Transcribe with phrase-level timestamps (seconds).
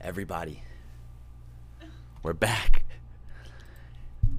[0.00, 0.62] Everybody,
[2.22, 2.84] we're back.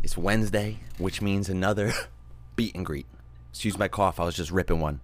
[0.03, 1.93] It's Wednesday, which means another
[2.55, 3.05] beat and greet.
[3.49, 4.19] Excuse my cough.
[4.19, 5.01] I was just ripping one.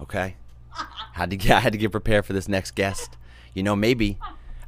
[0.00, 0.36] Okay.
[1.14, 1.52] Had to get.
[1.52, 3.16] I had to get prepared for this next guest.
[3.54, 4.18] You know, maybe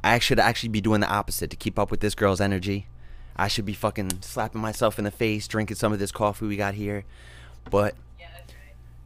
[0.03, 2.87] I should actually be doing the opposite to keep up with this girl's energy.
[3.35, 6.55] I should be fucking slapping myself in the face, drinking some of this coffee we
[6.55, 7.03] got here.
[7.69, 8.45] But Yeah, right.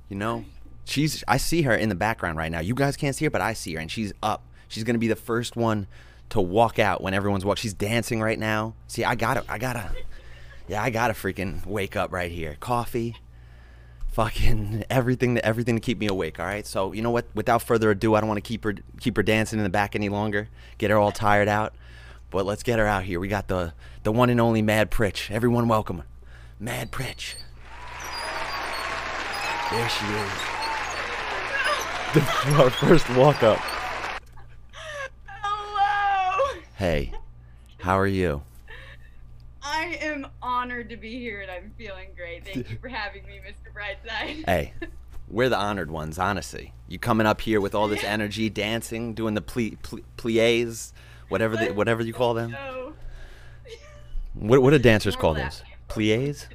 [0.08, 0.46] you know,
[0.86, 1.24] she's.
[1.28, 2.60] I see her in the background right now.
[2.60, 4.44] You guys can't see her, but I see her, and she's up.
[4.68, 5.88] She's gonna be the first one
[6.32, 7.62] to walk out when everyone's walking.
[7.62, 8.74] She's dancing right now.
[8.88, 9.44] See, I gotta.
[9.48, 9.92] I gotta.
[10.68, 12.58] Yeah, I gotta freaking wake up right here.
[12.60, 13.16] Coffee,
[14.12, 15.38] fucking everything.
[15.40, 16.40] Everything to keep me awake.
[16.40, 16.66] All right.
[16.66, 17.26] So you know what?
[17.34, 19.96] Without further ado, I don't want to keep her keep her dancing in the back
[19.96, 20.50] any longer.
[20.78, 21.74] Get her all tired out.
[22.30, 23.20] But let's get her out here.
[23.20, 23.74] We got the
[24.04, 25.30] the one and only Mad Pritch.
[25.30, 26.04] Everyone, welcome.
[26.60, 27.36] Mad Pritch.
[29.72, 30.32] There she is.
[32.60, 33.58] Our first walk up.
[35.26, 36.62] Hello.
[36.82, 37.12] Hey,
[37.78, 38.42] how are you?
[39.62, 42.44] I am honored to be here and I'm feeling great.
[42.44, 43.72] Thank you for having me, Mr.
[43.72, 44.44] Brightside.
[44.48, 44.74] Hey,
[45.30, 46.74] we're the honored ones, honestly.
[46.88, 50.92] You coming up here with all this energy, dancing, doing the pli- pli- plies,
[51.30, 52.50] whatever the, whatever you call them.
[52.52, 52.94] So,
[54.34, 55.62] What what do dancers More call those?
[55.88, 56.48] Plies?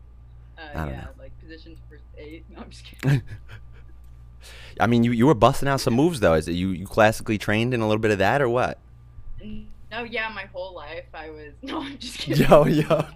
[0.58, 1.08] uh, I don't yeah, know.
[1.18, 2.46] like positions for eight.
[2.48, 3.20] No, I'm just kidding.
[4.80, 6.32] I mean, you you were busting out some moves though.
[6.32, 8.78] Is it you you classically trained in a little bit of that or what?
[9.90, 11.52] No, yeah, my whole life I was.
[11.62, 12.46] No, I'm just kidding.
[12.48, 13.04] Yo yo.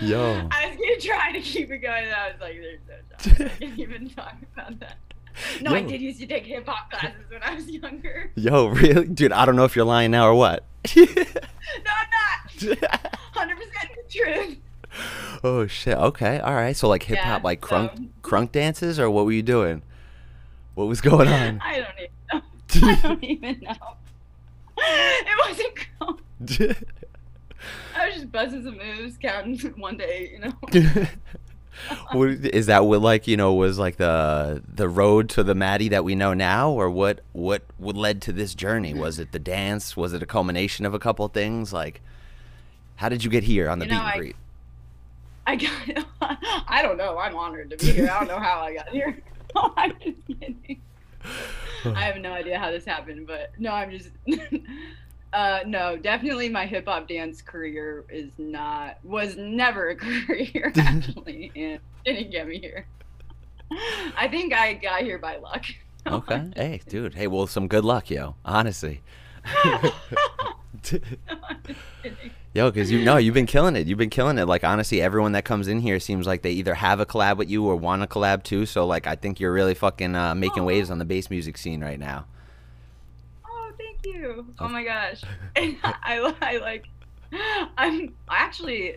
[0.00, 0.48] Yo.
[0.50, 3.52] I was gonna try to keep it going, and I was like, "There's no shot.
[3.52, 4.96] I can't even talk about that."
[5.60, 8.30] No, I did used to take hip hop classes when I was younger.
[8.34, 9.06] Yo, really?
[9.08, 10.64] Dude, I don't know if you're lying now or what.
[10.96, 12.48] No, I'm not.
[13.32, 14.56] Hundred percent the truth.
[15.44, 15.96] oh shit.
[15.96, 16.38] Okay.
[16.40, 16.76] All right.
[16.76, 19.82] So like hip hop Yeah, like crunk so- crunk dances or what were you doing?
[20.74, 21.60] What was going on?
[21.62, 22.88] I don't even know.
[22.88, 23.96] I don't even know.
[25.24, 26.78] It wasn't.
[27.96, 30.52] I was just buzzing some moves, counting one to eight, you know.
[32.12, 35.88] what, is that what like you know was like the the road to the Maddie
[35.90, 38.92] that we know now, or what what what led to this journey?
[38.94, 39.96] Was it the dance?
[39.96, 41.72] Was it a culmination of a couple things?
[41.72, 42.00] Like,
[42.96, 44.36] how did you get here on the You beat and I- greet?
[45.46, 46.06] I got.
[46.68, 47.18] I don't know.
[47.18, 48.08] I'm honored to be here.
[48.10, 49.20] I don't know how I got here.
[49.56, 50.80] I'm just kidding.
[51.84, 54.10] I have no idea how this happened, but no, I'm just.
[55.32, 59.96] Uh, no, definitely my hip hop dance career is not was never a
[60.26, 62.86] career actually, and didn't get me here.
[64.14, 65.64] I think I got here by luck.
[66.06, 66.50] Okay.
[66.54, 67.14] Hey, dude.
[67.14, 68.34] Hey, well, some good luck, yo.
[68.44, 69.00] Honestly.
[72.54, 73.86] Yo, because you know you've been killing it.
[73.86, 74.46] You've been killing it.
[74.46, 77.50] Like honestly, everyone that comes in here seems like they either have a collab with
[77.50, 78.66] you or want to collab too.
[78.66, 80.66] So like, I think you're really fucking uh, making Aw.
[80.66, 82.26] waves on the bass music scene right now.
[83.46, 84.46] Oh, thank you.
[84.58, 84.66] Oh.
[84.66, 85.22] Oh my gosh.
[85.56, 86.86] I, I like,
[87.78, 88.96] I'm actually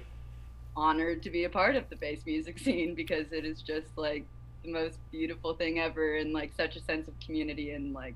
[0.75, 4.25] honored to be a part of the bass music scene because it is just like
[4.65, 8.15] the most beautiful thing ever and like such a sense of community and like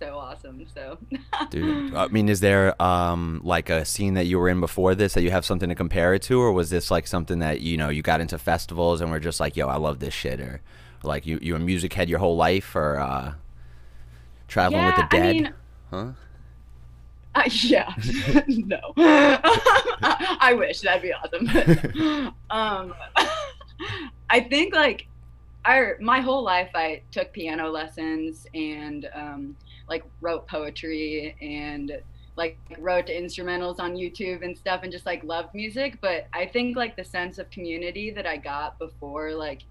[0.00, 0.66] so awesome.
[0.74, 0.98] So,
[1.50, 5.14] Dude, I mean, is there um like a scene that you were in before this
[5.14, 7.76] that you have something to compare it to, or was this like something that you
[7.76, 10.60] know you got into festivals and were just like, yo, I love this shit, or
[11.02, 13.34] like you you a music head your whole life, or uh,
[14.48, 15.54] traveling with the Yeah, I dead, mean-
[15.90, 16.06] huh?
[17.32, 17.94] Uh, yeah,
[18.48, 18.80] no.
[18.96, 22.34] I, I wish that'd be awesome.
[22.50, 22.92] um,
[24.28, 25.06] I think like
[25.64, 29.56] I my whole life I took piano lessons and um,
[29.90, 32.00] like wrote poetry and
[32.36, 35.98] like wrote instrumentals on YouTube and stuff and just like loved music.
[36.00, 39.62] But I think like the sense of community that I got before like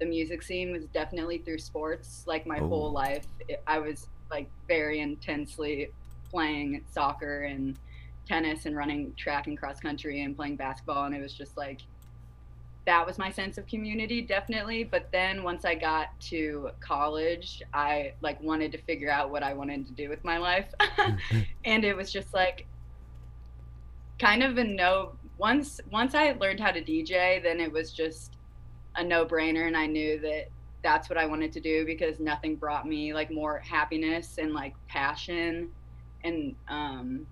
[0.00, 2.24] the music scene was definitely through sports.
[2.26, 2.68] Like my Oh.
[2.68, 3.26] whole life,
[3.66, 5.90] I was like very intensely
[6.30, 7.76] playing soccer and
[8.26, 11.80] tennis and running track and cross country and playing basketball and it was just like
[12.86, 18.12] that was my sense of community definitely but then once i got to college i
[18.20, 20.66] like wanted to figure out what i wanted to do with my life
[21.64, 22.66] and it was just like
[24.18, 28.36] kind of a no once once i learned how to dj then it was just
[28.96, 30.48] a no-brainer and i knew that
[30.82, 34.74] that's what i wanted to do because nothing brought me like more happiness and like
[34.88, 35.70] passion
[36.22, 37.26] and um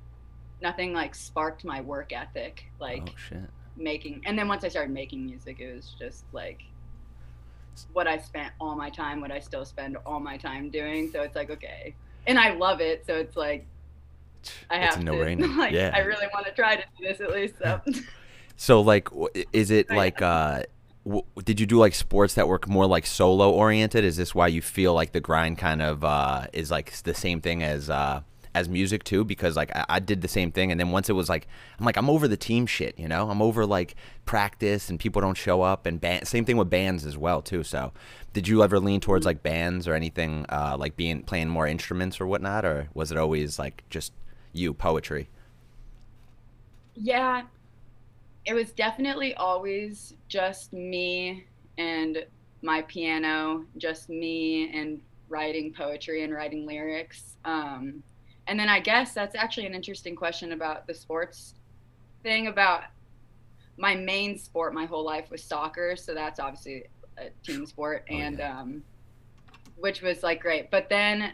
[0.62, 3.50] nothing like sparked my work ethic like oh shit.
[3.76, 6.62] Making and then once i started making music it was just like
[7.92, 11.22] what i spent all my time what i still spend all my time doing so
[11.22, 11.94] it's like okay
[12.26, 13.66] and i love it so it's like
[14.70, 15.56] i It's have a to no-brainer.
[15.58, 15.90] like Yeah.
[15.94, 17.80] i really want to try to do this at least so
[18.56, 19.08] So like,
[19.52, 20.62] is it like uh?
[21.04, 24.04] W- did you do like sports that were more like solo oriented?
[24.04, 27.40] Is this why you feel like the grind kind of uh is like the same
[27.40, 28.20] thing as uh
[28.54, 30.70] as music too because like I, I, did the same thing.
[30.70, 31.46] And then once it was like
[31.78, 33.30] I'm like I'm over the team shit you know?
[33.30, 33.94] I'm over like
[34.24, 37.62] practice and people don't show up and band, same thing with bands as well too.
[37.62, 37.92] So
[38.32, 42.20] did you ever lean towards like bands or anything uh, like being playing more instruments
[42.20, 42.64] or whatnot?
[42.64, 44.12] Or was it always like just
[44.52, 45.28] you poetry?
[46.94, 47.42] Yeah.
[48.44, 51.46] It was definitely always just me
[51.78, 52.24] and
[52.62, 57.36] my piano just me and writing poetry and writing lyrics.
[57.44, 58.02] Um,
[58.52, 61.54] and then I guess that's actually an interesting question about the sports
[62.22, 62.48] thing.
[62.48, 62.82] About
[63.78, 66.84] my main sport my whole life was soccer, so that's obviously
[67.16, 68.60] a team sport, oh, and yeah.
[68.60, 68.82] um,
[69.76, 70.70] which was like great.
[70.70, 71.32] But then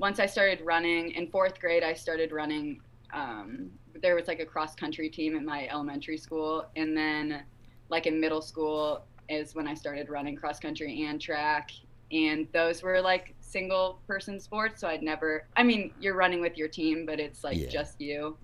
[0.00, 2.80] once I started running in fourth grade, I started running.
[3.14, 3.70] Um,
[4.02, 7.44] there was like a cross country team at my elementary school, and then
[7.90, 11.70] like in middle school is when I started running cross country and track,
[12.10, 16.56] and those were like single person sports so i'd never i mean you're running with
[16.56, 17.68] your team but it's like yeah.
[17.68, 18.36] just you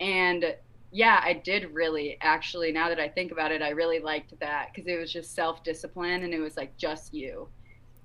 [0.00, 0.54] and
[0.92, 4.68] yeah i did really actually now that i think about it i really liked that
[4.72, 7.48] because it was just self-discipline and it was like just you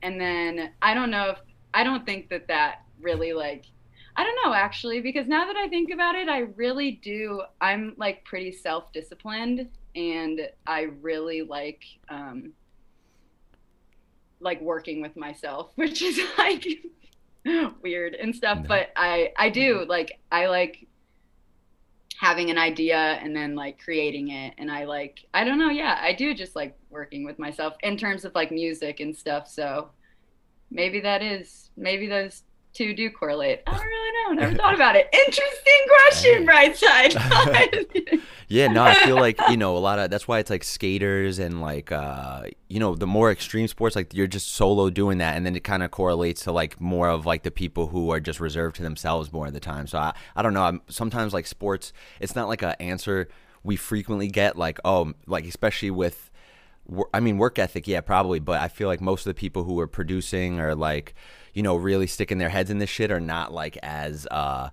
[0.02, 1.40] and then i don't know if
[1.74, 3.66] i don't think that that really like
[4.16, 7.94] i don't know actually because now that i think about it i really do i'm
[7.98, 12.52] like pretty self-disciplined and i really like um
[14.46, 16.66] like working with myself, which is like
[17.82, 18.60] weird and stuff.
[18.60, 18.68] No.
[18.68, 19.90] But I I do mm-hmm.
[19.90, 20.88] like I like
[22.18, 26.00] having an idea and then like creating it and I like I don't know, yeah,
[26.02, 29.50] I do just like working with myself in terms of like music and stuff.
[29.50, 29.90] So
[30.72, 32.44] maybe that is maybe those
[32.76, 33.62] two do correlate.
[33.66, 34.42] I don't really know.
[34.42, 35.10] Never thought about it.
[35.14, 38.22] Interesting question, right side.
[38.48, 41.40] yeah, no, I feel like you know a lot of that's why it's like skaters
[41.40, 45.36] and like uh, you know the more extreme sports like you're just solo doing that,
[45.36, 48.20] and then it kind of correlates to like more of like the people who are
[48.20, 49.88] just reserved to themselves more of the time.
[49.88, 50.64] So I I don't know.
[50.64, 53.30] I'm, sometimes like sports, it's not like an answer
[53.64, 56.30] we frequently get like oh like especially with
[57.14, 59.80] I mean work ethic, yeah, probably, but I feel like most of the people who
[59.80, 61.16] are producing are like
[61.56, 64.70] you know, really sticking their heads in this shit are not like as uh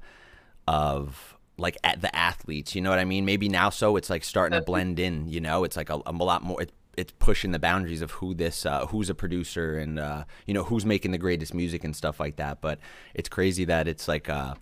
[0.67, 3.25] of like at the athletes, you know what I mean?
[3.25, 6.13] Maybe now so it's like starting to blend in, you know, it's like a, a
[6.13, 9.99] lot more it, it's pushing the boundaries of who this uh, who's a producer and
[9.99, 12.61] uh, you know who's making the greatest music and stuff like that.
[12.61, 12.81] But
[13.15, 14.55] it's crazy that it's like uh,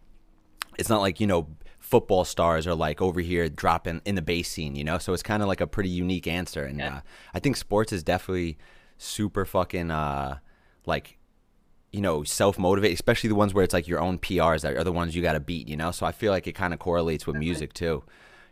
[0.79, 1.49] it's not like you know
[1.90, 4.98] football stars are like over here dropping in the bass scene, you know.
[4.98, 6.96] So it's kind of like a pretty unique answer, and yeah.
[6.96, 7.00] Uh,
[7.34, 8.58] I think sports is definitely
[8.96, 10.38] super fucking uh,
[10.87, 11.19] like
[11.92, 14.84] you know, self motivate, especially the ones where it's like your own PRs that are
[14.84, 15.90] the ones you got to beat, you know?
[15.90, 18.04] So I feel like it kind of correlates with music too.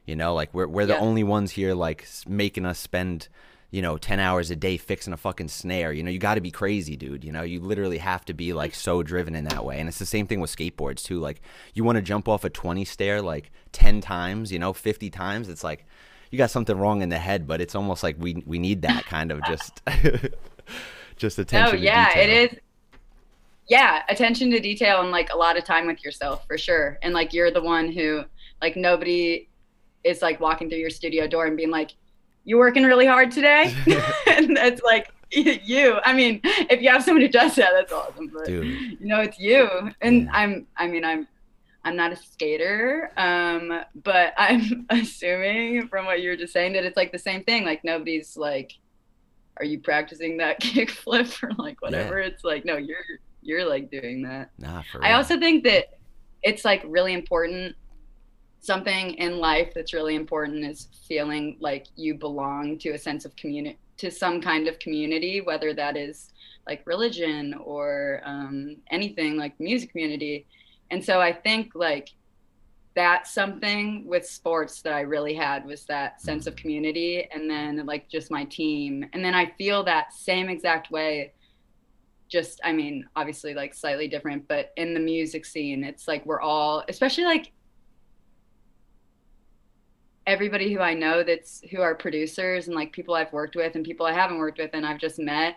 [0.06, 1.00] You know, like we're, we're the yeah.
[1.00, 3.28] only ones here like making us spend,
[3.70, 5.92] you know, 10 hours a day fixing a fucking snare.
[5.92, 7.24] You know, you got to be crazy, dude.
[7.24, 9.78] You know, you literally have to be like so driven in that way.
[9.78, 11.18] And it's the same thing with skateboards too.
[11.18, 11.42] Like
[11.74, 15.48] you want to jump off a 20 stair like 10 times, you know, 50 times.
[15.48, 15.84] It's like
[16.30, 19.04] you got something wrong in the head, but it's almost like we, we need that
[19.04, 19.82] kind of just.
[21.16, 21.72] just attention.
[21.72, 22.58] To detail Oh yeah, it is
[23.68, 27.12] yeah attention to detail and like a lot of time with yourself for sure and
[27.14, 28.24] like you're the one who
[28.62, 29.46] like nobody
[30.04, 31.92] is like walking through your studio door and being like
[32.48, 33.74] you working really hard today
[34.26, 38.30] and that's like you i mean if you have someone who does that that's awesome
[38.32, 38.98] but Dude.
[39.00, 39.68] you know it's you
[40.00, 40.30] and yeah.
[40.32, 41.28] i'm i mean i'm
[41.84, 46.84] i'm not a skater um but i'm assuming from what you were just saying that
[46.84, 48.72] it's like the same thing like nobody's like
[49.58, 52.28] are you practicing that kickflip or like whatever yeah.
[52.28, 53.04] it's like no you're
[53.48, 54.50] you're like doing that.
[54.58, 55.98] Nah, for I also think that
[56.42, 57.74] it's like really important.
[58.60, 63.34] Something in life that's really important is feeling like you belong to a sense of
[63.36, 66.32] community, to some kind of community, whether that is
[66.66, 70.46] like religion or um, anything like music community.
[70.90, 72.10] And so I think like
[72.94, 76.58] that's something with sports that I really had was that sense of mm.
[76.58, 79.06] community and then like just my team.
[79.12, 81.32] And then I feel that same exact way
[82.28, 86.40] just i mean obviously like slightly different but in the music scene it's like we're
[86.40, 87.52] all especially like
[90.28, 93.84] everybody who i know that's who are producers and like people i've worked with and
[93.84, 95.56] people i haven't worked with and i've just met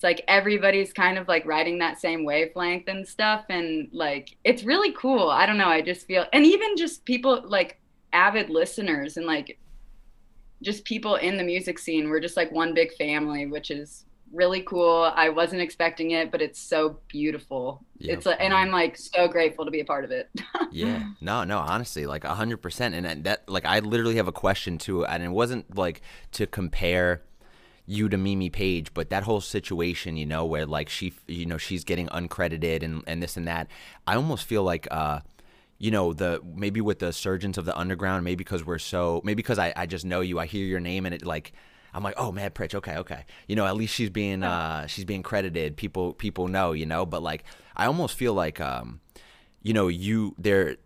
[0.00, 3.44] it's like everybody's kind of like riding that same wavelength and stuff.
[3.50, 5.28] And like it's really cool.
[5.28, 5.68] I don't know.
[5.68, 7.78] I just feel and even just people like
[8.14, 9.58] avid listeners and like
[10.62, 12.08] just people in the music scene.
[12.08, 15.10] We're just like one big family which is really cool.
[15.14, 17.84] I wasn't expecting it, but it's so beautiful.
[17.98, 18.18] Yep.
[18.18, 20.28] It's and I'm like so grateful to be a part of it.
[20.70, 21.10] yeah.
[21.20, 25.22] No, no, honestly, like 100% and that like I literally have a question too and
[25.22, 27.22] it wasn't like to compare
[27.86, 31.58] you to Mimi Page, but that whole situation, you know, where like she, you know,
[31.58, 33.66] she's getting uncredited and and this and that.
[34.06, 35.20] I almost feel like, uh,
[35.78, 39.36] you know, the maybe with the surgeons of the underground, maybe because we're so, maybe
[39.36, 41.52] because I I just know you, I hear your name and it like.
[41.92, 43.24] I'm like, oh, Mad Pritch, okay, okay.
[43.46, 45.76] You know, at least she's being uh, she's being credited.
[45.76, 47.04] People people know, you know.
[47.06, 47.44] But like,
[47.76, 49.00] I almost feel like, um,
[49.62, 50.76] you know, you there.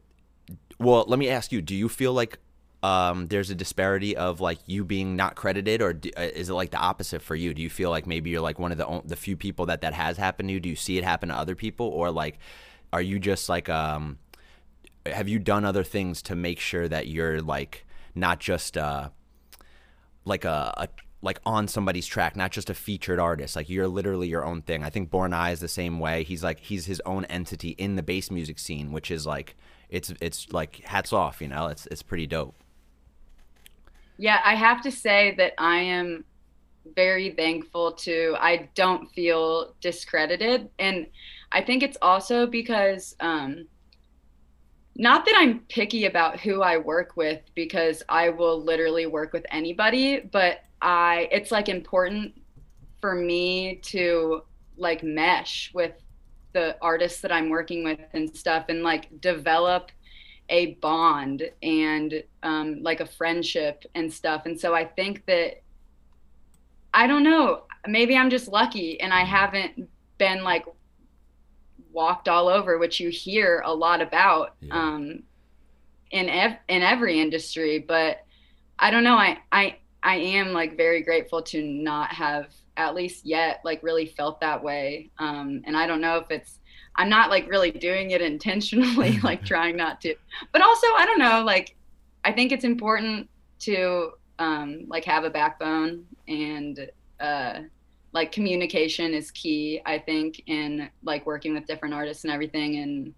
[0.79, 2.39] Well, let me ask you: Do you feel like
[2.83, 6.55] um, there's a disparity of like you being not credited, or do, uh, is it
[6.55, 7.55] like the opposite for you?
[7.55, 9.95] Do you feel like maybe you're like one of the the few people that that
[9.95, 10.61] has happened to you?
[10.61, 12.39] Do you see it happen to other people, or like
[12.93, 14.19] are you just like um,
[15.07, 17.85] have you done other things to make sure that you're like
[18.15, 19.11] not just uh,
[20.25, 20.89] like a, a
[21.23, 23.57] like on somebody's track, not just a featured artist.
[23.57, 24.85] Like you're literally your own thing.
[24.85, 26.23] I think Born Eye is the same way.
[26.23, 29.57] He's like he's his own entity in the bass music scene, which is like
[29.89, 31.69] it's it's like hats off, you know.
[31.69, 32.55] It's it's pretty dope.
[34.19, 36.25] Yeah, I have to say that I am
[36.95, 41.07] very thankful to I don't feel discredited and
[41.51, 43.67] I think it's also because um
[44.97, 49.45] not that I'm picky about who I work with because I will literally work with
[49.51, 52.41] anybody, but I it's like important
[53.01, 54.43] for me to
[54.77, 55.93] like mesh with
[56.53, 59.91] the artists that I'm working with and stuff and like develop
[60.49, 64.47] a bond and um, like a friendship and stuff.
[64.47, 65.63] And so I think that
[66.93, 70.65] I don't know, maybe I'm just lucky and I haven't been like
[71.95, 74.75] walked all over, which you hear a lot about yeah.
[74.75, 75.23] um,
[76.11, 77.79] in ev- in every industry.
[77.79, 78.25] But
[78.79, 79.17] I don't know.
[79.17, 84.07] I I I am like very grateful to not have at least yet like really
[84.07, 85.11] felt that way.
[85.19, 86.59] Um, and I don't know if it's
[86.97, 90.15] I'm not like really doing it intentionally, like trying not to.
[90.53, 91.77] But also, I don't know, like
[92.25, 93.29] I think it's important
[93.61, 96.89] to um, like have a backbone and
[97.21, 97.61] uh,
[98.15, 99.83] like communication is key.
[99.85, 102.77] I think in like working with different artists and everything.
[102.77, 103.13] And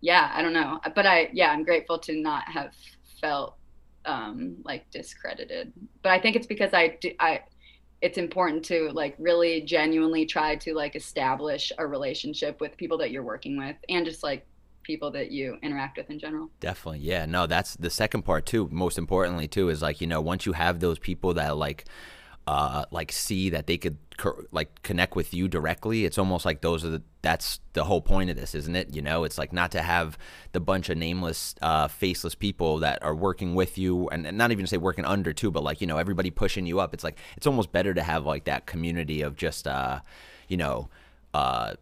[0.00, 2.72] yeah, I don't know, but I yeah, I'm grateful to not have
[3.20, 3.56] felt
[4.06, 5.72] um, like discredited.
[6.02, 7.40] But I think it's because I do I
[8.00, 13.10] it's important to like really genuinely try to like establish a relationship with people that
[13.10, 14.46] you're working with and just like
[14.84, 16.48] people that you interact with in general.
[16.60, 17.00] Definitely.
[17.00, 17.26] Yeah.
[17.26, 18.68] No, that's the second part too.
[18.72, 21.84] Most importantly too is like, you know, once you have those people that like
[22.50, 26.04] uh, like see that they could co- like connect with you directly.
[26.04, 28.92] It's almost like those are the that's the whole point of this, isn't it?
[28.92, 30.18] You know, it's like not to have
[30.50, 34.50] the bunch of nameless, uh, faceless people that are working with you, and, and not
[34.50, 36.92] even say working under too, but like you know everybody pushing you up.
[36.92, 40.00] It's like it's almost better to have like that community of just uh,
[40.48, 40.88] you know.
[41.32, 41.74] Uh,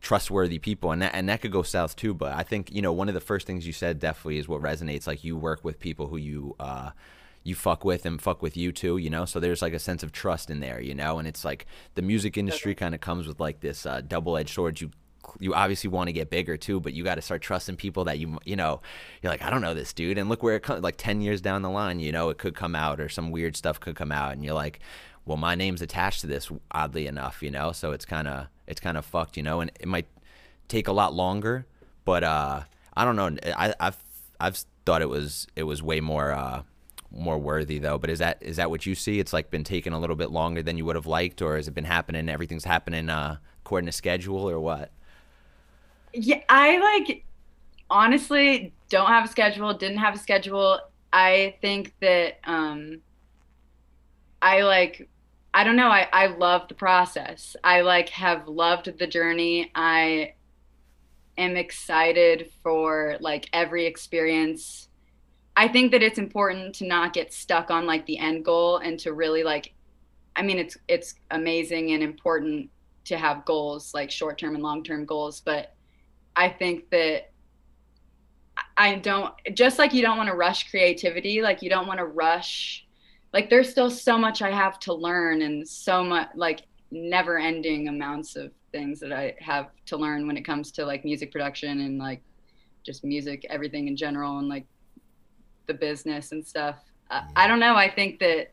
[0.00, 2.92] trustworthy people and that and that could go south too but i think you know
[2.92, 5.80] one of the first things you said definitely is what resonates like you work with
[5.80, 6.90] people who you uh
[7.48, 9.24] you fuck with and fuck with you too, you know.
[9.24, 11.18] So there's like a sense of trust in there, you know.
[11.18, 14.80] And it's like the music industry kind of comes with like this uh, double-edged sword.
[14.80, 14.90] You
[15.40, 18.18] you obviously want to get bigger too, but you got to start trusting people that
[18.18, 18.80] you you know
[19.22, 20.82] you're like I don't know this dude, and look where it comes.
[20.82, 23.56] Like ten years down the line, you know, it could come out or some weird
[23.56, 24.80] stuff could come out, and you're like,
[25.24, 27.72] well, my name's attached to this, oddly enough, you know.
[27.72, 30.06] So it's kind of it's kind of fucked, you know, and it might
[30.68, 31.66] take a lot longer,
[32.04, 32.62] but uh,
[32.94, 33.36] I don't know.
[33.56, 33.96] I, I've
[34.40, 36.62] I've thought it was it was way more uh,
[37.10, 37.98] more worthy though.
[37.98, 39.18] But is that is that what you see?
[39.18, 41.68] It's like been taking a little bit longer than you would have liked, or has
[41.68, 42.28] it been happening?
[42.28, 44.90] Everything's happening uh, according to schedule, or what?
[46.12, 47.24] Yeah, I like
[47.90, 49.72] honestly don't have a schedule.
[49.74, 50.80] Didn't have a schedule.
[51.12, 53.00] I think that um,
[54.42, 55.08] I like
[55.54, 55.88] I don't know.
[55.88, 57.56] I, I love the process.
[57.64, 59.70] I like have loved the journey.
[59.74, 60.34] I
[61.38, 64.87] am excited for like every experience
[65.58, 68.96] I think that it's important to not get stuck on like the end goal and
[69.00, 69.74] to really like
[70.36, 72.70] I mean it's it's amazing and important
[73.06, 75.74] to have goals like short-term and long-term goals, but
[76.36, 77.32] I think that
[78.76, 82.06] I don't just like you don't want to rush creativity, like you don't want to
[82.06, 82.86] rush
[83.32, 86.60] like there's still so much I have to learn and so much like
[86.92, 91.04] never ending amounts of things that I have to learn when it comes to like
[91.04, 92.22] music production and like
[92.84, 94.64] just music everything in general and like
[95.68, 96.80] the business and stuff.
[97.10, 97.76] Uh, I don't know.
[97.76, 98.52] I think that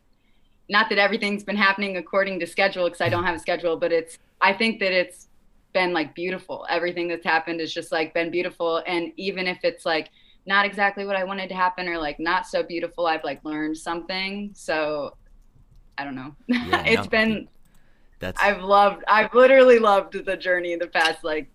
[0.68, 3.92] not that everything's been happening according to schedule because I don't have a schedule, but
[3.92, 5.28] it's I think that it's
[5.72, 6.66] been like beautiful.
[6.70, 10.10] Everything that's happened has just like been beautiful, and even if it's like
[10.46, 13.76] not exactly what I wanted to happen or like not so beautiful, I've like learned
[13.76, 14.50] something.
[14.54, 15.16] So
[15.98, 16.34] I don't know.
[16.46, 17.48] Yeah, it's no, been.
[18.18, 18.40] That's.
[18.40, 19.04] I've loved.
[19.08, 21.50] I've literally loved the journey the past like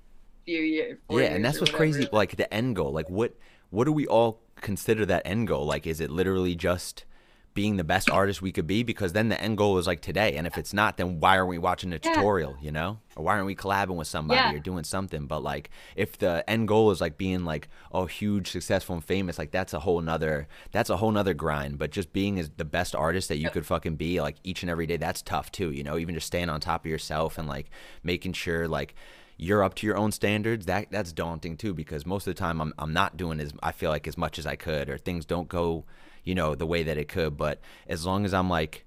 [0.46, 1.00] few years.
[1.10, 2.08] Yeah, years and that's what's crazy.
[2.12, 2.92] Like the end goal.
[2.92, 3.36] Like what?
[3.72, 5.66] What are we all consider that end goal?
[5.66, 7.06] Like, is it literally just
[7.54, 8.82] being the best artist we could be?
[8.82, 10.38] Because then the end goal is like today.
[10.38, 12.14] And if it's not then why aren't we watching a Yeah.
[12.14, 13.00] tutorial you know?
[13.18, 14.54] Or why aren't we collabing with somebody Yeah.
[14.54, 15.26] or doing something?
[15.26, 19.38] But like if the end goal is like being like oh huge successful and famous
[19.38, 21.78] like that's a whole nother that's a whole nother grind.
[21.78, 24.70] But just being as the best artist that you could fucking be like each and
[24.70, 25.98] every day that's tough too you know?
[25.98, 27.70] Even just staying on top of yourself and like
[28.02, 28.96] making sure like
[29.44, 32.62] you're up to your own standards that that's daunting too because most of the time
[32.62, 35.26] I'm, I'm not doing as i feel like as much as i could or things
[35.26, 35.84] don't go
[36.24, 37.36] you know the way that it could.
[37.38, 38.86] But as long as i'm like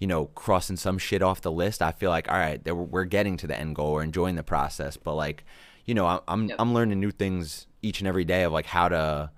[0.00, 3.04] you know crossing some shit off the list i feel like all right there- we're
[3.04, 4.96] getting to the end goal we're enjoying the process.
[4.96, 5.44] But like
[5.84, 6.56] you know i'm Yep.
[6.58, 9.30] i'm learning new things each and every day of like how to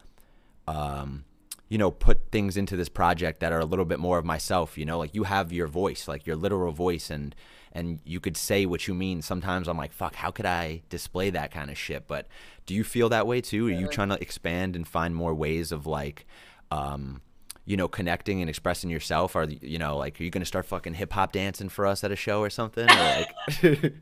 [0.69, 1.25] um
[1.69, 4.79] you know put things into this project that are a little bit more of myself
[4.79, 4.99] you know?
[4.99, 7.11] Like you have your voice like your literal voice.
[7.11, 7.35] And
[7.75, 9.23] and you could say what you mean.
[9.23, 12.07] Sometimes i'm like fuck how could i display that kind of shit?
[12.07, 12.27] But
[12.67, 13.67] do you feel that way too?
[13.69, 16.27] Are you trying to expand and find more ways of like
[16.71, 17.21] um
[17.65, 19.37] you know connecting and expressing yourself?
[19.37, 22.17] Are you know like are you gonna start fucking hip-hop dancing for us at a
[22.17, 23.35] show or something or like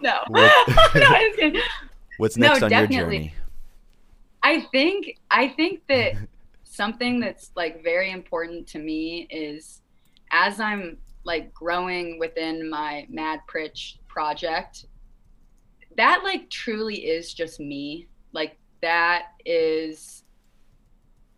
[0.00, 1.62] No, What- no, I was kidding.
[2.18, 3.16] what's No, next on your definitely.
[3.18, 3.34] journey?
[4.42, 6.12] I think I think that
[6.64, 9.80] something that's like very important to me is
[10.30, 14.86] as I'm like growing within my Mad Pritch project,
[15.96, 18.06] that like truly is just me.
[18.32, 20.22] Like that is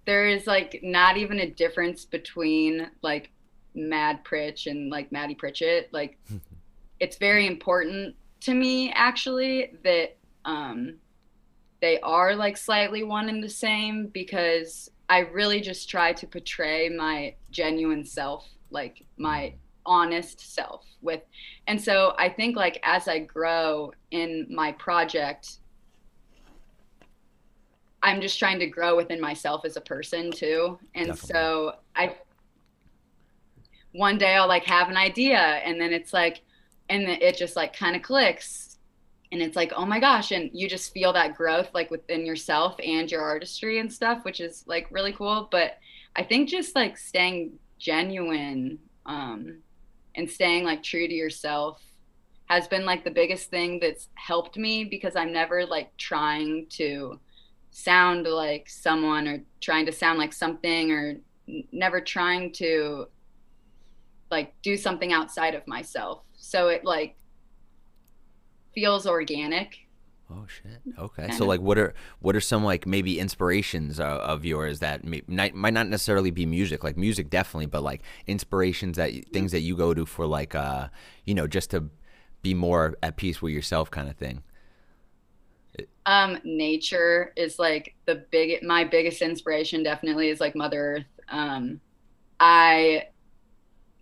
[0.05, 3.31] there is like not even a difference between like
[3.75, 5.93] Mad Pritch and like Maddie Pritchett.
[5.93, 6.19] Like
[7.01, 10.95] it's very important to me actually that um
[11.81, 16.89] they are like slightly one and the same because I really just try to portray
[16.91, 19.55] my genuine self, like my
[19.89, 21.23] honest self with
[21.67, 25.59] and so I think like as I grow in my project
[28.03, 30.79] I'm just trying to grow within myself as a person too.
[30.95, 31.35] And Definitely.
[31.35, 32.15] so I
[33.93, 36.43] one day I'll like have an idea and then it's like
[36.89, 38.79] and it just like kind of clicks
[39.33, 42.77] and it's like oh my gosh and you just feel that growth like within yourself
[42.85, 45.79] and your artistry and stuff which is like really cool but
[46.17, 49.59] i think just like staying genuine um
[50.15, 51.83] and staying like true to yourself
[52.47, 57.19] has been like the biggest thing that's helped me because i'm never like trying to
[57.71, 61.17] sound like someone or trying to sound like something or
[61.73, 63.07] never trying to
[64.31, 66.23] like do something outside of myself.
[66.37, 67.17] So it like
[68.75, 69.77] feels organic
[70.31, 70.83] Oh shit.
[70.99, 71.29] Okay.
[71.29, 71.47] Kind So of.
[71.47, 75.55] like, what are what are some like maybe inspirations of, of yours that may, might
[75.55, 79.75] might not necessarily be music, like music definitely, but like inspirations that things that you
[79.75, 80.89] go to for like uh
[81.25, 81.89] you know just to
[82.43, 84.43] be more at peace with yourself, kind of thing.
[86.07, 91.81] um nature is like the big my biggest inspiration definitely is like mother earth um
[92.41, 93.05] i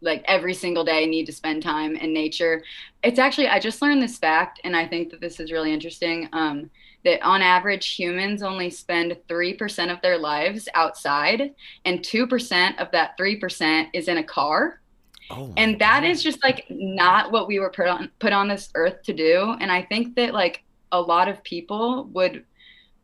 [0.06, 2.62] like every single day need to spend time in nature
[3.02, 6.28] it's actually i just learned this fact and i think that this is really interesting
[6.32, 6.70] um
[7.04, 13.16] that on average humans only spend 3% of their lives outside and 2% of that
[13.16, 14.80] 3% is in a car
[15.28, 15.52] Oh.
[15.56, 16.08] and that God.
[16.10, 19.56] is just like not what we were put on put on this earth to do
[19.60, 22.44] and i think that like a lot of people would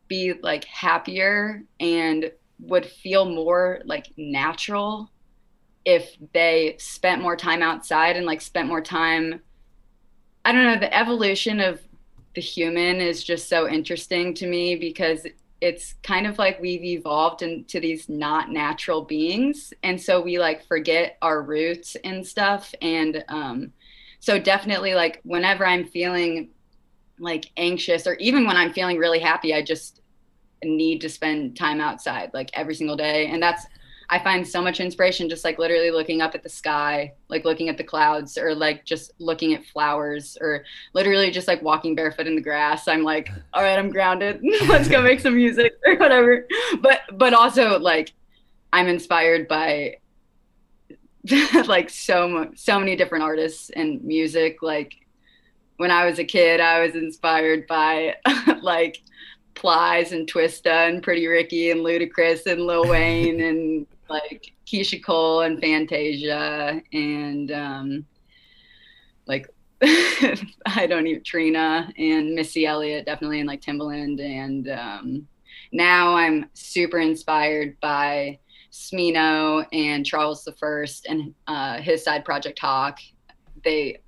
[0.06, 5.10] be like happier and would feel more like natural
[5.84, 9.40] if they spent more time outside and like spent more time
[10.44, 11.80] i don't know the evolution of
[12.34, 15.26] the human is just so interesting to me because
[15.60, 19.72] it's kind of like we've evolved into these not natural beings.
[19.84, 22.74] And so we like forget our roots and stuff.
[22.82, 23.72] And um
[24.18, 26.48] so definitely like whenever i'm feeling
[27.18, 30.00] like anxious or even when i'm feeling really happy i just
[30.64, 33.26] need to spend time outside like every single day.
[33.26, 33.66] And that's
[34.12, 37.70] i find so much inspiration just like literally looking up at the sky like looking
[37.70, 42.26] at the clouds or like just looking at flowers or literally just like walking barefoot
[42.26, 42.86] in the grass.
[42.86, 44.40] I'm like all right i'm grounded.
[44.68, 46.46] Let's go make some music or whatever.
[46.80, 48.12] But but also like
[48.72, 49.96] i'm inspired by
[51.66, 54.62] like so so many different artists and music.
[54.62, 54.94] Like
[55.78, 58.14] when i was a kid i was inspired by
[58.62, 59.00] like
[59.54, 65.42] plies and twista and pretty ricky and ludacris and lil wayne and like keyshia cole
[65.42, 68.04] and fantasia and um
[69.26, 69.48] like
[69.82, 75.26] I don't even Trina and Missy Elliott definitely and like Timbaland and um,
[75.72, 78.38] now I'm super inspired by
[78.70, 83.00] Smino and Charles the First and uh, his side project Hawk.
[83.64, 84.00] They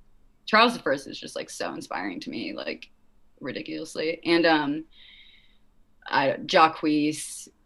[0.45, 2.89] Charles the First is just like so inspiring to me, like
[3.41, 4.21] ridiculously.
[4.25, 4.85] And um,
[6.07, 6.37] I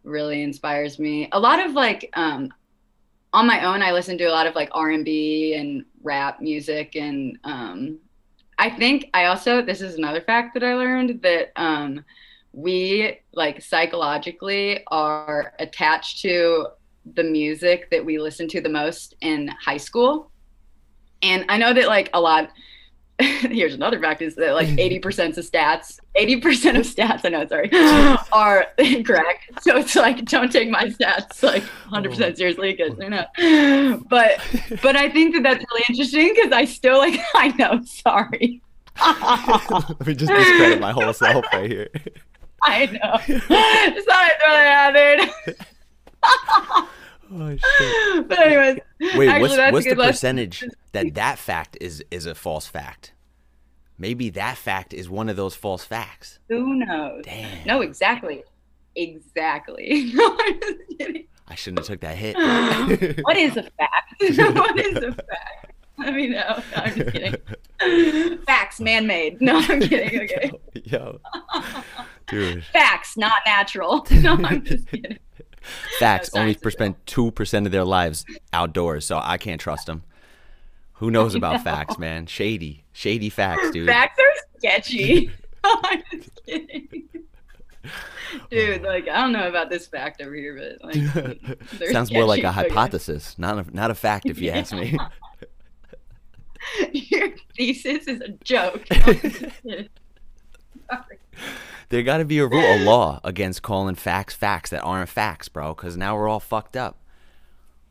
[0.03, 1.29] really inspires me.
[1.31, 2.51] A lot of like um,
[3.33, 6.41] on my own, I listen to a lot of like R and B and rap
[6.41, 7.99] music, and um,
[8.57, 12.03] I think I also this is another fact that I learned that um,
[12.53, 16.67] we like psychologically are attached to
[17.13, 20.31] the music that we listen to the most in high school,
[21.21, 22.49] and I know that like a lot
[23.41, 25.01] here's another fact is that like mm.
[25.01, 27.69] 80% of stats 80% of stats i know sorry
[28.31, 29.61] are incorrect.
[29.61, 34.01] So it's like don't take my stats like 100% seriously because you know.
[34.09, 34.39] But
[34.81, 38.61] but i think that that's really interesting because i still like i know sorry.
[39.01, 41.89] Let me just discredit my whole self right here.
[42.63, 43.13] I know.
[43.13, 44.93] I'd throw that out
[46.75, 46.85] there
[47.31, 48.27] Oh, shit.
[48.27, 48.79] But anyways,
[49.15, 50.63] wait, actually, what's, what's the percentage
[50.93, 53.13] that that fact is is a false fact?
[53.97, 56.39] Maybe that fact is one of those false facts.
[56.47, 57.23] Who knows?
[57.25, 57.67] Damn.
[57.67, 58.43] No, exactly,
[58.95, 60.11] exactly.
[60.15, 61.25] No, I'm just kidding.
[61.47, 62.35] I shouldn't have took that hit.
[63.23, 64.13] what is a fact?
[64.55, 65.73] what is a fact?
[65.97, 66.63] Let me know.
[66.75, 68.37] No, I'm just kidding.
[68.45, 69.41] Facts, man-made.
[69.41, 70.21] No, I'm kidding.
[70.21, 70.51] Okay.
[70.85, 71.19] Yo,
[72.27, 72.63] dude.
[72.65, 74.05] Facts, not natural.
[74.11, 75.17] No, I'm just kidding.
[75.99, 80.03] Facts only spend two percent of their lives outdoors, so I can't trust them.
[80.93, 82.25] Who knows about facts, man?
[82.25, 83.87] Shady, shady facts, dude.
[83.87, 85.31] Facts are sketchy.
[85.63, 87.07] I'm just kidding.
[88.51, 92.43] Dude, like I don't know about this fact over here, but like sounds more like
[92.43, 94.57] a hypothesis, not a not a fact, if you yeah.
[94.57, 94.97] ask me.
[96.91, 98.85] Your thesis is a joke.
[101.89, 105.49] There got to be a rule, a law against calling facts facts that aren't facts,
[105.49, 105.73] bro.
[105.73, 106.97] Because now we're all fucked up.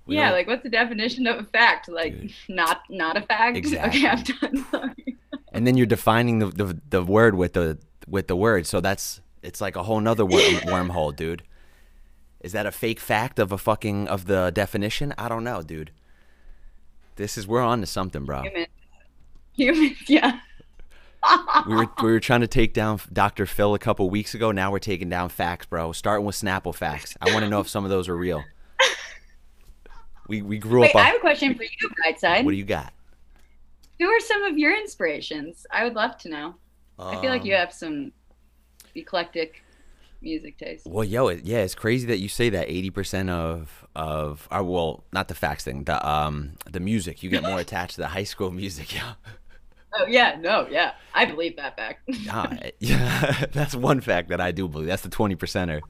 [0.06, 1.88] We yeah, like what's the definition of a fact?
[1.88, 2.32] Like Dude.
[2.48, 3.56] not not a fact.
[3.56, 4.00] Exactly.
[4.06, 4.66] Okay, I'm done.
[4.70, 5.16] Sorry.
[5.52, 9.20] and then you're defining the, the the word with the with the word, so that's
[9.42, 11.42] it's like a whole nother worm, wormhole, dude.
[12.40, 15.12] Is that a fake fact of a fucking of the definition?
[15.18, 15.90] I don't know, dude.
[17.16, 18.42] This is we're on to something, bro.
[18.42, 18.66] Human.
[19.52, 20.38] humans, yeah
[21.66, 23.46] we were we were trying to take down Dr.
[23.46, 24.52] Phil a couple weeks ago.
[24.52, 25.92] Now we're taking down facts, bro.
[25.92, 27.16] Starting with Snapple facts.
[27.20, 28.44] I want to know if some of those are real.
[30.28, 30.96] We we grew Wait, up.
[30.96, 32.44] I have a question for you, Brightside.
[32.44, 32.92] What do you got?
[33.98, 35.66] Who are some of your inspirations?
[35.72, 36.54] I would love to know.
[36.98, 38.12] Um, I feel like you um, have some
[38.94, 39.62] eclectic
[40.20, 40.86] music taste.
[40.86, 42.68] Well, yo, it, yeah, it's crazy that you say that.
[42.68, 47.22] Eighty percent of of uh, well, not the facts thing, the um the music.
[47.22, 49.14] You get more attached to the high school music, yeah.
[49.94, 52.08] Oh yeah, no, yeah, I believe that fact.
[52.30, 54.88] ah, yeah, that's one fact that I do believe.
[54.88, 55.80] That's the twenty percenter.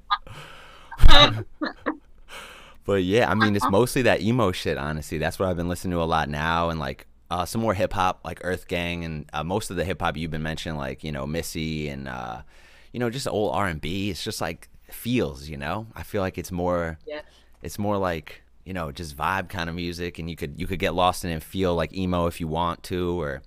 [2.84, 4.78] but yeah, I mean, it's mostly that emo shit.
[4.78, 7.74] Honestly, that's what I've been listening to a lot now, and like uh, some more
[7.74, 10.78] hip hop, like Earth Gang, and uh, most of the hip hop you've been mentioning,
[10.78, 12.42] like you know Missy and uh,
[12.92, 14.10] you know just old R and B.
[14.10, 15.86] It's just like feels, you know.
[15.94, 16.98] I feel like it's more.
[17.06, 17.20] Yeah.
[17.62, 20.78] It's more like you know just vibe kind of music, and you could you could
[20.78, 23.42] get lost in it and feel like emo if you want to, or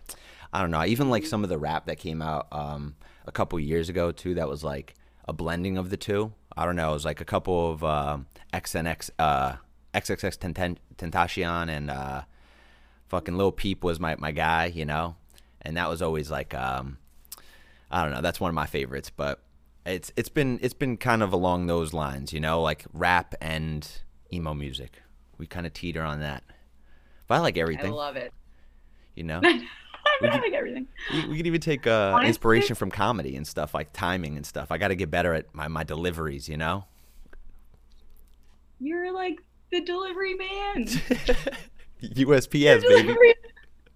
[0.53, 0.83] I don't know.
[0.85, 4.35] Even like some of the rap that came out um, a couple years ago too.
[4.35, 4.95] That was like
[5.27, 6.33] a blending of the two.
[6.55, 6.91] I don't know.
[6.91, 8.17] It was like a couple of uh,
[8.53, 9.53] XNX, uh,
[9.93, 12.23] XXX Tentacion and uh,
[13.07, 15.15] fucking Lil Peep was my, my guy, you know,
[15.61, 16.97] and that was always like um,
[17.91, 18.21] I don't know.
[18.21, 19.41] That's one of my favorites, but
[19.85, 23.87] it's it's been it's been kind of along those lines, you know, like rap and
[24.31, 25.01] emo music.
[25.37, 26.43] We kind of teeter on that.
[27.27, 27.91] But I like everything.
[27.91, 28.33] I love it.
[29.15, 29.41] You know.
[30.21, 30.87] we could, like everything.
[31.11, 34.71] We, we could even take uh, inspiration from comedy and stuff, like timing and stuff.
[34.71, 36.85] I got to get better at my, my deliveries, you know?
[38.79, 40.85] You're like the delivery man.
[42.03, 43.33] USPS, your baby.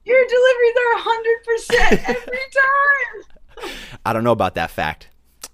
[0.05, 2.37] Your deliveries are 100% every
[3.67, 3.71] time.
[4.05, 5.09] I don't know about that fact.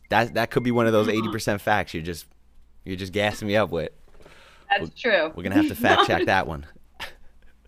[0.09, 2.25] That that could be one of those 80% facts you're just
[2.83, 3.91] you're just gassing me up with.
[4.69, 5.27] That's we're, true.
[5.27, 6.65] We're going to have to fact check that one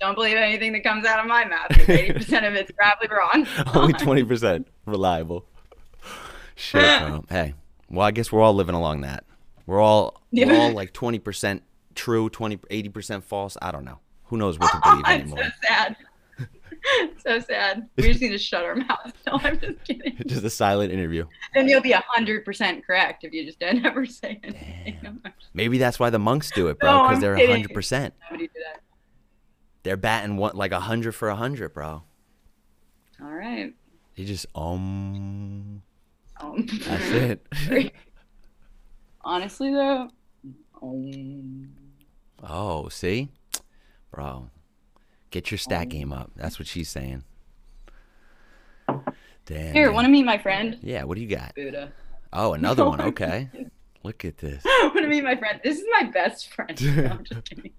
[0.03, 1.89] don't believe anything that comes out of my mouth.
[1.89, 3.47] Eighty percent of it's probably wrong.
[3.73, 5.45] Only twenty percent reliable.
[6.55, 7.25] Shit, bro.
[7.29, 7.55] hey,
[7.89, 9.23] well, I guess we're all living along that.
[9.65, 10.47] We're all yeah.
[10.47, 11.63] we're all like twenty percent
[11.95, 13.57] true, 20, 80 percent false.
[13.61, 13.99] I don't know.
[14.25, 15.43] Who knows what to believe anymore?
[15.43, 15.95] so sad.
[17.25, 17.89] so sad.
[17.97, 19.13] We just need to shut our mouths.
[19.25, 20.17] No, I'm just kidding.
[20.25, 21.25] Just a silent interview.
[21.53, 24.97] Then you'll be hundred percent correct if you just don't ever say anything.
[25.01, 25.21] Damn.
[25.53, 28.13] Maybe that's why the monks do it, bro, because no, they're hundred percent.
[29.83, 32.03] They're batting what like a hundred for a hundred, bro.
[33.21, 33.73] All right.
[34.13, 35.81] He just um.
[36.39, 36.67] Um.
[36.85, 37.45] That's it.
[39.21, 40.09] Honestly, though.
[40.81, 41.69] Um.
[42.41, 43.29] Oh, see,
[44.11, 44.49] bro,
[45.31, 45.89] get your stat um.
[45.89, 46.31] game up.
[46.35, 47.23] That's what she's saying.
[49.45, 49.73] Damn.
[49.73, 50.77] Here, want to meet my friend?
[50.81, 51.03] Yeah.
[51.03, 51.55] What do you got?
[51.55, 51.91] Buddha.
[52.31, 53.01] Oh, another no, one.
[53.01, 53.49] Okay.
[54.03, 54.63] Look at this.
[54.65, 55.59] want to meet my friend?
[55.63, 56.97] This is my best friend.
[56.97, 57.71] No, I'm just kidding.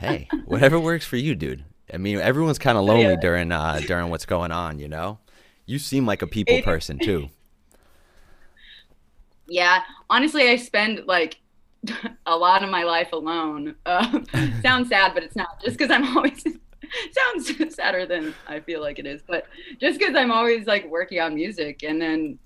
[0.00, 1.64] Hey, whatever works for you, dude.
[1.92, 3.20] I mean, everyone's kind of lonely Yeah.
[3.20, 5.18] during uh during what's going on, you know.
[5.66, 7.28] You seem like a people It- person too.
[9.48, 11.38] Yeah, honestly, I spend like
[12.26, 13.74] a lot of my life alone.
[13.86, 14.20] Uh,
[14.62, 15.60] sounds sad, but it's not.
[15.64, 16.42] Just because I'm always
[17.12, 19.46] sounds sadder than I feel like it is, but
[19.80, 22.38] just because I'm always like working on music, and then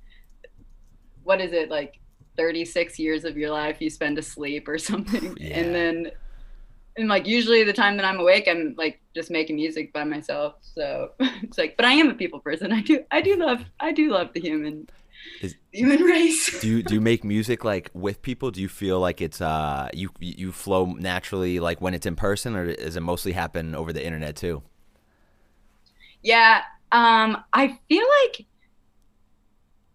[1.23, 2.01] what is it like?
[2.37, 5.57] 36 years of your life you spend asleep or something Yeah.
[5.57, 6.11] and then
[6.97, 10.55] and like usually the time that i'm awake i'm like just making music by myself
[10.63, 11.11] so
[11.43, 14.11] it's like but i am a people person i do i do love i do
[14.11, 14.89] love the human
[15.41, 18.51] Is- human race Do you do you make music like with people?
[18.51, 22.55] Do you feel like it's uh you you flow naturally like when it's in person,
[22.57, 24.63] or does it mostly happen over the internet too?
[26.23, 28.47] Yeah, um, I feel like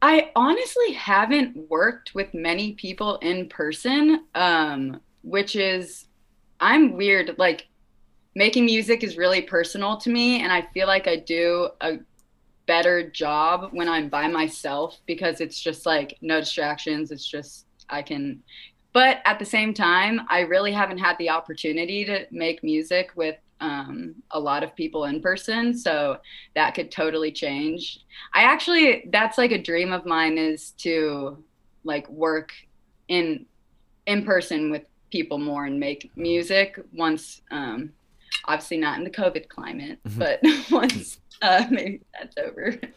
[0.01, 6.05] I honestly haven't worked with many people in person, um, which is
[6.59, 7.35] I'm weird.
[7.37, 7.67] Like
[8.35, 11.99] making music is really personal to me, and I feel like I do a
[12.65, 17.11] better job when I'm by myself because it's just like no distractions.
[17.11, 18.43] It's just I can.
[18.93, 23.37] But at the same time, I really haven't had the opportunity to make music with
[23.61, 25.77] um, a lot of people in person.
[25.77, 26.17] So
[26.55, 27.99] that could totally change.
[28.33, 31.43] I actually, that's like a dream of mine is to
[31.83, 32.51] like work
[33.07, 33.45] in
[34.05, 37.91] in person with people more and make music once um
[38.45, 40.19] obviously not in the covid climate Mhm.
[40.19, 40.39] but
[40.71, 42.75] once uh maybe that's over.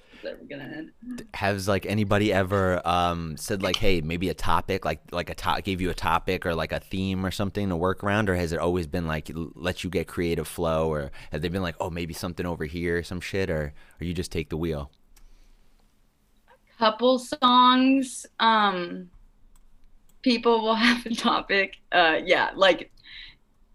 [0.49, 1.25] Gonna end.
[1.35, 5.65] Has like anybody ever um said like, hey, maybe a topic like like a top
[5.65, 8.53] gave you a topic or like a theme or something to work around, or has
[8.53, 11.91] it always been like let you get creative flow, or have they been like, oh,
[11.91, 14.93] maybe something over here, some shit, or or you just take the wheel?
[16.49, 19.11] A couple songs um
[20.23, 22.91] people will have a topic uh yeah like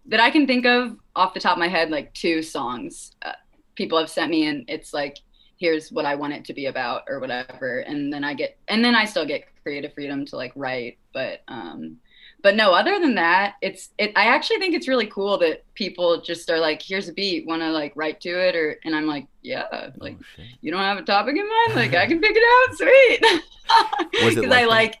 [0.06, 3.32] that i can think of off the top of my head like two songs uh,
[3.74, 5.18] people have sent me and it's like
[5.58, 8.84] here's what i want it to be about or whatever and then i get and
[8.84, 11.96] then i still get creative freedom to like write but um
[12.42, 16.20] but no other than that it's it i actually think it's really cool that people
[16.20, 19.06] just are like here's a beat want to like write to it or and i'm
[19.06, 21.74] like yeah like oh, you don't have a topic in mind?
[21.74, 22.76] Like i can pick it out?
[22.76, 24.22] Sweet.
[24.22, 24.68] Was it because like i that?
[24.68, 24.98] like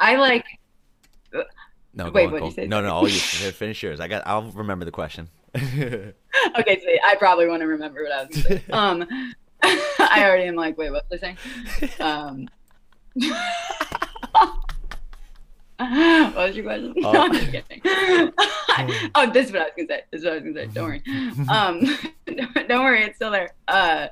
[0.00, 0.44] i like
[1.92, 2.66] No, go Wait, on, what'd you say?
[2.66, 3.18] No, no, all you
[3.52, 4.00] finish yours.
[4.00, 4.22] I got.
[4.26, 5.28] I'll remember the question.
[5.56, 6.14] okay
[6.80, 9.04] sweet i probably want to remember what i was gonna say um
[9.98, 12.48] i already am like wait what was i saying um
[15.80, 16.94] what was your question?
[16.98, 17.12] Oh.
[17.12, 17.80] No, I'm just kidding.
[19.14, 20.04] oh, this is what I was gonna say.
[20.10, 20.66] This is what I was gonna say.
[20.66, 21.02] Don't worry.
[21.48, 23.50] Um, don't worry, it's still there.
[23.66, 24.08] Uh,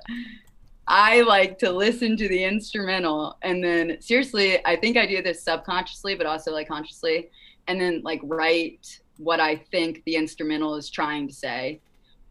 [0.86, 5.42] I like to listen to the instrumental, and then seriously, I think I do this
[5.42, 7.28] subconsciously, but also like consciously,
[7.68, 11.80] and then like write what I think the instrumental is trying to say,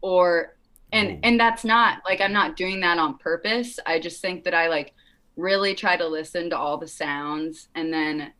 [0.02, 0.56] or
[0.92, 3.78] and and that's not like I'm not doing that on purpose.
[3.86, 4.92] I just think that I like
[5.36, 8.32] really try to listen to all the sounds and then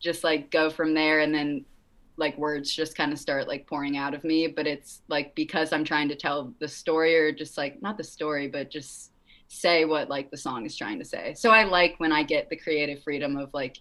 [0.00, 1.20] just like go from there.
[1.20, 1.64] And then
[2.16, 4.46] like words just kind of start like pouring out of me.
[4.48, 8.04] But it's like because i'm trying to tell the story or just like not the
[8.04, 9.12] story but just
[9.48, 11.34] say what like the song is trying to say.
[11.34, 13.78] So i like when i get the creative freedom of like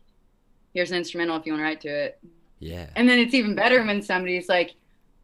[0.76, 2.20] here's an instrumental if you want to write to it
[2.60, 2.88] yeah.
[2.96, 4.76] and then it's even better when somebody's like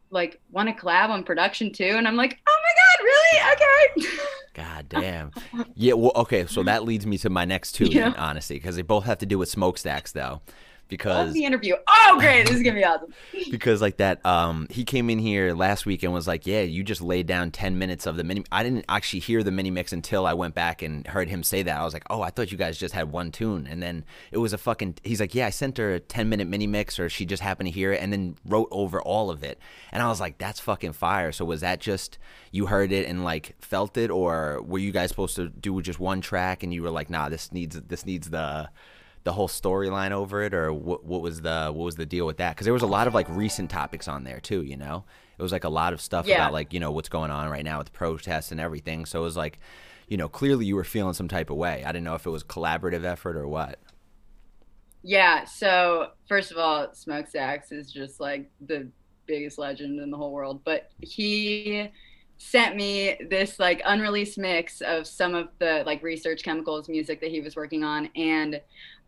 [0.09, 4.17] like want to collab on production too and i'm like oh my god really okay
[4.53, 5.31] God damn.
[5.75, 5.93] Yeah.
[5.93, 6.45] Well, okay.
[6.45, 8.09] So that leads me to my next two, Yeah.
[8.09, 10.41] then, honestly, because they both have to do with smokestacks, though.
[10.91, 11.75] Love Because the interview.
[11.87, 12.45] Oh great.
[12.47, 13.13] This is gonna be awesome.
[13.49, 16.83] Because like that um he came in here last week and was like yeah you
[16.83, 19.91] just laid down 10 minutes of the mini i didn't actually hear the mini mix
[19.91, 21.79] until i went back and heard him say that.
[21.79, 23.67] I was like oh i thought you guys just had one tune.
[23.67, 26.47] And then it was a fucking he's like yeah i sent her a 10 minute
[26.47, 29.43] mini mix or she just happened to hear it and then wrote over all of
[29.43, 29.59] it.
[29.91, 31.31] And i was like that's fucking fire.
[31.31, 32.17] So was that just
[32.51, 35.99] you heard it and like felt it or were you guys supposed to do just
[35.99, 38.69] one track and you were like nah this needs this needs the
[39.23, 41.03] the whole storyline over it, or what?
[41.05, 42.55] What was the what was the deal with that?
[42.55, 44.63] Because there was a lot of like recent topics on there too.
[44.63, 45.05] You know,
[45.37, 46.33] it was like a lot of stuff Yeah.
[46.33, 49.05] about like you know what's going on right now with the protests and everything.
[49.05, 49.59] So it was like,
[50.07, 51.83] you know, clearly you were feeling some type of way.
[51.85, 53.79] I didn't know if it was collaborative effort or what.
[55.03, 55.45] Yeah.
[55.45, 58.91] So first of all, Smokestacks is just like the
[59.25, 60.63] biggest legend in the whole world.
[60.63, 61.89] But he
[62.37, 67.31] sent me this like unreleased mix of some of the like research chemicals music that
[67.31, 68.61] he was working on and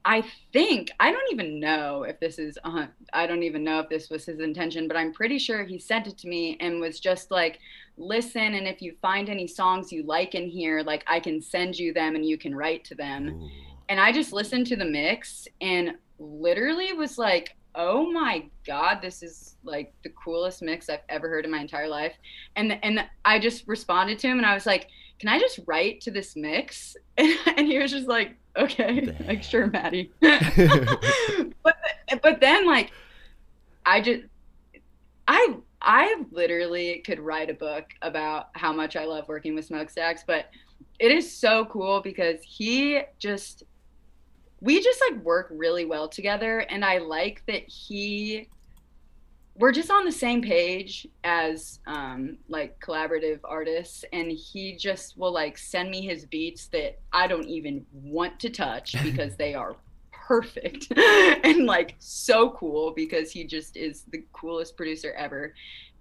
[0.06, 3.90] I think I don't even know if this is uh, I don't even know if
[3.90, 7.00] this was his intention, but I'm pretty sure he sent it to me and was
[7.00, 7.60] just like,
[7.98, 11.78] listen, and if you find any songs you like in here, like I can send
[11.80, 13.50] you them and you can write to them Ooh.
[13.90, 19.24] and I just listened to the mix and literally was like, oh my god, this
[19.24, 22.14] is like the coolest mix I've ever heard in my entire life.
[22.56, 24.90] And and I just responded to him and I was like,
[25.20, 26.96] can I just write to this mix?
[27.18, 30.12] And, he was just like, okay, like sure, Maddie.
[30.22, 31.76] but
[32.22, 32.92] but then like
[33.86, 34.24] I just
[35.28, 40.24] I I literally could write a book about how much I love working with Smokestacks,
[40.26, 40.50] but
[41.00, 43.64] it is so cool because he just
[44.62, 48.48] we just like work really well together and I like that he
[49.56, 55.32] we're just on the same page as um, like collaborative artists and he just will
[55.32, 59.76] like send me his beats that i don't even want to touch because they are
[60.28, 65.54] perfect and like so cool because he just is the coolest producer ever.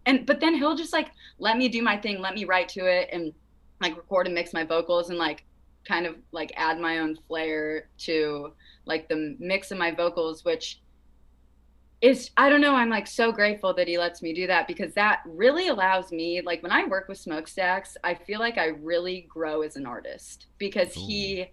[0.06, 2.86] And but then he'll just like let me do my thing let me write to
[2.86, 3.32] it and
[3.80, 5.44] like record and mix my vocals and like
[5.86, 8.52] kind of like add my own flair to
[8.84, 10.80] like the mix of my vocals which
[12.02, 12.74] is I don't know.
[12.74, 16.42] I'm like so grateful that he lets me do that because that really allows me,
[16.42, 20.48] like when I work with Smokestacks, I feel like I really grow as an artist
[20.58, 21.06] because Ooh.
[21.06, 21.46] he,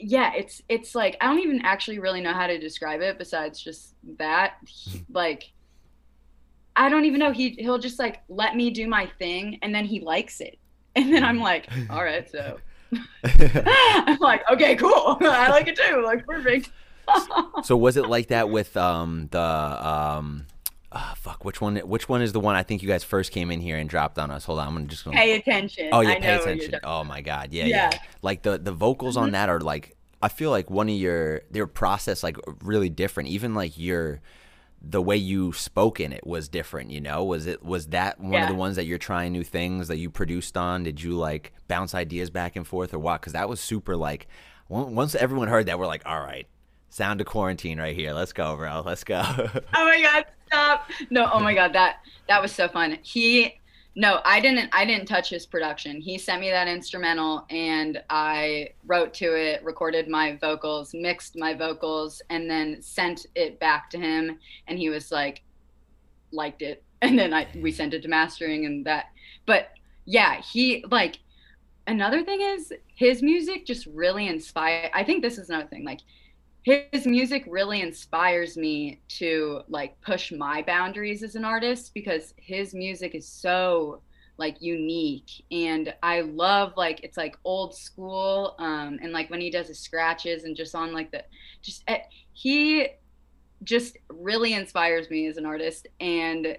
[0.00, 3.62] yeah, it's it's like I don't even actually really know how to describe it besides
[3.62, 4.54] just that.
[4.66, 5.14] He, hmm.
[5.14, 5.52] like,
[6.74, 7.30] I don't even know.
[7.30, 10.58] He he'll just like let me do my thing and then he likes it,
[10.96, 12.58] and then I'm like, all right, so.
[13.24, 15.18] I'm like, okay, cool.
[15.20, 16.02] I like it too.
[16.04, 16.70] Like, perfect
[17.64, 20.46] so was it like that with um, the um,
[20.92, 23.50] oh, fuck which one which one is the one I think you guys first came
[23.50, 24.44] in here and dropped on us?
[24.44, 25.90] Hold on, I'm just gonna pay attention.
[25.92, 26.80] Oh yeah, pay attention.
[26.84, 27.90] Oh my god, yeah, yeah.
[27.92, 27.98] yeah.
[28.22, 29.24] Like the the vocals mm-hmm.
[29.24, 33.28] on that are like I feel like one of your their process like really different.
[33.30, 34.20] Even like your
[34.86, 38.32] the way you spoke in it was different you know was it was that one
[38.32, 38.42] yeah.
[38.42, 41.52] of the ones that you're trying new things that you produced on did you like
[41.68, 44.28] bounce ideas back and forth or what because that was super like
[44.68, 46.46] once everyone heard that we're like all right
[46.94, 48.12] Sound of quarantine right here.
[48.12, 48.80] Let's go, bro.
[48.86, 49.20] Let's go.
[49.26, 50.88] oh my god, stop.
[51.10, 51.96] No, oh my god, that
[52.28, 52.98] that was so fun.
[53.02, 53.60] He
[53.96, 56.00] no, I didn't I didn't touch his production.
[56.00, 61.52] He sent me that instrumental and I wrote to it, recorded my vocals, mixed my
[61.52, 65.42] vocals and then sent it back to him and he was like
[66.30, 66.84] liked it.
[67.02, 69.06] And then I we sent it to mastering and that
[69.46, 69.70] but
[70.04, 71.18] yeah, he like
[71.88, 75.84] another thing is his music just really inspired I think this is another thing.
[75.84, 76.00] Like
[76.64, 82.72] his music really inspires me to like push my boundaries as an artist because his
[82.74, 84.00] music is so
[84.38, 85.30] like unique.
[85.52, 89.78] And i love like it's like old school um and like when he does his
[89.78, 91.22] scratches and just on like the
[91.60, 91.96] just uh,
[92.32, 92.88] he
[93.62, 95.86] just really inspires me as an artist.
[96.00, 96.56] And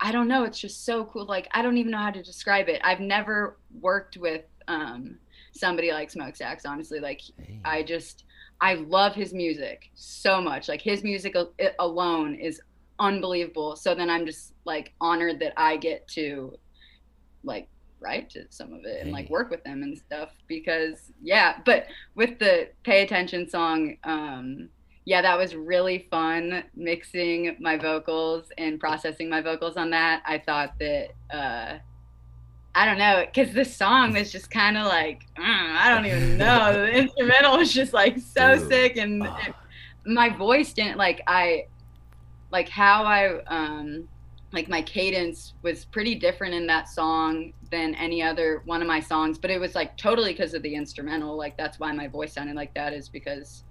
[0.00, 2.68] i don't know it's just so cool like i don't even know how to describe
[2.68, 2.80] it.
[2.82, 5.18] I've never worked with um
[5.52, 7.60] somebody like smokestacks honestly like hey.
[7.64, 8.24] i just
[8.60, 10.68] I love his music so much.
[10.68, 11.36] Like his music
[11.78, 12.60] alone is
[12.98, 13.76] unbelievable.
[13.76, 16.58] So then I'm just like honored that I get to
[17.44, 17.68] like
[18.00, 21.86] write to some of it and like work with them and stuff because yeah, but
[22.14, 24.68] with the pay attention song um
[25.04, 30.22] yeah, that was really fun mixing my vocals and processing my vocals on that.
[30.26, 31.78] I thought that uh
[32.78, 36.38] I don't know, because the song was just kind of like mm, I don't even
[36.38, 36.72] know.
[36.72, 39.54] the instrumental was just like so sick, and it,
[40.06, 41.66] my voice didn't like I
[42.52, 44.08] like how I um
[44.52, 49.00] like my cadence was pretty different in that song than any other one of my
[49.00, 51.36] songs, but it was like totally because of the instrumental.
[51.36, 53.64] Like that's why my voice sounded like that is because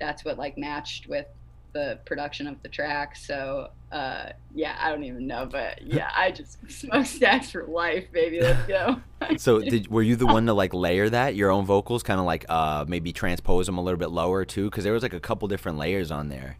[0.00, 1.26] that's what like matched with
[1.74, 3.16] the production of the track.
[3.16, 8.10] So uh, yeah, I don't even know, but yeah, I just smoke smokestacks for life,
[8.10, 8.40] baby.
[8.40, 9.00] Let's go.
[9.36, 12.26] so did were you the one to like layer that your own vocals, kind of
[12.26, 14.70] like uh, maybe transpose them a little bit lower too?
[14.70, 16.58] Because there was like a couple different layers on there.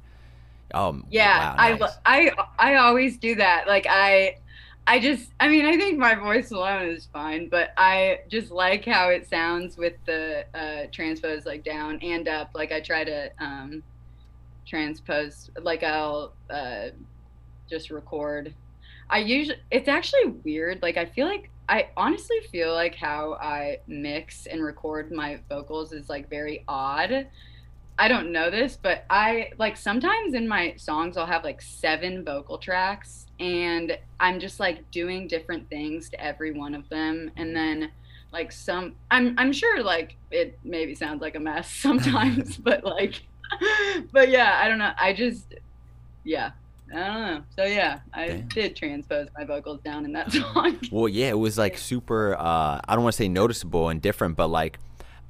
[0.74, 1.92] Oh yeah, wow, nice.
[2.05, 3.66] I I I always do that.
[3.66, 4.37] Like I.
[4.87, 8.85] I just, I mean, I think my voice alone is fine, but I just like
[8.85, 12.50] how it sounds with the uh, transpose like down and up.
[12.55, 13.83] Like I try to um,
[14.66, 16.88] transpose like i'll uh,
[17.68, 18.55] just record.
[19.11, 23.78] I usually it's actually weird like i feel like i honestly feel like how i
[23.86, 27.26] mix and record my vocals is like very odd.
[27.97, 32.24] I don't know this but i like sometimes in my songs i'll have like seven
[32.24, 37.55] vocal tracks and i'm just like doing different things to every one of them and
[37.55, 37.93] then
[38.32, 43.22] like some i'm i'm sure like it maybe sounds like a mess sometimes but like
[44.12, 44.92] but yeah, I don't know.
[44.99, 45.55] I just,
[46.24, 46.51] yeah,
[46.92, 47.42] I don't know.
[47.57, 48.49] So yeah, I Damn.
[48.49, 50.78] did transpose my vocals down in that song.
[50.90, 52.34] well, yeah, it was like super.
[52.38, 54.78] Uh, I don't want to say noticeable and different, but like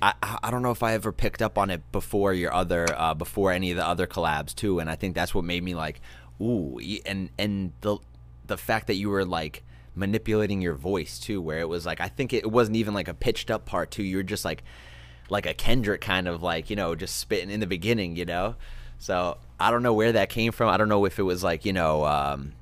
[0.03, 0.13] I,
[0.43, 3.53] I don't know if I ever picked up on it before your other uh, before
[3.53, 6.01] any of the other collabs too, and I think that's what made me like,
[6.41, 7.99] ooh, and and the
[8.47, 9.63] the fact that you were like
[9.95, 13.09] manipulating your voice too, where it was like I think it, it wasn't even like
[13.09, 14.03] a pitched up part too.
[14.03, 14.63] You were just like
[15.31, 18.57] like a Kendrick kind of like you know just spitting in the beginning, you know.
[18.99, 20.69] So I don't know where that came from.
[20.69, 22.05] I don't know if it was like you know.
[22.05, 22.53] Um,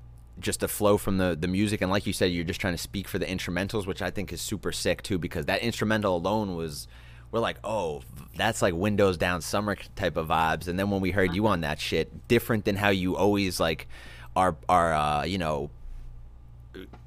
[0.40, 2.78] just a flow from the the music and like you said you're just trying to
[2.78, 6.56] speak for the instrumentals which i think is super sick too because that instrumental alone
[6.56, 6.88] was
[7.30, 8.02] we're like oh
[8.36, 11.60] that's like windows down summer type of vibes and then when we heard you on
[11.60, 13.86] that shit different than how you always like
[14.34, 15.70] are are uh you know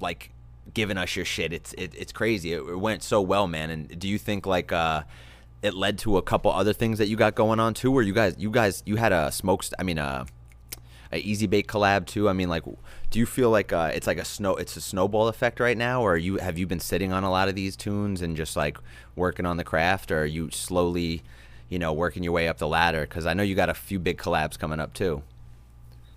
[0.00, 0.30] like
[0.72, 3.98] giving us your shit it's it, it's crazy it, it went so well man and
[3.98, 5.02] do you think like uh
[5.66, 8.14] it led to a couple other things that you got going on too where you
[8.14, 10.24] guys you guys you had a smokes i mean uh
[11.12, 12.28] a easy bake collab too?
[12.28, 12.64] I mean like
[13.10, 16.02] do you feel like uh, it's like a snow it's a snowball effect right now
[16.02, 18.78] or you have you been sitting on a lot of these tunes and just like
[19.14, 21.22] working on the craft or are you slowly
[21.68, 23.02] you know working your way up the ladder?
[23.02, 25.22] Because i know you got a few big collabs coming up too.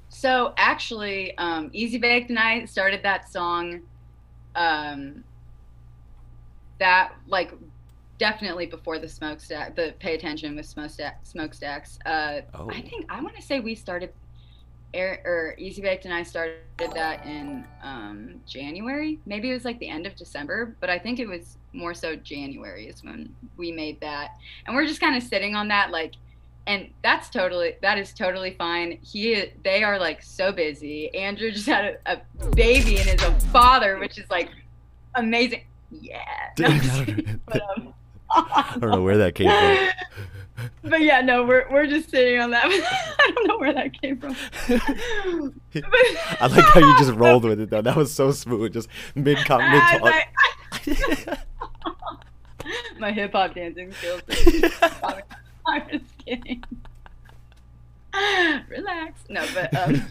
[0.09, 3.81] So actually um, easy baked and i started that song
[4.55, 5.23] um,
[6.79, 7.51] that like
[8.19, 12.69] definitely before the smokestack the pay attention with smokestack smokestacks uh, oh.
[12.69, 14.11] i think i want to say we started
[14.93, 16.55] Air, or Easy Baked and I started
[16.95, 19.19] that in um, January.
[19.25, 22.15] Maybe it was like the end of December, but I think it was more so
[22.15, 24.31] January is when we made that.
[24.65, 26.15] And we're just kind of sitting on that, like,
[26.65, 28.99] and that's totally that is totally fine.
[29.01, 31.13] He they are like so busy.
[31.15, 34.49] Andrew just had a, a baby and is a father, which is like
[35.15, 35.63] amazing.
[35.91, 36.19] Yeah.
[36.59, 36.77] No,
[37.45, 37.93] but, um,
[38.31, 39.89] I don't know where that came from.
[40.83, 42.65] but yeah, no, we're we're just sitting on that.
[43.19, 44.35] I don't know where that came from.
[46.41, 47.81] I like how you just rolled with it though.
[47.81, 49.61] That was so smooth, just mid mid talk.
[52.99, 54.21] My hip hop dancing skills.
[55.65, 56.63] I'm just kidding.
[58.69, 59.21] Relax.
[59.29, 60.03] No, but um.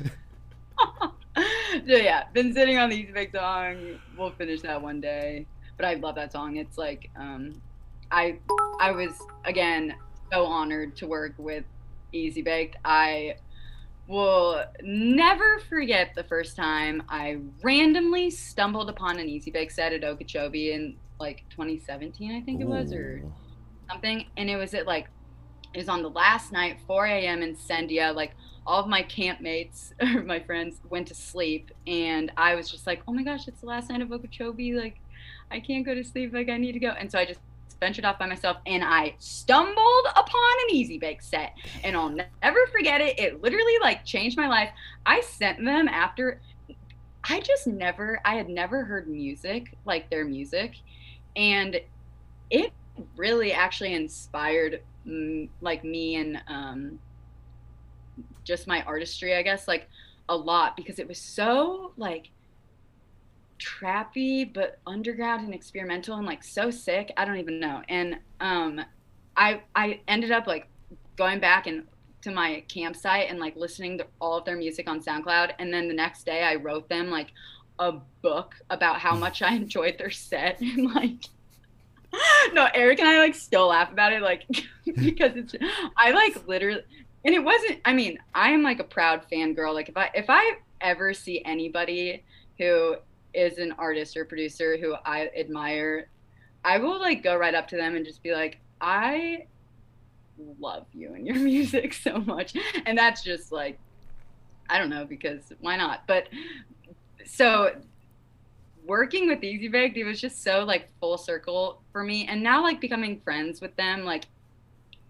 [1.36, 3.98] so yeah, been sitting on the Easy Bake song.
[4.16, 5.46] We'll finish that one day.
[5.76, 6.56] But I love that song.
[6.56, 7.60] It's like um,
[8.11, 8.38] I
[8.80, 9.12] I was
[9.44, 9.94] again
[10.32, 11.64] so honored to work with
[12.12, 12.76] Easy Baked.
[12.84, 13.36] I
[14.06, 20.02] will never forget the first time I randomly stumbled upon an Easy Bake set at
[20.02, 23.22] Okeechobee in like 2017, I think it was, or
[23.90, 24.26] something.
[24.36, 25.09] And it was at like,
[25.74, 27.42] it was on the last night, 4 a.m.
[27.42, 28.14] in Sendia.
[28.14, 28.32] Like
[28.66, 31.70] all of my campmates or my friends went to sleep.
[31.86, 34.72] And I was just like, oh my gosh, it's the last night of Okeechobee.
[34.72, 35.00] Like,
[35.50, 36.32] I can't go to sleep.
[36.32, 36.90] Like, I need to go.
[36.90, 37.40] And so I just
[37.80, 41.54] ventured off by myself and I stumbled upon an easy bake set
[41.84, 43.18] and I'll never forget it.
[43.18, 44.70] It literally like changed my life.
[45.06, 46.40] I sent them after
[47.24, 50.76] I just never I had never heard music like their music
[51.36, 51.80] and
[52.50, 52.72] it
[53.16, 54.80] really actually inspired
[55.60, 56.98] like me and um
[58.44, 59.88] just my artistry I guess like
[60.28, 62.30] a lot because it was so like
[63.59, 67.82] trappy but underground and experimental and like so sick i don't even know.
[67.88, 68.80] And um
[69.36, 70.68] i i ended up like
[71.16, 71.84] going back and
[72.22, 75.52] to my campsite and like listening to all of their music on soundcloud.
[75.59, 77.32] And then the next day i wrote them like
[77.78, 77.92] a
[78.22, 80.61] book about how much i enjoyed their set.
[80.62, 81.24] And like
[82.54, 84.44] no eric and i like still laugh about it like
[84.86, 85.54] because it's
[85.98, 86.80] i like literally
[87.24, 90.24] and it wasn't i mean i am like a proud fangirl like if i if
[90.30, 92.22] i ever see anybody
[92.59, 92.96] who
[93.34, 96.08] is an artist or producer who I admire,
[96.64, 99.46] I will like go right up to them and just be like, I
[100.58, 102.54] love you and your music so much.
[102.86, 103.78] And that's just like,
[104.70, 106.02] I don't know, because why not?
[106.06, 106.28] But
[107.24, 107.74] so
[108.86, 112.26] working with Easy Baked, it was just so like full circle for me.
[112.26, 114.24] And now like becoming friends with them, like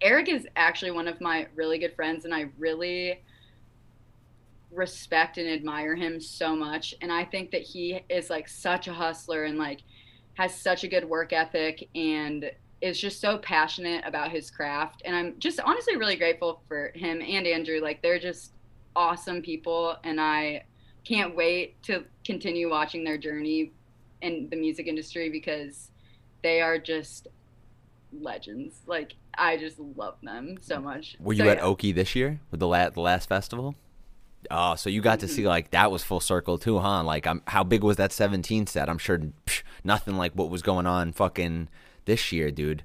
[0.01, 3.21] Eric is actually one of my really good friends and I really
[4.71, 6.93] respect and admire him so much.
[7.01, 9.81] And i think that he is like such a hustler and like
[10.35, 12.49] has such a good work ethic and
[12.81, 15.01] is just so passionate about his craft.
[15.05, 17.79] And i'm just honestly really grateful for him and andrew.
[17.81, 18.53] Like they're just
[18.95, 20.63] awesome people and i
[21.05, 23.71] can't wait to continue watching their journey
[24.21, 25.91] in the music industry because
[26.43, 27.27] they are just
[28.13, 28.81] legends.
[28.85, 31.17] Like i just love them so much.
[31.19, 31.63] Were you so, at yeah.
[31.63, 33.75] oki this year with the, la- the last festival
[34.49, 35.49] Oh, so you got to see mm-hmm.
[35.49, 37.03] like that was full circle too, huh?
[37.03, 38.89] Like, I'm, how big was that 17 set?
[38.89, 41.67] I'm sure psh, nothing like what was going on fucking
[42.05, 42.83] this year, dude.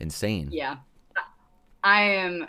[0.00, 0.48] Insane.
[0.50, 0.76] Yeah,
[1.84, 2.46] I am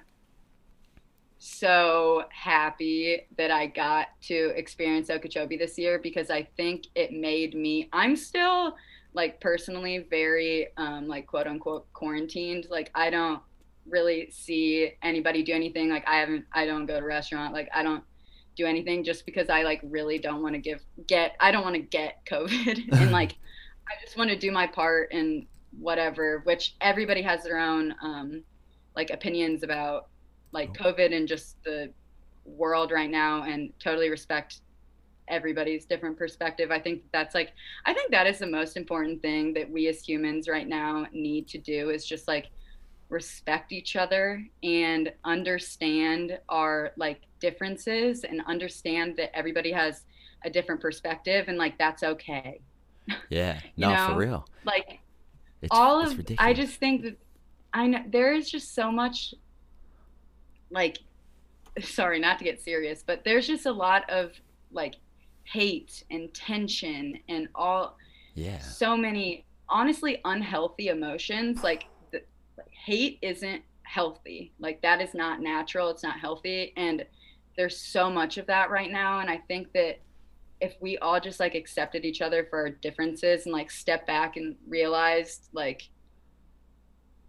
[1.37, 7.53] so happy that I got to experience Okeechobee this year because I think it made
[7.53, 7.89] me.
[7.91, 8.75] I'm still
[9.13, 12.67] like personally very um like quote unquote quarantined.
[12.69, 13.41] Like I don't
[13.85, 15.89] really see anybody do anything.
[15.89, 17.53] Like I haven't I don't go to restaurant.
[17.53, 18.03] Like I don't
[18.55, 21.75] do anything just because I like really don't want to give get I don't want
[21.75, 23.35] to get COVID and like
[23.87, 25.45] I just want to do my part and
[25.79, 28.43] whatever, which everybody has their own um
[28.95, 30.07] like opinions about
[30.51, 30.83] like Oh.
[30.83, 31.91] COVID and just the
[32.45, 34.61] world right now and totally respect
[35.27, 36.69] everybody's different perspective.
[36.71, 37.53] I think that's like
[37.85, 41.47] I think that is the most important thing that we as humans right now need
[41.49, 42.47] to do is just like
[43.13, 50.05] respect each other and understand our like differences and understand that everybody has
[50.43, 52.59] a different perspective and like that's okay.
[53.29, 53.59] Yeah.
[53.77, 54.47] No, for real.
[54.65, 54.99] Like
[55.61, 56.49] It's, all it's of ridiculous.
[56.49, 57.17] I just think that
[57.73, 59.33] I know there is just so much
[60.69, 60.97] like
[61.81, 64.31] sorry not to get serious but there's just a lot of
[64.71, 64.95] like
[65.43, 67.97] hate and tension and all
[68.35, 68.59] yeah.
[68.59, 71.85] so many honestly unhealthy emotions like
[72.85, 77.05] hate isn't healthy like that is not natural it's not healthy and
[77.55, 79.99] there's so much of that right now and i think that
[80.59, 84.37] if we all just like accepted each other for our differences and like step back
[84.37, 85.89] and realized like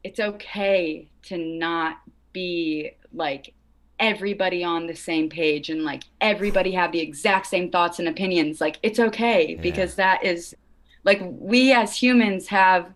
[0.02, 1.96] it's okay to not
[2.32, 3.54] be like
[3.98, 8.60] everybody on the same page and like everybody have the exact same thoughts and opinions
[8.60, 9.60] like it's okay Yeah.
[9.62, 10.54] because that is
[11.04, 12.92] like we as humans have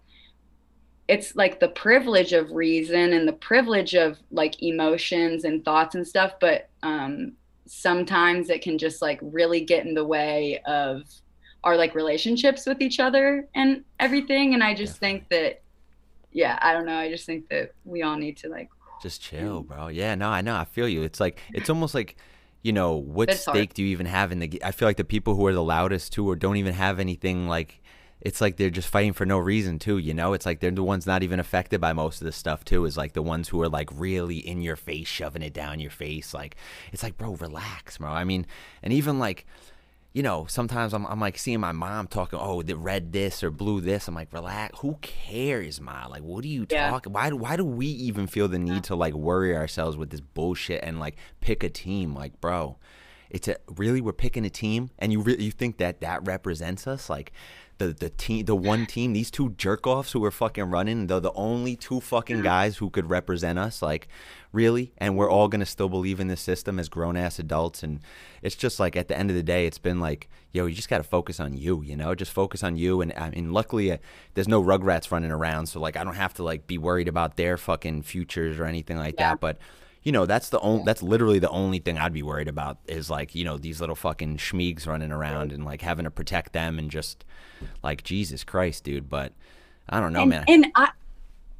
[1.08, 6.06] it's like the privilege of reason and the privilege of like emotions and thoughts and
[6.06, 7.32] stuff but um
[7.66, 11.02] sometimes it can just like really get in the way of
[11.64, 15.60] our like relationships with each other and everything and i just think that
[16.32, 18.68] yeah i don't know i just think that we all need to like
[19.02, 19.88] Just chill, bro.
[19.88, 20.56] Yeah, no, I know.
[20.56, 21.02] I feel you.
[21.04, 22.16] It's like it's almost like,
[22.62, 23.56] you know, what It's hard.
[23.56, 24.60] stake do you even have in the?
[24.64, 27.46] i feel like the people who are the loudest too, or don't even have anything
[27.46, 27.80] like.
[28.20, 30.32] It's like they're just fighting for no reason too, you know.
[30.32, 32.84] It's like they're the ones not even affected by most of this stuff too.
[32.84, 35.90] Is like the ones who are like really in your face, shoving it down your
[35.92, 36.34] face.
[36.34, 36.56] Like
[36.92, 38.10] it's like, bro, relax, bro.
[38.10, 38.44] I mean,
[38.82, 39.46] and even like,
[40.14, 43.52] you know, sometimes I'm, I'm like seeing my mom talking, oh, the red this or
[43.52, 44.08] blue this.
[44.08, 44.78] I'm like, relax.
[44.80, 46.06] Who cares, ma?
[46.08, 46.90] Like, what are you Yeah.
[46.90, 47.12] talking?
[47.12, 50.20] Why do why do we even feel the need to like worry ourselves with this
[50.22, 52.14] bullshit and like pick a team?
[52.16, 52.78] Like, bro,
[53.30, 56.86] it's a really we're picking a team, and you re- you think that that represents
[56.88, 57.08] us?
[57.10, 57.30] Like,
[57.78, 61.20] the the team, the one team, these two jerk offs who were fucking running, they're
[61.20, 63.80] the only two fucking guys who could represent us.
[63.82, 64.08] Like,
[64.52, 64.92] really?
[64.98, 68.00] And we're all gonna still believe in this system as grown ass adults, and
[68.42, 70.88] it's just like at the end of the day, it's been like, yo, you just
[70.88, 73.00] gotta focus on you, you know, just focus on you.
[73.00, 73.98] And I mean, luckily, uh,
[74.34, 77.36] there's no rugrats running around, so like I don't have to like be worried about
[77.36, 79.30] their fucking futures or anything like Yeah.
[79.30, 79.40] that.
[79.40, 79.58] But
[80.08, 83.10] you know, that's the only that's literally the only thing I'd be worried about is
[83.10, 86.78] like, you know, these little fucking schmeegs running around and like having to protect them
[86.78, 87.26] and just
[87.82, 89.10] like Jesus Christ, dude.
[89.10, 89.34] But
[89.86, 90.44] I don't know, and, man.
[90.48, 90.92] and I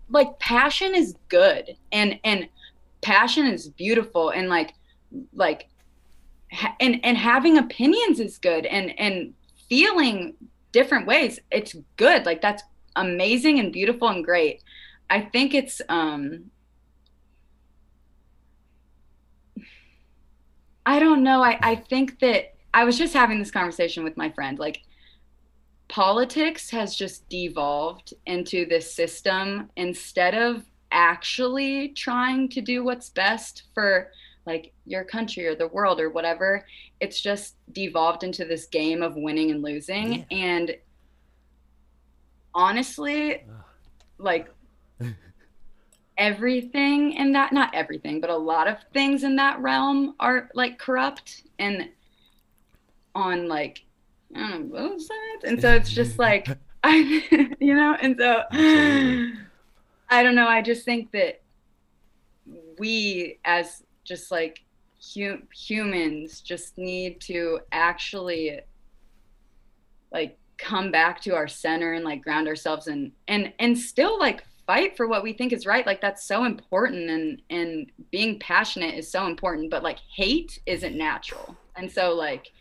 [0.09, 2.49] like passion is good and and
[3.03, 4.73] passion is beautiful and like
[5.35, 5.69] like
[6.51, 9.35] ha- and and having opinions is good and and
[9.69, 10.33] feeling
[10.73, 12.63] different ways it's good like that's
[12.97, 14.63] amazing and beautiful and great
[15.11, 16.51] i think it's um
[20.89, 21.43] i don't know.
[21.43, 24.59] I i think that i was just having this conversation with my friend.
[24.59, 24.81] Like
[25.89, 33.65] politics has just devolved into this system instead of actually trying to do what's best
[33.75, 34.11] for
[34.47, 36.67] like your country or the world or whatever.
[37.01, 40.13] It's just devolved into this game of winning and losing.
[40.13, 40.25] Yeah.
[40.31, 40.77] and
[42.55, 43.45] honestly
[44.19, 44.49] like
[46.19, 50.79] everything in that not everything but a lot of things in that realm are like
[50.79, 51.89] corrupt and
[53.15, 53.85] on like
[54.35, 56.49] I don't know, both sides and so it's just like
[56.85, 57.23] I
[57.61, 59.33] you know and so Absolutely.
[60.11, 61.41] I don't know I just think that
[62.79, 64.65] we as just like
[65.15, 68.61] hu- humans just need to actually
[70.13, 74.43] like come back to our center and like ground ourselves and and and still like
[74.69, 75.87] fight for what we think is right.
[75.87, 80.97] Like that's so important and and being passionate is so important but like hate isn't
[80.97, 81.57] natural.
[81.75, 82.53] And so like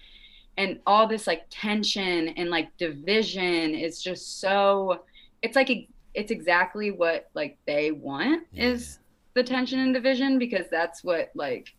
[0.58, 5.04] and all this like tension and like division is just so
[5.44, 5.70] it's like
[6.16, 9.00] it's exactly what like they want is
[9.36, 11.76] the tension and division because that's what like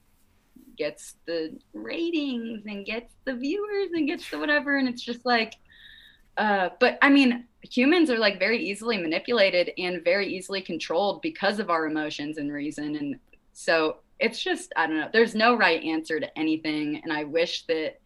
[0.76, 4.76] gets the ratings and gets the viewers and gets the whatever.
[4.76, 5.54] And it's just like
[6.38, 11.58] uh but i mean humans are like very easily manipulated and very easily controlled because
[11.58, 13.16] of our emotions and reason and
[13.52, 17.66] so it's just i don't know there's no right answer to anything and i wish
[17.66, 18.00] that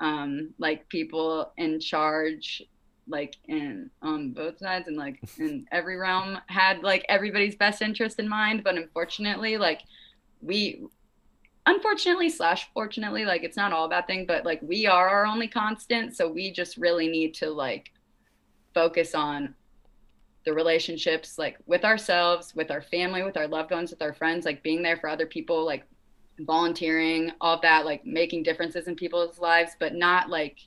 [0.00, 2.62] um like people in charge
[3.06, 8.18] like in on both sides and like in every realm had like everybody's best interest
[8.18, 9.82] in mind but unfortunately like
[10.40, 10.86] we
[11.66, 15.26] unfortunately slash fortunately like it's not all a bad thing but like we are our
[15.26, 17.90] only constant so we just really need to like
[18.74, 19.54] focus on
[20.44, 24.44] the relationships like with ourselves with our family with our loved ones with our friends
[24.44, 25.84] like being there for other people like
[26.40, 30.58] volunteering all of that like making differences in people's lives but not like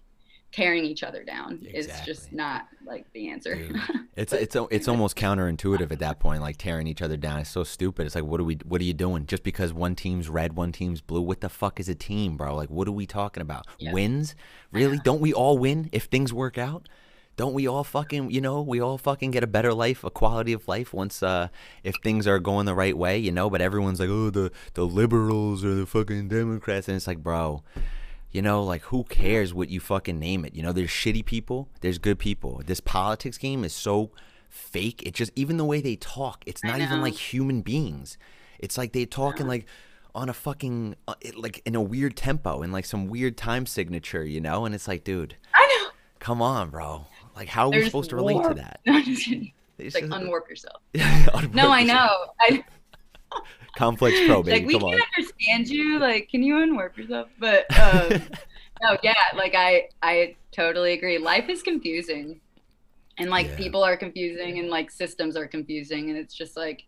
[0.52, 3.80] tearing each other down is just not like the answer Dude,
[4.16, 7.40] it's it's it's almost counterintuitive at that point, like tearing each other down.
[7.40, 8.06] It's so stupid.
[8.06, 8.56] It's like, what are we?
[8.66, 9.26] What are you doing?
[9.26, 11.22] Just because one team's red, one team's blue?
[11.22, 12.56] What the fuck is a team, bro?
[12.56, 13.68] Like, what are we talking about?
[13.78, 13.94] Yeah.
[13.94, 14.36] Wins?
[14.72, 15.00] Really?
[15.04, 16.88] Don't we all win if things work out?
[17.36, 20.54] Don't we all fucking, you know, we all fucking get a better life, a quality
[20.54, 21.50] of life once, uh,
[21.84, 23.48] if things are going the right way, you know.
[23.48, 27.62] But everyone's like, oh, the the liberals or the fucking Democrats, and it's like, bro,
[28.32, 30.56] you know, like who cares what you fucking name it?
[30.56, 32.62] You know, there's shitty people, there's good people.
[32.66, 34.12] This politics game is so
[34.50, 35.04] fake.
[35.06, 38.18] It just even the way they talk, it's not even like human beings.
[38.60, 39.66] It's like they talking like
[40.16, 43.66] on a fucking uh, it- like in a weird tempo and like some weird time
[43.66, 44.66] signature, you know?
[44.66, 47.06] And it's like, dude, i know come on, bro.
[47.36, 48.80] Like how are we There's supposed to relate to that?
[48.86, 49.52] no, I'm just kidding.
[49.78, 52.10] It's like just- unwarp yourself Unwarp no i know
[52.42, 52.64] i
[53.76, 55.04] Complex Pro, like we come can on.
[55.18, 56.00] understand you.
[56.00, 57.30] Like can you unwarp yourself?
[57.40, 58.30] But um
[58.82, 61.18] no yeah like i i totally agree.
[61.18, 62.42] Life is confusing.
[63.18, 63.56] And like Yeah.
[63.56, 66.10] people are confusing and like systems are confusing.
[66.10, 66.84] And it's just like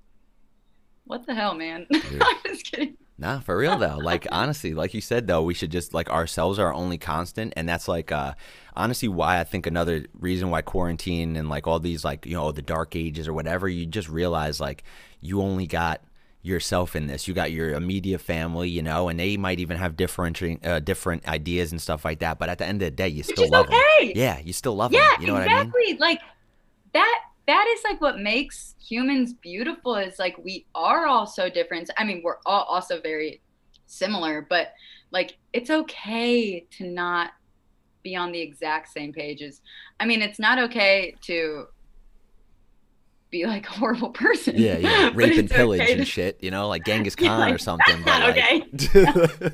[1.06, 1.88] what the hell man?
[1.94, 2.98] I'm just kidding.
[3.18, 3.98] Nah, for real though.
[4.02, 7.54] Like honestly, like you said though, we should just like ourselves are our only constant,
[7.58, 8.34] and that's like uh
[8.76, 12.52] honestly why I think another reason why quarantine and like all these like you know
[12.52, 14.84] the dark ages or whatever, you just realize like
[15.22, 16.02] you only got
[16.42, 17.28] yourself in this.
[17.28, 21.28] You got your immediate family, you know, and they might even have different uh, different
[21.28, 22.40] ideas and stuff like that.
[22.40, 23.80] But at the end of the day, you still love them.
[24.16, 25.22] Yeah, you still love yeah them.
[25.22, 25.68] You know what I mean?
[25.68, 26.20] exactly like
[26.94, 27.20] that
[27.50, 32.04] that is like what makes humans beautiful is like we are all so different i
[32.04, 33.42] mean we're all also very
[33.86, 34.74] similar but
[35.12, 37.32] like it's okay to not
[38.04, 39.62] be on the exact same pages
[40.00, 41.66] i mean it's not okay to
[43.32, 46.40] be like a horrible person Yeah, yeah, but rape and pillage okay and shit.
[46.42, 48.02] You know, like Genghis Yeah, Khan or something.
[48.04, 48.38] But like,
[48.74, 49.54] okay.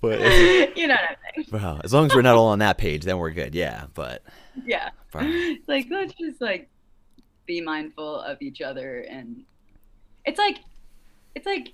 [0.00, 2.58] but it's- you know what i'm saying bro, as long as we're not all on
[2.60, 3.54] that page, then we're good.
[3.54, 4.22] Yeah, but
[4.66, 5.22] yeah bro,
[5.68, 6.68] like let's just like
[7.46, 9.42] be mindful of each other and
[10.26, 10.58] it's like
[11.34, 11.72] it's like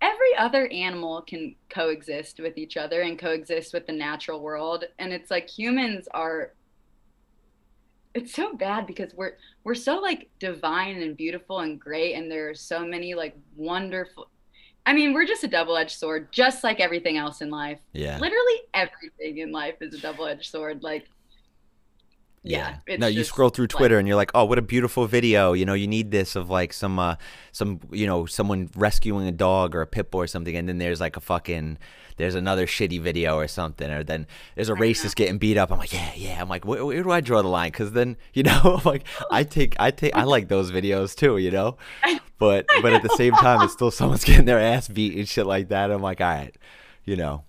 [0.00, 5.12] every other animal can coexist with each other and coexist with the natural world and
[5.12, 6.52] it's like humans are
[8.18, 12.50] it's so bad because we're we're so like divine and beautiful and great and there
[12.50, 14.28] are so many like wonderful
[14.88, 17.78] I mean, we're just a double-edged sword, just like everything else in life.
[17.92, 18.18] yeah.
[18.18, 20.82] Literally everything in life is a double-edged sword.
[20.82, 21.06] Like,
[22.42, 22.76] yeah.
[22.86, 25.52] it's no, you scroll through like- Twitter and you're like, oh, what a beautiful video.
[25.52, 27.16] You know, you need this of like some, uh,
[27.52, 30.78] some, you know, someone rescuing a dog or a pit bull or something, and then
[30.78, 31.76] there's like a fucking,
[32.18, 35.72] there's another shitty video or something, or then there's a racist getting beat up.
[35.72, 36.40] I'm like, yeah, yeah.
[36.40, 37.70] I'm like, where, where do I draw the line?
[37.70, 41.38] Because then, you know, I'm like I take, I take, I like those videos too,
[41.38, 41.78] you know.
[42.38, 45.44] But, but at the same time, it's still someone's getting their ass beat and shit
[45.44, 45.90] like that.
[45.90, 46.54] I'm like, all right,
[47.04, 47.42] you know.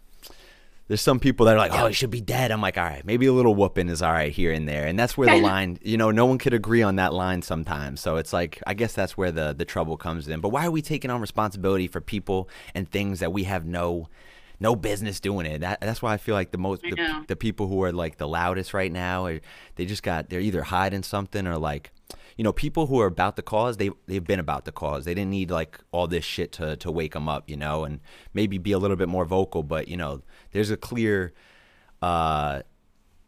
[0.88, 2.50] There's some people that are like, oh, he should be dead.
[2.50, 4.98] I'm like, all right, maybe a little whooping is all right here and there, and
[4.98, 8.02] that's where the line, you know, no one could agree on that line sometimes.
[8.02, 10.42] So it's like, I guess that's where the the trouble comes in.
[10.42, 14.10] But why are we taking on responsibility for people and things that we have no
[14.60, 15.60] no business doing it?
[15.62, 18.28] That, that's why I feel like the most the, the people who are like the
[18.28, 19.40] loudest right now, are,
[19.76, 21.92] they just got they're either hiding something or like.
[22.38, 25.04] You know, people who are about the cause, they they've been about the cause.
[25.04, 28.00] They didn't need like all this shit to to wake them up, you know, and
[28.34, 29.62] maybe be a little bit more vocal.
[29.62, 30.22] But you know,
[30.54, 31.34] there's a clear
[32.02, 32.62] uh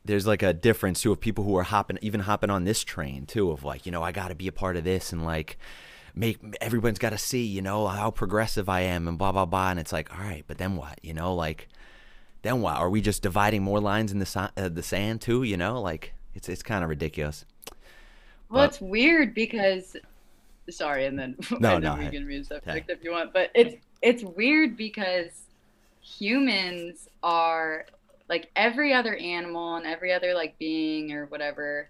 [0.05, 3.25] there's like a difference too of people who are hopping even hopping on this train
[3.25, 5.57] too of like you know i gotta be a part of this and like
[6.15, 9.79] make everyone's gotta see you know how progressive i am and blah blah blah and
[9.79, 11.67] it's like all right but then what you know like
[12.41, 15.43] then what are we just dividing more lines in the, si- uh, the sand too
[15.43, 17.45] you know like it's it's kind of ridiculous
[18.49, 19.95] Well, But- it's weird because,
[20.69, 22.11] sorry, and then No, and no, then we hey.
[22.11, 22.93] can move subject Hey.
[22.93, 23.31] if you want.
[23.33, 25.43] But it's it's weird because
[26.01, 27.85] humans are
[28.27, 31.87] like every other animal and every other like being or whatever.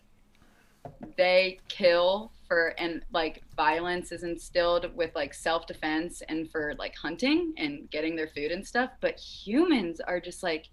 [1.18, 6.94] They kill for and like violence is instilled with like self defense and for like
[6.98, 8.90] hunting and getting their food and stuff.
[9.00, 10.68] But humans are just like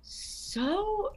[0.00, 1.12] so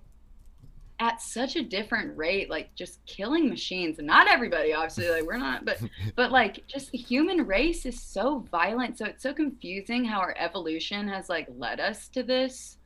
[1.00, 5.36] at such a different rate like just killing machines and not everybody obviously like we're
[5.36, 5.78] not but
[6.16, 10.34] but like just the human race is so violent so it's so confusing how our
[10.40, 12.78] evolution has like led us to this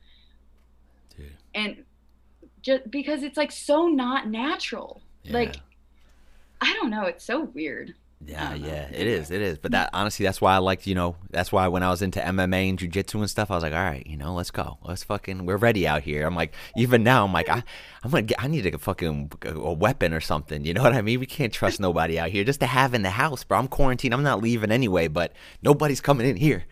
[1.16, 1.30] Dude.
[1.54, 1.84] and
[2.62, 5.02] just because it's like so not natural.
[5.22, 5.32] Yeah.
[5.34, 5.56] Like
[6.60, 7.94] I don't know, it's so weird.
[8.22, 9.56] Yeah, yeah, it is, it is.
[9.56, 12.20] But that honestly, that's why I liked, you know, that's why when I was into
[12.20, 15.02] MMA and jujitsu and stuff, I was like, all right, you know, let's go, let's
[15.02, 16.26] fucking, we're ready out here.
[16.26, 17.62] I'm like, even now, I'm like, I,
[18.04, 20.66] I'm gonna get, I need a fucking a weapon or something.
[20.66, 21.18] You know what I mean?
[21.18, 23.56] We can't trust nobody out here just to have in the house, bro.
[23.58, 24.12] I'm quarantined.
[24.12, 25.32] I'm not leaving anyway, but
[25.62, 26.64] nobody's coming in here.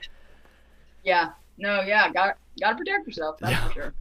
[1.03, 1.31] Yeah.
[1.57, 3.67] No, yeah, got gotta protect yourself, that's Yeah.
[3.69, 3.95] for sure.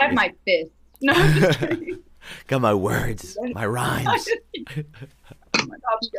[0.00, 0.70] I have my fist.
[1.02, 1.98] No, I'm just kidding.
[2.46, 4.28] Got my words, my rhymes.
[4.76, 6.00] oh my gosh,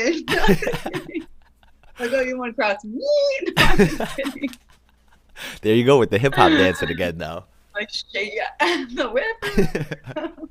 [0.00, 1.26] you got two
[1.98, 3.00] I go, you want to cross me?
[3.46, 4.50] No, I'm just kidding.
[5.62, 7.44] there you go with the hip hop dancing again, though.
[7.74, 10.42] Like, shake ya- the whip.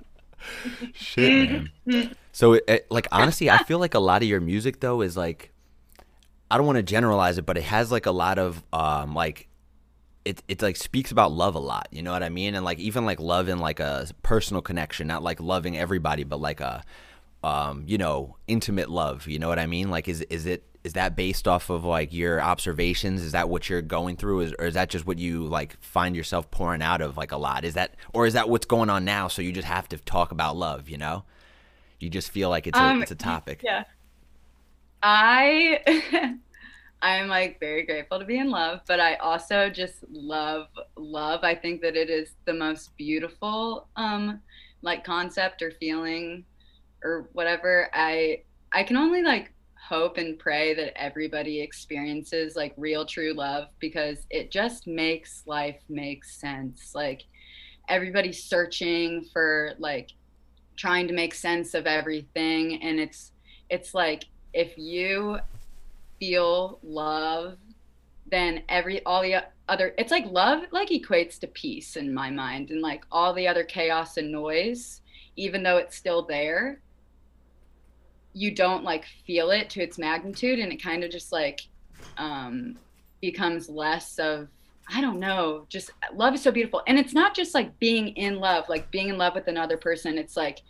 [0.93, 2.15] Shit, man.
[2.31, 5.15] So, it, it- like, honestly, I feel like a lot of your music though is
[5.17, 5.51] like,
[6.49, 9.47] I don't want to generalize it, but it has like a lot of um, like,
[10.25, 11.87] it it like speaks about love a lot.
[11.91, 12.55] You know what I mean?
[12.55, 16.39] And like even like love in like a personal connection, not like loving everybody, but
[16.39, 16.83] like a,
[17.43, 19.27] um, you know, intimate love.
[19.27, 19.89] You know what I mean?
[19.89, 23.21] Like, is is it is that based off of like your observations?
[23.21, 24.41] Is that what you're going through?
[24.41, 27.37] Is or is that just what you like find yourself pouring out of like a
[27.37, 27.63] lot?
[27.63, 29.27] Is that or is that what's going on now?
[29.27, 30.89] So you just have to talk about love.
[30.89, 31.23] You know,
[31.99, 33.61] you just feel like it's a Um, it's a topic.
[33.63, 33.83] Yeah.
[35.03, 36.35] I
[37.01, 41.43] I'm like very grateful to be in love, but I also just love love.
[41.43, 44.41] I think that it is the most beautiful um
[44.81, 46.45] like concept or feeling
[47.03, 47.89] or whatever.
[47.93, 53.67] I I can only like hope and pray that everybody experiences like real true love
[53.79, 56.91] because it just makes life make sense.
[56.93, 57.23] Like
[57.89, 60.11] everybody's searching for like
[60.77, 63.31] trying to make sense of everything and it's
[63.69, 65.37] it's like if you
[66.21, 67.57] feel love
[68.29, 72.69] then every all the other it's like love like equates to peace in my mind
[72.69, 75.01] and like all the other chaos and noise
[75.35, 76.79] even though it's still there
[78.33, 81.61] you don't like feel it to its magnitude and it kind of just like
[82.17, 82.75] um
[83.19, 84.47] becomes less of
[84.93, 86.81] I don't know, just love is so beautiful.
[86.85, 90.17] And it's not just like being in love, like being in love with another person.
[90.17, 90.63] It's like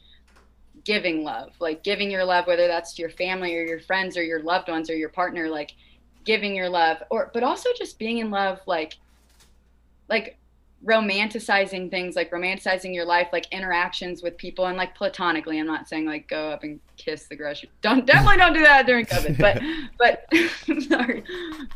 [0.84, 4.24] giving love, like giving your love, whether that's to your family or your friends or
[4.24, 5.74] your loved ones or your partner, like
[6.24, 8.98] giving your love, or but also just being in love, like
[10.10, 10.38] like
[10.86, 15.60] romanticizing things, like romanticizing your life, like interactions with people, and like platonically.
[15.60, 17.70] I'm not saying like go up and kiss the grocery.
[17.82, 19.62] Don't definitely don't do that during COVID, but
[19.98, 20.26] but
[20.88, 21.24] sorry,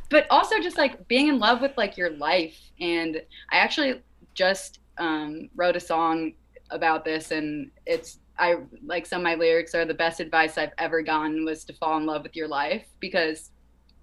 [0.09, 2.57] but also just like being in love with like your life.
[2.79, 4.01] And I actually
[4.33, 6.33] just um, wrote a song
[6.71, 8.55] about this, and it's I
[8.85, 11.97] like some of my lyrics are the best advice I've ever gotten was to fall
[11.97, 13.51] in love with your life because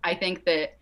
[0.03, 0.79] I think that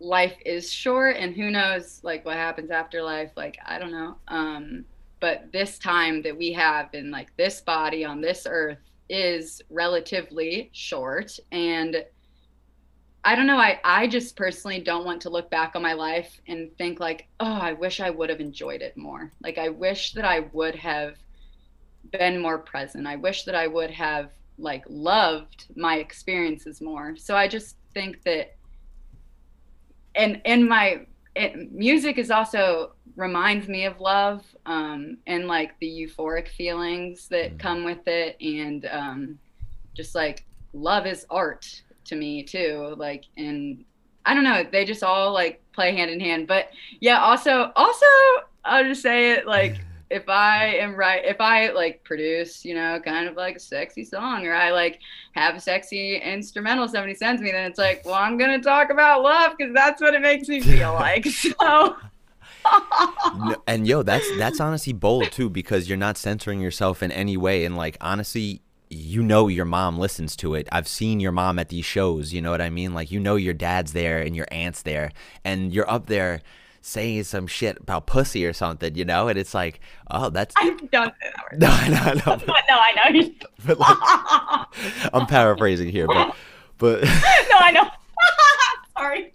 [0.00, 4.16] life is short and who knows like what happens after life like I don't know
[4.28, 4.84] um
[5.20, 10.68] but this time that we have in like this body on this earth is relatively
[10.72, 12.04] short and
[13.24, 16.40] I don't know I I just personally don't want to look back on my life
[16.46, 19.32] and think like oh I wish I would have enjoyed it more.
[19.42, 21.16] Like I wish that I would have
[22.12, 23.06] been more present.
[23.06, 27.16] I wish that I would have like loved my experiences more.
[27.16, 28.48] So I just think that
[30.14, 35.86] and and my it, music is also reminds me of love um, and like the
[35.88, 37.58] euphoric feelings that Mhm.
[37.58, 39.38] come with it and um,
[39.96, 41.66] just like love is art
[42.04, 43.84] to me too like and
[44.26, 48.06] i don't know they just all like play hand in hand but yeah also also
[48.64, 49.76] i'll just say it like
[50.10, 54.04] if i am right if i like produce you know kind of like a sexy
[54.04, 55.00] song or i like
[55.32, 59.22] have a sexy instrumental somebody sends me then it's like well i'm gonna talk about
[59.22, 61.96] love because that's what it makes me feel like so
[63.36, 67.36] No, and yo, that's that's honestly bold too because you're not censoring yourself in any
[67.36, 67.64] way.
[67.64, 68.62] And like honestly,
[68.94, 70.68] you know your mom listens to it.
[70.72, 72.32] I've seen your mom at these shows.
[72.32, 72.94] You know what I mean?
[72.94, 75.10] Like you know your dad's there and your aunt's there,
[75.44, 76.40] and you're up there
[76.80, 78.94] saying some shit about pussy or something.
[78.94, 79.80] You know, and it's like,
[80.10, 82.44] oh, that's i don't say that word no, no, no.
[82.46, 83.30] but no i know
[83.66, 86.34] But like, I'm paraphrasing here, but
[86.78, 87.02] but.
[87.04, 87.88] no i know
[88.96, 89.34] sorry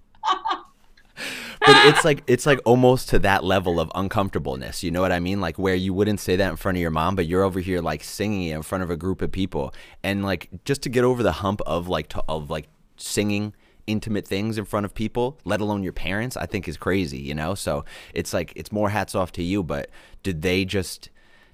[1.60, 5.20] but it's like it's like almost to that level of uncomfortableness you know what i
[5.20, 5.42] mean?
[5.42, 7.82] Like where you wouldn't say that in front of your mom but you're over here
[7.82, 9.74] like singing in front of a group of people.
[10.04, 12.68] And like just to get over the hump of like to, of like
[12.98, 13.54] singing
[13.88, 17.34] intimate things in front of people let alone your parents i think is crazy you
[17.34, 17.56] know?
[17.56, 19.90] So it's like it's more hats off to you but
[20.24, 21.10] did they just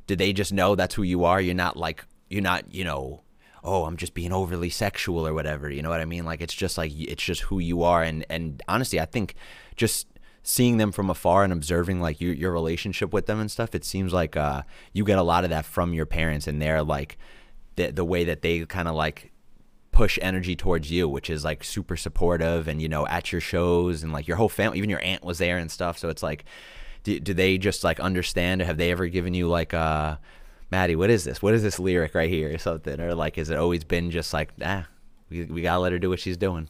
[0.08, 1.42] did they just know that's who you are?
[1.42, 3.22] You're not like you're not you know
[3.66, 6.54] oh i'm just being overly sexual or whatever you know what i mean like it's
[6.54, 9.36] just like it's just who you are and and honestly i think
[9.76, 10.08] just
[10.48, 13.84] seeing them from afar and observing like your your relationship with them and stuff, it
[13.84, 14.62] seems like uh,
[14.94, 17.18] you get a lot of that from your parents and they're like
[17.76, 19.32] the the way that they kind of like
[19.92, 24.04] push energy towards you, which is like super supportive and you know at your shows
[24.04, 25.98] and like your whole family, even your aunt was there and stuff.
[25.98, 26.46] So it's like,
[27.04, 28.62] do, do they just like understand?
[28.62, 30.18] Or have they ever given you like uh,
[30.72, 31.42] Maddie, what is this?
[31.42, 33.00] What is this lyric right here or something?
[33.00, 34.88] Or like, has it always been just like, ah,
[35.30, 36.70] we we gotta let her do what she's doing?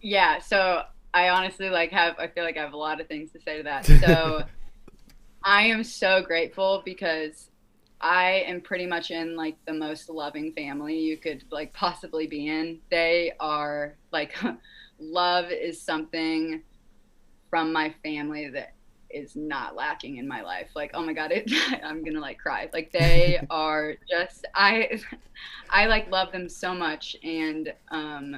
[0.00, 0.40] Yeah.
[0.40, 0.82] So
[1.14, 3.58] I honestly like have I feel like I have a lot of things to say
[3.58, 3.86] to that.
[3.86, 4.44] So
[5.44, 7.50] I am so grateful because
[8.00, 12.48] I am pretty much in like the most loving family you could like possibly be
[12.48, 12.80] in.
[12.90, 14.36] They are like
[15.00, 16.62] love is something
[17.48, 18.74] from my family that
[19.10, 20.68] is not lacking in my life.
[20.74, 21.50] Like, oh my god, it,
[21.84, 22.68] I'm gonna like cry.
[22.72, 25.00] Like they are just I
[25.70, 28.36] I like love them so much and um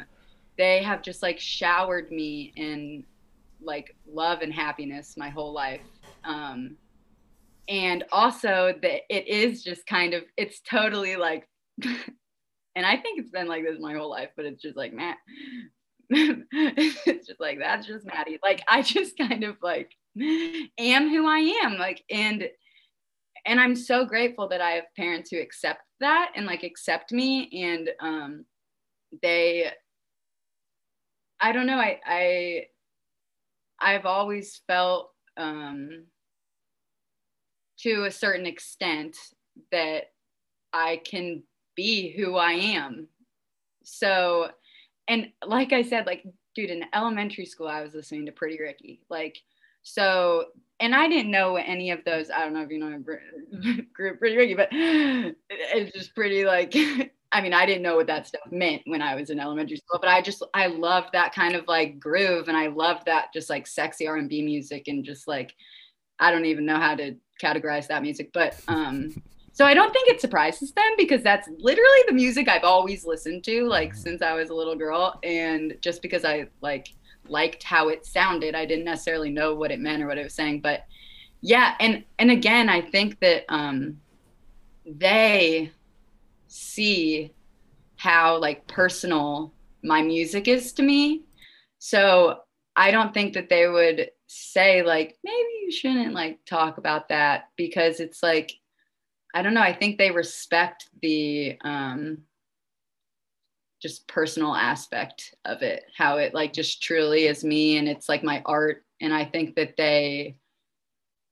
[0.57, 3.05] they have just like showered me in
[3.61, 5.83] like love and happiness my whole life.
[6.25, 6.77] Um,
[7.69, 11.47] and also that it is just kind of it's totally like
[11.85, 15.19] and I think it's been like this my whole life, but it's just like Matt
[16.11, 18.39] it's just like that's just Maddie.
[18.43, 19.93] Like I just kind of like
[20.79, 21.79] am who I am.
[21.79, 22.49] Like and
[23.47, 27.49] and I'm so grateful that I have parents who accept that and like accept me
[27.63, 28.45] and um
[29.23, 29.71] they
[31.41, 31.79] I don't know.
[31.79, 32.67] I I
[33.81, 36.05] I've always felt um,
[37.81, 39.17] to a certain extent
[39.71, 40.05] that
[40.73, 41.43] I can
[41.77, 43.09] be who I am.
[43.85, 44.51] So,
[45.07, 49.01] and like I said, like, dude, in elementary school, I was listening to Pretty Ricky.
[49.09, 49.39] Like,
[49.83, 50.47] so,
[50.81, 52.31] and I didn't know any of those.
[52.31, 52.99] I don't know if you know
[53.93, 56.75] group Pretty Ricky, but it's just pretty like
[57.31, 59.99] I mean, I didn't know what that stuff meant when I was in elementary school,
[60.01, 63.51] but I just I love that kind of like groove and I love that just
[63.51, 65.55] like sexy R&B music and just like
[66.19, 69.15] I don't even know how to categorize that music, but um
[69.53, 73.43] so I don't think it surprises them because that's literally the music I've always listened
[73.45, 76.89] to like since I was a little girl and just because I like
[77.31, 80.35] liked how it sounded, I didn't necessarily know what it meant or what it was
[80.35, 80.85] saying, but
[81.41, 84.01] yeah, and and again, I think that um
[84.85, 85.71] they
[86.49, 87.33] see
[87.97, 89.53] how like personal
[89.83, 91.23] my music is to me.
[91.79, 92.41] So
[92.75, 97.49] I don't think that they would say like maybe you shouldn't like talk about that
[97.57, 98.53] because it's like
[99.35, 102.19] I don't know, I think they respect the um
[103.81, 108.23] just personal aspect of it, how it like just truly is me and it's like
[108.23, 110.37] my art and I think that they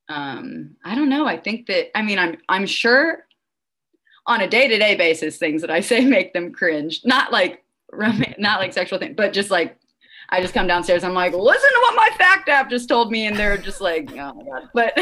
[0.08, 3.26] um I don't know, I think that I mean I'm I'm sure
[4.26, 7.00] on a day-to-day basis things that I say make them cringe.
[7.04, 7.64] Not like
[8.38, 9.78] not like sexual things, but just like
[10.28, 11.04] I just come downstairs.
[11.04, 14.10] I'm like, listen to what my fact app just told me, and they're just like,
[14.12, 14.68] oh my god.
[14.74, 14.98] But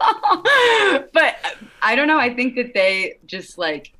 [1.12, 1.36] but
[1.80, 2.18] I don't know.
[2.18, 3.92] I think that they just like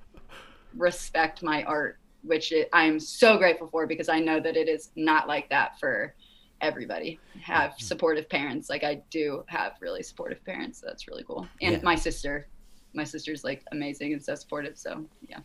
[0.77, 4.91] respect my art, which it, I'm so grateful for because I know that it is
[4.97, 6.14] not like that for
[6.61, 7.18] everybody.
[7.41, 7.85] Have mm-hmm.
[7.85, 8.70] supportive parents.
[8.70, 10.81] Like I do have really supportive parents.
[10.81, 11.47] So that's really cool.
[11.61, 11.81] And yeah.
[11.83, 12.47] my sister
[12.95, 14.77] my sister's like amazing and so supportive.
[14.77, 15.39] So yeah.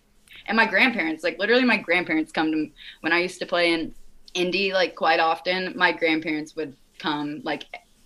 [0.47, 2.69] And my grandparents, like literally my grandparents come to
[3.01, 3.93] when I used to play in
[4.34, 7.63] Indy like quite often, my grandparents would come like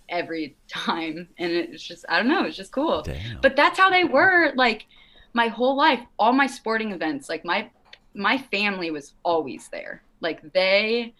[0.08, 3.02] every time and it's just I don't know, it's just cool.
[3.02, 3.40] Damn.
[3.40, 4.86] But that's how they were like
[5.34, 7.70] my whole life, all my sporting events, like my
[8.14, 10.02] my family was always there.
[10.20, 11.14] Like they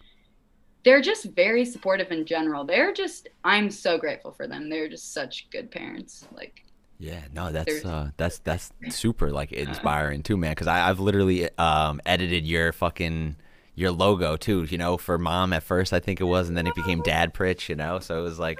[0.83, 2.65] they're just very supportive in general.
[2.65, 4.69] They're just I'm so grateful for them.
[4.69, 6.27] They're just such good parents.
[6.35, 6.63] Like
[6.99, 10.51] yeah, no, that's uh, that's that's super like inspiring too, man.
[10.51, 13.35] Because I've literally um, edited your fucking
[13.75, 14.63] your logo too.
[14.63, 17.33] You know, for mom at first, I think it was, and then it became Dad
[17.33, 17.67] Pritch.
[17.69, 18.59] You know, so it was like,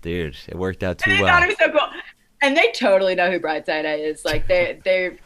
[0.00, 1.26] dude, it worked out too well.
[1.26, 1.88] Thought it was so cool,
[2.42, 4.24] and they totally know who Brightside is.
[4.24, 5.18] Like they they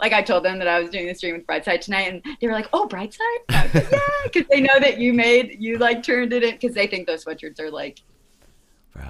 [0.00, 2.46] like I told them that I was doing the stream with Brightside tonight, and they
[2.46, 3.18] were like, "Oh, Brightside!"
[3.50, 6.86] Like, yeah, because they know that you made you like turned it in because they
[6.86, 8.00] think those sweatshirts are like,
[8.92, 9.04] bro.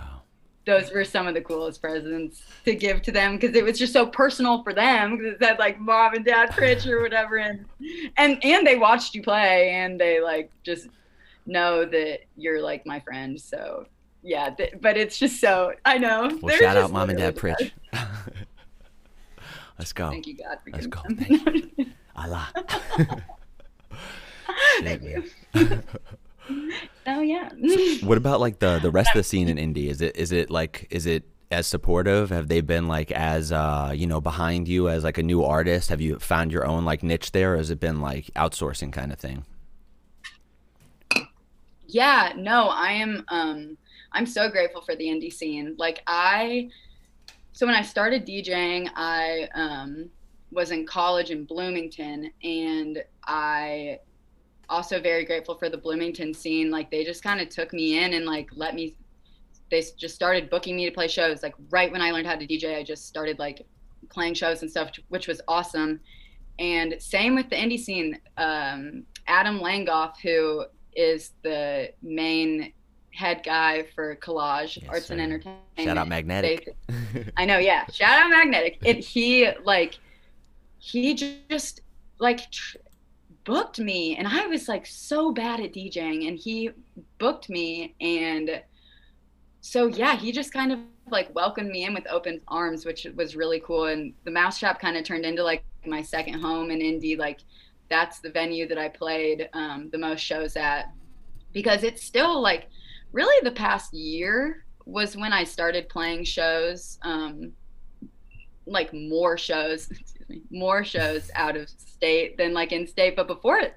[0.66, 3.92] those were some of the coolest presents to give to them because it was just
[3.92, 7.64] so personal for them because it said like mom and dad Pritch or whatever and
[8.16, 10.88] and and they watched you play and they like just
[11.46, 13.86] know that you're like my friend so
[14.22, 16.30] yeah th- but it's just so i know.
[16.40, 17.72] Well shout out mom and dad Pritch
[19.78, 21.00] let's go thank you god for let's go
[22.16, 22.48] allah
[24.80, 25.24] thank you
[27.06, 27.50] Oh yeah.
[28.02, 29.88] what about like the the rest of the scene in Indy?
[29.88, 32.30] Is it is it like is it as supportive?
[32.30, 35.90] Have they been like as uh, you know behind you as like a new artist?
[35.90, 39.12] Have you found your own like niche there, or has it been like outsourcing kind
[39.12, 39.44] of thing?
[41.86, 43.76] Yeah, no, I am um
[44.12, 45.74] I'm so grateful for the Indy scene.
[45.78, 46.70] Like I
[47.54, 50.10] so when I started DJing, I um
[50.50, 54.00] was in college in Bloomington and I
[54.68, 56.70] also very grateful for the Bloomington scene.
[56.70, 58.96] Like they just kind of took me in and like let me
[59.70, 61.44] they just started booking me to play shows.
[61.44, 63.64] Like right when I learned how to DJ, I just started like
[64.10, 66.00] playing shows and stuff, which was awesome.
[66.58, 68.18] And same with the Indy scene.
[68.36, 70.64] Um, Adam Langoff, who
[70.96, 72.72] is the main
[73.14, 75.14] head guy for Collage yes, Arts sir.
[75.14, 75.62] and Entertainment.
[75.78, 76.76] Shout out Magnetic.
[76.88, 77.86] They, I know, yeah.
[77.86, 78.78] Shout out Magnetic.
[78.82, 79.98] It, he like
[80.78, 81.80] he just
[82.18, 82.78] like tr-
[83.44, 86.70] booked me, and I was like so bad at DJing, and he
[87.18, 88.62] booked me, and
[89.60, 93.36] so yeah, he just kind of like welcomed me in with open arms, which was
[93.36, 93.86] really cool.
[93.86, 97.16] And the Mouse Shop kind of turned into like my second home in Indy.
[97.16, 97.40] Like
[97.88, 100.92] that's the venue that I played um, the most shows at
[101.52, 102.68] because it's still like
[103.14, 107.52] really the past year was when I started playing shows, um,
[108.66, 113.16] like more shows, excuse me, more shows out of state than like in state.
[113.16, 113.74] But before it,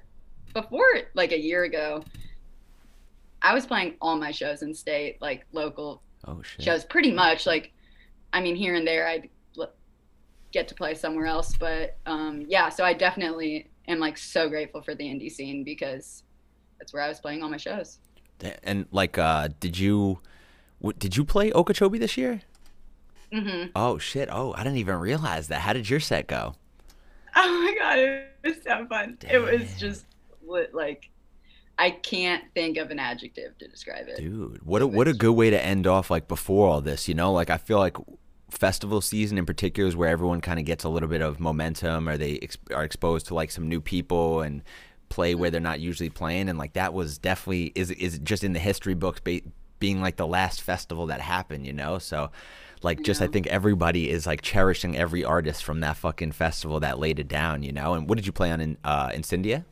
[0.52, 2.04] before it, like a year ago,
[3.40, 6.64] I was playing all my shows in state, like local oh, shit.
[6.64, 7.46] shows, pretty much.
[7.46, 7.72] Like,
[8.32, 9.30] I mean, here and there, I'd
[10.52, 12.68] get to play somewhere else, but um, yeah.
[12.68, 16.22] So I definitely am like so grateful for the Indy scene because
[16.78, 17.98] that's where I was playing all my shows.
[18.62, 20.20] And like, uh, did you
[20.98, 22.42] did you play Okeechobee this year?
[23.32, 23.70] Mm-hmm.
[23.76, 24.28] Oh shit!
[24.30, 25.60] Oh, I didn't even realize that.
[25.60, 26.54] How did your set go?
[27.40, 29.16] Oh my god, it was so fun.
[29.20, 29.30] Damn.
[29.30, 30.04] It was just
[30.72, 31.10] like
[31.78, 34.16] I can't think of an adjective to describe it.
[34.16, 37.14] Dude, what a, what a good way to end off like before all this, you
[37.14, 37.32] know?
[37.32, 37.96] Like I feel like
[38.50, 42.08] festival season in particular is where everyone kind of gets a little bit of momentum
[42.08, 44.62] or they ex- are exposed to like some new people and
[45.08, 48.52] play where they're not usually playing and like that was definitely is is just in
[48.52, 49.42] the history books be,
[49.78, 51.98] being like the last festival that happened, you know?
[51.98, 52.30] So
[52.82, 56.98] like just I think everybody is like cherishing every artist from that fucking festival that
[56.98, 57.94] laid it down, you know?
[57.94, 59.64] And what did you play on in uh Incendia?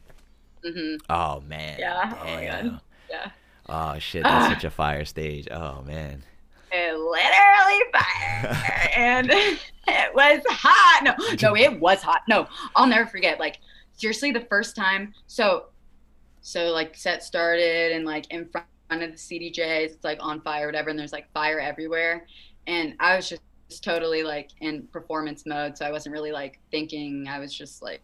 [0.64, 0.96] Mm-hmm.
[1.10, 1.78] Oh man.
[1.78, 2.10] Yeah.
[2.10, 2.18] Damn.
[2.20, 2.80] Oh my god.
[3.10, 3.30] Yeah.
[3.68, 5.48] Oh shit, that's such a fire stage.
[5.50, 6.22] Oh man.
[6.72, 9.30] It literally fire, and
[9.88, 11.04] it was hot.
[11.04, 12.22] No, no, it was hot.
[12.28, 13.38] No, I'll never forget.
[13.38, 13.60] Like
[13.96, 15.14] seriously, the first time.
[15.26, 15.66] So,
[16.40, 20.66] so like set started and like in front of the CDJs, it's like on fire,
[20.66, 22.26] whatever, and there's like fire everywhere,
[22.66, 23.42] and I was just
[23.82, 27.26] totally like in performance mode, so I wasn't really like thinking.
[27.28, 28.02] I was just like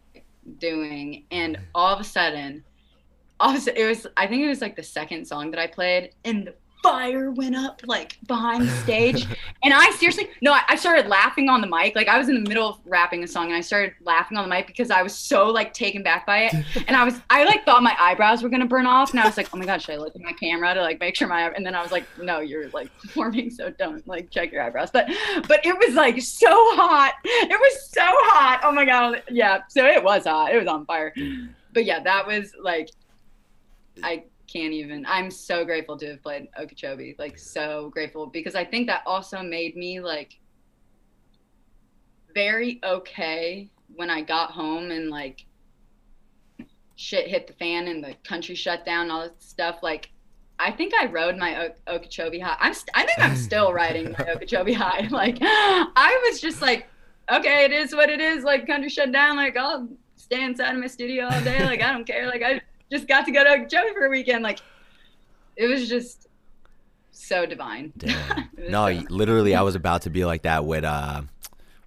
[0.59, 2.63] doing, and all of a sudden,
[3.39, 5.59] all of a sudden, it was I think it was like the second song that
[5.59, 9.25] I played, and the fire went up like behind the stage,
[9.63, 11.95] and I seriously no, I, I started laughing on the mic.
[11.95, 14.43] Like I was in the middle of rapping a song, and I started laughing on
[14.43, 16.53] the mic because I was so like taken back by it,
[16.87, 19.37] and I was I like thought my eyebrows were gonna burn off, and I was
[19.37, 21.49] like, oh my god, should I look at my camera to like make sure my
[21.49, 24.91] and then I was like, no, you're like performing, so don't like check your eyebrows.
[24.91, 25.07] But
[25.47, 27.13] but it was like so hot.
[27.23, 28.59] It was so hot.
[28.63, 29.61] Oh my god, yeah.
[29.69, 30.53] So it was hot.
[30.53, 31.13] It was on fire.
[31.73, 32.89] But yeah, that was like
[34.01, 35.05] I can't even.
[35.07, 37.15] I'm so grateful to have played Okeechobee.
[37.17, 40.39] Like so grateful because I think that also made me like
[42.35, 45.45] very okay when I got home and like
[46.95, 49.79] shit hit the fan and the country shut down all that stuff.
[49.81, 50.11] Like
[50.59, 52.57] I think I rode my o- Okeechobee high.
[52.59, 55.07] I'm st- I think I'm still riding my Okeechobee high.
[55.11, 56.87] Like I was just like,
[57.31, 58.43] okay, it is what it is.
[58.43, 59.35] Like country shut down.
[59.35, 61.63] Like I'll stay inside of my studio all day.
[61.65, 62.27] Like I don't care.
[62.27, 62.61] Like I
[62.93, 64.43] just got to go to Joey for a weekend.
[64.43, 64.59] Like
[65.55, 66.27] it was just
[67.11, 67.93] so divine.
[68.57, 71.23] no, so literally, I was about to be like that with uh,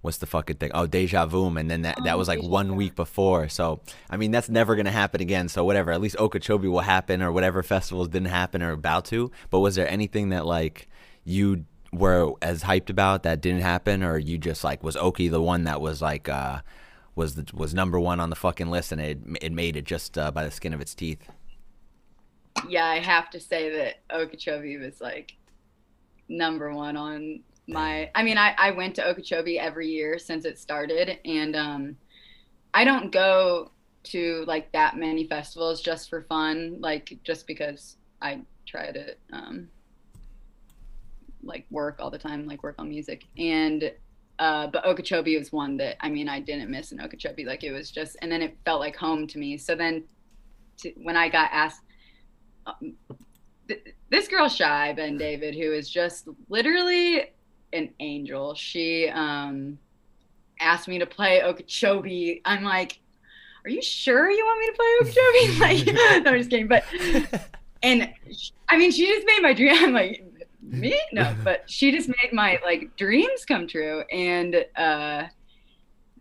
[0.01, 0.71] what's the fucking thing?
[0.73, 3.49] Oh, Deja Vu, and then that, oh, that was like one week before.
[3.49, 5.47] So I mean, that's never gonna happen again.
[5.49, 9.31] So whatever, at least Okeechobee will happen, or whatever festivals didn't happen or about to.
[9.49, 10.87] But was there anything that like
[11.23, 15.41] you were as hyped about that didn't happen, or you just like was Okie the
[15.41, 16.61] one that was like uh
[17.17, 20.17] was the, was number one on the fucking list, and it it made it just
[20.17, 21.27] uh, by the skin of its teeth.
[22.69, 25.35] Yeah, I have to say that Okeechobee was like
[26.29, 28.11] number one on my.
[28.13, 31.97] I mean, I I went to Okeechobee every year since it started, and um,
[32.73, 33.71] I don't go
[34.03, 39.69] to like that many festivals just for fun, like just because I try to um
[41.43, 43.25] like work all the time, like work on music.
[43.37, 43.91] And
[44.39, 47.45] uh, but Okeechobee was one that I mean I didn't miss in Okeechobee.
[47.45, 49.57] Like it was just, and then it felt like home to me.
[49.57, 50.03] So then,
[50.79, 51.81] to, when I got asked,
[52.65, 52.93] um,
[53.67, 57.31] th- this girl Shy Ben David, who is just literally
[57.73, 58.53] an angel.
[58.53, 59.77] She um,
[60.59, 62.41] asked me to play Okeechobee.
[62.45, 62.99] I'm like,
[63.65, 65.59] are you sure you want me to play Okeechobee?
[65.95, 66.67] like, no, I'm just kidding.
[66.67, 66.85] But
[67.83, 68.09] and
[68.69, 69.75] I mean, she just made my dream.
[69.75, 70.23] I'm like,
[70.67, 70.99] me?
[71.11, 74.01] No, but she just made my like dreams come true.
[74.11, 75.23] And uh,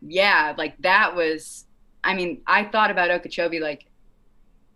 [0.06, 1.64] yeah, like that was.
[2.04, 3.86] I mean, I thought about Okeechobee like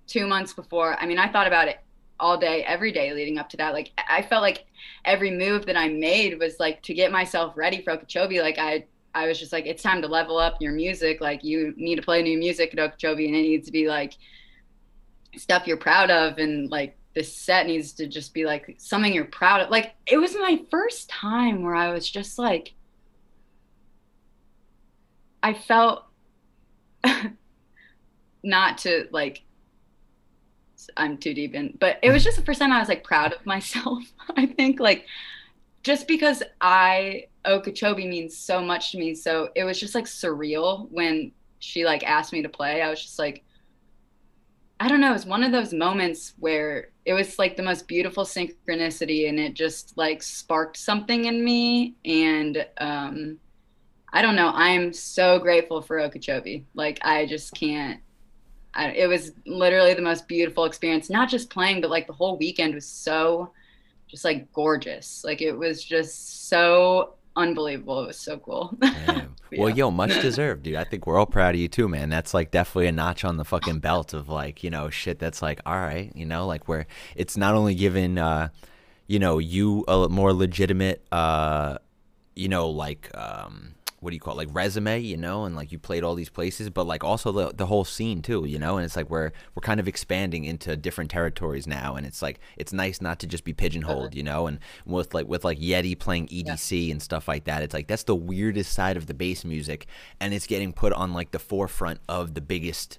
[0.09, 1.01] two months before.
[1.01, 1.79] I mean, I thought about it
[2.19, 3.73] all day, every day leading up to that.
[3.73, 4.67] Like, I felt like
[5.05, 8.41] every move that I made was like to get myself ready for Okeechobee.
[8.41, 11.21] Like, I I was just like, it's time to level up your music.
[11.21, 14.15] Like, you need to play new music at Okeechobee, and it needs to be like
[15.37, 19.25] stuff you're proud of and like this set needs to just be like something you're
[19.25, 19.71] proud of.
[19.71, 22.75] Like it was my first time where I was just like
[25.43, 26.05] I felt
[28.43, 29.43] not to like
[30.97, 33.33] I'm too deep in, but it was just the first time I was like proud
[33.33, 34.03] of myself.
[34.37, 35.07] I think like
[35.83, 40.91] just because I Okeechobee means so much to me, so it was just like surreal
[40.91, 42.83] when she like asked me to play.
[42.83, 43.45] I was just like
[44.83, 47.87] I don't know, it was one of those moments where it was like the most
[47.87, 51.97] beautiful synchronicity and it just like sparked something in me.
[52.07, 53.39] And um,
[54.11, 56.65] I don't know, I'm so grateful for Okeechobee.
[56.73, 58.01] Like, I just can't.
[58.73, 62.39] I, it was literally the most beautiful experience, not just playing, but like the whole
[62.39, 63.53] weekend was so
[64.09, 65.23] just like gorgeous.
[65.25, 68.05] Like, it was just so unbelievable.
[68.05, 68.77] It was so cool.
[68.83, 69.75] well, yeah.
[69.75, 70.77] yo, much deserved, dude.
[70.77, 72.09] I think we're all proud of you too, man.
[72.09, 75.43] That's like definitely a notch on the fucking belt of like, you know, shit that's
[75.43, 76.87] like, all right, you know, like where
[77.17, 78.49] it's not only given uh,
[79.07, 81.79] you know, you a more legitimate uh,
[82.37, 85.71] you know, like um what do you call it, like resume, you know, and like
[85.71, 88.77] you played all these places, but like also the the whole scene too, you know,
[88.77, 92.41] and it's like we're we're kind of expanding into different territories now, and it's like
[92.57, 94.17] it's nice not to just be pigeonholed, uh-huh.
[94.17, 96.93] you know, and with like with like Yheti playing EDC yeah.
[96.93, 99.87] and stuff like that, it's like that's the weirdest side of the bass music,
[100.19, 102.99] and it's getting put on like the forefront of the biggest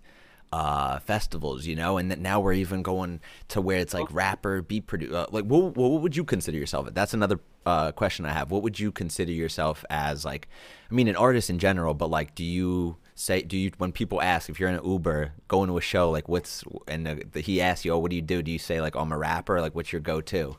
[0.51, 4.61] uh, festivals, you know, and that now we're even going to where it's like rapper,
[4.61, 5.15] beat producer.
[5.15, 6.89] Uh, like, what, what would you consider yourself?
[6.93, 8.51] That's another uh, question I have.
[8.51, 10.25] What would you consider yourself as?
[10.25, 10.47] Like,
[10.89, 14.21] I mean, an artist in general, but like, do you say, do you when people
[14.21, 17.39] ask if you're in an Uber going to a show, like, what's and the, the,
[17.41, 18.41] he asks you, oh, what do you do?
[18.41, 19.61] Do you say like, oh, I'm a rapper?
[19.61, 20.57] Like, what's your go-to?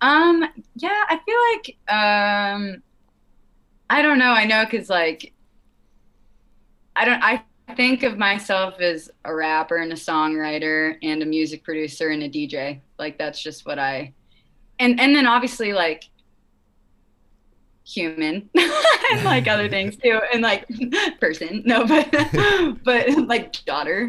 [0.00, 2.82] Um, yeah, I feel like um,
[3.90, 4.32] I don't know.
[4.32, 5.34] I know because like
[6.96, 7.22] I don't.
[7.22, 7.42] I
[7.74, 12.28] think of myself as a rapper and a songwriter and a music producer and a
[12.28, 12.80] DJ.
[12.98, 14.12] Like that's just what I
[14.80, 16.08] and and then obviously like
[17.84, 18.48] human
[19.12, 20.66] and like other things too and like
[21.20, 22.08] person no but
[22.84, 24.08] but like daughter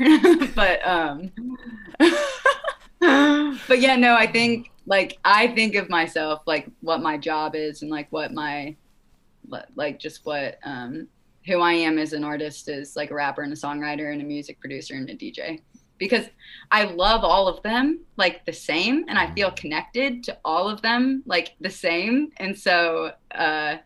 [0.56, 1.32] but um
[3.68, 7.82] but yeah no i think like i think of myself like what my job is
[7.82, 8.76] and like what my
[9.76, 11.08] like just what um
[11.46, 14.26] who I am as an artist is like a rapper and a songwriter and a
[14.26, 15.62] music producer and a DJ
[16.02, 16.26] because
[16.72, 20.82] I love all of them like the same and I feel connected to all of
[20.82, 22.32] them like the same.
[22.38, 23.78] And so uh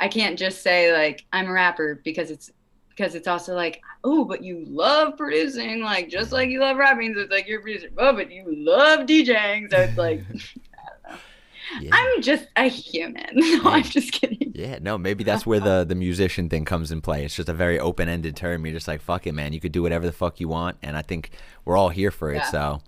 [0.00, 2.50] I can't just say like I'm a rapper because it's
[2.88, 7.14] because it's also like oh but you love producing like just like you love rapping
[7.14, 7.90] so it's like you're a producer.
[7.98, 10.22] Oh but you love DJing so it's like
[11.80, 11.90] Yeah.
[11.92, 13.24] I'm just a human.
[13.34, 14.52] No, I'm just kidding.
[14.54, 17.24] Yeah, no, maybe that's where the the musician thing comes in play.
[17.24, 18.64] It's just a very open ended term.
[18.64, 19.52] You're just like, fuck it, man.
[19.52, 21.30] You could do whatever the fuck you want, and I think
[21.64, 22.36] we're all here for it.
[22.36, 22.50] Yeah.
[22.50, 22.80] So,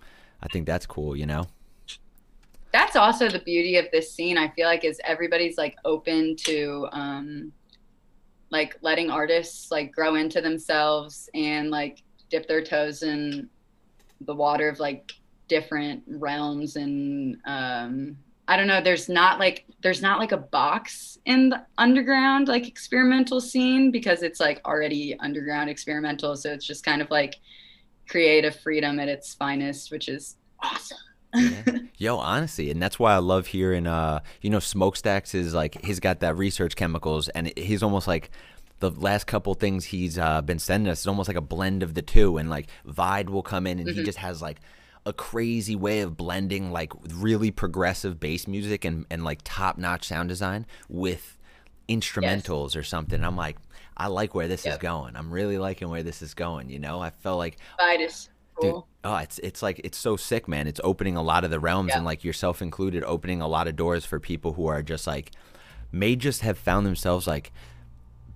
[0.42, 1.16] I think that's cool.
[1.16, 1.46] You know.
[2.72, 4.36] That's also the beauty of this scene.
[4.36, 7.52] I feel like is everybody's like open to um,
[8.50, 13.48] like letting artists like grow into themselves and like dip their toes in
[14.22, 15.12] the water of like
[15.48, 18.16] different realms and um
[18.48, 22.68] I don't know, there's not like there's not like a box in the underground like
[22.68, 26.36] experimental scene because it's like already underground experimental.
[26.36, 27.36] So it's just kind of like
[28.08, 30.98] creative freedom at its finest, which is awesome.
[31.34, 31.62] yeah.
[31.98, 36.00] Yo, honestly, and that's why I love hearing uh you know, smokestacks is like he's
[36.00, 38.30] got that research chemicals and he's almost like
[38.78, 41.94] the last couple things he's uh, been sending us is almost like a blend of
[41.94, 43.98] the two and like Vide will come in and mm-hmm.
[43.98, 44.60] he just has like
[45.06, 50.08] a crazy way of blending like really progressive bass music and, and like top notch
[50.08, 51.38] sound design with
[51.88, 52.76] instrumentals yes.
[52.76, 53.22] or something.
[53.24, 53.56] I'm like,
[53.96, 54.74] I like where this yep.
[54.74, 55.16] is going.
[55.16, 56.68] I'm really liking where this is going.
[56.68, 58.28] You know, I felt like Vitus.
[58.56, 58.72] Cool.
[58.72, 60.66] Dude, oh, it's it's like it's so sick, man.
[60.66, 61.98] It's opening a lot of the realms yep.
[61.98, 65.32] and like yourself included, opening a lot of doors for people who are just like
[65.92, 67.52] may just have found themselves like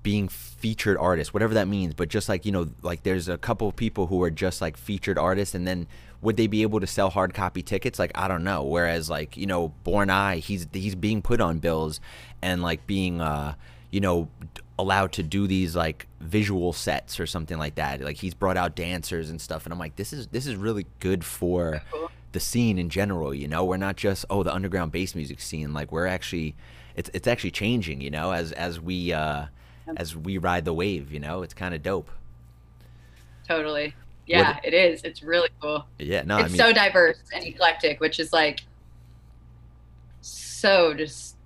[0.03, 1.95] being featured artists, whatever that means.
[1.95, 4.77] But just like you know, like there's a couple of people who are just like
[4.77, 5.87] featured artists, and then
[6.23, 7.99] would they be able to sell hard copy tickets?
[7.99, 8.65] Like I don't know.
[8.65, 12.01] Whereas like you know, Born Eye, he's he's being put on bills,
[12.43, 13.55] and like being uh
[13.91, 14.29] you know,
[14.79, 18.01] allowed to do these like visual sets or something like that.
[18.01, 20.87] Like he's brought out dancers and stuff, and I'm like, this is this is really
[21.01, 21.83] good for
[22.33, 23.35] the scene in general.
[23.35, 25.75] You know, we're not just oh the underground bass music scene.
[25.75, 26.55] Like we're actually,
[26.97, 28.01] it's it's actually changing.
[28.01, 29.47] You know, as as we uh,
[29.97, 31.13] as we ride the wave.
[31.13, 32.11] You know, it's kind of dope.
[33.47, 33.95] Totally.
[34.39, 35.03] Yeah, it is.
[35.03, 35.87] It's really cool.
[35.99, 38.61] Yeah, no, it's I mean, so diverse and eclectic, which is like
[40.21, 41.37] so just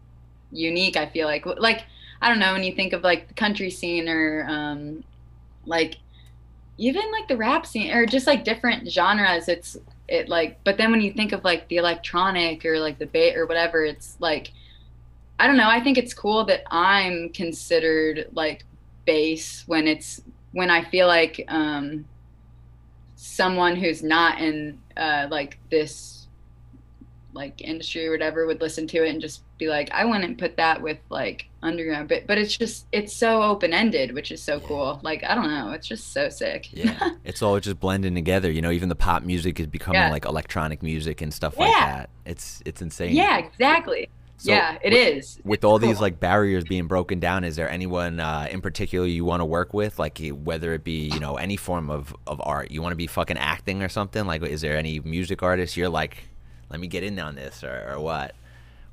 [0.51, 0.97] unique.
[0.97, 1.85] I feel like like
[2.21, 5.05] I don't know when you think of like the country scene or um,
[5.67, 5.97] like
[6.79, 9.49] even like the rap scene or just like different genres.
[9.49, 9.77] It's
[10.09, 13.37] it like but then when you think of like the electronic or like the bait
[13.37, 14.53] or whatever, it's like
[15.39, 15.69] I don't know.
[15.69, 18.65] I think it's cool that I'm considered like
[19.05, 22.05] bass when it's when I feel like um,
[23.27, 26.27] someone who's not in uh, like this
[27.33, 30.57] like industry or whatever would listen to it and just be like, I wouldn't put
[30.59, 34.61] that with like underground, but but it's just it's so open ended, which is so
[34.61, 34.69] Yeah.
[34.69, 35.01] cool.
[35.03, 36.69] Like I don't know, it's just so sick.
[36.73, 38.51] yeah, it's all just blending together.
[38.53, 40.11] You know, even the pop music is becoming Yeah.
[40.11, 41.87] like electronic music and stuff like Yeah.
[41.97, 42.11] that.
[42.27, 43.15] It's it's insane.
[43.17, 44.11] yeah, exactly.
[44.37, 45.41] So yeah, it with- is.
[45.45, 49.25] With all these like barriers being broken down, is there anyone uh, in particular you
[49.25, 49.99] want to work with?
[49.99, 53.07] Like whether it be you know any form of of art, you want to be
[53.07, 54.27] fucking acting or something?
[54.27, 56.29] Like, is there any music artist you're like,
[56.71, 58.35] let me get in on this or, or what?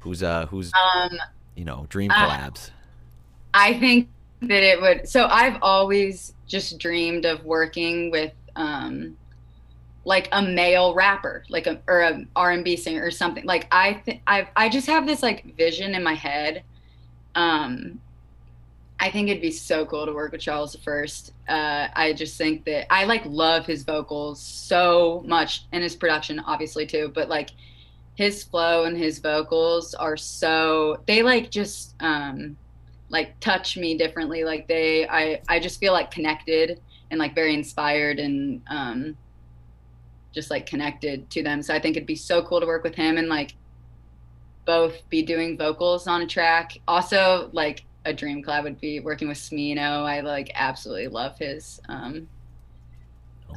[0.01, 1.11] Who's uh who's Um,
[1.55, 2.69] you know dream uh, collabs?
[3.53, 4.09] I think
[4.41, 5.07] that it would.
[5.09, 9.17] So I've always just dreamed of working with, um,
[10.03, 13.45] like a male rapper, like a or a R and B singer or something.
[13.45, 16.63] Like I, th- I, I just have this like vision in my head.
[17.35, 17.99] Um,
[18.99, 21.33] I think it'd be so cool to work with Charles the First.
[21.47, 26.39] Uh, I just think that I like love his vocals so much and his production,
[26.39, 27.11] obviously too.
[27.13, 27.49] But like
[28.15, 32.55] his flow and his vocals are so they like just um
[33.09, 36.79] like touch me differently like they i i just feel like connected
[37.09, 39.17] and like very inspired and um
[40.31, 42.95] just like connected to them so i think it'd be so cool to work with
[42.95, 43.53] him and like
[44.65, 49.27] both be doing vocals on a track also like a dream collab would be working
[49.27, 52.27] with smino i like absolutely love his um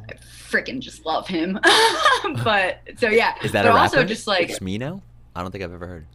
[0.09, 0.13] I
[0.49, 1.57] freaking just love him
[2.43, 4.09] but so yeah Is that but a also rapper?
[4.09, 5.01] just like Smino?
[5.33, 6.05] I don't think I've ever heard.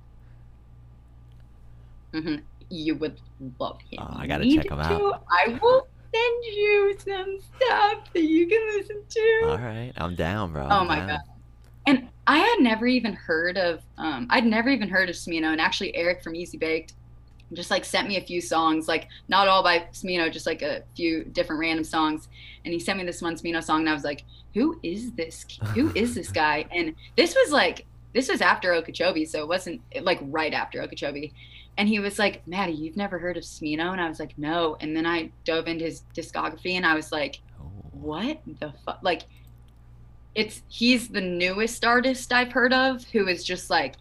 [2.13, 2.37] hmm
[2.69, 3.19] You would
[3.59, 4.01] love him.
[4.03, 4.85] Oh, I gotta Need check him to.
[4.85, 5.25] out.
[5.31, 9.41] I will send you some stuff that you can listen to.
[9.45, 10.65] All right, I'm down, bro.
[10.65, 11.09] Oh I'm my down.
[11.09, 11.21] god.
[11.87, 15.61] And I had never even heard of um I'd never even heard of Smino and
[15.61, 16.93] actually Eric from Eazybaked
[17.53, 20.83] just like sent me a few songs, like not all by Smino, just like a
[20.95, 22.29] few different random songs.
[22.65, 24.25] And he sent me this one Smino song and I was like,
[24.55, 26.67] Who is this who is this guy?
[26.71, 31.33] And this was like this was after Okeechobee, so it wasn't like right after Okeechobee.
[31.79, 33.93] And he was like, Maddie, you've never heard of Smino?
[33.93, 34.77] And I was like, No.
[34.81, 37.71] And then I dove into his discography and I was like, Oh.
[37.93, 39.23] what the fuck like
[40.35, 43.97] it's he's the newest artist i've heard of who has just like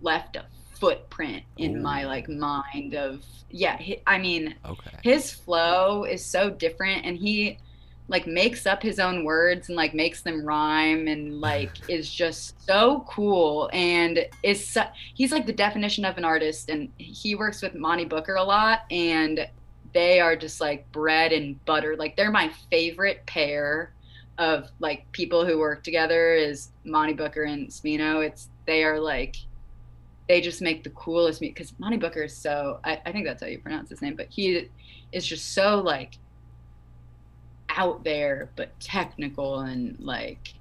[0.00, 0.44] left a
[0.74, 1.82] footprint in oh.
[1.82, 4.90] my like mind of yeah hi i mean Okay.
[5.02, 7.58] his flow is so different and he
[8.08, 12.60] like makes up his own words and like makes them rhyme and like is just
[12.64, 13.70] so cool.
[13.72, 14.82] And is su-
[15.14, 18.80] he's like the definition of an artist and he works with Monte Booker a lot
[18.90, 19.48] and
[19.92, 21.96] they are just like bread and butter.
[21.96, 23.92] Like they're my favorite pair
[24.38, 28.24] of like people who work together is Monte Booker and Smino.
[28.24, 29.36] It's they are like
[30.28, 33.42] they just make the coolest music because Monte Booker is so I, I think that's
[33.42, 34.68] how you pronounce his name but he
[35.12, 36.18] is just so like
[37.76, 40.54] out there but technical and like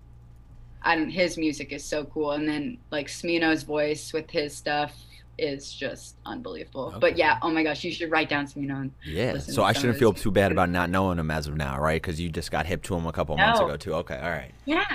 [0.82, 4.96] I don't his music is so cool and then like Smino's voice with his stuff
[5.38, 6.94] is just unbelievable.
[7.00, 8.82] But yeah, oh my gosh, you should write down Smino.
[8.82, 9.40] And, Yeah.
[9.40, 12.02] So I shouldn't feel too bad about not knowing him as of now, right?
[12.02, 13.94] Because you just got hip to him a couple months ago too.
[13.96, 14.18] Okay.
[14.18, 14.52] All right.
[14.66, 14.86] yeah,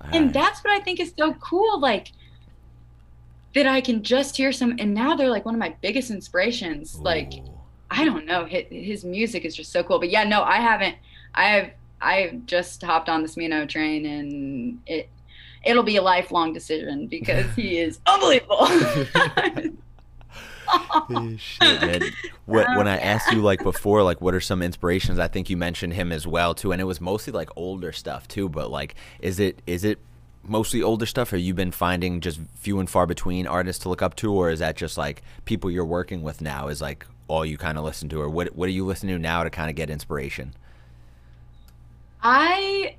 [0.00, 0.34] All and right.
[0.34, 1.80] that's what I think is so cool.
[1.80, 2.12] Like
[3.54, 6.98] that I can just hear some, and now they're like one of my biggest inspirations.
[6.98, 7.32] Like
[7.90, 9.98] I don't know, his, his music is just so cool.
[9.98, 10.96] But yeah, no, I haven't.
[11.36, 11.70] I have.
[12.00, 15.08] I just hopped on the Smino train, and it
[15.64, 18.66] it'll be a lifelong decision because he is unbelievable.
[21.38, 22.02] Shit.
[22.46, 25.18] What, um, when I asked you like before, like what are some inspirations?
[25.18, 28.26] I think you mentioned him as well too, and it was mostly like older stuff
[28.28, 28.48] too.
[28.48, 29.98] But like, is it is it
[30.42, 34.02] mostly older stuff, or you been finding just few and far between artists to look
[34.02, 37.44] up to, or is that just like people you're working with now is like all
[37.44, 39.70] you kind of listen to, or what what are you listening to now to kind
[39.70, 40.54] of get inspiration?
[42.22, 42.96] I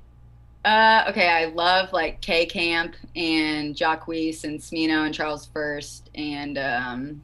[0.64, 6.58] uh okay, I love like K Camp and Jacquees and Smino and Charles First and
[6.58, 7.22] um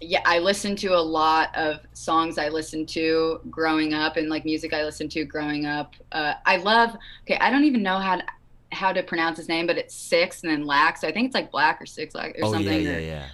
[0.00, 4.44] yeah, I listened to a lot of songs I listened to growing up and like
[4.44, 5.94] music I listened to growing up.
[6.12, 6.96] Uh, I love.
[7.24, 8.22] Okay, I don't even know how to,
[8.70, 11.00] how to pronounce his name, but it's Six and then Lax.
[11.00, 12.80] So I think it's like Black or Six Lax or oh something.
[12.82, 13.26] yeah, yeah, yeah.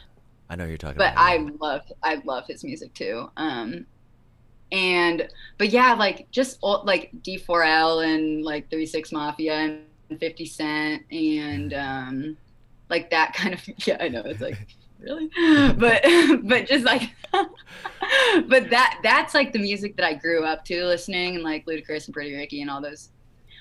[0.48, 1.22] I know you're talking but about.
[1.22, 3.30] I love I love his music too.
[3.36, 3.86] Um,
[4.72, 5.28] and
[5.58, 11.02] but yeah, like just old, like D4L and like Three Six Mafia and Fifty Cent
[11.10, 12.36] and um,
[12.90, 13.98] like that kind of yeah.
[14.00, 14.66] I know it's like
[15.00, 15.30] really,
[15.74, 16.02] but
[16.44, 17.10] but just like
[18.48, 22.06] but that that's like the music that I grew up to listening and like Ludacris
[22.06, 23.10] and Pretty Ricky and all those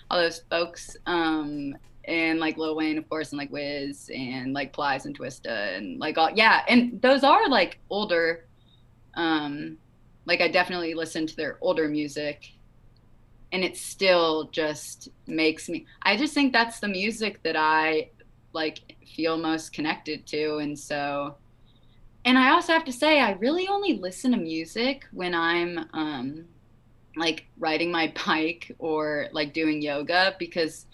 [0.09, 0.95] all those folks.
[1.05, 1.75] Um,
[2.05, 5.99] and like Lil Wayne, of course, and like Wiz and like Plies and Twista and
[5.99, 8.45] like all yeah, and those are like older.
[9.15, 9.77] Um,
[10.25, 12.51] like I definitely listen to their older music,
[13.51, 15.85] and it still just makes me.
[16.01, 18.09] I just think that's the music that I
[18.53, 21.35] like feel most connected to, and so.
[22.25, 26.45] And I also have to say, I really only listen to music when I'm um,
[27.15, 30.85] like riding my bike or like doing yoga because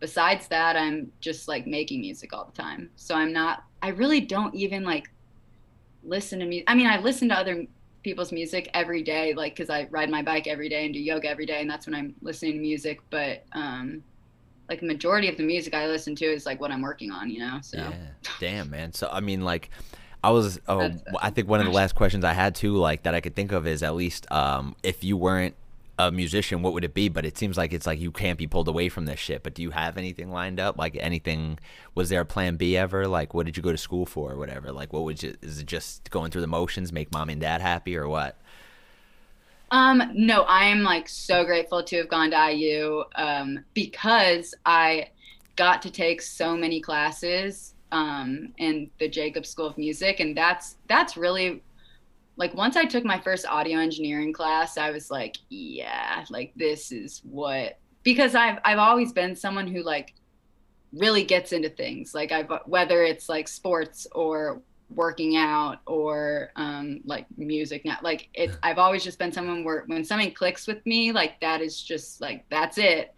[0.00, 4.20] besides that i'm just like making music all the time so i'm not i really
[4.20, 5.10] don't even like
[6.04, 7.66] listen to music i mean i listen to other
[8.02, 11.28] people's music every day like because i ride my bike every day and do yoga
[11.28, 14.02] every day and that's when i'm listening to music but um
[14.68, 17.28] like the majority of the music i listen to is like what i'm working on
[17.28, 17.92] you know so Yeah.
[18.40, 18.92] Damn, man.
[18.92, 19.70] So I mean, like,
[20.22, 20.60] I was.
[20.68, 23.34] Oh, I think one of the last questions I had too, like that I could
[23.34, 25.54] think of, is at least um, if you weren't
[25.98, 27.08] a musician, what would it be?
[27.08, 29.42] But it seems like it's like you can't be pulled away from this shit.
[29.42, 30.78] But do you have anything lined up?
[30.78, 31.58] Like anything?
[31.94, 33.08] Was there a plan B ever?
[33.08, 34.70] Like, what did you go to school for, or whatever?
[34.72, 35.36] Like, what would you?
[35.42, 38.38] Is it just going through the motions, make mom and dad happy, or what?
[39.70, 45.10] Um, no, I am like so grateful to have gone to IU um, because I
[45.56, 50.76] got to take so many classes um, in the Jacobs School of Music, and that's
[50.86, 51.62] that's really
[52.38, 56.92] like once I took my first audio engineering class, I was like, yeah, like this
[56.92, 60.14] is what because I've I've always been someone who like
[60.92, 62.14] really gets into things.
[62.14, 68.28] Like I've whether it's like sports or working out or um, like music now like
[68.32, 71.82] it i've always just been someone where when something clicks with me like that is
[71.82, 73.14] just like that's it.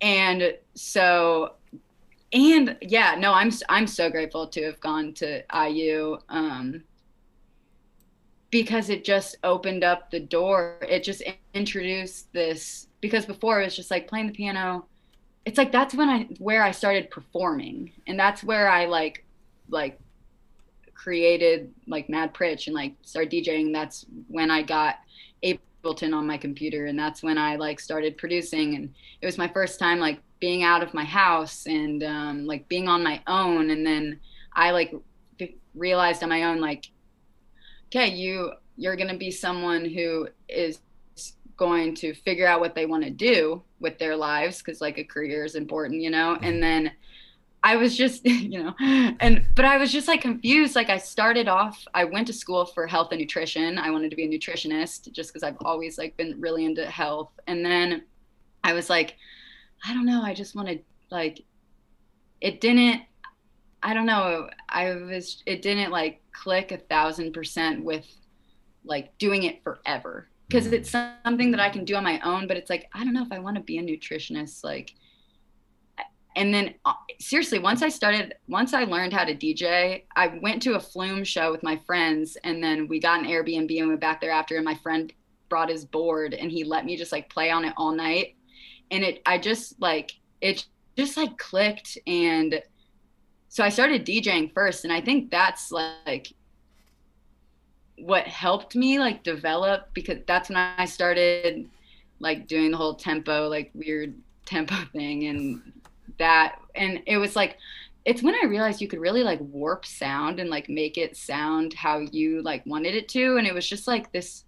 [0.00, 1.54] And so
[2.32, 6.82] and yeah no i'm i'm so grateful to have gone to iu um,
[8.54, 11.22] because it just opened up the door it just
[11.54, 14.84] introduced this because before it was just like playing the piano
[15.44, 19.24] it's like that's when i where i started performing and that's where i like
[19.70, 19.98] like
[21.04, 23.74] created like Mad Pritch and like started DJing.
[23.74, 25.00] That's when I got
[25.42, 28.74] Ableton on my computer, and that's when I like started producing.
[28.74, 32.66] And it was my first time like being out of my house and um, like
[32.68, 33.70] being on my own.
[33.70, 34.18] And then
[34.54, 34.94] I like
[35.74, 36.86] realized on my own like,
[37.86, 40.80] okay, you you're gonna be someone who is
[41.56, 45.04] going to figure out what they want to do with their lives because like a
[45.04, 46.34] career is important, you know.
[46.34, 46.60] And mm-hmm.
[46.60, 46.92] then
[47.62, 48.74] I was just, you know,
[49.20, 50.74] and but I was just like confused.
[50.74, 53.78] Like I started off, I went to school for health and nutrition.
[53.78, 57.30] I wanted to be a nutritionist just because I've always like been really into health.
[57.46, 58.02] And then
[58.62, 59.16] I was like,
[59.86, 61.42] I don't know, I just wanted like
[62.40, 63.02] it didn't
[63.84, 68.06] I don't know, I was it didn't like click a thousand percent with
[68.84, 70.28] like doing it forever.
[70.48, 73.14] Because it's something that I can do on my own, but it's like, I don't
[73.14, 74.62] know if I want to be a nutritionist.
[74.62, 74.92] Like
[76.36, 80.60] and then uh, seriously once i started once i learned how to dj i went
[80.62, 84.00] to a flume show with my friends and then we got an airbnb and went
[84.00, 85.12] back there after and my friend
[85.48, 88.36] brought his board and he let me just like play on it all night
[88.90, 90.66] and it i just like it
[90.96, 92.62] just like clicked and
[93.54, 96.32] so i started djing first and i think that's like
[97.98, 101.68] what helped me like develop because that's when i started
[102.18, 104.14] like doing the whole tempo like weird
[104.44, 105.72] tempo thing and
[106.18, 106.58] that.
[106.74, 107.58] And it was like
[108.04, 111.72] it's when i realized you could really like warp sound and like make it sound
[111.72, 113.36] how you like wanted it to.
[113.36, 114.44] And it was just like this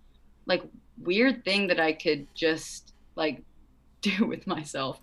[0.47, 0.63] like
[1.03, 3.43] weird thing that i could just like
[4.03, 5.01] do with myself.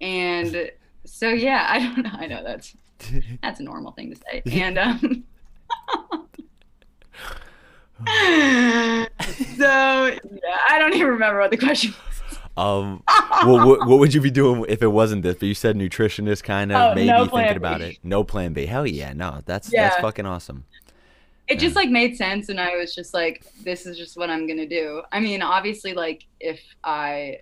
[0.00, 0.70] And
[1.04, 2.10] so yeah i don't know.
[2.12, 2.74] I know that's
[3.42, 5.24] that's a normal thing to say and um
[9.56, 12.38] so yeah i don't even remember what the question was.
[12.56, 13.02] Um,
[13.46, 15.36] well, what, what would you be doing if it wasn't this?
[15.36, 17.96] But you said nutritionist, kind of Oh, maybe no thinking about it.
[18.02, 18.66] No plan B.
[18.66, 19.88] Hell yeah, no, that's Yeah.
[19.88, 20.64] that's fucking awesome.
[21.46, 24.46] it just like made sense and i was just like this is just what i'm
[24.46, 27.38] gonna do i mean obviously like if i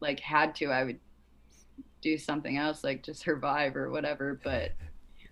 [0.00, 0.98] like had to i would
[2.02, 4.72] do something else like just survive or whatever but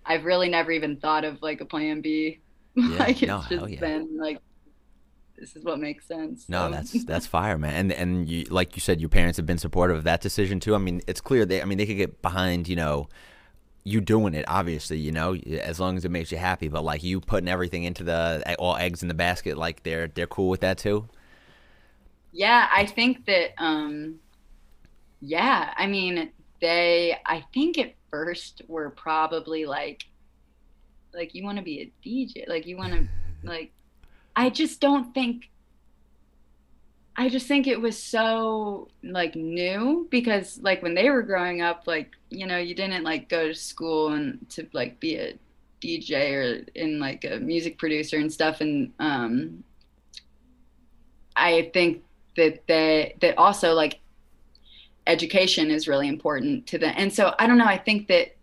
[0.07, 2.39] i've really never even thought of like a plan b
[2.75, 3.79] Yeah, like it's no, hell just yeah.
[3.79, 4.39] been like
[5.37, 6.49] this is what makes sense.
[6.49, 6.71] No, so.
[6.71, 7.73] that's that's fire, man.
[7.75, 10.73] And and you like you said, your parents have been supportive of that decision too.
[10.75, 11.61] I mean, it's clear they.
[11.61, 13.07] I mean, they could get behind, you know,
[13.83, 14.45] you doing it.
[14.47, 16.67] Obviously, you know, as long as it makes you happy.
[16.69, 20.27] But like you putting everything into the all eggs in the basket, like they're they're
[20.27, 21.07] cool with that too.
[22.31, 23.51] Yeah, I think that.
[23.57, 24.19] um
[25.21, 26.31] Yeah, I mean,
[26.61, 27.17] they.
[27.25, 30.05] I think at first were probably like,
[31.13, 33.07] like you want to be a DJ, like you want to,
[33.43, 33.71] like.
[34.39, 35.49] I just don't think
[37.19, 41.83] I just think it was so like new because like when they were growing up
[41.87, 45.33] like you know you didn't like go to school and to like be a
[45.81, 49.63] DJ or in like a music producer and stuff and um
[51.35, 52.03] I think
[52.35, 53.99] that they that also like
[55.07, 58.37] education is really important to them and so I don't know I think that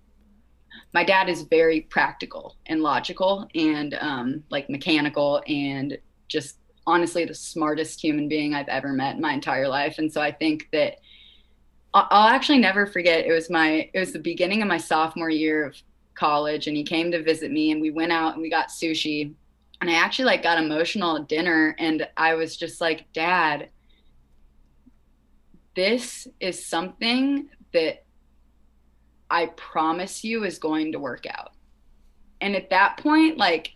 [0.95, 7.35] my dad is very practical and logical and um, like mechanical and just honestly the
[7.35, 9.99] smartest human being I've ever met in my entire life.
[9.99, 10.99] And so I think that
[11.95, 13.25] I'll actually never forget.
[13.25, 15.77] It was my it was the beginning of my sophomore year of
[16.15, 19.33] college, and he came to visit me, and we went out and we got sushi.
[19.81, 23.69] And I actually like got emotional at dinner, and I was just like, Dad,
[25.75, 28.05] this is something that
[29.31, 31.53] I promise you is going to work out.
[32.41, 33.73] And at that point, like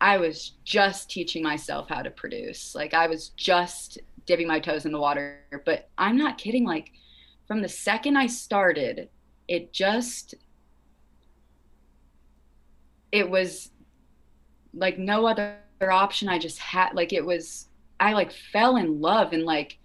[0.00, 2.74] I was just teaching myself how to produce.
[2.74, 5.40] Like I was just dipping my toes in the water.
[5.64, 6.64] But I'm not kidding.
[6.64, 6.92] Like
[7.48, 9.08] from the second I started,
[9.48, 10.34] it just,
[13.10, 13.72] it was
[14.72, 16.28] like no other option.
[16.28, 17.66] I just had, like, it was,
[17.98, 19.78] I like fell in love and like,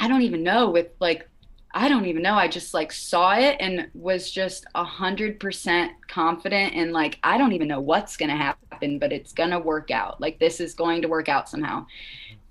[0.00, 1.28] I don't even know with like
[1.72, 2.34] I don't even know.
[2.34, 7.38] I just like saw it and was just a hundred percent confident and like I
[7.38, 10.20] don't even know what's gonna happen, but it's gonna work out.
[10.20, 11.86] Like this is going to work out somehow.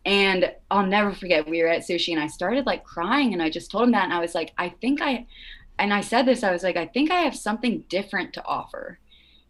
[0.05, 3.49] And I'll never forget we were at sushi and I started like crying and I
[3.49, 5.25] just told him that and I was like, I think I
[5.77, 8.99] and I said this, I was like, I think I have something different to offer.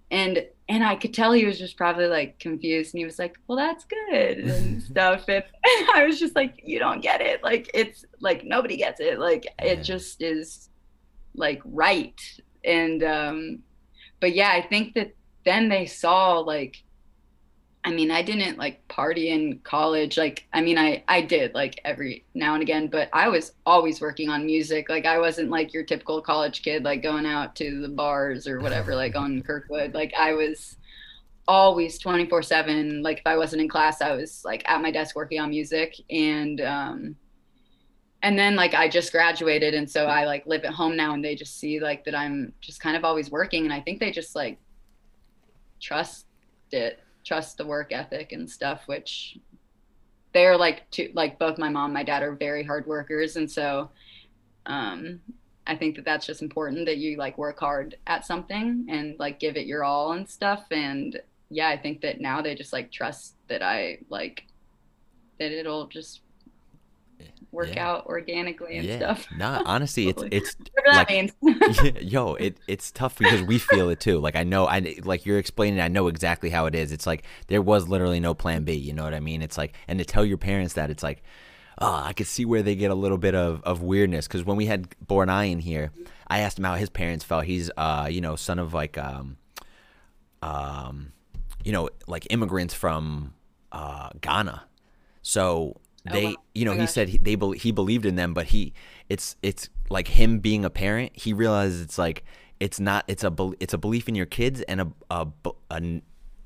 [0.09, 3.37] And and I could tell he was just probably like confused and he was like,
[3.47, 5.25] Well that's good and stuff.
[5.27, 5.43] And
[5.93, 7.43] I was just like, You don't get it.
[7.43, 9.19] Like it's like nobody gets it.
[9.19, 9.71] Like Yeah.
[9.73, 10.69] it just is
[11.35, 12.19] like right.
[12.63, 13.59] And um
[14.21, 15.13] but yeah, I think that
[15.45, 16.83] then they saw like
[17.83, 20.17] I mean, I didn't like party in college.
[20.17, 24.01] Like, I mean, I I did like every now and again, but I was always
[24.01, 24.89] working on music.
[24.89, 28.59] Like, I wasn't like your typical college kid, like going out to the bars or
[28.59, 29.93] whatever, like on Kirkwood.
[29.93, 30.77] Like, I was
[31.47, 33.01] always 24 7.
[33.01, 35.95] Like, if I wasn't in class, I was like at my desk working on music.
[36.09, 37.15] And, um,
[38.21, 41.23] and then like I just graduated, and so I like live at home now, and
[41.23, 44.11] they just see like that I'm just kind of always working, and I think they
[44.11, 44.59] just like
[45.79, 46.25] trust
[46.71, 49.37] it trust the work ethic and stuff which
[50.33, 53.35] they're like two like both my mom and my dad are very hard workers.
[53.35, 53.89] And so
[54.65, 55.19] um
[55.67, 59.39] i think that that's just important that you like work hard at something and like
[59.39, 60.65] give it your all and stuff.
[60.71, 61.19] And
[61.49, 64.43] yeah i think that now they just like trust that i like
[65.39, 66.21] that it'll just
[67.51, 67.87] work Yeah.
[67.87, 68.97] out organically and yeah.
[68.97, 73.57] stuff No, honestly, it's it's whatever that like- means yo, it it's tough because we
[73.59, 74.19] feel it too.
[74.19, 75.79] Like I know, I like you're explaining.
[75.81, 76.91] I know exactly how it is.
[76.91, 78.73] It's like there was literally no plan B.
[78.73, 79.41] You know what I mean?
[79.41, 81.23] It's like, and to tell your parents that, it's like,
[81.79, 84.27] oh, I could see where they get a little bit of of weirdness.
[84.27, 85.91] Because when we had Born Eye in here,
[86.27, 87.45] I asked him how his parents felt.
[87.45, 89.37] He's uh, you know, son of like um,
[90.41, 91.11] um,
[91.63, 93.33] you know, like immigrants from
[93.71, 94.63] uh Ghana.
[95.21, 96.35] So Oh, they, wow.
[96.53, 96.91] you know, Oh he gosh.
[96.91, 98.73] said he, they bel he believed in them, but he,
[99.09, 101.11] it's it's like him being a parent.
[101.13, 102.23] He realizes it's like
[102.59, 105.27] it's not it's a it's a belief in your kids and a a,
[105.71, 106.01] a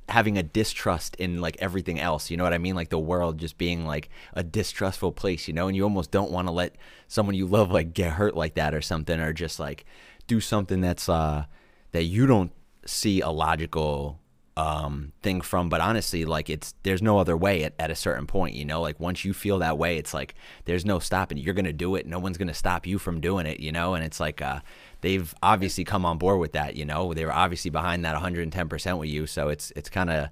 [0.09, 2.29] having a distrust in like everything else.
[2.29, 2.75] You know what I mean?
[2.75, 5.47] Like the world just being like a distrustful place.
[5.47, 6.75] You know, and you almost don't want to let
[7.07, 9.85] someone you love like get hurt like that or something, or just like
[10.27, 11.45] do something that's uh
[11.91, 12.51] that you don't
[12.85, 14.19] see a logical
[14.55, 18.27] um thing from but honestly like it's there's no other way at, at a certain
[18.27, 18.81] point you know?
[18.81, 20.35] Like once you feel that way it's like
[20.65, 21.37] there's no stopping.
[21.37, 22.05] You're gonna do it.
[22.05, 23.95] No one's gonna stop you from doing it you know?
[23.95, 24.59] And it's like uh
[25.01, 27.13] they've obviously come on board with that you know?
[27.13, 29.25] They were obviously behind that 110% with you.
[29.25, 30.29] So it's it's kind of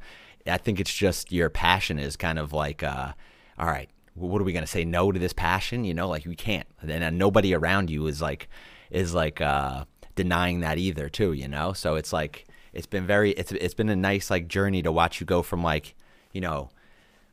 [0.48, 3.14] i think it's just your passion is kind of like uh
[3.60, 5.84] all right what are we gonna say no to this passion?
[5.84, 6.68] You know like we can't.
[6.82, 8.50] And then nobody around you is like
[8.90, 9.86] is like uh
[10.16, 11.74] denying that either too you know?
[11.74, 15.20] So it's like it's been very it's it's been a nice like journey to watch
[15.20, 15.96] you go from like
[16.32, 16.70] you know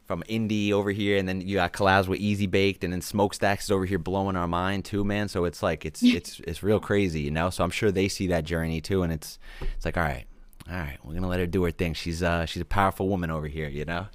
[0.05, 3.71] from Indy over here and then you got collabs with Eazybaked and then smokestacks is
[3.71, 7.21] over here blowing our mind too man so it's like it's it's it's real crazy
[7.21, 9.39] you know so i'm sure they see that journey too and it's
[9.77, 10.27] it's like all right
[10.71, 11.95] All right, we're gonna let her do her thing.
[11.95, 14.07] She's uh she's a powerful woman over here, you know.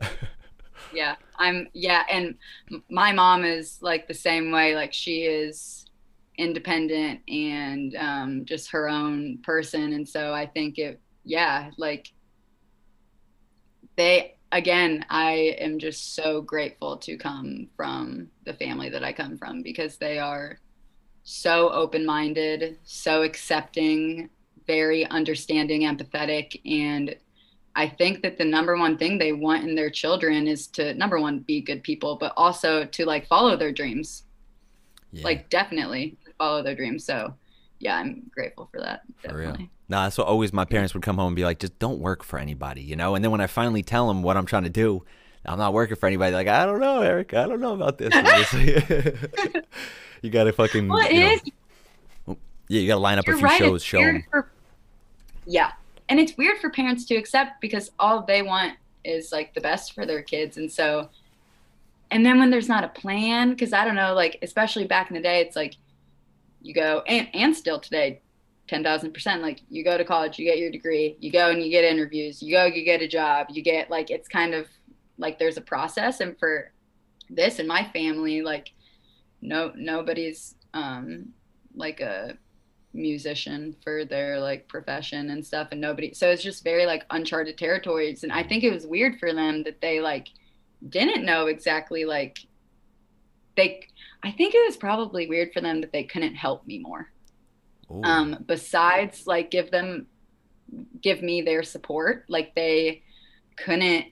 [0.94, 2.36] yeah, I'm yeah, and
[2.88, 4.74] my mom is like the same way.
[4.76, 5.85] Like she is
[6.38, 12.12] independent and um, just her own person, and so I think it yeah like
[13.96, 19.36] they again I am just so grateful to come from the family that I come
[19.36, 20.58] from because they are
[21.24, 24.30] so open-minded, so accepting
[24.66, 27.16] very understanding, empathetic, and
[27.74, 31.20] I think that the number one thing they want in their children is to number
[31.20, 34.22] one be good people, but also to like follow their dreams.
[35.12, 35.24] Yeah.
[35.24, 37.04] Like definitely follow their dreams.
[37.04, 37.34] So
[37.78, 39.02] yeah, I'm grateful for that.
[39.22, 39.44] Definitely.
[39.44, 39.68] For real.
[39.88, 42.24] No, that's what always my parents would come home and be like, just don't work
[42.24, 43.14] for anybody, you know?
[43.14, 45.04] And then when I finally tell them what I'm trying to do,
[45.44, 46.34] I'm not working for anybody.
[46.34, 47.34] Like, I don't know, Eric.
[47.34, 48.12] I don't know about this.
[50.22, 50.88] you got to fucking.
[50.88, 52.36] Well, you know,
[52.68, 53.58] yeah, you got to line up a few right.
[53.58, 54.24] shows, show them.
[54.30, 54.50] For,
[55.46, 55.72] yeah,
[56.08, 59.92] and it's weird for parents to accept because all they want is like the best
[59.92, 61.08] for their kids, and so,
[62.10, 65.14] and then when there's not a plan, because I don't know, like especially back in
[65.14, 65.76] the day, it's like
[66.60, 68.20] you go and and still today,
[68.68, 69.42] ten thousand percent.
[69.42, 72.42] Like you go to college, you get your degree, you go and you get interviews,
[72.42, 74.66] you go, you get a job, you get like it's kind of
[75.18, 76.72] like there's a process, and for
[77.30, 78.72] this and my family, like
[79.42, 81.28] no nobody's um
[81.74, 82.36] like a
[82.96, 87.58] musician for their like profession and stuff and nobody so it's just very like uncharted
[87.58, 90.28] territories and i think it was weird for them that they like
[90.88, 92.38] didn't know exactly like
[93.56, 93.86] they
[94.26, 97.10] i think it was probably weird for them that they couldn't help me more.
[97.90, 98.02] Ooh.
[98.02, 100.06] um besides like give them
[101.00, 103.02] give me their support like they
[103.56, 104.06] couldn't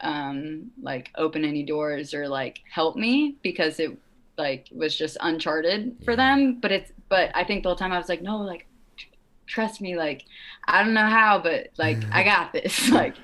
[0.00, 3.96] um like open any doors or like help me because it
[4.36, 6.58] like was just uncharted for them.
[6.60, 8.66] But it's but i think the whole time i was like no like
[9.46, 10.24] trust me like
[10.66, 12.88] i don't know how but like i got this.
[13.00, 13.16] Like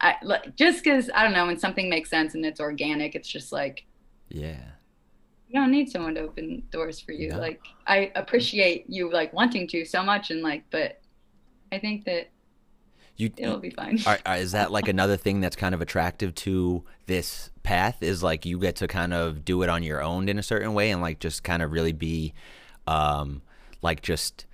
[0.00, 3.28] i like just because i don't know when something makes sense and it's organic it's
[3.28, 3.84] just like
[4.28, 4.69] yeah
[5.50, 7.38] you don't need someone to open doors for you no.
[7.38, 11.00] like i appreciate you like wanting to so much and like but
[11.72, 12.30] i think that
[13.20, 13.98] you it'll be fine.
[14.06, 18.02] Are, are, is that like another thing that's kind of attractive to this path?
[18.02, 20.72] Is like you get to kind of do it on your own in a certain
[20.72, 22.32] way, and like just kind of really be,
[22.86, 23.42] um,
[23.82, 24.46] like just.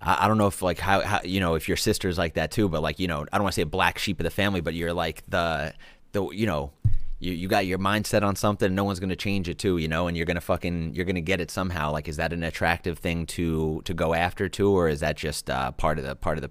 [0.00, 2.50] I, I don't know if like how, how you know if your sister's like that
[2.50, 4.30] too, but like you know I don't want to say a black sheep of the
[4.30, 5.74] family, but you're like the
[6.12, 6.72] the you know
[7.20, 9.88] you, you got your mindset on something no one's going to change it too you
[9.88, 12.32] know and you're going to fucking you're going to get it somehow like is that
[12.32, 16.04] an attractive thing to to go after too or is that just uh, part of
[16.04, 16.50] the part of the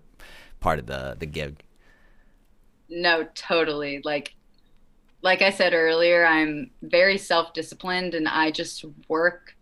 [0.60, 1.64] part of the the gig.
[2.90, 4.02] No, totally.
[4.04, 4.36] Like
[5.22, 9.56] like I said earlier, I'm very self-disciplined and I just work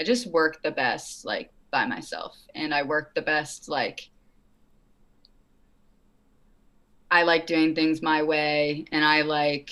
[0.00, 4.10] I just work the best like by myself and I work the best like
[7.10, 9.70] I like doing things my way and I like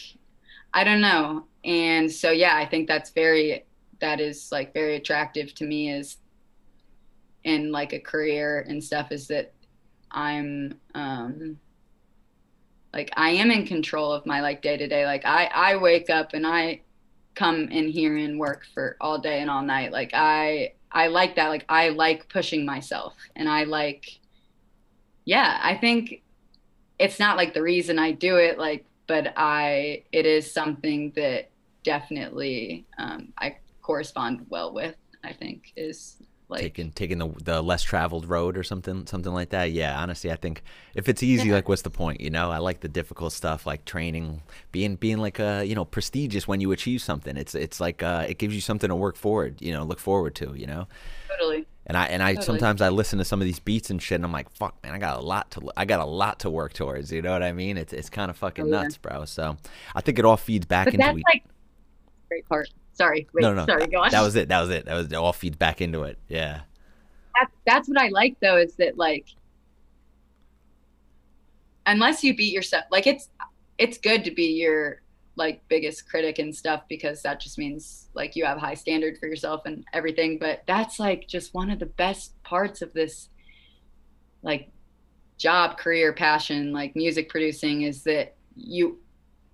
[0.75, 1.47] I don't know.
[1.65, 3.65] And so yeah, I think that's very
[4.01, 6.19] that is like very attractive to me is
[7.45, 9.55] in like a career and stuff is that
[10.11, 11.59] I'm um
[12.93, 15.07] like I am in control of my like day to day.
[15.07, 16.83] Like I I wake up and I
[17.37, 19.93] come in here and work for all day and all night.
[19.93, 21.49] Like I I like that.
[21.49, 24.19] Like I like pushing myself and I like
[25.25, 26.23] yeah, I think
[26.99, 31.51] it's not like the reason I do it like but I it is something that
[31.83, 36.17] definitely um I correspond well with, I think is
[36.49, 39.73] like taking taking the the less traveled road or something something like that.
[39.73, 40.63] Yeah, honestly, I think
[40.95, 41.55] if it's easy, yeah.
[41.55, 42.21] like what's the point?
[42.21, 45.75] You know, I like the difficult stuff, like training, being being like a uh, you
[45.75, 47.37] know prestigious when you achieve something.
[47.37, 50.35] It's it's like uh, it gives you something to work forward, you know, look forward
[50.37, 50.55] to.
[50.55, 50.89] You know.
[51.29, 51.67] Totally.
[51.87, 52.47] And I and I totally.
[52.47, 54.95] sometimes I listen to some of these beats and shit, and I'm like, fuck, man,
[54.95, 57.13] I got a lot to I got a lot to work towards.
[57.13, 57.77] You know what I mean?
[57.77, 58.83] It's it's kind of fucking oh, yeah.
[58.83, 59.27] nuts, bro.
[59.27, 59.57] So
[59.95, 61.07] I think it all feeds back but into.
[61.07, 61.45] That's like
[62.29, 62.71] great part.
[62.95, 63.27] Sorry.
[63.35, 63.87] Wait, no, no, Sorry.
[63.87, 64.11] Go on.
[64.11, 64.49] That was it.
[64.49, 64.87] That was it.
[64.87, 66.19] That was it all feeds back into it.
[66.29, 66.61] Yeah.
[67.39, 69.27] That's that's what I like though is that like
[71.87, 73.29] unless you beat yourself like it's
[73.77, 75.03] it's good to be your
[75.37, 79.27] like biggest critic and stuff because that just means like you have high standard for
[79.27, 80.39] yourself and everything.
[80.39, 83.29] But that's like just one of the best parts of this
[84.43, 84.71] like
[85.37, 88.99] job career passion like music producing is that you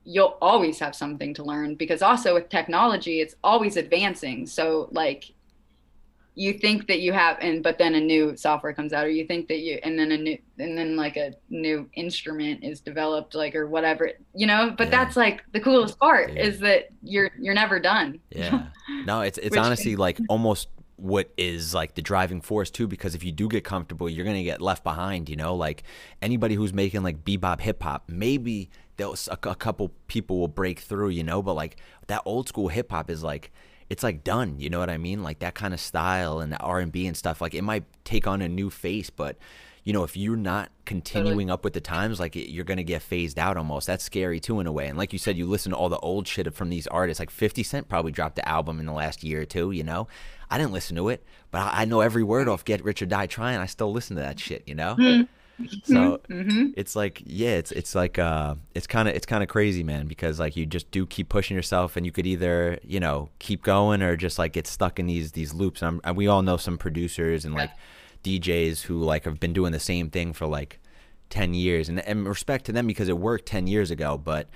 [0.05, 4.47] you'll always have something to learn because also with technology it's always advancing.
[4.47, 5.33] So like
[6.41, 9.27] you think that you have and but then a new software comes out or you
[9.27, 13.35] think that you and then a new and then like a new instrument is developed
[13.35, 14.75] like or whatever you know?
[14.77, 15.05] But yeah.
[15.05, 16.43] that's like the coolest part yeah.
[16.43, 18.21] is that you're you're never done.
[18.31, 18.69] Yeah.
[19.05, 23.23] No it's it's honestly like almost what is like the driving force too because if
[23.23, 25.55] you do get comfortable you're gonna get left behind you know?
[25.55, 25.83] Like
[26.23, 30.81] anybody who's making like bebop hip hop maybe there's a, a couple people will break
[30.81, 31.43] through you know?
[31.43, 31.77] But like
[32.07, 33.53] that old school hip hop is like
[33.91, 36.59] it's like done you know what i mean like that kind of style and the
[36.59, 39.37] r&b and stuff like it might take on a new face but
[39.85, 41.51] you know if you're not continuing totally.
[41.51, 44.67] up with the times like you're gonna get phased out almost that's scary too in
[44.67, 46.87] a way and like you said you listen to all the old shit from these
[46.87, 49.83] artists like 50 cent probably dropped the album in the last year or two you
[49.83, 50.07] know
[50.51, 53.07] I didn't listen to it, but I, I know every word off Get Rich or
[53.07, 53.59] Die Trying.
[53.59, 54.97] I still listen to that shit, you know?
[54.99, 55.23] Mm-hmm.
[55.85, 56.71] So mm-hmm.
[56.77, 60.07] it's like, yeah, it's it's like uh, it's kind of it's kind of crazy, man,
[60.07, 63.63] because like you just do keep pushing yourself, and you could either you know keep
[63.63, 65.83] going or just like get stuck in these these loops.
[65.83, 67.71] And, and we all know some producers and like
[68.25, 70.81] DJs who like have been doing the same thing for like
[71.29, 74.49] ten years, and and respect to them because it worked ten years ago, but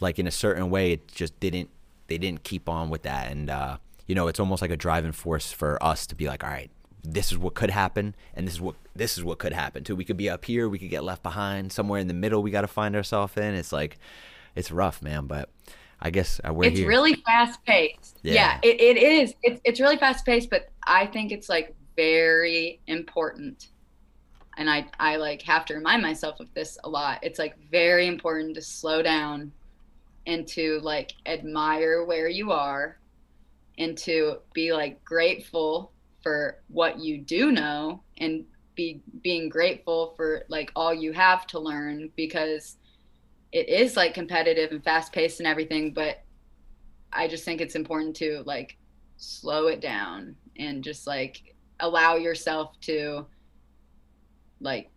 [0.00, 1.70] like in a certain way, it just didn't.
[2.08, 5.12] They didn't keep on with that, and uh, you know, it's almost like a driving
[5.12, 6.70] force for us to be like, all right,
[7.04, 9.96] this is what could happen, and this is what this is what could happen too.
[9.96, 12.42] We could be up here, we could get left behind somewhere in the middle.
[12.42, 13.54] We got to find ourselves in.
[13.54, 13.98] It's like,
[14.54, 15.26] it's rough, man.
[15.26, 15.48] But
[16.00, 16.88] I guess uh, we're it's here.
[16.88, 18.18] really fast paced.
[18.22, 19.34] Yeah, yeah it, it is.
[19.42, 23.68] It's it's really fast paced, but I think it's like very important.
[24.56, 27.18] And I I like have to remind myself of this a lot.
[27.22, 29.52] It's like very important to slow down
[30.26, 32.98] and to like admire where you are
[33.78, 35.92] and to be like grateful
[36.22, 38.44] for what you do know and
[38.74, 42.76] be being grateful for like all you have to learn because
[43.52, 46.22] it is like competitive and fast paced and everything but
[47.12, 48.76] i just think it's important to like
[49.16, 53.26] slow it down and just like allow yourself to
[54.60, 54.90] like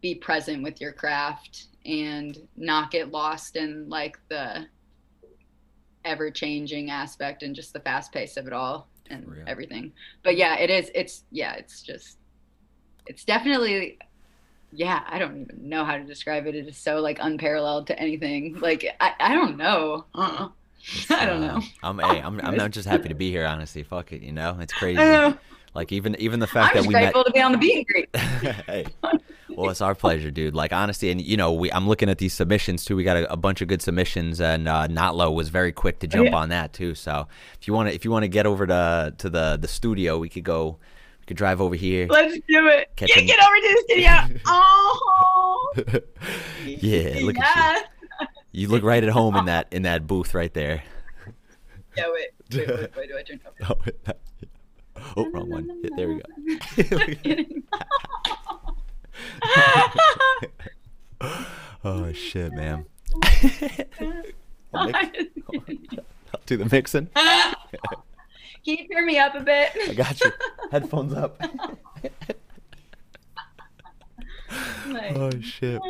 [0.00, 4.66] be present with your craft and not get lost in like the
[6.04, 9.92] ever changing aspect and just the fast pace of it all and everything.
[10.22, 10.90] But yeah, it is.
[10.94, 12.18] It's yeah, it's just,
[13.06, 13.98] it's definitely,
[14.72, 15.02] yeah.
[15.08, 16.54] I don't even know how to describe it.
[16.54, 18.58] It is so like unparalleled to anything.
[18.58, 20.04] Like I, I don't know.
[20.14, 20.48] Uh-uh.
[21.10, 21.56] I don't know.
[21.56, 23.46] Uh, I'm, hey, I'm, I'm not just happy to be here.
[23.46, 24.22] Honestly, fuck it.
[24.22, 25.34] You know, it's crazy.
[25.74, 27.26] Like even, even the fact I'm that we grateful met.
[27.26, 28.16] to be on the beat great.
[28.16, 28.86] hey,
[29.56, 30.54] well, it's our pleasure, dude.
[30.54, 32.96] Like honestly, and you know, we I'm looking at these submissions too.
[32.96, 36.06] We got a, a bunch of good submissions, and uh, Notlow was very quick to
[36.06, 36.36] jump yeah.
[36.36, 36.94] on that too.
[36.94, 37.26] So
[37.60, 40.18] if you want to, if you want to get over to to the the studio,
[40.18, 40.78] we could go.
[41.20, 42.06] We could drive over here.
[42.08, 42.88] Let's do it.
[42.94, 44.40] Catch yeah, get over to the studio.
[44.46, 45.72] oh.
[46.66, 48.26] yeah, look at you.
[48.52, 50.82] You look right at home in that in that booth right there.
[51.96, 53.82] Yeah, wait, wait, wait, wait do I turn up?
[55.14, 55.82] Oh, oh wrong one.
[55.94, 56.22] There we
[57.34, 58.40] go.
[61.84, 62.86] oh shit, man.
[64.74, 65.18] I'll, mix,
[66.34, 67.08] I'll do the mixing.
[67.16, 67.54] Can
[68.64, 69.70] you turn me up a bit?
[69.88, 70.32] I got you.
[70.70, 71.40] Headphones up.
[75.14, 75.80] oh shit.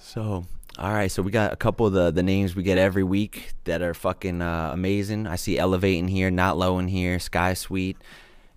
[0.00, 0.44] So,
[0.78, 1.10] all right.
[1.10, 3.94] So we got a couple of the the names we get every week that are
[3.94, 5.26] fucking uh, amazing.
[5.26, 7.98] I see Elevate in here, Notlow in here, Sky Sweet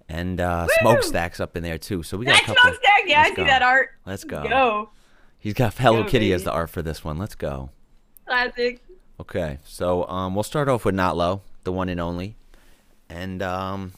[0.10, 2.04] and uh, smokestacks up in there too.
[2.04, 2.62] So we got that a couple.
[2.62, 3.42] smokestack, yeah, Let's I go.
[3.44, 3.90] see that art.
[4.06, 4.44] Let's go.
[4.48, 4.90] go.
[5.40, 6.34] He's got Hello go, Kitty baby.
[6.34, 7.18] as the art for this one.
[7.18, 7.70] Let's go.
[8.26, 8.82] Classic.
[9.20, 12.36] Okay, so um, we'll start off with Notlow, the one and only,
[13.10, 13.94] and um,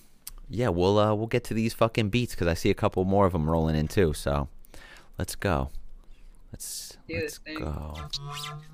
[0.49, 3.25] yeah, we'll uh, we'll get to these fucking beats because I see a couple more
[3.25, 4.13] of them rolling in too.
[4.13, 4.49] So
[5.17, 5.69] let's go.
[6.51, 7.95] Let's do let's go.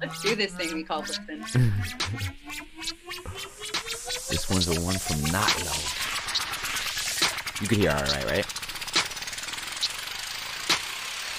[0.01, 1.25] Let's do this thing we call listen.
[4.29, 6.20] this one's the one from Notlow.
[7.61, 8.45] You could hear all right, right?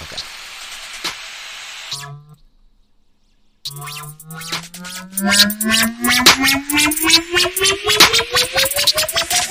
[0.02, 0.16] Okay.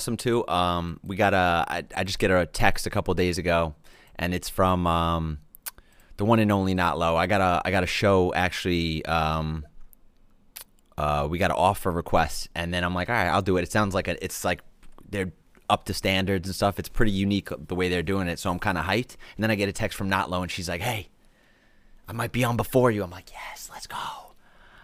[0.02, 0.48] awesome too?
[0.48, 1.64] Um, we got a.
[1.68, 3.76] I, I just get a text a couple days ago,
[4.16, 5.38] and it's from um,
[6.18, 7.16] the one and only Not Low.
[7.16, 7.62] I got a.
[7.64, 9.06] I got a show actually.
[9.06, 9.64] Um,
[10.98, 13.62] uh, we got an offer request, and then I'm like, all right, I'll do it.
[13.62, 14.62] It sounds like a, it's like
[15.08, 15.32] they're
[15.70, 16.80] up to standards and stuff.
[16.80, 19.18] It's pretty unique the way they're doing it, so I'm kind of hyped.
[19.36, 21.10] And then I get a text from Not Low, and she's like, hey,
[22.08, 23.04] I might be on before you.
[23.04, 23.98] I'm like, yes, let's go.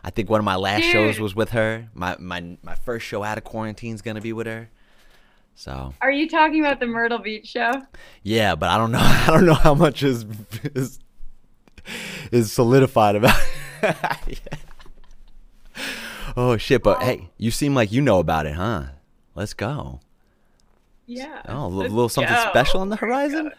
[0.03, 1.89] I think one of my last shows was with her.
[1.95, 4.69] My my my first show out of quarantine is gonna be with her.
[5.59, 7.71] So Are you talking about the Myrtle Beach show?
[8.21, 8.99] yeah, but I don't know.
[9.01, 10.23] I don't know how much is
[10.75, 10.99] is
[12.31, 13.39] is solidified about.
[14.27, 14.39] It.
[16.39, 16.83] Oh shit!
[16.83, 18.83] But hey, you seem like you know about it, huh?
[19.33, 20.01] Let's go.
[21.07, 21.41] Yeah.
[21.47, 22.49] Oh, a little something go.
[22.51, 23.51] special on the horizon.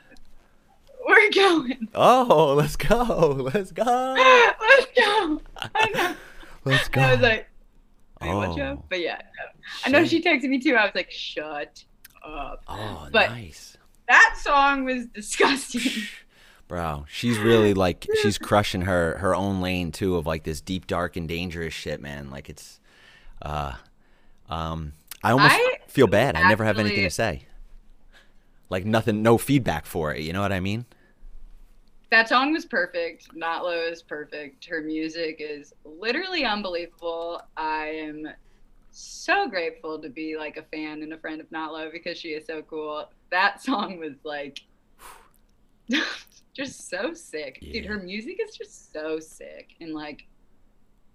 [1.04, 1.88] We're going.
[1.96, 3.50] Oh, let's go.
[3.52, 3.84] Let's go.
[4.60, 5.40] Let's go.
[5.56, 6.14] I know.
[6.64, 7.00] Let's go.
[7.00, 7.48] I was like,
[8.20, 8.30] wait?
[8.30, 9.60] Oh, But yeah, no.
[9.86, 10.76] I know she texted me too.
[10.76, 11.84] I was like, shut
[12.34, 12.62] up.
[12.68, 13.76] Oh, but- nice.
[14.08, 16.04] That song was disgusting.
[16.66, 20.86] Bro, she's really like she's crushing her her own lane too of like this deep,
[20.86, 22.30] dark, and dangerous shit, man.
[22.30, 22.80] Like it's,
[23.42, 23.72] uh,
[24.48, 24.92] um,
[25.22, 26.36] I almost I feel bad.
[26.36, 27.44] I never have anything to say.
[28.70, 30.22] Like nothing, no feedback for it.
[30.22, 30.84] You know what I mean?
[32.10, 33.34] that song was perfect.
[33.34, 34.64] Not Low is perfect.
[34.64, 37.42] Her music is literally unbelievable.
[37.56, 38.28] I am
[38.90, 42.30] so grateful to be like a fan and a friend of Not Low because she
[42.30, 43.08] is so cool.
[43.30, 44.60] That song was like
[46.54, 47.60] just so sick.
[47.60, 49.74] Dude, her music is just so sick.
[49.80, 50.26] And like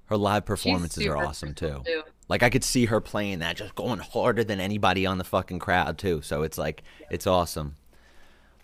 [0.05, 2.03] Her live performances are awesome versatile, too.
[2.29, 5.59] Like I could see her playing that, just going harder than anybody on the fucking
[5.59, 6.21] crowd too.
[6.21, 7.75] So it's like it's awesome.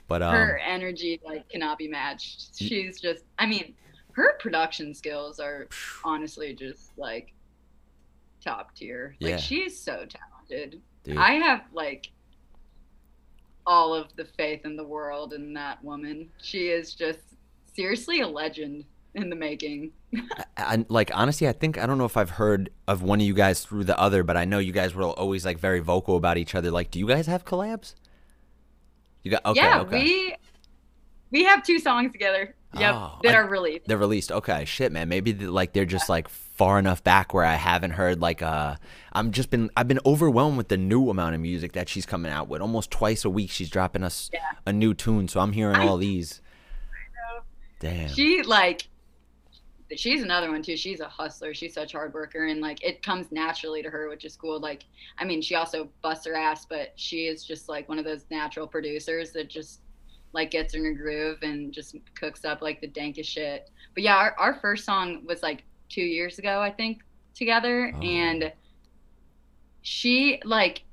[0.08, 2.58] But um, her energy like cannot be matched.
[2.58, 3.76] She's just I mean,
[4.14, 5.68] her production skills are
[6.04, 7.34] honestly just like
[8.44, 9.16] top tier.
[9.20, 9.38] Like Yeah.
[9.38, 10.82] she's so talented.
[11.04, 12.10] dude, I have like
[13.66, 16.30] all of the faith in the world in that woman.
[16.42, 17.20] She is just
[17.76, 18.86] seriously a legend
[19.16, 19.92] in the making.
[20.16, 23.26] I, I- like honestly, I think I don't know if I've heard of one of
[23.28, 26.16] you guys through the other, but I know you guys were always like very vocal
[26.16, 26.72] about each other.
[26.72, 27.96] Like, do you guys have collabs?
[29.24, 30.04] You got okay, yeah, okay.
[30.04, 30.36] we
[31.32, 32.56] we have two songs together.
[32.78, 33.86] Yep, Oh, that I- are released.
[33.88, 34.32] They're released.
[34.32, 35.10] Okay, shit, man.
[35.10, 36.28] Maybe like they're just like
[36.60, 38.76] far enough back where I haven't heard like uh
[39.14, 42.32] I'm just been I've been overwhelmed with the new amount of music that she's coming
[42.34, 42.62] out with.
[42.62, 44.42] Almost twice a week she's dropping us Yeah.
[44.66, 46.42] a new tune, so I'm hearing I- all these.
[47.16, 47.42] know.
[47.80, 48.10] Damn.
[48.10, 48.90] She like
[49.96, 50.76] she's another one too.
[50.76, 51.54] She's a hustler.
[51.54, 54.60] She's such a hard worker and like it comes naturally to her, which is cool.
[54.60, 54.84] Like
[55.18, 58.26] I mean, she also busts her ass, but she is just like one of those
[58.30, 59.80] natural producers that just
[60.34, 63.70] like gets in her groove and just cooks up like the dankest shit.
[63.96, 67.02] But yeah, our, our first song was like two years ago, I think,
[67.34, 67.92] together.
[67.96, 68.02] Oh.
[68.02, 68.52] And
[69.82, 70.84] she like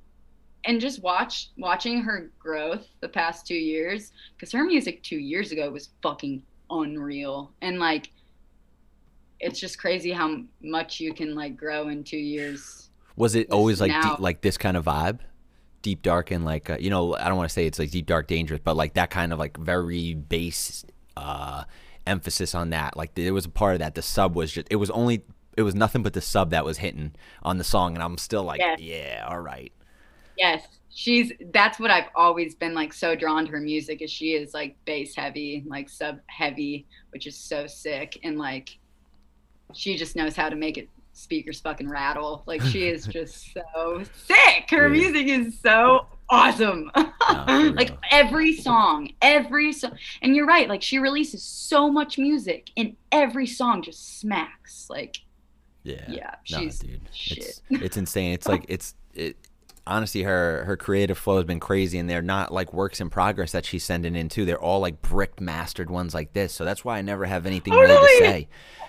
[0.64, 5.52] and just watch watching her growth the past two years because her music two years
[5.52, 8.10] ago was fucking unreal and like
[9.38, 12.88] it's just crazy how much you can like grow in two years.
[13.16, 15.20] Was it always like deep, like this kind of vibe?
[15.82, 18.06] Deep dark and like uh, you know, I don't want to say it's like deep
[18.06, 20.84] dark dangerous, but like that kind of like very base
[21.16, 21.64] uh
[22.06, 22.96] emphasis on that.
[22.96, 25.24] Like there was a part of that the sub was just it was only
[25.56, 28.42] it was nothing but the sub that was hitting on the song and I'm still
[28.44, 28.80] like, Yes.
[28.80, 29.72] yeah, all right.
[30.36, 34.32] Yes, she's that's what I've always been like so drawn to her music is she
[34.32, 38.78] is like bass heavy, like sub heavy, which is so sick and like
[39.74, 42.42] she just knows how to make it speakers fucking rattle.
[42.46, 44.70] Like she is just so sick.
[44.70, 46.90] Her music is so awesome.
[46.94, 47.12] for
[47.72, 49.92] like every song, every song.
[50.22, 54.88] And you're right, like she releases so much music and every song just smacks.
[54.90, 55.18] Like
[55.82, 56.04] Yeah.
[56.08, 57.00] yeah, No, she's dude.
[57.12, 57.38] shit.
[57.38, 58.32] It's it's insane.
[58.32, 59.36] It's like it's it
[59.88, 63.52] honestly her her creative flow has been crazy and they're not like works in progress
[63.52, 64.44] that she's sending in too.
[64.44, 66.52] They're all like brick mastered ones like this.
[66.52, 68.48] So that's why I never have anything oh, really to say.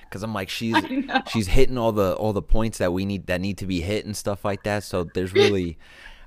[0.09, 0.75] Cuz I'm like she's
[1.27, 4.05] she's hitting all the all the points that we need that need to be hit
[4.05, 4.83] and stuff like that.
[4.83, 5.77] So there's really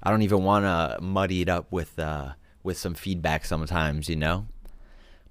[0.03, 2.33] I don't even want to muddy it up with uh
[2.63, 4.47] with some feedback sometimes, you know?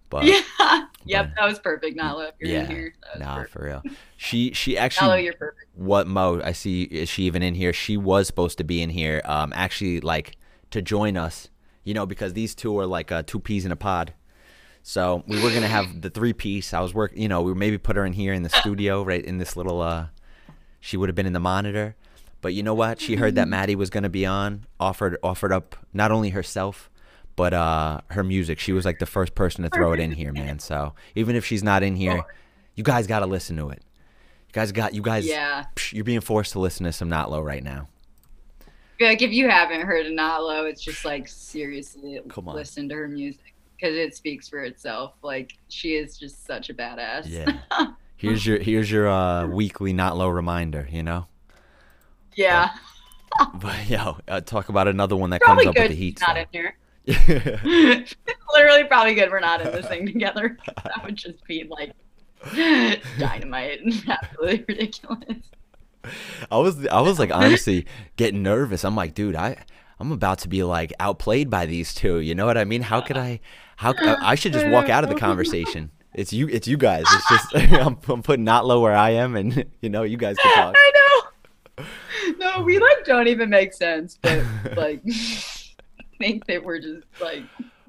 [0.10, 0.42] But Yeah.
[1.06, 2.28] Yep, but- that was perfect, Nala.
[2.28, 2.64] If you're yeah.
[2.66, 2.94] in here.
[3.18, 3.54] Nah, perfect.
[3.54, 3.84] for real.
[4.18, 5.68] She she Nala, actually you're perfect.
[5.76, 7.72] what Mo I see is she even in here?
[7.72, 10.36] She was supposed to be in here, um, actually like
[10.72, 11.50] to join us,
[11.86, 14.14] you know, because these two are like uh, two peas in a pod.
[14.84, 16.74] So we were gonna have the three piece.
[16.74, 19.24] I was working, you know, we maybe put her in here in the studio, right
[19.24, 19.82] in this little.
[19.82, 20.08] uh
[20.82, 21.96] She would have been in the monitor,
[22.42, 23.02] but you know what?
[23.02, 26.90] She heard that Maddie was gonna be on, offered offered up not only herself,
[27.36, 28.60] but uh her music.
[28.60, 30.60] She was like the first person to throw it in here, man.
[30.60, 32.24] So even if she's not in here,
[32.76, 33.84] you guys got to listen to it.
[34.48, 35.26] You guys got you guys.
[35.28, 35.66] Yeah.
[35.76, 37.88] Psh, You're being forced to listen to some Not Low right now.
[39.00, 42.56] Like if you haven't heard of Low, it's just like seriously Come on.
[42.56, 45.14] listen to her music because it speaks for itself.
[45.22, 47.24] Like she is just such a badass.
[47.28, 47.52] Yeah.
[48.18, 50.88] Here's your here's your uh, weekly Not Low reminder.
[50.92, 51.28] You know.
[52.40, 52.70] Yeah.
[53.56, 56.22] But yo, uh, talk about another one that Probably comes up with the heat.
[56.26, 56.76] not in here.
[57.08, 57.16] song.
[58.54, 60.58] Literally, probably good we're not in this thing together.
[60.84, 61.92] that would just be like
[63.18, 65.38] dynamite, and absolutely ridiculous.
[66.50, 67.86] I was I was like honestly
[68.16, 68.84] getting nervous.
[68.86, 69.58] I'm like, dude, I
[70.00, 72.20] I'm about to be like outplayed by these two.
[72.20, 72.82] You know what I mean?
[72.82, 73.42] How could I?
[73.76, 75.92] How I should just walk out of the conversation.
[76.14, 76.48] It's you.
[76.48, 77.04] It's you guys.
[77.08, 80.38] It's just I'm, I'm putting not low where I am, and you know you guys
[80.38, 80.76] can talk.
[82.38, 84.44] No, we like don't even make sense, but
[84.76, 85.02] like
[86.20, 87.44] think that we're just like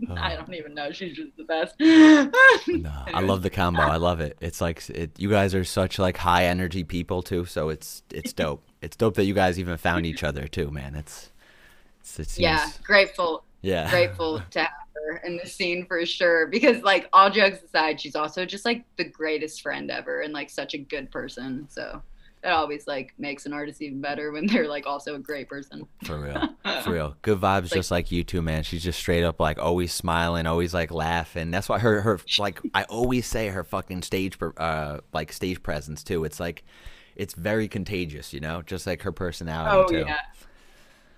[0.08, 0.92] I don't even know.
[0.92, 1.74] She's just the best.
[2.68, 3.82] No, I love the combo.
[3.82, 4.36] I love it.
[4.40, 8.32] It's like it, you guys are such like high energy people too, so it's it's
[8.32, 8.62] dope.
[8.80, 10.94] It's dope that you guys even found each other too, man.
[10.94, 11.30] It's,
[12.00, 16.46] it's it seems, Yeah, grateful, yeah, grateful to have her in the scene for sure.
[16.46, 20.50] Because like all jokes aside, she's also just like the greatest friend ever and like
[20.50, 21.66] such a good person.
[21.70, 22.02] So
[22.42, 25.86] that always like makes an artist even better when they're like also a great person.
[26.04, 26.48] for real,
[26.82, 27.16] for real.
[27.22, 28.62] Good vibes, Like- just like you too, man.
[28.62, 31.50] She's just straight up like always smiling, always like laughing.
[31.50, 36.02] That's why her her like I always say her fucking stage uh like stage presence
[36.02, 36.24] too.
[36.24, 36.64] It's like
[37.16, 40.06] it's very contagious, you know, just like her personality Oh too.
[40.08, 40.20] yeah.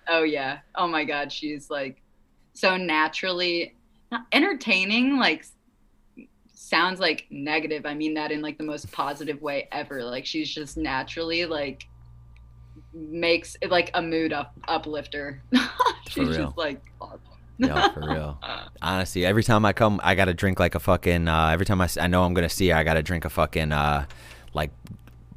[0.08, 0.58] Oh yeah.
[0.74, 2.02] Oh my god, she's like
[2.54, 3.76] so naturally
[4.32, 5.44] entertaining like
[6.72, 7.84] sounds like negative.
[7.84, 10.02] I mean that in like the most positive way ever.
[10.02, 11.86] Like she's just naturally like
[12.94, 15.42] makes it like a mood up uplifter.
[16.08, 17.20] she's just like awesome.
[17.58, 18.38] Yo, for real.
[18.82, 21.28] Honestly, every time I come, I gotta drink like a fucking.
[21.28, 23.70] Uh, every time I, I know I'm gonna see her, I gotta drink a fucking
[23.70, 24.06] uh,
[24.54, 24.70] like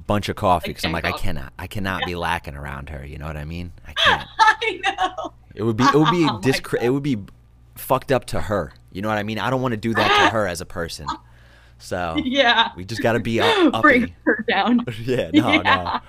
[0.07, 3.06] bunch of coffee because I'm like, ten I cannot, I cannot be lacking around her.
[3.06, 3.74] You know what I mean?
[3.86, 4.28] I can't.
[4.40, 5.34] I know.
[5.53, 7.18] It would be, it would be Oh discre- It would be
[7.76, 8.74] fucked up to her.
[8.92, 9.40] You know what I mean?
[9.40, 11.08] I don't want to do that to her as a person.
[11.78, 12.70] So Yeah.
[12.78, 13.82] we just gotta be up.
[13.82, 14.86] Bring her down.
[15.04, 16.00] yeah, no, no.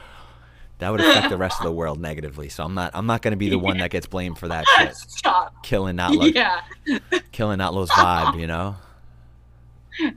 [0.79, 2.49] That would affect the rest of the world negatively.
[2.51, 4.95] So I'm not, I'm not gonna be the one that gets blamed for that shit.
[4.95, 5.63] Stop.
[5.65, 6.61] Killing not look, Yeah.
[7.33, 8.39] killing not Lo's vibe.
[8.39, 8.77] You know.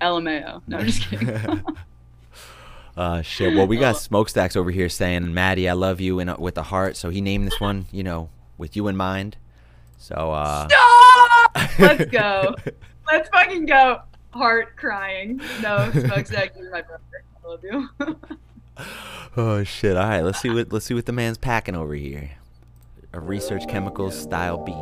[0.02, 0.62] LMAO.
[0.68, 1.64] No, I'm just kidding.
[2.98, 3.56] Uh, shit.
[3.56, 6.98] Well, we got smokestacks over here saying, "Maddie, I love you," and with a heart.
[6.98, 9.38] So he named this one, you know, with you in mind.
[9.98, 11.09] So, uh, Stop!
[11.80, 12.56] Let's go.
[13.12, 14.02] Let's fucking go.
[14.32, 15.42] Heart crying.
[15.62, 17.04] No, smokestack, you're my brother.
[17.44, 17.90] I love you.
[19.38, 19.98] oh shit.
[19.98, 22.32] All right, let's see what let's see what the man's packing over here.
[23.14, 24.76] A research chemicals style beat.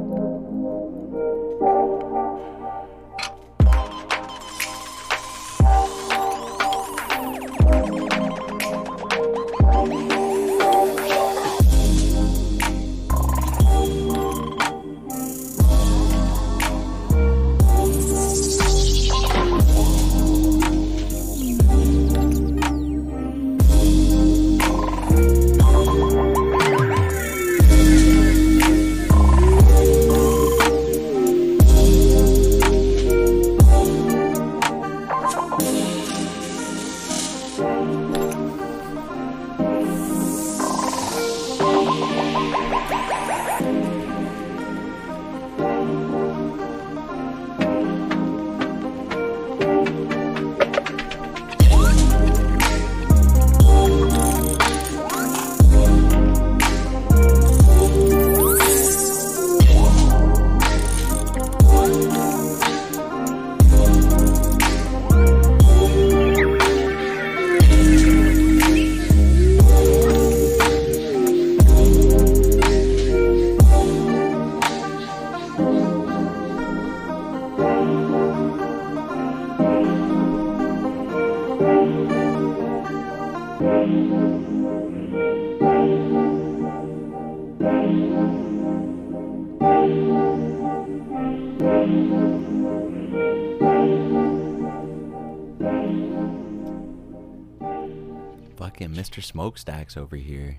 [98.81, 99.23] Fucking Mr.
[99.23, 100.59] Smokestacks over here.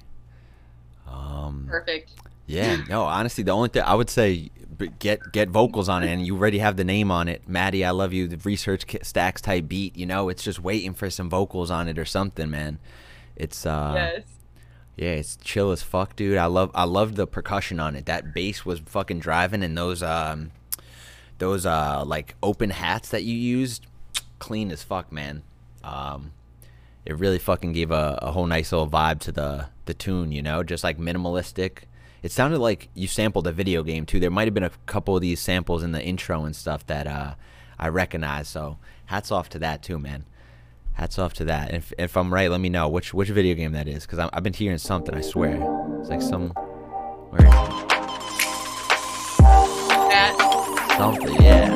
[1.08, 2.12] Um, Perfect.
[2.46, 4.50] yeah, no, honestly, the only thing I would say,
[5.00, 7.84] get get vocals on it, and you already have the name on it, Maddie.
[7.84, 8.28] I love you.
[8.28, 9.98] The research stacks type beat.
[9.98, 12.80] You know, it's just waiting for some vocals on it or something, man.
[13.36, 14.24] It's uh, yes.
[14.96, 16.38] yeah, it's chill as fuck, dude.
[16.38, 18.06] I love I love the percussion on it.
[18.06, 20.52] That bass was fucking driving, and those um,
[21.40, 23.86] those uh like open hats that you used,
[24.40, 25.44] clean as fuck, man.
[25.84, 26.32] Um,
[27.06, 30.42] it really fucking gave a, a whole nice little vibe to the the tune, you
[30.42, 31.84] know, just like minimalistic.
[32.22, 34.20] It sounded like you sampled a video game too.
[34.20, 37.08] There might have been a couple of these samples in the intro and stuff that
[37.08, 37.34] uh,
[37.80, 38.48] I recognize.
[38.48, 40.26] So hats off to that too, man.
[40.94, 41.74] Hats off to that.
[41.74, 44.44] If, if I'm right, let me know which which video game that is, because I've
[44.44, 45.16] been hearing something.
[45.16, 45.56] I swear,
[46.00, 46.50] it's like some
[47.32, 47.88] where is it?
[50.12, 50.36] That,
[50.98, 51.42] something.
[51.42, 51.74] Yeah,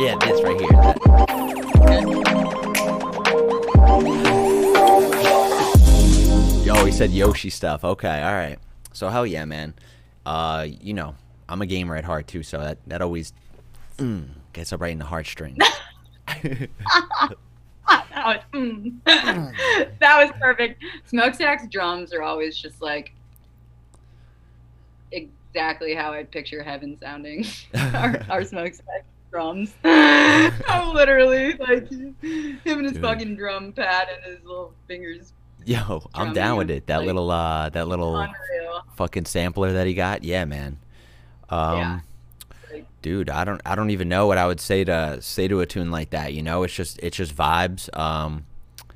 [0.00, 0.94] yeah, this right here.
[6.64, 7.84] Yo, he said Yoshi stuff.
[7.84, 8.58] Okay, all right.
[8.92, 9.74] So hell yeah, man.
[10.26, 11.14] Uh, you know,
[11.48, 13.32] I'm a gamer at heart too, so that that always
[13.98, 15.58] mm, gets up right in the heartstrings.
[16.26, 16.68] that
[17.88, 18.94] was, mm.
[19.04, 20.82] that was perfect.
[21.06, 23.12] Smokestack's drums are always just like
[25.12, 27.44] exactly how I picture heaven sounding.
[27.94, 29.74] our, our smokestack drums.
[29.84, 33.02] I'm literally like him and his Dude.
[33.02, 35.32] fucking drum pad and his little fingers.
[35.64, 36.86] Yo, I'm down with it.
[36.86, 38.84] That like, little uh, that little Unreal.
[38.96, 40.22] fucking sampler that he got.
[40.22, 40.78] Yeah, man.
[41.48, 42.00] Um, Yeah.
[42.72, 45.60] Like, dude i don't i don't even know what i would say to say to
[45.60, 48.46] a tune like that you know it's just it's just vibes um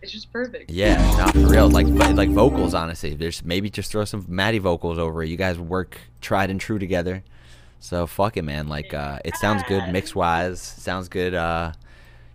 [0.01, 0.71] it's just perfect.
[0.71, 4.99] yeah not for real like like vocals honestly there's maybe just throw some maddie vocals
[4.99, 7.23] over it you guys work tried and true together
[7.79, 8.69] so fuck it man.
[8.69, 11.73] Like uh it sounds good mix wise sounds good uh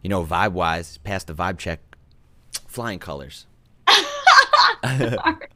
[0.02, 1.80] you know vibe wise past the vibe check.
[2.68, 3.48] Flying colors.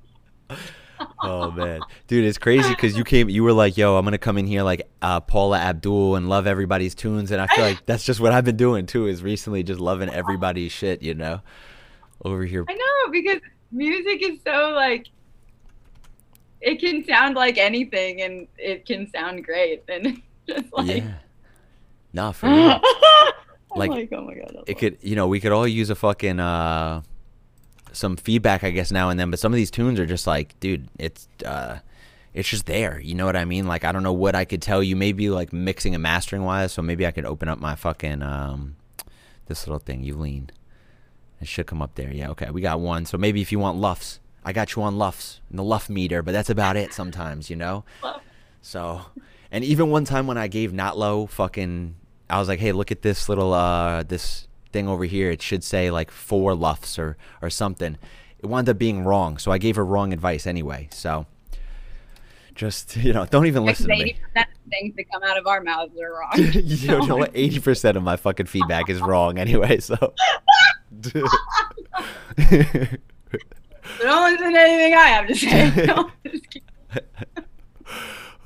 [1.21, 4.37] Oh man, dude, it's crazy because you came, you were like, "Yo, I'm gonna come
[4.37, 8.03] in here like uh, Paula Abdul and love everybody's tunes," and I feel like that's
[8.03, 9.07] just what I've been doing too.
[9.07, 11.41] Is recently just loving everybody's shit, you know,
[12.23, 12.65] over here.
[12.69, 13.41] I know because
[13.71, 15.07] music is so like
[16.65, 21.13] it can sound like anything and it can sound great and just like yeah,
[22.11, 22.81] nah, for real.
[23.75, 24.63] Like, oh my god.
[24.67, 27.01] It could, you know, we could all use a fucking uh,
[27.91, 29.29] some feedback, I guess, now and then.
[29.29, 31.79] But some of these tunes are just like, dude, it's uh,
[32.33, 32.99] it's just there.
[32.99, 33.67] You know what I mean?
[33.67, 34.95] Like, I don't know what I could tell you.
[34.95, 36.71] Maybe like mixing and mastering wise.
[36.71, 38.77] So maybe I could open up my fucking um,
[39.47, 40.03] this little thing.
[40.03, 40.49] You lean.
[41.41, 42.11] It should come up there.
[42.11, 42.29] Yeah.
[42.29, 42.49] Okay.
[42.49, 43.05] We got one.
[43.05, 46.21] So maybe if you want LUFS, I got you on LUFS, in the luff meter.
[46.21, 46.93] But that's about it.
[46.93, 47.83] Sometimes, you know.
[48.61, 49.01] So,
[49.51, 51.95] and even one time when I gave Not Low fucking,
[52.29, 55.31] I was like, hey, look at this little uh this thing over here.
[55.31, 57.97] It should say like four LUFS or or something.
[58.39, 60.87] It wound up being wrong, so I gave her wrong advice anyway.
[60.91, 61.25] So,
[62.53, 64.17] just you know, don't even listen to me.
[64.69, 66.31] things that come out of our mouths are wrong.
[66.53, 67.31] you know, know what?
[67.33, 69.79] Eighty percent of my fucking feedback is wrong anyway.
[69.79, 70.13] So.
[74.01, 75.85] Don't listen to anything I have to say.
[75.87, 76.11] No,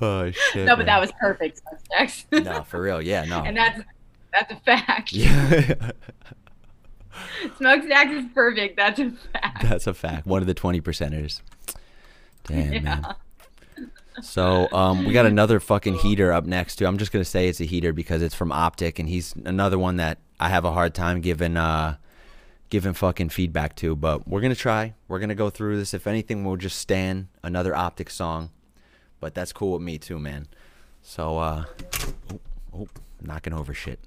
[0.00, 0.66] oh shit.
[0.66, 1.60] No, but that was perfect,
[1.92, 2.26] Sex.
[2.32, 3.00] no for real.
[3.02, 3.42] Yeah, no.
[3.42, 3.80] and that's
[4.32, 5.12] that's a fact.
[5.12, 5.90] yeah.
[7.58, 8.76] Smokestacks is perfect.
[8.76, 9.62] That's a fact.
[9.62, 10.26] That's a fact.
[10.26, 11.40] One of the twenty percenters.
[12.44, 12.80] Damn Yeah.
[12.80, 13.06] man.
[14.22, 16.86] So um, we got another fucking heater up next too.
[16.86, 19.96] I'm just gonna say it's a heater because it's from Optic, and he's another one
[19.96, 21.96] that I have a hard time giving uh,
[22.70, 23.94] giving fucking feedback to.
[23.94, 24.94] But we're gonna try.
[25.08, 25.92] We're gonna go through this.
[25.92, 28.50] If anything, we'll just stand another Optic song.
[29.18, 30.48] But that's cool with me too, man.
[31.02, 31.64] So uh,
[32.32, 32.40] oh,
[32.74, 32.88] oh,
[33.20, 34.00] knocking over shit.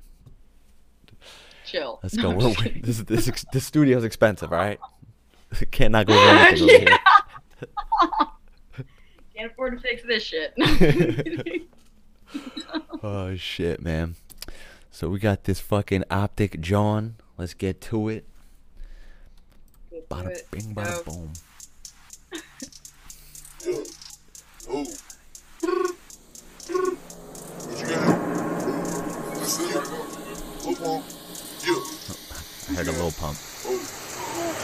[1.65, 1.99] Chill.
[2.02, 2.31] Let's go.
[2.31, 4.52] No, We're, this this this studio's expensive.
[4.52, 4.80] All right.
[5.72, 6.98] Can't knock over anything over here.
[9.35, 10.53] Can't afford to fix this shit.
[13.03, 14.15] Oh shit, man.
[14.90, 17.15] So we got this fucking optic John.
[17.38, 18.26] Let's get to it.
[20.10, 21.34] Bada bing, bada So- boom.
[24.70, 24.86] Ooh.
[27.64, 28.02] What you got?
[29.38, 29.80] I see you.
[30.65, 31.03] Whoop, whoop.
[31.64, 31.82] Yeah.
[32.70, 33.38] I heard a little pump.
[33.65, 33.78] Oh.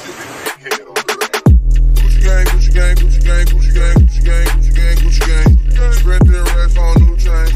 [0.01, 0.15] Shit,
[0.63, 1.45] big head on the ground.
[1.93, 5.93] Gucci gang, Gucci gang, Gucci gang, Gucci gang, Gucci gang, Gucci gang, Gucci gang.
[5.93, 7.47] Spread their racks on new chain.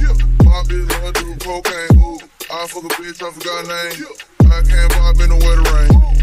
[0.45, 1.97] My bitch love do cocaine.
[1.97, 2.19] Ooh.
[2.51, 4.05] I fuck a bitch, I forgot name.
[4.51, 6.22] I can't bob in the wetter rain.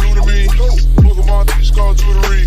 [1.41, 2.45] All these call jewelry.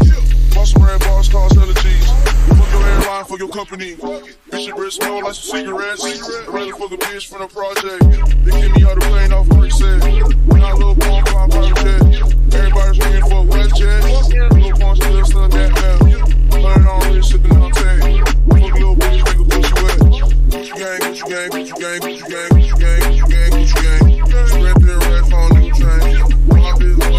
[0.54, 2.08] Muscle red bars call selling cheese.
[2.46, 3.96] You fuck your airline for your company.
[3.96, 6.04] Bitch, your wrist smell like some cigarettes.
[6.04, 8.04] I'd rather fuck a bitch from the project.
[8.44, 10.00] They kick me out the plane off a reset.
[10.46, 12.02] When I little bomb, bomb, private jet.
[12.54, 14.04] Everybody's waiting for a wet jet.
[14.54, 15.74] Little bomb still still in that.
[16.50, 17.98] Playing on this, sipping on tag.
[17.98, 19.98] Fuck a little bitch, make a pussy wet.
[20.54, 24.46] Gucci gang, Gucci gang, Gucci gang, Gucci gang, Gucci gang, Gucci gang, Gucci gang.
[24.54, 26.22] Spread their red phone, nigga train.
[26.54, 27.10] All I did was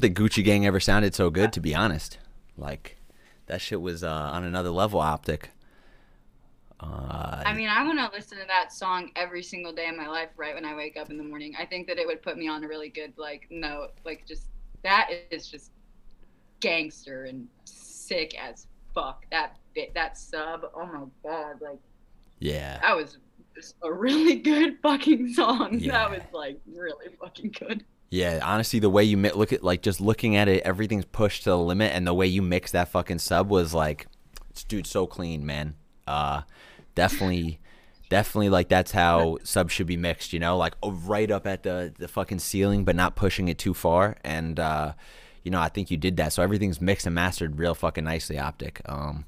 [0.00, 2.18] don't think Gucci Gang ever sounded so good, to be honest.
[2.56, 2.96] Like,
[3.46, 5.50] that shit was uh, on another level, optic.
[6.80, 10.08] Uh, I mean, I want to listen to that song every single day of my
[10.08, 11.54] life right when I wake up in the morning.
[11.58, 13.90] I think that it would put me on a really good like note.
[14.06, 14.46] Like just
[14.82, 15.72] that is just
[16.60, 19.26] gangster and sick as fuck.
[19.30, 20.70] That bit that sub.
[20.74, 21.80] Oh my god, like
[22.38, 22.78] yeah.
[22.80, 23.18] that was
[23.54, 25.80] just a really good fucking song.
[25.80, 25.92] Yeah.
[25.92, 27.84] That was like really fucking good.
[28.10, 31.44] Yeah, honestly, the way you mi- look at like just looking at it, everything's pushed
[31.44, 34.08] to the limit, and the way you mix that fucking sub was like,
[34.66, 35.76] dude, so clean, man.
[36.08, 36.42] Uh,
[36.96, 37.60] definitely,
[38.08, 41.62] definitely like that's how subs should be mixed, you know, like oh, right up at
[41.62, 44.16] the the fucking ceiling, but not pushing it too far.
[44.24, 44.94] And uh,
[45.44, 48.40] you know, I think you did that, so everything's mixed and mastered real fucking nicely.
[48.40, 48.80] Optic.
[48.86, 49.24] Um,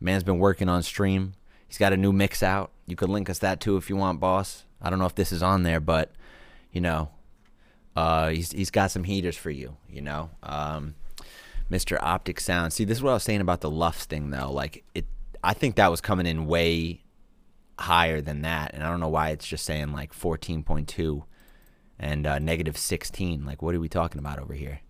[0.00, 1.34] man's been working on stream.
[1.68, 2.72] He's got a new mix out.
[2.86, 4.64] You could link us that too if you want, boss.
[4.82, 6.12] I don't know if this is on there, but
[6.72, 7.10] you know,
[7.96, 10.30] uh, he's he's got some heaters for you, you know.
[10.42, 10.94] Um,
[11.70, 11.98] Mr.
[12.00, 12.72] Optic Sound.
[12.72, 14.52] See, this is what I was saying about the Lufs thing, though.
[14.52, 15.06] Like it,
[15.42, 17.02] I think that was coming in way
[17.78, 21.24] higher than that, and I don't know why it's just saying like fourteen point two
[21.98, 23.44] and uh, negative sixteen.
[23.44, 24.80] Like, what are we talking about over here?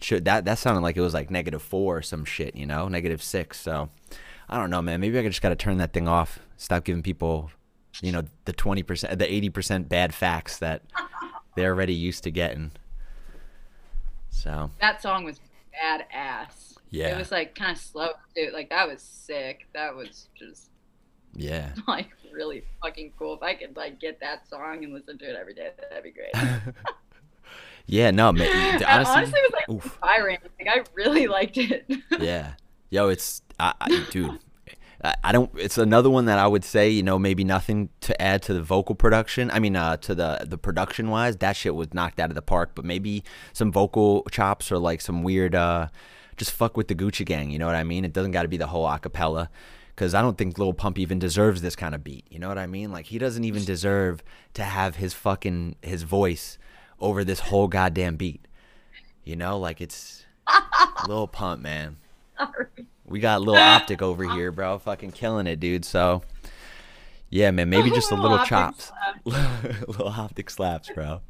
[0.00, 2.88] Should that that sounded like it was like negative four or some shit, you know,
[2.88, 3.58] negative six.
[3.60, 3.88] So
[4.48, 5.00] I don't know, man.
[5.00, 6.40] Maybe I just got to turn that thing off.
[6.58, 7.50] Stop giving people,
[8.02, 10.82] you know, the twenty percent, the eighty percent bad facts that
[11.56, 12.70] they're already used to getting.
[14.30, 15.40] So That song was
[15.74, 16.74] badass.
[16.90, 17.16] Yeah.
[17.16, 18.50] It was like kind of slow too.
[18.52, 19.66] Like that was sick.
[19.74, 20.70] That was just
[21.34, 23.34] yeah, like really fucking cool.
[23.34, 26.12] If I could like get that song and listen to it every day, that'd be
[26.12, 26.32] great.
[27.86, 28.10] yeah.
[28.10, 28.82] No, man.
[28.84, 29.84] Honestly, honestly, it was like oof.
[29.84, 30.38] inspiring.
[30.58, 31.90] Like I really liked it.
[32.18, 32.52] yeah,
[32.90, 34.38] yo, it's I, I, dude.
[35.02, 35.50] I, don't.
[35.56, 38.62] It's another one that I would say, you know, maybe nothing to add to the
[38.62, 39.50] vocal production.
[39.50, 42.42] I mean, uh, to the the production wise, that shit was knocked out of the
[42.42, 42.70] park.
[42.74, 45.88] But maybe some vocal chops or like some weird, uh,
[46.36, 47.50] just fuck with the Gucci Gang.
[47.50, 48.04] You know what I mean?
[48.04, 49.48] It doesn't got to be the whole acapella.
[49.94, 52.26] Because I don't think Lil Pump even deserves this kind of beat.
[52.28, 52.92] You know what I mean?
[52.92, 56.58] Like he doesn't even deserve to have his fucking his voice
[57.00, 58.46] over this whole goddamn beat.
[59.24, 60.26] You know, like it's
[61.08, 61.96] Lil Pump, man.
[62.38, 62.86] Sorry.
[63.06, 64.78] We got a little optic over here, bro.
[64.78, 65.84] Fucking killing it, dude.
[65.84, 66.22] So,
[67.30, 67.70] yeah, man.
[67.70, 68.92] Maybe just a little chops,
[69.24, 71.20] little optic slaps, bro.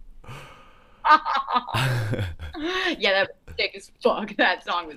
[2.99, 4.35] yeah, that was sick as fuck.
[4.37, 4.97] That song was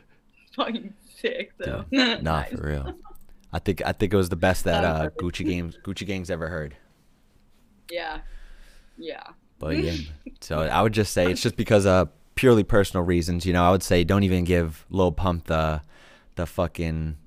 [0.56, 1.86] fucking sick though.
[1.92, 2.52] Nah, Nice.
[2.52, 2.94] for real.
[3.52, 5.10] I think I think it was the best that That uh.
[5.12, 6.76] Gucci Games Gucci Gang's ever heard.
[7.92, 8.20] Yeah.
[8.98, 9.24] Yeah.
[9.60, 9.96] But yeah,
[10.40, 13.46] so I would just say it's just because of purely personal reasons.
[13.46, 15.82] You know, I would say don't even give Lil Pump the
[16.40, 17.18] the fucking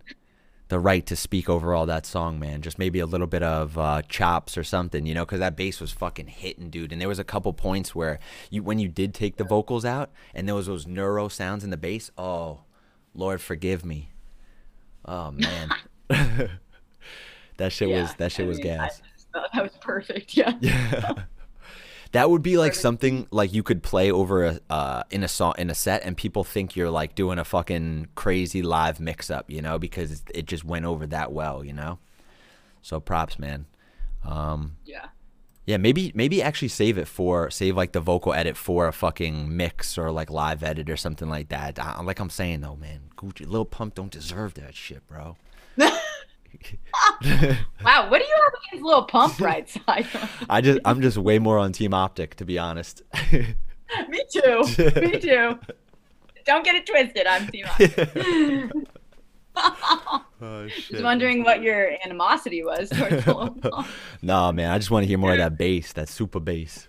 [0.69, 2.63] the right to speak over all that song, man.
[2.63, 5.81] Just maybe a little bit of uh, chops or something, you know, because that bass
[5.83, 6.93] was fucking hitting, dude.
[6.93, 8.19] And there was a couple points where
[8.51, 11.69] you when you did take the vocals out and there was those neuro sounds in
[11.69, 12.11] the bass.
[12.17, 12.61] Oh,
[13.15, 14.13] Lord, forgive me.
[15.05, 15.69] Oh man,
[17.59, 18.03] that shit yeah.
[18.03, 19.03] was that shit I was mean, I gas.
[19.35, 20.37] Oh, that was perfect.
[20.37, 20.55] Yeah.
[20.63, 21.25] Yeah.
[22.13, 25.55] That would be like something like you could play over a uh, in a song
[25.59, 29.51] in a set, and people think you're like doing a fucking crazy live mix up,
[29.51, 31.99] you know, because it- it just went over that well, you know.
[32.83, 33.67] So props, man.
[34.25, 35.07] Um, Yeah.
[35.67, 39.57] yeah, maybe maybe actually save it for save like the vocal edit for a fucking
[39.57, 41.79] mix or like live edit or something like that.
[41.79, 45.37] I, like I'm saying though, man, Gucci, Lil Pump don't deserve that shit, bro.
[47.85, 48.11] Wow.
[48.11, 50.07] What do you have against Little Pump right side?
[50.49, 53.03] I just I'm just way more on Team Optic to be honest.
[53.33, 54.65] Me too.
[55.01, 55.59] Me too.
[56.45, 57.27] Don't get it twisted.
[57.27, 58.71] I'm Team Optic.
[60.41, 60.93] oh shit.
[60.93, 62.91] Just wondering what your animosity was
[63.25, 63.67] towards.
[64.23, 66.89] Nah, man, I just want to hear more of that bass, that super bass.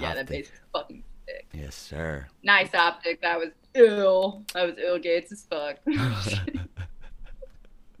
[0.00, 1.46] Yeah, that bass is fucking sick.
[1.52, 2.28] Yes, sir.
[2.42, 3.20] Nice optic.
[3.22, 4.44] That was ill.
[4.54, 5.78] That was ill Gates as fuck.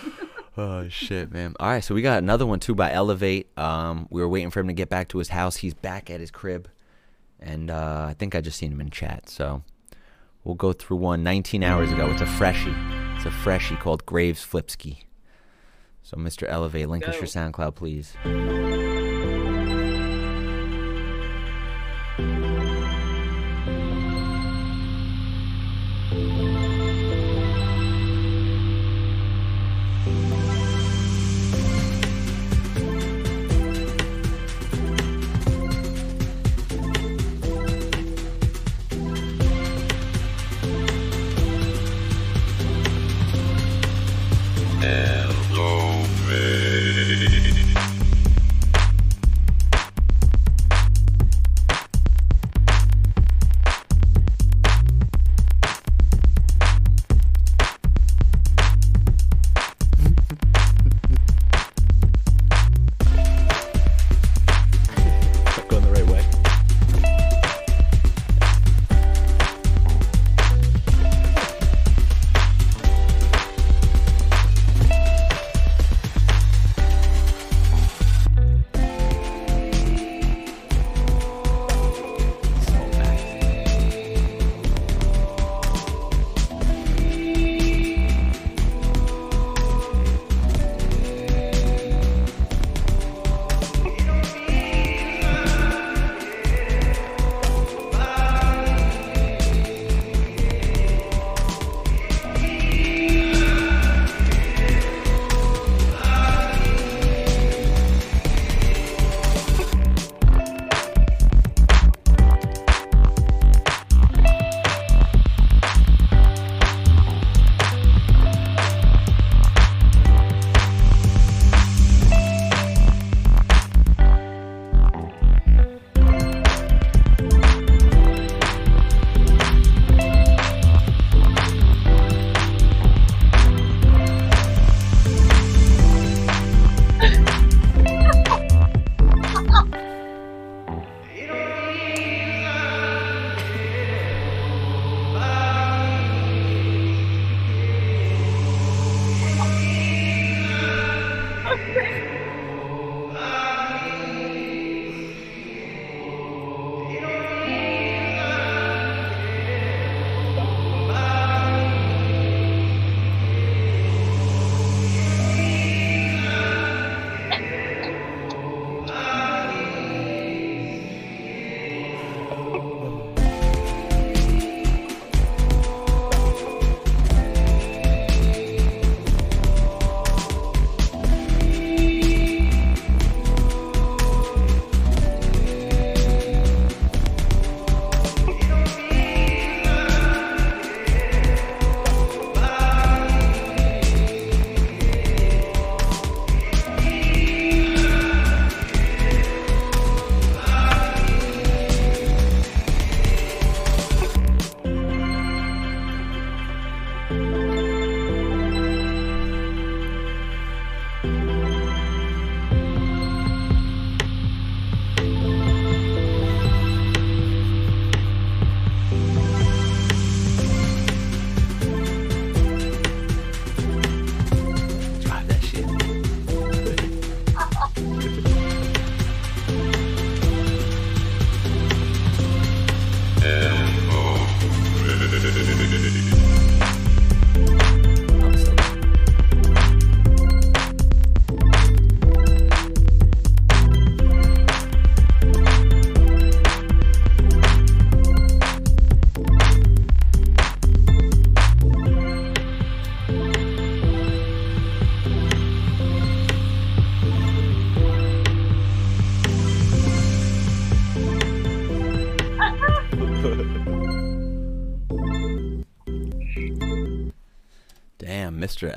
[0.55, 1.55] Oh shit, man.
[1.59, 3.47] All right, so we got another one too by Elevate.
[3.59, 5.57] Um, we were waiting for him to get back to his house.
[5.57, 6.69] He's back at his crib,
[7.41, 9.31] and uh, I think I just seen him in chat.
[9.31, 9.63] So
[10.45, 12.11] we'll go through one 19 hours ago.
[12.11, 12.75] It's a freshie.
[13.17, 15.05] It's a freshie called Graves Flipsky.
[16.03, 16.47] So Mr.
[16.47, 18.15] Elevate, link us your SoundCloud, please.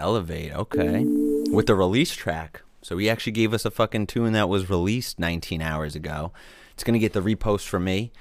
[0.05, 0.53] Elevate.
[0.53, 1.03] Okay.
[1.51, 2.61] With the release track.
[2.83, 6.31] So he actually gave us a fucking tune that was released 19 hours ago.
[6.75, 8.11] It's gonna get the repost from me.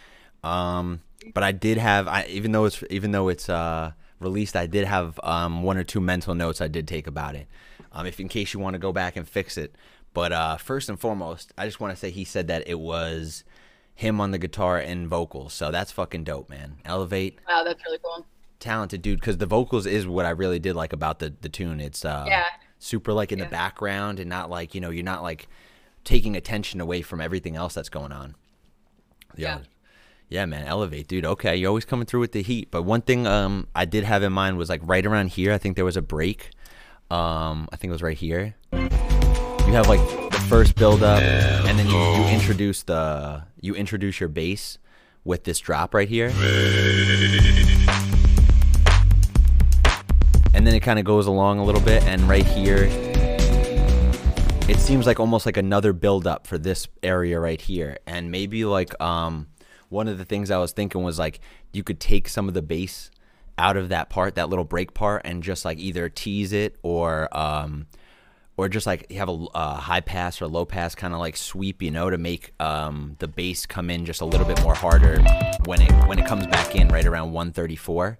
[0.43, 1.02] Um,
[1.35, 4.86] but I did have, I even though it's even though it's uh, released, I did
[4.86, 7.48] have um, one or two mental notes I did take about it.
[7.93, 9.77] Um, if in case you want to go back and fix it.
[10.15, 13.44] But uh, first and foremost, I just want to say he said that it was
[13.94, 15.52] him on the guitar and vocals.
[15.52, 16.78] So that's fucking dope, man.
[16.86, 18.24] Elevate Wow, that's really cool.
[18.60, 21.81] Talented dude because the vocals is what I really did like about the the tune.
[21.81, 22.44] It's uh Yeah.
[22.78, 25.48] super like in the background and not like you know you're not like
[26.05, 28.35] taking attention away from everything else that's going on.
[29.36, 29.60] Yeah.
[30.31, 31.24] Yeah, man, elevate, dude.
[31.26, 32.70] Okay, you're always coming through with the heat.
[32.70, 35.52] But one thing um I did have in mind was like right around here.
[35.52, 36.51] I think there was a break.
[37.10, 38.55] Um, I think it was right here.
[38.72, 40.01] You have like
[40.31, 44.78] the first build up, and then you, you introduce the you introduce your bass
[45.24, 46.31] with this drop right here.
[50.65, 52.89] And then it kind of goes along a little bit and right here
[54.66, 58.65] it seems like almost like another build up for this area right here and maybe
[58.65, 59.47] like um
[59.91, 61.41] one of the things i was thinking was like
[61.74, 63.11] you could take some of the bass
[63.59, 67.28] out of that part that little break part and just like either tease it or
[67.36, 67.86] um
[68.57, 71.82] or just like have a, a high pass or low pass kind of like sweep,
[71.82, 75.20] you know, to make um, the bass come in just a little bit more harder
[75.65, 78.16] when it when it comes back in right around 134.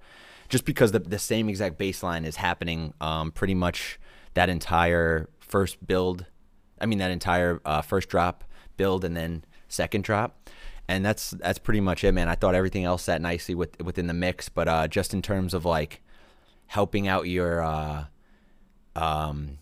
[0.49, 3.99] Just because the the same exact bassline is happening um, pretty much
[4.35, 6.27] that entire first build,
[6.81, 8.45] I mean that entire uh, first drop
[8.77, 10.49] build and then second drop.
[10.87, 12.29] And that's that's pretty much it, man.
[12.29, 15.55] I thought everything else sat nicely with within the mix, but uh, just in terms
[15.55, 16.03] of like
[16.66, 18.05] helping out your uh,
[18.95, 19.59] um,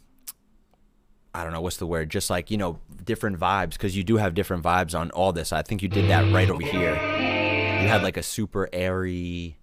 [1.34, 4.16] I don't know what's the word, just like you know different vibes because you do
[4.16, 5.52] have different vibes on all this.
[5.52, 6.94] I think you did that right over here.
[6.94, 9.56] You had like a super airy,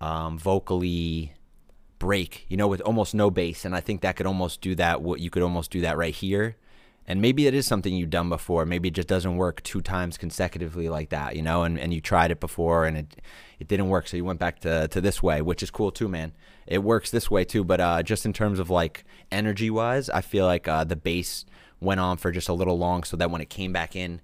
[0.00, 1.34] um, vocally
[1.98, 5.02] break, you know, with almost no bass, and I think that could almost do that.
[5.02, 6.56] What you could almost do that right here,
[7.06, 8.64] and maybe it is something you've done before.
[8.64, 12.00] Maybe it just doesn't work two times consecutively like that, you know, and, and you
[12.00, 13.20] tried it before and it
[13.58, 16.08] it didn't work, so you went back to to this way, which is cool too,
[16.08, 16.32] man.
[16.66, 20.22] It works this way too, but uh, just in terms of like energy wise, I
[20.22, 21.44] feel like uh, the bass
[21.80, 24.20] went on for just a little long, so that when it came back in,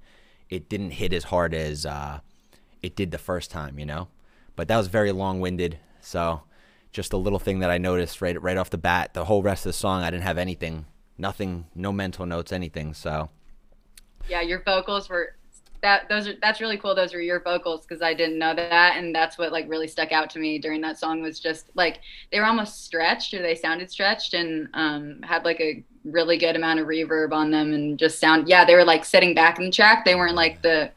[0.48, 2.20] it didn't hit as hard as uh,
[2.82, 4.08] it did the first time, you know.
[4.56, 6.42] But that was very long winded, so
[6.92, 9.14] just a little thing that I noticed right right off the bat.
[9.14, 10.86] The whole rest of the song, I didn't have anything,
[11.18, 12.94] nothing, no mental notes, anything.
[12.94, 13.28] So
[14.28, 15.36] Yeah, your vocals were
[15.82, 16.94] that those are that's really cool.
[16.94, 20.10] Those were your vocals because I didn't know that, and that's what like really stuck
[20.10, 22.00] out to me during that song was just like
[22.32, 26.56] they were almost stretched or they sounded stretched and um, had like a really good
[26.56, 29.66] amount of reverb on them and just sound yeah they were like sitting back in
[29.66, 30.04] the track.
[30.04, 30.90] They weren't like the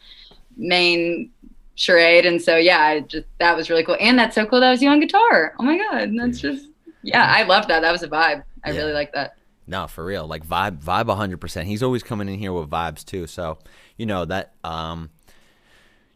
[0.57, 1.31] main
[1.79, 3.97] charade, and so yeah, I just that was really cool.
[3.99, 5.53] And that's so cool that was you on guitar.
[5.59, 6.67] Oh my god, that's just
[7.01, 7.79] yeah, I loved that.
[7.81, 8.43] That was a vibe.
[8.63, 8.77] I Yeah.
[8.81, 9.35] really like that.
[9.65, 10.27] No, for real.
[10.27, 11.63] Like vibe vibe 100%.
[11.63, 13.25] He's always coming in here with vibes too.
[13.27, 13.59] So,
[13.97, 15.09] you know, that um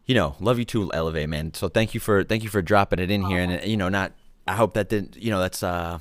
[0.06, 1.54] you know, love you too Elevate, man.
[1.54, 4.12] So thank you for thank you for dropping it in here and you know, not
[4.46, 6.00] I hope that didn't, you know, that's uh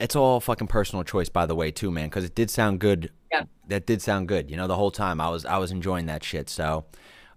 [0.00, 3.10] it's all fucking personal choice by the way too, man, cuz it did sound good.
[3.30, 3.44] Yeah.
[3.68, 4.50] That did sound good.
[4.50, 6.50] You know, the whole time I was I was enjoying that shit.
[6.50, 6.86] So,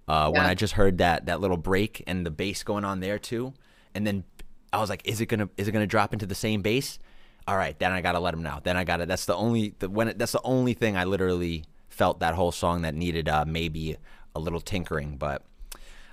[0.08, 3.20] uh when I just heard that that little break and the bass going on there
[3.20, 3.54] too,
[3.94, 4.24] and then
[4.72, 7.00] I was like, is it gonna is it gonna drop into the same bass?
[7.48, 8.60] All right, then I gotta let him know.
[8.62, 9.06] Then I gotta.
[9.06, 12.52] That's the only the, when it, that's the only thing I literally felt that whole
[12.52, 13.98] song that needed uh, maybe
[14.36, 15.44] a little tinkering, but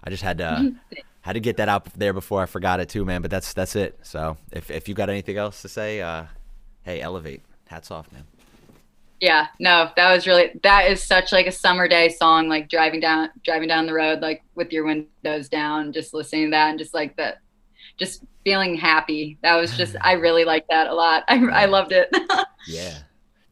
[0.02, 0.74] I just had to
[1.22, 3.22] had to get that out there before I forgot it too, man.
[3.22, 3.98] But that's that's it.
[4.02, 6.24] So if if you got anything else to say, uh,
[6.82, 7.42] hey, elevate.
[7.66, 8.24] Hats off, man.
[9.24, 13.00] Yeah, no, that was really that is such like a summer day song, like driving
[13.00, 16.78] down driving down the road, like with your windows down, just listening to that and
[16.78, 17.38] just like that
[17.96, 19.38] just feeling happy.
[19.42, 21.24] That was just I really liked that a lot.
[21.28, 22.14] I I loved it.
[22.66, 22.98] Yeah.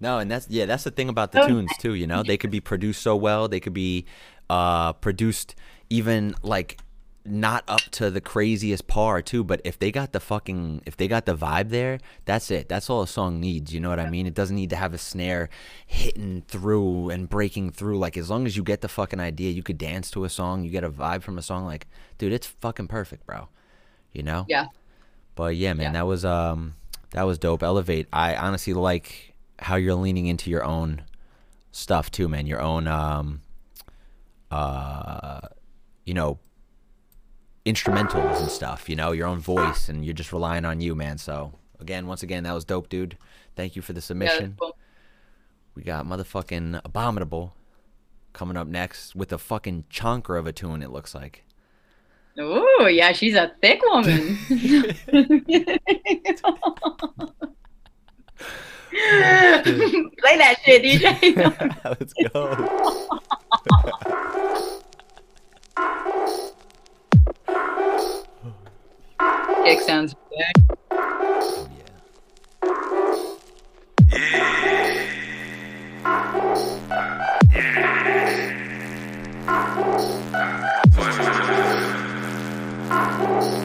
[0.00, 2.22] No, and that's yeah, that's the thing about the Oh, tunes too, you know?
[2.22, 4.04] They could be produced so well, they could be
[4.50, 5.54] uh produced
[5.88, 6.78] even like
[7.24, 11.06] not up to the craziest par too, but if they got the fucking if they
[11.06, 12.68] got the vibe there, that's it.
[12.68, 14.26] That's all a song needs, you know what I mean?
[14.26, 15.48] It doesn't need to have a snare
[15.86, 19.62] hitting through and breaking through like as long as you get the fucking idea, you
[19.62, 21.86] could dance to a song, you get a vibe from a song like,
[22.18, 23.48] dude, it's fucking perfect, bro.
[24.12, 24.44] You know?
[24.48, 24.66] yeah.
[25.36, 25.92] But yeah, man, Yeah.
[26.00, 26.74] that was um
[27.10, 27.62] that was dope.
[27.62, 28.08] Elevate.
[28.12, 31.02] I honestly like how you're leaning into your own
[31.70, 32.46] stuff too, man.
[32.46, 33.42] Your own um
[34.50, 35.40] uh
[36.04, 36.38] you know
[37.64, 41.18] instrumentals and stuff, you know, your own voice and you're just relying on you, man.
[41.18, 43.16] So again, once again, that was dope, dude.
[43.56, 44.56] Thank you for the Yeah, submission.
[44.59, 44.76] cool.
[45.74, 47.55] We got motherfucking Abominable
[48.32, 51.44] coming up next with a fucking chonker of a tune, it looks like.
[52.39, 54.39] Oh, yeah, she's a thick woman.
[58.93, 61.84] Play that shit, DJ.
[61.84, 63.18] Let's go.
[69.64, 70.76] Kick sounds good.
[70.90, 71.88] Oh, yeah.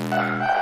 [0.10, 0.57] Damn,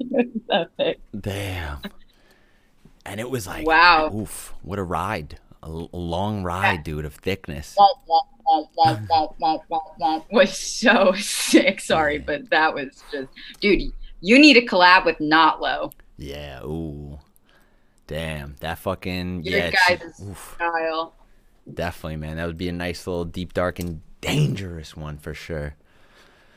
[1.20, 1.78] Damn.
[3.04, 4.10] And it was like, Wow.
[4.14, 5.38] oof, what a ride.
[5.62, 7.76] A, l- a long ride, dude, of thickness.
[10.30, 11.80] was so sick.
[11.80, 13.28] Sorry, but that was just,
[13.60, 13.92] dude.
[14.20, 15.92] You need to collab with Not Low.
[16.16, 17.18] Yeah, ooh.
[18.06, 19.70] Damn, that fucking, Your yeah.
[19.88, 21.14] guys' oof, style.
[21.72, 22.36] definitely, man.
[22.36, 25.74] That would be a nice little deep, dark, and dangerous one for sure.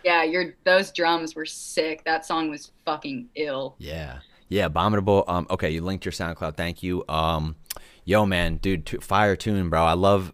[0.04, 2.04] Yeah, your those drums were sick.
[2.06, 3.76] That song was fucking ill.
[3.78, 4.20] Yeah.
[4.50, 5.24] Yeah, abominable.
[5.28, 6.58] Um, okay, you linked your SoundCloud.
[6.58, 7.06] Thank you.
[7.08, 7.56] Um,
[8.04, 9.84] yo, man, dude, t- fire tune, bro.
[9.84, 10.34] I love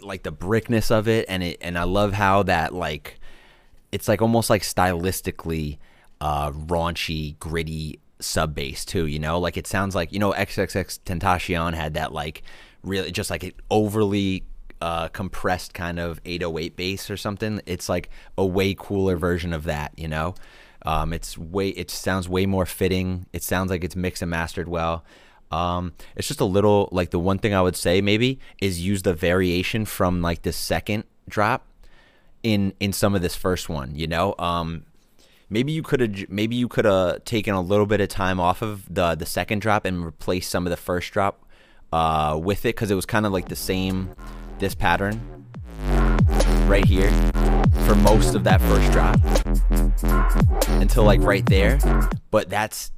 [0.00, 3.18] like the brickness of it, and it, and I love how that like,
[3.90, 5.78] it's like almost like stylistically,
[6.20, 9.06] uh, raunchy, gritty sub bass too.
[9.06, 12.42] You know, like it sounds like you know XXXTentacion had that like
[12.84, 14.44] really just like it overly
[14.80, 17.60] uh, compressed kind of 808 bass or something.
[17.66, 20.34] It's like a way cooler version of that, you know.
[20.82, 23.26] Um, it's way it sounds way more fitting.
[23.32, 25.04] It sounds like it's mixed and mastered well.
[25.50, 29.02] Um, it's just a little like the one thing I would say maybe is use
[29.02, 31.66] the variation from like the second drop
[32.42, 33.94] in in some of this first one.
[33.94, 34.84] You know, um,
[35.50, 38.62] maybe you could have maybe you could have taken a little bit of time off
[38.62, 41.44] of the the second drop and replaced some of the first drop
[41.92, 44.14] uh, with it because it was kind of like the same
[44.58, 45.20] this pattern
[46.66, 47.10] right here
[47.86, 49.18] for most of that first drop
[50.80, 51.78] until like right there.
[52.30, 52.92] But that's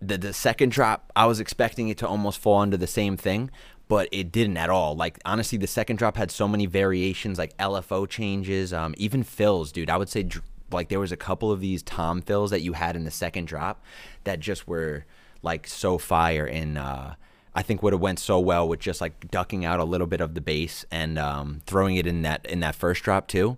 [0.00, 3.48] the, the second drop i was expecting it to almost fall under the same thing
[3.86, 4.96] but it didn't at all.
[4.96, 9.72] Like honestly the second drop had so many variations like lfo changes um, even fills
[9.72, 9.90] dude.
[9.90, 10.26] I would say
[10.70, 13.46] like there was a couple of these tom fills that you had in the second
[13.46, 13.84] drop
[14.24, 15.04] that just were
[15.42, 17.14] like so fire in uh
[17.54, 20.20] I think would have went so well with just like ducking out a little bit
[20.20, 23.56] of the bass and um, throwing it in that in that first drop too,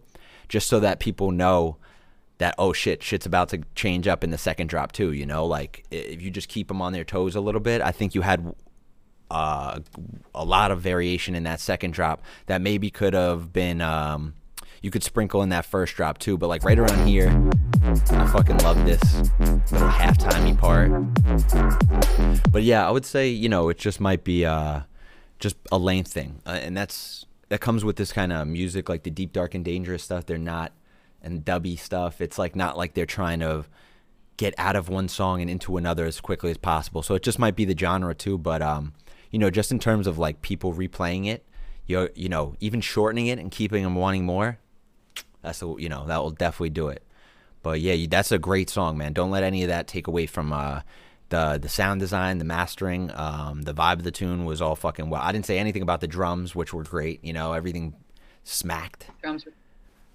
[0.49, 1.77] just so that people know
[2.39, 5.13] that oh shit, shit's about to change up in the second drop too.
[5.13, 7.93] You know, like if you just keep them on their toes a little bit, I
[7.93, 8.55] think you had
[9.31, 9.81] uh,
[10.35, 14.35] a lot of variation in that second drop that maybe could have been um,
[14.83, 16.37] you could sprinkle in that first drop too.
[16.37, 17.31] But like right around here,
[17.83, 19.03] I fucking love this
[19.73, 20.91] little halftimey part.
[22.51, 24.81] But yeah, I would say you know it just might be uh,
[25.39, 29.03] just a length thing, uh, and that's that comes with this kind of music, like
[29.03, 30.27] the deep, dark, and dangerous stuff.
[30.27, 30.73] They're not
[31.23, 32.21] and dubby stuff.
[32.21, 33.65] It's like not like they're trying to
[34.37, 37.03] get out of one song and into another as quickly as possible.
[37.03, 38.39] So it just might be the genre too.
[38.39, 38.95] But um,
[39.31, 41.45] you know, just in terms of like people replaying it,
[41.87, 44.59] you you know, even shortening it and keeping them wanting more,
[45.43, 47.03] that's a, you know that will definitely do it.
[47.67, 49.13] But yeah, you- that's a great song, man.
[49.13, 50.81] Don't let any of that take away from uh,
[51.31, 55.11] the the sound design, the mastering, um, the vibe of the tune was all fucking
[55.11, 55.21] well.
[55.23, 57.25] I didn't say anything about the drums, which were great.
[57.25, 57.95] You know, everything
[58.45, 59.09] smacked.
[59.23, 59.53] Drums were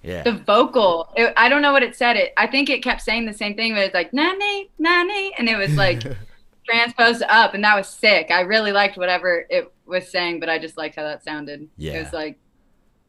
[0.04, 0.24] Yeah.
[0.24, 3.26] the vocal it, i don't know what it said it i think it kept saying
[3.28, 6.02] the same thing but it's like nani nani and it was like
[6.66, 10.58] transposed up and that was sick i really liked whatever it was saying but i
[10.58, 11.94] just liked how that sounded Yeah.
[11.94, 12.40] it was like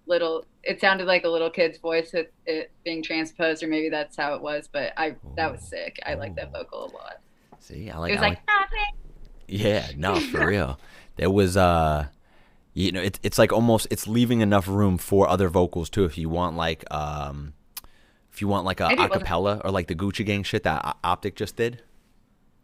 [0.07, 4.17] little it sounded like a little kid's voice with it being transposed or maybe that's
[4.17, 7.17] how it was but i that was sick i like that vocal a lot
[7.63, 8.11] See, I like.
[8.11, 8.85] it was I like nani.
[9.47, 10.79] Yeah, no, for real.
[11.17, 12.07] There was uh
[12.75, 16.19] you know, it's it's like almost it's leaving enough room for other vocals too if
[16.19, 17.53] you want like um
[18.33, 21.57] if you want like a acapella or like the Gucci Gang shit that Optic just
[21.57, 21.83] did.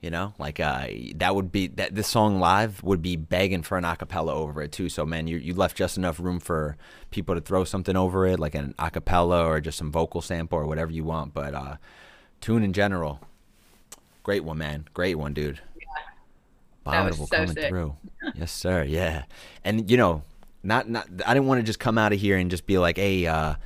[0.01, 3.77] You know, like uh that would be that this song live would be begging for
[3.77, 4.89] an acapella over it too.
[4.89, 6.77] So man, you you left just enough room for
[7.11, 10.67] people to throw something over it, like an acapella or just some vocal sample or
[10.67, 11.35] whatever you want.
[11.35, 11.77] But uh
[12.41, 13.19] tune in general,
[14.23, 14.87] great one, man.
[14.95, 15.61] Great one, dude.
[16.85, 17.69] That was Abominable so coming sick.
[17.69, 17.97] through.
[18.37, 18.85] yes, sir.
[18.85, 19.25] Yeah,
[19.65, 20.23] and you know,
[20.63, 21.09] not not.
[21.27, 23.57] I didn't want to just come out of here and just be like, hey, uh,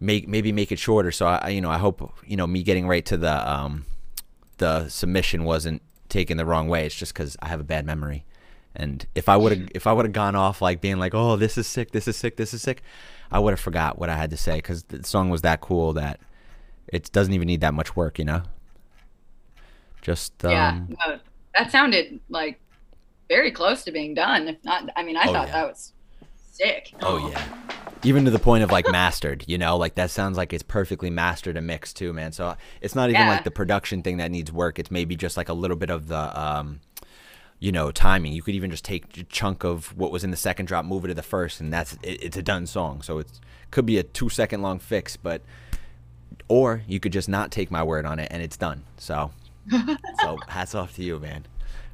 [0.00, 1.12] make maybe make it shorter.
[1.12, 3.86] So I- you know, I hope you know me getting right to the um,
[4.60, 6.86] the submission wasn't taken the wrong way.
[6.86, 8.24] It's just because I have a bad memory.
[8.76, 11.34] And if I would have if I would have gone off like being like, oh,
[11.36, 12.82] this is sick, this is sick, this is sick,
[13.32, 15.92] I would have forgot what I had to say because the song was that cool
[15.94, 16.20] that
[16.86, 18.42] it doesn't even need that much work, you know.
[20.02, 21.18] Just um, yeah no,
[21.54, 22.60] that sounded like
[23.28, 25.52] very close to being done if not i mean i Oh, thought yeah.
[25.52, 25.92] that was
[26.52, 27.89] sick Oh yeah.
[28.02, 31.10] Even to the point of like mastered, you know, like that sounds like it's perfectly
[31.10, 32.32] mastered and mixed too, man.
[32.32, 33.28] So it's not even Yeah.
[33.28, 34.78] like the production thing that needs work.
[34.78, 36.80] It's maybe just like a little bit of the um
[37.58, 38.32] you know, timing.
[38.32, 41.04] You could even just take a chunk of what was in the second drop, move
[41.04, 43.02] it to the first, and that's it, it's a done song.
[43.02, 43.26] So it
[43.70, 45.42] could be a two second long fix, but
[46.48, 48.84] or you could just not take my word on it and it's done.
[48.96, 49.30] So
[50.22, 51.44] so hats off to you, man.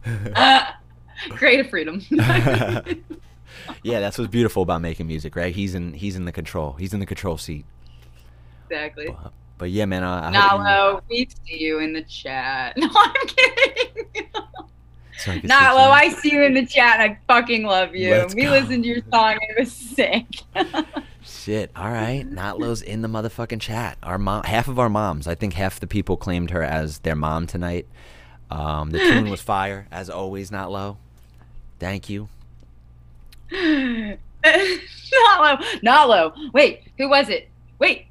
[1.31, 2.01] creative freedom
[3.83, 5.55] yeah, that's what's beautiful about making music, right?
[5.55, 6.73] He's in he's in the control.
[6.75, 7.65] He's in the control seat.
[8.69, 9.07] Exactly.
[9.09, 10.03] But, but yeah, man.
[10.03, 12.77] Uh, I hope Nalo, we see you in the chat.
[12.81, 14.05] No, I'm kidding.
[15.19, 17.01] so I Nalo, see I see you in the chat.
[17.01, 18.11] and I fucking love you.
[18.11, 18.51] Let's we go.
[18.51, 19.39] listened to your song.
[19.41, 20.27] It was sick.
[21.23, 21.71] Shit.
[21.75, 22.25] All right.
[22.29, 23.99] Notlo's in the motherfucking chat.
[24.03, 25.27] Our mom, half of our moms.
[25.27, 27.87] I think half the people claimed her as their mom tonight.
[28.51, 30.51] Um, the tune was fire, as always.
[30.51, 30.99] Notlo.
[31.81, 32.29] Thank you.
[33.53, 34.19] Nalo,
[35.85, 36.53] Nalo.
[36.53, 37.49] Wait, who was it?
[37.79, 38.07] Wait,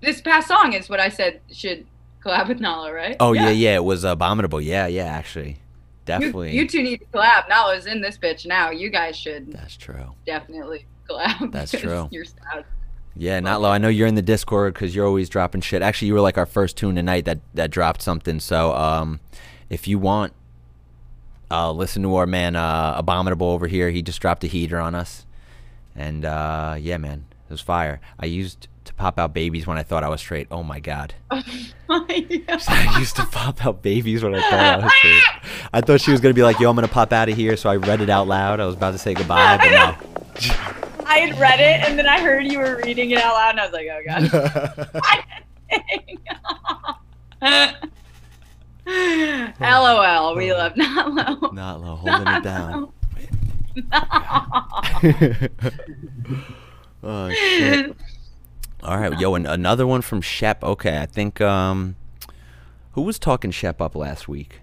[0.00, 1.86] this past song is what I said should
[2.24, 3.16] collab with Nalo, right?
[3.20, 3.76] Oh yeah, yeah.
[3.76, 4.60] It was abominable.
[4.60, 5.06] Yeah, yeah.
[5.06, 5.58] Actually,
[6.04, 6.54] definitely.
[6.56, 7.48] you two need to collab.
[7.48, 8.70] Nalo's in this bitch now.
[8.70, 10.14] You guys should That's true.
[10.26, 11.52] definitely collab.
[11.52, 12.08] That's true.
[12.12, 12.64] You're sad.
[13.16, 13.68] Yeah, Notlo.
[13.68, 15.82] I know you're in the Discord because you're always dropping shit.
[15.82, 18.38] Actually, you were like our first tune tonight that that dropped something.
[18.38, 19.18] So, um,
[19.68, 20.34] if you want,
[21.50, 23.90] uh, listen to our man uh, Abominable over here.
[23.90, 25.26] He just dropped a heater on us,
[25.94, 28.00] and uh, yeah, man, it was fire.
[28.18, 30.48] I used to pop out babies when I thought I was straight.
[30.50, 31.14] Oh my god.
[31.30, 35.22] I used to pop out babies when I thought I was straight.
[35.72, 37.70] I thought she was gonna be like, "Yo, I'm gonna pop out of here," so
[37.70, 38.60] I read it out loud.
[38.60, 39.96] I was about to say goodbye, but no.
[41.08, 43.60] I had read it and then I heard you were reading it out loud and
[43.60, 44.02] I was like, oh
[47.40, 47.88] god.
[48.88, 51.38] LOL, we love Nalo.
[51.52, 52.92] Notlo holding it down.
[57.02, 57.94] oh shit.
[58.82, 60.64] All right, yo, and another one from Shep.
[60.64, 61.96] Okay, I think um
[62.92, 64.60] who was talking Shep up last week?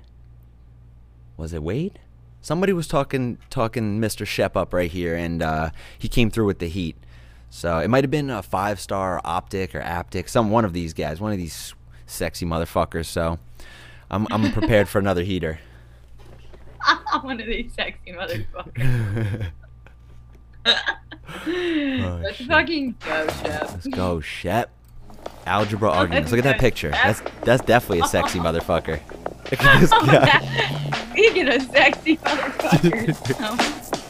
[1.38, 2.00] Was it Wade?
[2.42, 4.26] Somebody was talking talking Mr.
[4.26, 6.95] Shep up right here and uh he came through with the heat.
[7.52, 10.94] So it might have been a five star optic or aptic, some one of these
[10.94, 11.76] guys, one of these
[12.08, 13.06] sexy motherfuckers.
[13.06, 13.38] So
[14.09, 15.59] I'm I'm prepared for another heater.
[16.82, 19.51] I'm One of these sexy motherfuckers.
[20.66, 20.88] Let's
[21.48, 22.48] oh, shit.
[22.48, 23.72] fucking go, Chef.
[23.72, 24.72] Let's go, Shep.
[25.45, 26.32] Algebra arguments.
[26.32, 26.92] Look at that picture.
[26.92, 29.00] That's that's definitely a sexy motherfucker.
[29.51, 31.11] Look at this guy.
[31.11, 33.42] Speaking of sexy motherfuckers.
[33.42, 34.05] Um,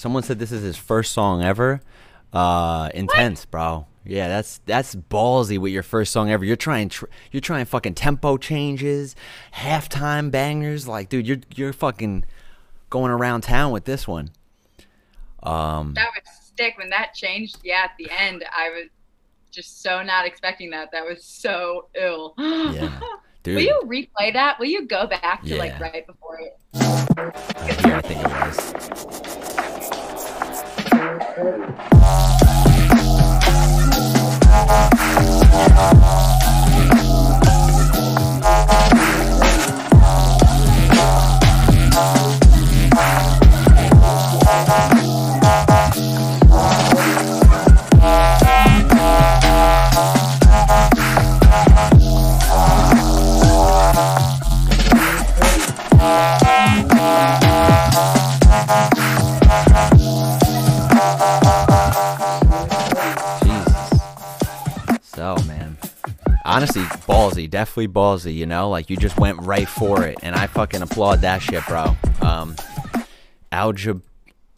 [0.00, 1.82] Someone said this is his first song ever.
[2.32, 3.86] Uh, intense, bro.
[4.02, 6.42] Yeah, that's that's ballsy with your first song ever.
[6.42, 9.14] You're trying tr- you're trying fucking tempo changes,
[9.52, 10.88] halftime bangers.
[10.88, 12.24] Like, dude, you're you're fucking
[12.88, 14.30] going around town with this one.
[15.42, 17.58] Um, That would stick when that changed.
[17.62, 18.88] Yeah, at the end, I was
[19.50, 20.92] just so not expecting that.
[20.92, 22.32] That was so ill.
[22.38, 23.00] yeah,
[23.42, 23.56] dude.
[23.56, 24.58] Will you replay that?
[24.58, 26.56] Will you go back to like right before it?
[27.84, 29.49] Here, I think it was.
[31.32, 31.64] Thank
[36.34, 36.39] you.
[66.60, 67.48] Honestly, ballsy.
[67.48, 68.68] Definitely ballsy, you know?
[68.68, 70.18] Like, you just went right for it.
[70.22, 71.96] And I fucking applaud that shit, bro.
[72.20, 72.54] Um,
[73.50, 74.02] algebra,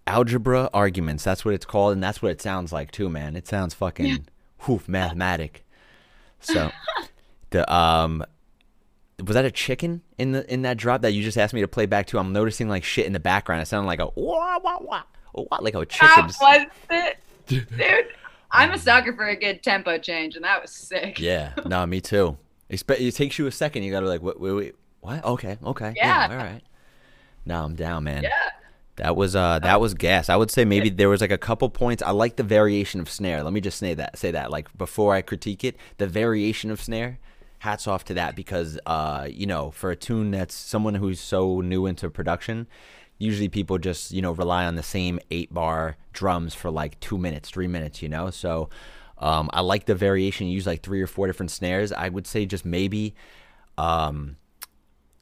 [0.05, 1.22] algebra arguments.
[1.22, 1.92] That's what it's called.
[1.92, 3.36] And that's what it sounds like, too, man.
[3.36, 4.26] It sounds fucking,
[4.62, 5.64] whew, mathematic.
[6.40, 6.72] So,
[7.50, 8.24] the, um,
[9.24, 11.68] was that a chicken in the in that drop that you just asked me to
[11.68, 12.18] play back to?
[12.18, 13.62] I'm noticing like shit in the background.
[13.62, 15.02] It sounded like a wah wah wah,
[15.34, 16.24] wah like a That chicken.
[16.24, 18.06] was it, dude.
[18.52, 21.18] I'm a sucker for a good tempo change, and that was sick.
[21.18, 22.36] Yeah, no, me too.
[22.68, 23.82] It takes you a second.
[23.82, 25.24] You gotta like, wait, wait, wait, what?
[25.24, 26.28] Okay, okay, Yeah.
[26.31, 26.62] all right.
[27.44, 28.22] No, I'm down, man.
[28.22, 28.31] Yeah.
[28.97, 30.28] That was uh, that was gas.
[30.28, 32.02] I would say maybe there was like a couple points.
[32.02, 33.42] I like the variation of snare.
[33.42, 34.18] Let me just say that.
[34.18, 37.18] Say that like before I critique it, the variation of snare.
[37.60, 41.60] Hats off to that because uh, you know, for a tune that's someone who's so
[41.60, 42.66] new into production,
[43.18, 47.18] usually people just you know rely on the same eight bar drums for like two
[47.18, 48.02] minutes, three minutes.
[48.02, 48.68] You know, so
[49.18, 50.49] um, I like the variation.
[50.49, 51.92] You use like three or four different snares.
[51.92, 53.15] I would say just maybe
[53.78, 54.36] um,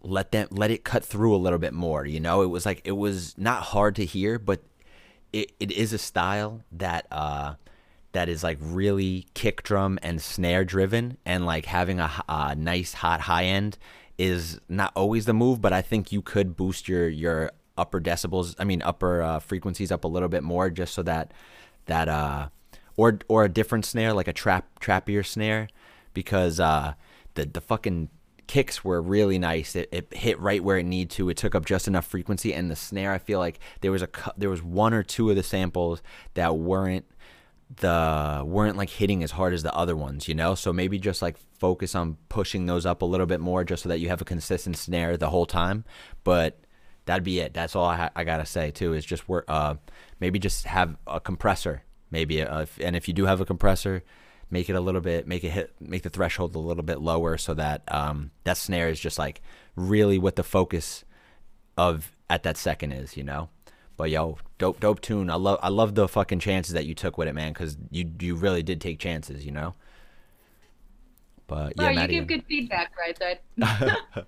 [0.02, 2.06] let them let it cut through a little bit more.
[2.06, 4.62] You know, it was like it was not hard to hear, but
[5.32, 7.54] it, it is a style that uh
[8.12, 13.22] that is like really kick drum and snare driven, and like having a nice hot
[13.22, 13.78] high end
[14.18, 15.60] is not always the move.
[15.60, 18.54] But I think you could boost your your upper decibels.
[18.58, 21.32] I mean upper uh, frequencies up a little bit more, just so that
[21.86, 22.48] that uh
[22.96, 25.68] or or a different snare like a trap trappier snare
[26.14, 26.94] because uh
[27.34, 28.10] the the fucking
[28.50, 29.76] kicks were really nice.
[29.76, 31.28] It, it hit right where it needed to.
[31.28, 33.12] It took up just enough frequency, and the snare.
[33.12, 36.02] I feel like there was a there was one or two of the samples
[36.34, 37.06] that weren't
[37.76, 40.56] the weren't like hitting as hard as the other ones, you know.
[40.56, 43.88] So maybe just like focus on pushing those up a little bit more, just so
[43.88, 45.84] that you have a consistent snare the whole time.
[46.24, 46.58] But
[47.10, 47.52] that'd be it.
[47.52, 48.92] That's all I, ha- I gotta say too.
[48.92, 49.44] Is just work.
[49.48, 49.74] Uh,
[50.20, 51.82] maybe just have a compressor.
[52.12, 54.04] Maybe, uh, if, and if you do have a compressor,
[54.48, 57.36] make it a little bit, make it hit, make the threshold a little bit lower,
[57.36, 59.40] so that um, that snare is just like
[59.74, 61.04] really what the focus
[61.76, 63.48] of at that second is, you know.
[63.96, 65.30] But yo, dope, dope tune.
[65.30, 68.08] I love, I love the fucking chances that you took with it, man, because you
[68.20, 69.74] you really did take chances, you know.
[71.48, 73.40] But Oh, yeah, you give good feedback, right?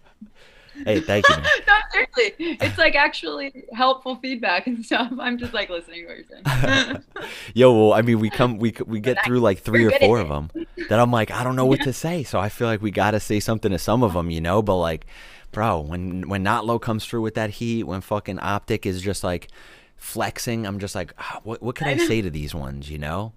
[0.84, 1.34] Hey, thank you.
[1.66, 5.12] No, seriously, it's like actually helpful feedback and stuff.
[5.18, 7.02] I'm just like listening to what you're saying.
[7.54, 10.18] Yo, well, I mean, we come, we we get I- through like three or four
[10.20, 10.50] of them
[10.88, 13.20] that I'm like, I don't know what to say, so I feel like we gotta
[13.20, 14.62] say something to some of them, you know.
[14.62, 15.06] But like,
[15.52, 19.22] bro, when when Not Low comes through with that heat, when fucking Optic is just
[19.22, 19.48] like
[19.96, 22.98] flexing, I'm just like, ah, what what can I, I say to these ones, you
[22.98, 23.32] know?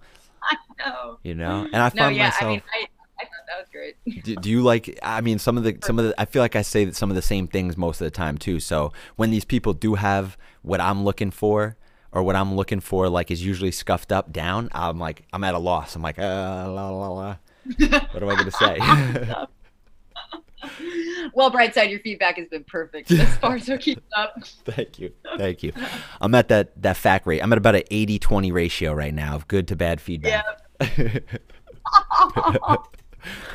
[0.78, 2.24] no, You know, and I no, find yeah.
[2.24, 2.42] myself.
[2.42, 2.95] I mean, I, I
[3.46, 3.96] that was great.
[4.24, 6.56] do, do you like i mean some of the some of the i feel like
[6.56, 8.60] i say that some of the same things most of the time too.
[8.60, 11.76] So when these people do have what i'm looking for
[12.12, 15.54] or what i'm looking for like is usually scuffed up down i'm like i'm at
[15.54, 15.96] a loss.
[15.96, 17.36] I'm like uh, la, la, la.
[18.12, 18.78] what am i going to say?
[21.34, 24.42] Well, Brightside, your feedback has been perfect thus far, so keep up.
[24.64, 25.12] thank you.
[25.36, 25.72] Thank you.
[26.20, 27.40] I'm at that that fact rate.
[27.40, 30.44] I'm at about an 80-20 ratio right now of good to bad feedback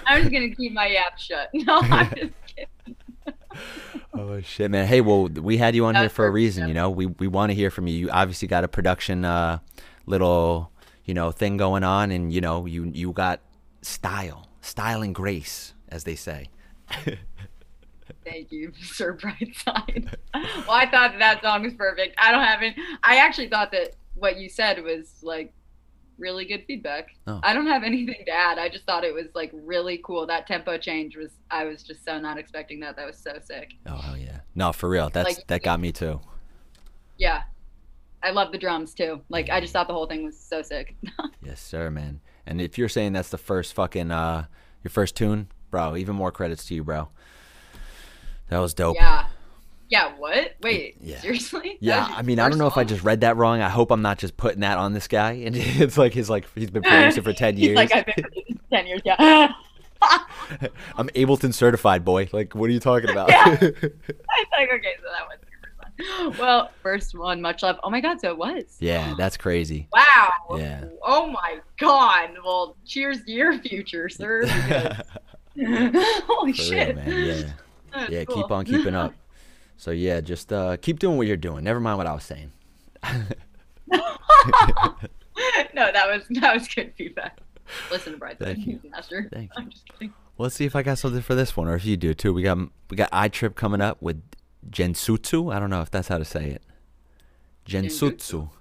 [0.06, 1.50] I'm just gonna keep my yap shut.
[1.53, 2.95] No, I'm just kidding.
[4.14, 4.88] Oh shit, man!
[4.88, 6.67] Hey, well, we had you on here That's for a reason.
[6.67, 7.95] You know, we we want to hear from you.
[7.95, 9.59] You obviously got a production uh,
[10.06, 10.72] little
[11.06, 13.40] you know thing going on, and you know you you got
[13.82, 16.50] style, style and grace, as they say.
[18.25, 20.14] Thank you, Sir Brightside.
[20.33, 22.16] well, I thought that, that song was perfect.
[22.17, 22.75] I don't have it.
[23.03, 25.53] I actually thought that what you said was like
[26.22, 27.09] really good feedback.
[27.27, 27.41] Oh.
[27.43, 28.58] I don't have anything to add.
[28.59, 30.25] I just thought it was like really cool.
[30.27, 32.95] That tempo change was I was just so not expecting that.
[32.95, 33.74] That was so sick.
[33.88, 34.40] Oh hell yeah.
[34.56, 35.09] No, for real.
[35.09, 36.22] That's Like- that got me too.
[37.17, 37.41] Yeah.
[38.24, 39.22] I love the drums too.
[39.30, 40.95] Like I just thought the whole thing was so sick.
[41.43, 42.22] Yes, sir, man.
[42.45, 44.45] And if you're saying that's the first fucking uh
[44.83, 47.09] your first tune, bro, even more credits to you, bro.
[48.50, 48.95] That was dope.
[48.95, 49.25] yeah.
[49.92, 50.56] Yeah, what?
[50.61, 51.20] Wait, Yeah.
[51.20, 51.78] seriously?
[51.82, 53.60] Yeah, I mean, I don't know if I just read that wrong.
[53.61, 55.34] I hope I'm not just putting that on this guy.
[55.34, 56.92] And it's like he's like he's been song?
[56.94, 57.76] producing for ten He's years.
[57.76, 59.52] like I've been producing for ten years, yeah.
[60.98, 62.30] I'm Ableton certified, boy.
[62.32, 63.30] Like, what are you talking about?
[63.30, 63.44] Yeah.
[63.45, 65.38] I was like, okay, so that was.
[66.40, 67.78] Well, first one, much love.
[67.84, 68.78] Oh my god, so it was.
[68.80, 69.88] yeah, that's crazy.
[69.94, 70.32] Wow.
[70.58, 70.86] Yeah.
[71.03, 72.30] Oh my god.
[72.44, 74.45] Well, cheers to your future, sir.
[75.58, 76.95] Holy For shit.
[76.95, 77.28] real, man.
[77.28, 77.52] Yeah.
[77.94, 78.36] That's Yeah, cool.
[78.38, 79.14] keep on keeping up.
[79.82, 81.64] So yeah, just uh, keep doing what you're doing.
[81.64, 82.51] Never mind what I was saying.
[83.03, 83.18] no,
[85.74, 87.40] that was that was good feedback.
[87.90, 88.80] Listen to Brightside, Thank you.
[88.92, 89.27] Master.
[89.34, 89.64] Thank you.
[89.64, 90.14] I'm just kidding.
[90.38, 92.32] Let's see if I got something for this one, or if you do too.
[92.32, 92.60] We got
[92.92, 94.22] we got iTrip coming up with
[94.69, 95.51] Jensutsu.
[95.51, 96.61] I don't know if that's how to say it.
[97.66, 98.51] Jensutsu.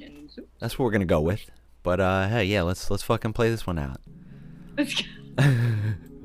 [0.00, 0.44] Gensu.
[0.60, 1.50] That's what we're gonna go with.
[1.82, 4.00] But uh, hey, yeah, let's let's fucking play this one out.
[4.78, 5.02] Let's
[5.36, 5.42] go.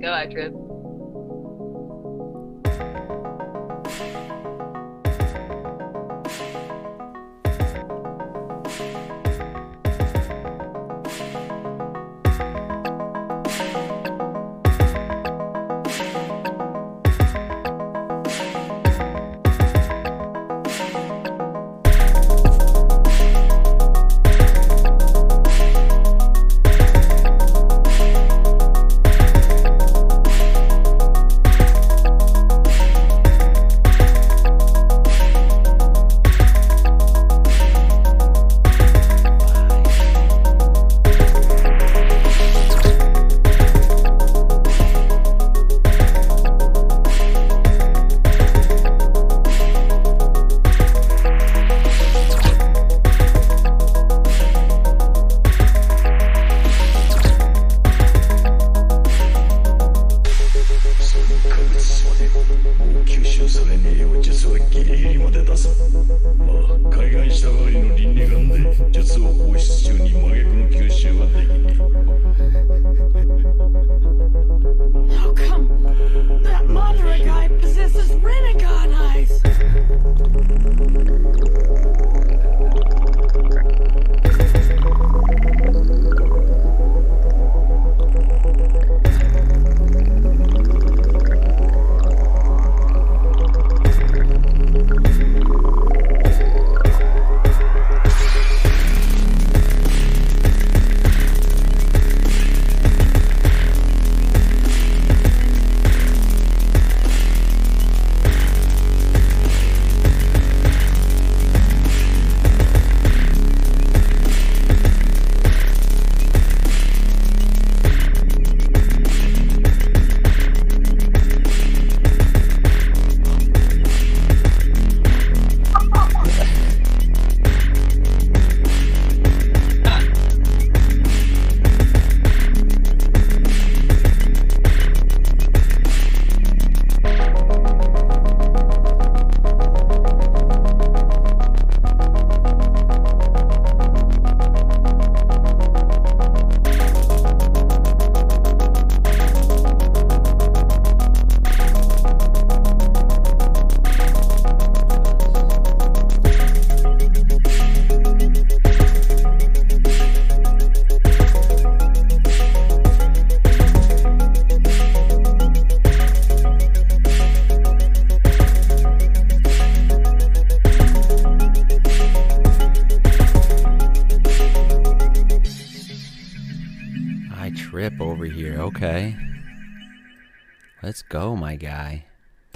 [0.00, 0.67] go, iTrip.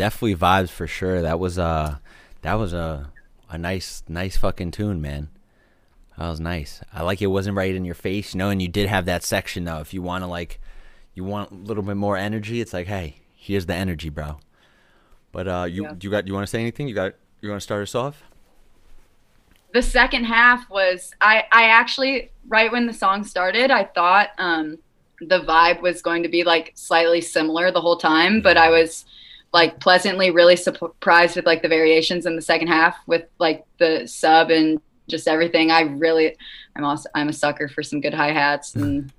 [0.02, 1.22] Definitely vibes for sure.
[1.22, 1.98] That was uh
[2.40, 3.12] that was a
[3.48, 5.28] a nice nice fucking tune, man.
[6.18, 6.80] That was nice.
[6.92, 9.22] I like it wasn't right in your face, you know, and you did have that
[9.22, 9.78] section though.
[9.78, 10.58] If you want to like
[11.14, 14.40] you want a little bit more energy, it's like, hey, here's the energy, bro.
[15.30, 15.94] But uh you Yeah.
[16.00, 16.88] you got you want to say anything?
[16.88, 18.24] You got you want to start us off?
[19.72, 24.78] the second half was I I actually right when the song started I thought um
[25.20, 29.04] the vibe was going to be like slightly similar the whole time but I was
[29.52, 34.06] like pleasantly really surprised with like the variations in the second half with like the
[34.06, 35.70] sub and just everything.
[35.70, 36.36] I really,
[36.74, 39.12] I'm also I'm a sucker for some good hi hats and.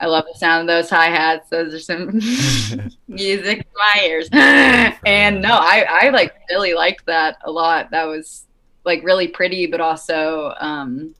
[0.00, 1.48] I love the sound of those hi hats.
[1.48, 2.06] Those are some
[3.06, 4.28] music to my ears.
[4.32, 7.92] and no, I, I like really liked that a lot.
[7.92, 8.46] That was
[8.84, 11.14] like really pretty, but also um,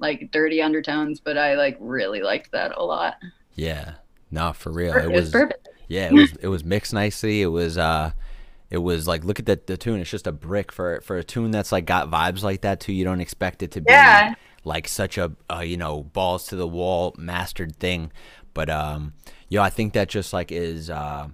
[0.00, 1.18] like dirty undertones.
[1.18, 3.14] But I like really liked that a lot.
[3.54, 3.94] Yeah,
[4.30, 4.94] no, for real.
[4.96, 5.69] It, It was was perfect.
[5.90, 7.42] Yeah, it was it was mixed nicely.
[7.42, 8.12] It was uh
[8.70, 10.00] it was like look at the the tune.
[10.00, 12.92] It's just a brick for for a tune that's like got vibes like that too.
[12.92, 14.34] You don't expect it to be Yeah.
[14.64, 18.12] like such a uh, you know balls to the wall mastered thing.
[18.54, 19.14] But um
[19.48, 21.28] yo, I think that just like is uh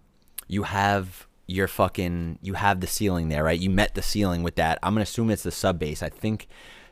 [0.49, 3.61] you have your fucking you have the ceiling there, right?
[3.61, 4.79] You met the ceiling with that.
[4.83, 6.03] I'm gonna assume it's the sub bass.
[6.03, 6.49] I think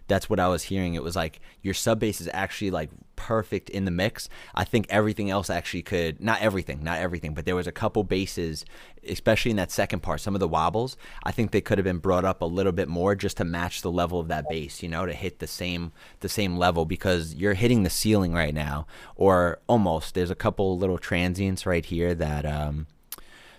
[0.07, 0.95] that's what I was hearing.
[0.95, 4.29] It was like your sub bass is actually like perfect in the mix.
[4.55, 8.05] I think everything else actually could not everything, not everything, but there was a couple
[8.05, 8.65] bases,
[9.07, 10.97] especially in that second part, some of the wobbles.
[11.23, 13.83] I think they could have been brought up a little bit more just to match
[13.83, 17.35] the level of that bass, you know, to hit the same the same level because
[17.35, 18.87] you're hitting the ceiling right now,
[19.17, 20.15] or almost.
[20.15, 22.87] There's a couple little transients right here that um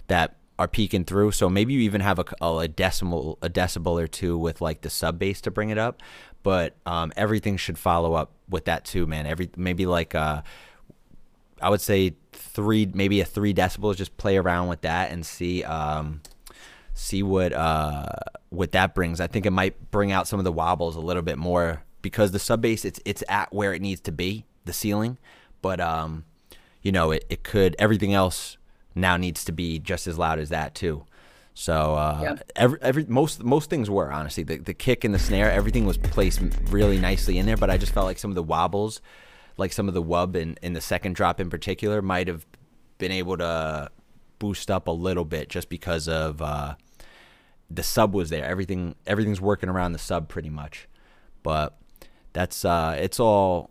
[0.08, 1.32] that are peeking through.
[1.32, 4.90] So maybe you even have a, a decimal, a decibel or two with like the
[4.90, 6.02] sub bass to bring it up.
[6.46, 9.26] But um, everything should follow up with that too, man.
[9.26, 10.44] Every maybe like uh,
[11.60, 13.96] I would say three, maybe a three decibels.
[13.96, 16.22] Just play around with that and see um,
[16.94, 18.06] see what uh,
[18.50, 19.20] what that brings.
[19.20, 22.32] I think it might bring out some of the wobbles a little bit more because
[22.32, 25.18] the sub bass it's it's at where it needs to be, the ceiling.
[25.64, 26.26] But um,
[26.84, 28.58] you know, it, it could everything else
[28.94, 31.06] now needs to be just as loud as that too.
[31.58, 32.36] So uh, Yeah.
[32.56, 35.98] every every most most things were honestly the the kick and the snare everything was
[35.98, 39.02] placed really nicely in there, but I just felt like some of the wobbles,
[39.58, 42.46] like some of the wub in, in the second drop in particular, might have
[42.98, 43.90] been able to
[44.38, 46.76] boost up a little bit just because of uh,
[47.72, 48.44] the sub was there.
[48.44, 50.90] Everything everything's working around the sub pretty much,
[51.42, 51.78] but
[52.34, 53.70] that's uh, it's all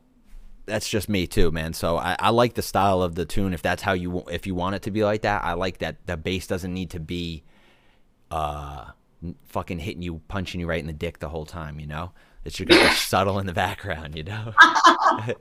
[0.64, 1.74] that's just me too, man.
[1.74, 3.52] So I, I like the style of the tune.
[3.52, 6.06] If that's how you if you want it to be like that, I like that
[6.06, 7.42] the bass doesn't need to be
[8.30, 8.90] uh
[9.46, 11.80] fucking hitting you, punching you right in the dick the whole time.
[11.80, 12.12] You know,
[12.44, 14.16] it should be subtle in the background.
[14.16, 14.54] You know.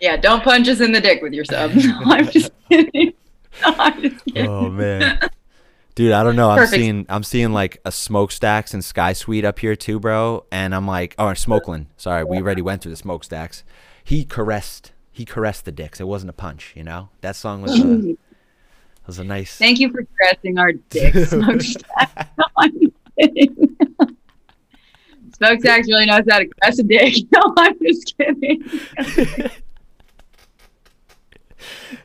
[0.00, 1.70] Yeah, don't punch us in the dick with your sub.
[1.74, 3.14] No, I'm just kidding.
[3.62, 4.48] No, I'm just kidding.
[4.48, 5.18] Oh man.
[5.94, 6.50] Dude, I don't know.
[6.50, 6.74] I'm Perfect.
[6.74, 10.44] seeing I'm seeing like a smokestacks and Sky Sweet up here too, bro.
[10.50, 11.86] And I'm like, oh, Smokeland.
[11.96, 13.62] Sorry, we already went through the smokestacks.
[14.02, 16.00] He caressed he caressed the dicks.
[16.00, 17.10] It wasn't a punch, you know.
[17.20, 18.16] That song was a
[19.06, 19.56] was a nice.
[19.56, 22.30] Thank you for caressing our dick, Smokestack.
[22.38, 22.72] No, I'm
[23.18, 23.76] kidding.
[25.36, 27.14] Smokestack really knows how to caress a dick.
[27.32, 28.62] No, I'm just kidding.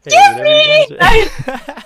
[0.05, 1.29] Hey, you guys-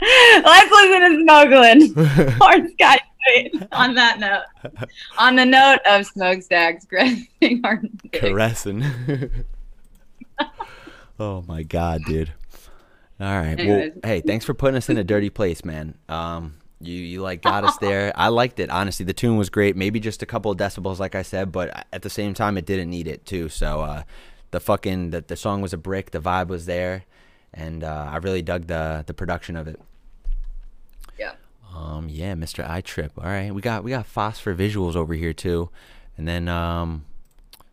[0.00, 2.98] Let's listen to Smokeland or Sky
[3.72, 4.44] on that note.
[5.18, 8.12] On the note of smokestacks caressing our dick.
[8.20, 8.84] caressing.
[11.18, 12.32] Oh my god, dude.
[13.20, 13.58] All right.
[13.58, 13.92] Anyways.
[13.92, 15.94] Well, hey, thanks for putting us in a dirty place, man.
[16.08, 18.12] Um, you you like got us there.
[18.16, 19.04] I liked it honestly.
[19.04, 19.76] The tune was great.
[19.76, 22.66] Maybe just a couple of decibels, like I said, but at the same time, it
[22.66, 23.48] didn't need it too.
[23.48, 24.02] So uh,
[24.50, 26.12] the fucking the, the song was a brick.
[26.12, 27.04] The vibe was there,
[27.52, 29.80] and uh, I really dug the the production of it.
[31.18, 31.32] Yeah.
[31.74, 32.68] Um, yeah, Mr.
[32.68, 33.12] I Trip.
[33.18, 35.70] All right, we got we got phosphor visuals over here too,
[36.16, 37.04] and then um,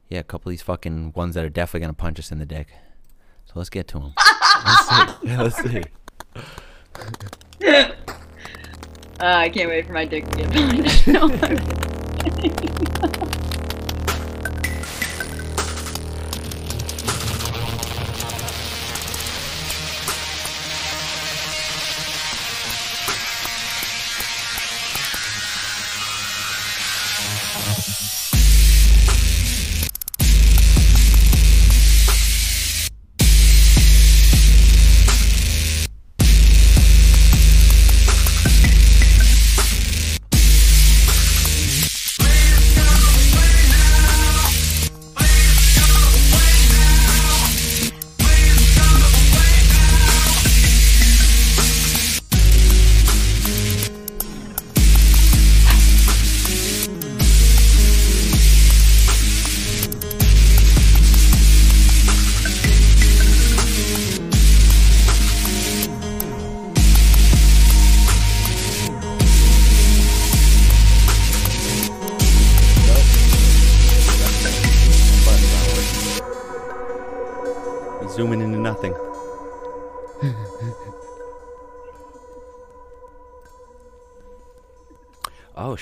[0.09, 2.45] yeah, a couple of these fucking ones that are definitely gonna punch us in the
[2.47, 2.69] dick.
[3.55, 4.13] So let's get to them.
[4.65, 5.29] let's see.
[5.29, 5.81] Yeah, let's see.
[7.63, 7.93] Uh,
[9.21, 11.07] I can't wait for my dick to get punched.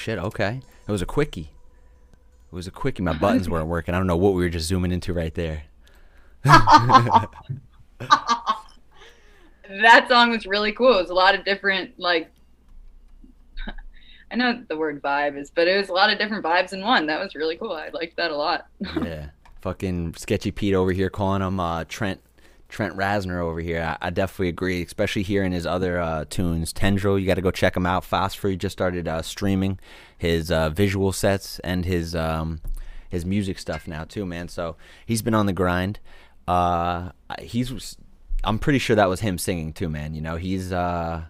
[0.04, 0.20] shit.
[0.20, 0.62] Okay.
[0.88, 1.50] It was a quickie.
[2.52, 3.02] It was a quickie.
[3.02, 3.96] My buttons weren't working.
[3.96, 5.64] I don't know what we were just zooming into right there.
[6.44, 7.30] that
[10.10, 10.98] song was really cool.
[10.98, 12.30] It was a lot of different like
[14.30, 16.82] I know the word vibe is, but it was a lot of different vibes in
[16.82, 17.06] one.
[17.08, 17.72] That was really cool.
[17.72, 18.68] I liked that a lot.
[19.02, 19.30] yeah.
[19.62, 22.20] Fucking sketchy Pete over here calling him uh, Trent
[22.74, 23.98] Trent Reznor over here.
[24.02, 26.74] I, I, definitely agree, especially hearing his other uh, tunes.
[26.74, 28.04] Tendril, you got to go check him out.
[28.04, 29.80] Phosphor, he just started uh, streaming
[30.18, 32.62] his uh, visual sets and his um,
[33.10, 34.48] his music stuff now too, man.
[34.48, 36.00] So he's been on the grind.
[36.48, 37.96] Uh, he's
[38.44, 40.16] I'm pretty sure that was him singing too, man.
[40.16, 41.26] You know, he's uh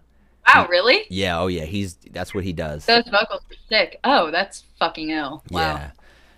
[0.47, 1.03] Wow, really?
[1.09, 2.85] Yeah, oh yeah, he's that's what he does.
[2.85, 3.99] Those vocals are sick.
[4.05, 5.43] Oh, that's fucking ill.
[5.51, 5.75] Wow.
[5.75, 5.91] Yeah.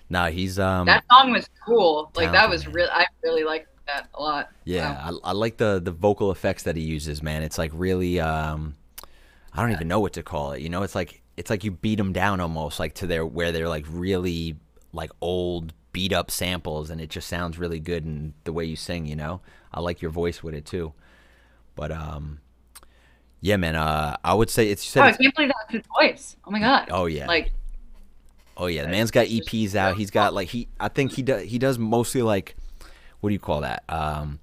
[0.10, 2.12] No, he's um That song was cool.
[2.16, 4.52] Like that was real I really liked that a lot.
[4.64, 5.12] Yeah.
[5.12, 7.44] I, I like the the vocal effects that he uses, man.
[7.44, 8.76] It's like really um
[9.54, 10.62] I don't even know what to call it.
[10.62, 13.52] You know, it's like it's like you beat them down almost like to their where
[13.52, 14.58] they're like really
[14.94, 18.76] like old beat up samples and it just sounds really good and the way you
[18.76, 19.42] sing, you know.
[19.74, 20.94] I like your voice with it too.
[21.76, 22.40] But um
[23.46, 23.76] yeah, man.
[23.76, 24.98] Uh, I would say it's.
[24.98, 26.36] oh, I can't believe that's his voice.
[26.46, 26.90] Oh my god.
[26.90, 27.28] Oh yeah.
[27.28, 27.52] Like.
[28.58, 29.98] Oh yeah, the man's got EPs out.
[29.98, 30.68] He's got like he.
[30.80, 31.44] I think he does.
[31.44, 32.56] He does mostly like,
[33.26, 33.84] what do you call that?
[33.90, 34.40] Um,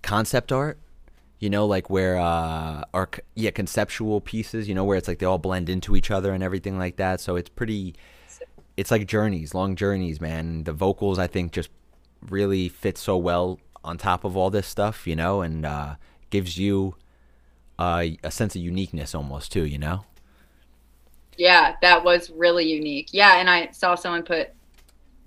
[0.00, 0.78] concept art.
[1.38, 4.68] You know, like where uh, or yeah, conceptual pieces.
[4.68, 7.20] You know, where it's like they all blend into each other and everything like that.
[7.20, 7.94] So it's pretty.
[8.78, 10.64] It's like journeys, long journeys, man.
[10.64, 11.68] The vocals, I think, just
[12.30, 15.06] really fit so well on top of all this stuff.
[15.06, 15.96] You know, and uh,
[16.30, 16.94] gives you
[17.78, 20.04] uh, a sense of uniqueness almost too, you know?
[21.36, 23.08] Yeah, that was really unique.
[23.12, 24.50] Yeah, and I saw someone put,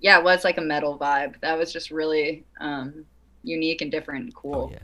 [0.05, 1.41] yeah, it was like a metal vibe.
[1.41, 3.07] That was just really um,
[3.41, 4.69] unique and different and cool.
[4.69, 4.77] Oh, yeah.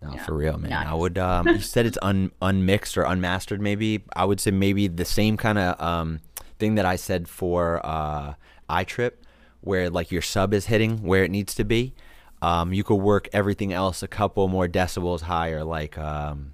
[0.00, 0.24] No, yeah.
[0.24, 0.70] for real, man.
[0.70, 0.86] Nice.
[0.86, 1.18] I would.
[1.18, 3.60] Um, you said it's un, unmixed or unmastered.
[3.60, 6.20] Maybe I would say maybe the same kind of um,
[6.60, 8.34] thing that I said for uh,
[8.70, 9.14] iTrip,
[9.62, 11.92] where like your sub is hitting where it needs to be.
[12.40, 16.52] Um, you could work everything else a couple more decibels higher, like um,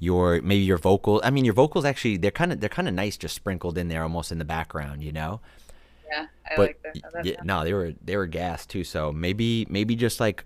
[0.00, 1.20] your maybe your vocals.
[1.22, 3.86] I mean, your vocals actually they're kind of they're kind of nice, just sprinkled in
[3.86, 5.40] there, almost in the background, you know.
[6.12, 7.24] Yeah, I but, like that.
[7.24, 8.84] Yeah, no, they were they were gas too.
[8.84, 10.44] So maybe maybe just like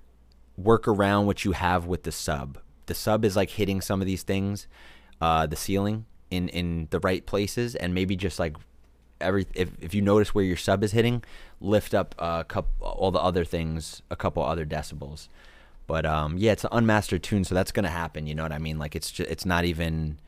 [0.57, 2.59] work around what you have with the sub.
[2.87, 4.69] The sub is like hitting some of these things,
[5.21, 8.57] uh, the ceiling in in the right places, and maybe just like
[9.21, 11.25] every if, if you notice where your sub is hitting,
[11.61, 15.29] lift up a couple all the other things a couple other decibels.
[15.87, 18.27] But um, yeah, it's an unmastered tune, so that's gonna happen.
[18.27, 18.79] You know what I mean?
[18.79, 20.19] Like it's just it's not even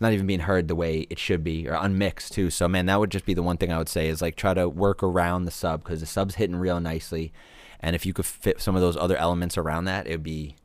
[0.00, 2.48] it's not even being heard the way it should be, or unmixed too.
[2.48, 4.54] So man, that would just be the one thing I would say is like try
[4.54, 7.34] to work around the sub because the sub's hitting real nicely,
[7.80, 10.56] and if you could fit some of those other elements around that, it'd be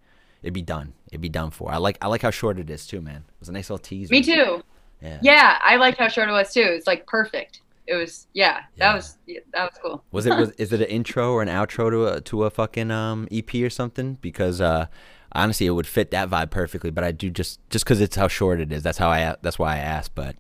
[0.41, 0.93] it'd be done.
[1.11, 1.69] It'd be done for.
[1.69, 3.25] I like I like how short it is too, man.
[3.27, 4.13] It was a nice little teaser.
[4.13, 4.63] Me too.
[5.01, 5.19] Yeah.
[5.21, 6.63] Yeah, I liked how short it was too.
[6.63, 8.87] It's like perfect it was yeah, yeah.
[8.87, 10.03] that was yeah, that was cool.
[10.11, 12.91] was it was is it an intro or an outro to a to a fucking
[12.91, 14.15] um EP or something?
[14.21, 14.87] Because uh
[15.35, 16.89] honestly, it would fit that vibe perfectly.
[16.89, 18.83] But I do just just because it's how short it is.
[18.83, 20.15] That's how I that's why I asked.
[20.15, 20.35] But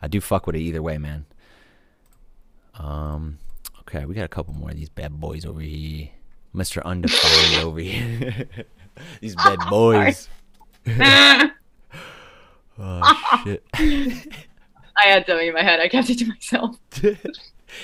[0.00, 1.26] I do fuck with it either way, man.
[2.78, 3.38] Um,
[3.80, 6.08] okay, we got a couple more of these bad boys over here.
[6.52, 8.46] Mister Undefined over here.
[9.20, 10.28] these bad boys.
[12.78, 13.64] oh shit.
[14.98, 15.80] I had something in my head.
[15.80, 16.78] I kept it to myself.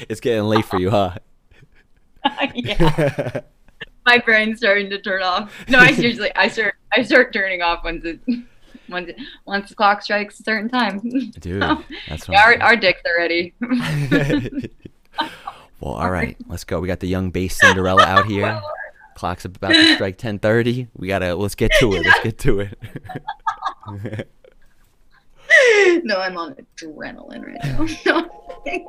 [0.09, 1.17] it's getting late for you, huh?
[2.55, 3.41] yeah.
[4.05, 5.53] My brain's starting to turn off.
[5.69, 8.21] No, I seriously, I start, I start turning off once it,
[8.89, 9.17] once, it,
[9.47, 11.01] once the clock strikes a certain time.
[11.41, 11.63] Dude,
[12.09, 13.55] that's yeah, our, our dicks are ready.
[15.81, 16.81] well, all right, let's go.
[16.81, 18.61] We got the young bass Cinderella out here.
[19.15, 20.89] Clock's about to strike 10:30.
[20.97, 22.05] We gotta let's get to it.
[22.07, 24.29] Let's get to it.
[26.05, 27.87] no, I'm on adrenaline right now.
[28.07, 28.31] No,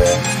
[0.00, 0.40] Yeah.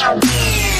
[0.00, 0.79] Fucking,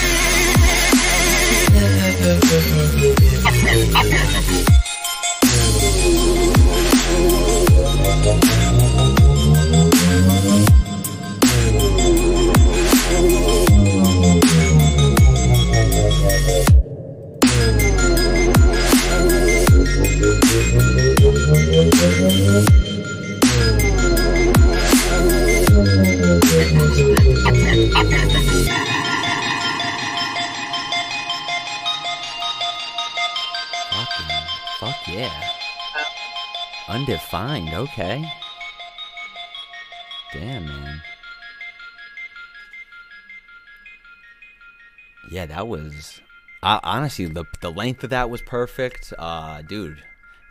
[45.61, 46.21] that was.
[46.63, 49.13] Uh, honestly, the the length of that was perfect.
[49.19, 50.03] Uh, dude,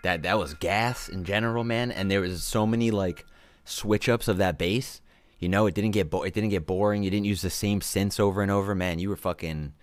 [0.03, 1.91] that that was gas in general, man.
[1.91, 3.25] And there was so many like
[3.65, 5.01] switch ups of that bass.
[5.39, 7.03] You know, it didn't get bo- it didn't get boring.
[7.03, 8.99] You didn't use the same synths over and over, man.
[8.99, 9.73] You were fucking.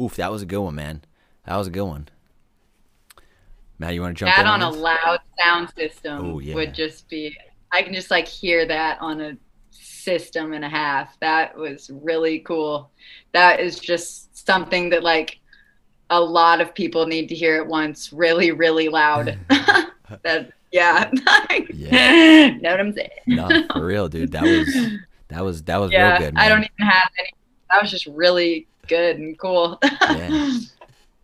[0.00, 1.02] Oof, that was a good one, man.
[1.44, 2.08] That was a good one.
[3.80, 4.80] Matt, you want to jump that in on a this?
[4.80, 6.54] loud sound system Oh, yeah.
[6.54, 7.36] would just be
[7.70, 9.36] i can just like hear that on a
[9.70, 12.90] system and a half that was really cool
[13.32, 15.38] that is just something that like
[16.10, 19.38] a lot of people need to hear at once really really loud
[20.22, 21.10] that yeah
[21.70, 22.50] Yeah.
[22.62, 24.32] know what i'm saying no, for real, dude.
[24.32, 24.66] That was
[25.28, 26.44] that was that was yeah real good, man.
[26.44, 27.30] i don't even have any
[27.70, 30.50] that was just really good and cool Yeah.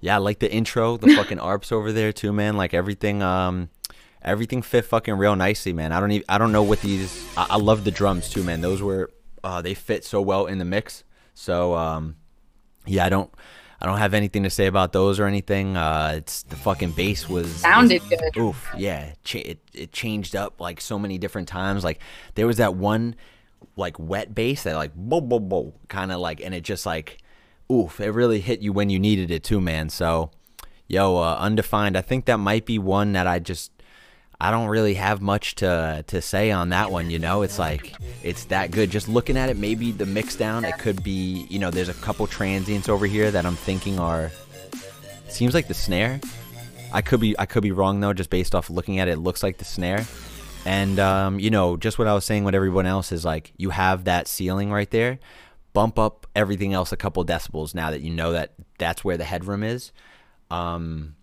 [0.01, 2.59] Yeah, like the intro, the fucking arps over there too, man.
[2.59, 3.70] Like everything, um,
[4.20, 5.93] everything fit fucking real nicely, man.
[5.93, 7.25] I don't even, I don't know what these.
[7.39, 8.61] I, I love the drums too, man.
[8.61, 9.11] Those were,
[9.43, 11.05] uh, they fit so well in the mix.
[11.33, 12.17] So, um,
[12.86, 13.32] yeah, I don't,
[13.80, 15.76] I don't have anything to say about those or anything.
[15.76, 18.36] Uh, it's the fucking bass was Sounded was- good.
[18.40, 21.84] Oof, yeah, cha- it it changed up like so many different times.
[21.84, 22.00] Like
[22.34, 23.14] there was that one
[23.76, 27.18] like wet bass that like bo bo bo kind of like, and it just like,
[27.70, 29.88] oof, it really hit you when you needed it too, man.
[29.88, 30.30] So,
[30.86, 31.96] yo, uh, undefined.
[31.96, 33.70] I think that might be one that I just.
[34.44, 37.40] I don't really have much to to say on that one, you know.
[37.40, 38.90] It's like it's that good.
[38.90, 41.94] Just looking at it, maybe the mix down, it could be, you know, there's a
[41.94, 44.31] couple transients over here that I'm thinking are
[45.28, 46.20] seems like the snare.
[46.92, 49.18] I could be I could be wrong though, just based off looking at it, it
[49.20, 50.05] looks like the snare.
[50.66, 53.70] And um, you know, just what I was saying with everyone else is like you
[53.70, 55.20] have that ceiling right there.
[55.73, 59.24] Bump up everything else a couple decibels now that you know that that's where the
[59.24, 59.90] headroom is.
[60.50, 61.16] Um,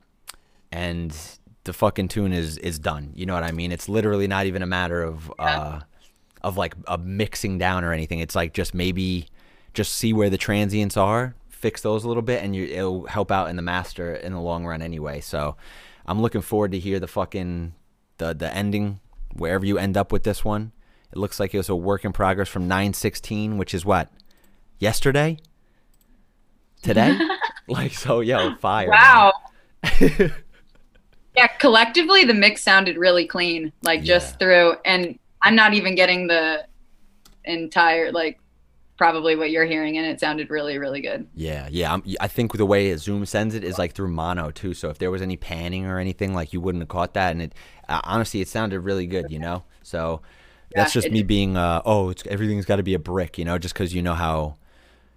[0.72, 1.16] and
[1.64, 3.12] the fucking tune is is done.
[3.16, 3.72] You know what I mean?
[3.72, 5.82] It's literally not even a matter of uh
[6.42, 8.20] of like a mixing down or anything.
[8.20, 9.28] It's like just maybe
[9.74, 13.32] just see where the transients are, fix those a little bit, and you it'll help
[13.32, 15.22] out in the master in the long run anyway.
[15.22, 15.56] So
[16.06, 17.74] I'm looking forward to hear the fucking
[18.18, 19.00] the the ending
[19.34, 20.72] wherever you end up with this one.
[21.12, 24.10] It looks like it was a work in progress from 916, which is what
[24.80, 25.38] yesterday,
[26.82, 27.20] today.
[27.68, 28.90] like so, yo, fire.
[28.90, 29.34] Wow.
[31.36, 36.28] yeah, collectively the mix sounded really clean, like just through and I'm not even getting
[36.28, 36.66] the
[37.46, 38.40] entire like
[38.98, 41.28] probably what you're hearing and it sounded really really good.
[41.34, 41.94] Yeah, yeah.
[41.94, 44.74] I'm, I think the way Zoom sends it is like through mono too.
[44.74, 47.32] So if there was any panning or anything, like you wouldn't have caught that.
[47.32, 47.56] And it
[47.90, 49.64] uh, honestly, it sounded really good, you know.
[49.82, 50.22] So
[50.76, 53.46] that's Yeah, just me being, uh, oh, it's everything's got to be a brick, you
[53.46, 54.58] know, just because you know how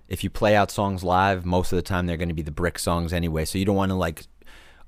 [0.09, 2.51] if you play out songs live, most of the time they're going to be the
[2.51, 3.45] brick songs anyway.
[3.45, 4.25] So you don't want to like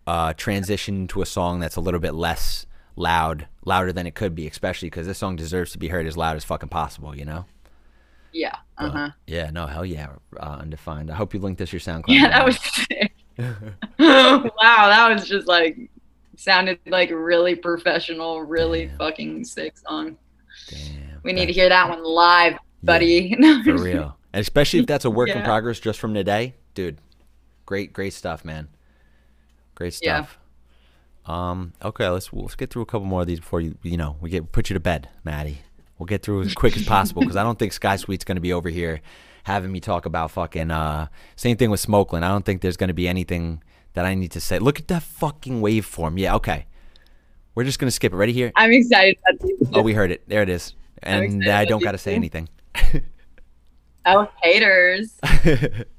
[0.07, 4.35] uh, transition to a song that's a little bit less loud, louder than it could
[4.35, 7.25] be, especially because this song deserves to be heard as loud as fucking possible, you
[7.25, 7.45] know.
[8.33, 8.57] Yeah.
[8.79, 9.11] Uh-huh.
[9.27, 11.11] Yeah, no, hell yeah, uh, undefined.
[11.11, 12.05] I hope you linked this your SoundCloud.
[12.09, 13.13] Yeah, that was sick.
[13.39, 15.91] wow, that was just like
[16.37, 18.99] sounded like really professional, really Damn.
[18.99, 20.17] fucking sick song.
[20.69, 21.21] Damn.
[21.23, 23.35] We need to hear that one live, buddy.
[23.65, 24.17] for real.
[24.33, 26.99] And especially if that's a work in progress just from today, dude.
[27.65, 28.69] Great, great stuff, man.
[29.77, 30.25] Great Yeah.
[30.25, 30.39] stuff.
[31.27, 31.73] Um.
[31.83, 34.31] Okay, let's let's get through a couple more of these before you you know we
[34.31, 35.59] get put you to bed, Maddie.
[35.99, 38.41] We'll get through as quick as possible because I don't think Sky Sweet's going to
[38.43, 39.01] be over here
[39.45, 40.71] having me talk about fucking.
[40.71, 41.07] Uh,
[41.37, 42.23] same thing with Smokeland.
[42.23, 43.63] I don't think there's going to be anything
[43.95, 44.59] that I need to say.
[44.59, 46.19] Look at that fucking waveform.
[46.21, 46.67] Yeah, okay.
[47.55, 48.17] We're just gonna skip it.
[48.17, 48.53] Ready here?
[48.55, 49.51] I'm excited about.
[49.79, 50.23] Oh, we heard it.
[50.29, 50.75] There it is.
[51.03, 52.49] And I don't gotta say anything.
[54.09, 55.19] Oh, haters.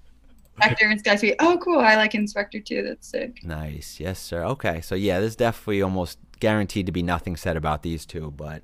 [0.58, 1.36] Inspector and Sky Sweet.
[1.40, 1.80] Oh, cool.
[1.80, 2.84] I like Inspector too.
[2.84, 3.44] That's sick.
[3.44, 4.00] Nice.
[4.00, 4.44] Yes, sir.
[4.44, 4.82] Okay.
[4.82, 8.64] So yeah, there's definitely almost guaranteed to be nothing said about these two, but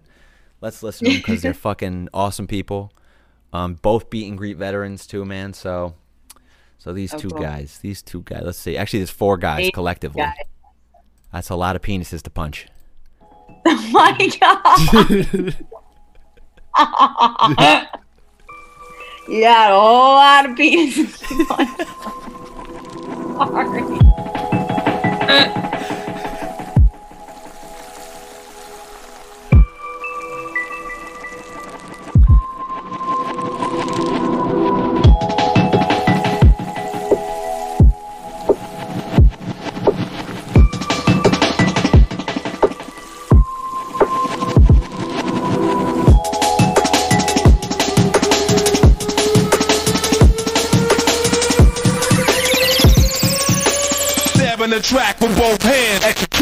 [0.62, 2.92] let's listen to them because they're fucking awesome people.
[3.52, 5.54] Um, both beat and greet veterans too, man.
[5.54, 5.94] So,
[6.80, 7.40] so these Oh, two cool.
[7.42, 8.42] guys, these two guys.
[8.44, 8.76] Let's see.
[8.78, 10.22] Actually, there's four guys Eight collectively.
[10.24, 10.34] guys.
[11.32, 12.68] That's a lot of penises to punch.
[13.66, 15.56] Oh my god.
[19.28, 21.18] you got a whole lot of penises.
[23.48, 24.00] Sorry.
[54.94, 56.33] With both hands.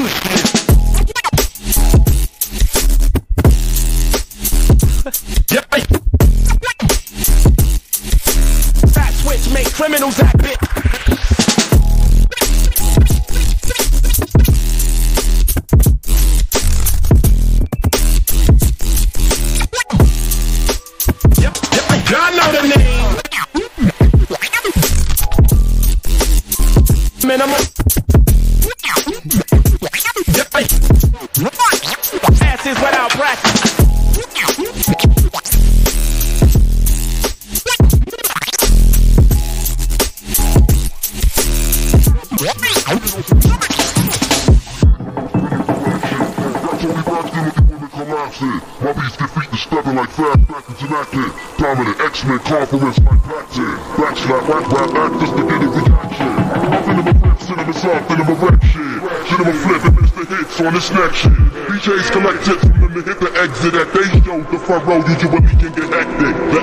[61.11, 61.51] On this next.
[61.67, 64.40] DJs collect from them to hit the exit at they show.
[64.51, 66.35] The front row usually can get hectic.
[66.51, 66.59] The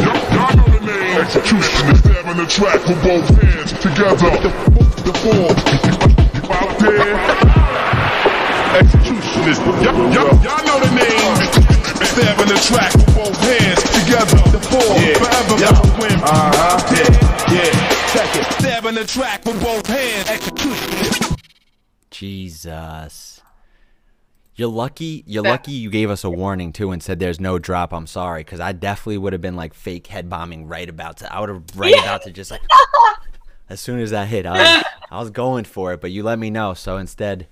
[0.00, 1.18] yup, y'all know the name.
[1.18, 4.30] Execution is stabbing the track with both hands together.
[4.40, 5.54] The, form.
[6.30, 7.16] You out there?
[8.78, 9.60] Executionist.
[9.82, 11.34] Yup, yup, y'all know the name.
[12.00, 14.38] Stabbing the track with both hands together.
[14.50, 15.98] The four, forever yeah.
[15.98, 16.18] win.
[16.22, 16.78] Uh huh.
[16.94, 17.90] Yeah, yeah.
[18.12, 18.44] Check it.
[18.60, 19.44] Stabbing the track
[24.60, 25.24] You're lucky.
[25.26, 27.94] You're lucky you gave us a warning too and said there's no drop.
[27.94, 31.34] I'm sorry, because I definitely would have been like fake head bombing right about to.
[31.34, 32.60] I would have right about to just like.
[33.70, 36.38] as soon as that hit, I was, I was going for it, but you let
[36.38, 36.74] me know.
[36.74, 37.46] So instead,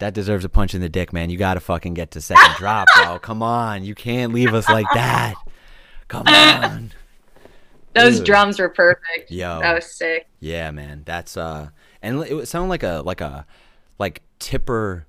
[0.00, 1.30] that deserves a punch in the dick, man.
[1.30, 3.18] You gotta fucking get to second drop, bro.
[3.20, 5.36] Come on, you can't leave us like that.
[6.08, 6.92] Come on.
[7.94, 8.26] Those Dude.
[8.26, 9.30] drums were perfect.
[9.30, 9.60] Yo.
[9.60, 10.26] That was sick.
[10.40, 11.04] Yeah, man.
[11.06, 11.70] That's uh
[12.02, 13.46] and it sounded like a like a
[13.98, 15.06] like tipper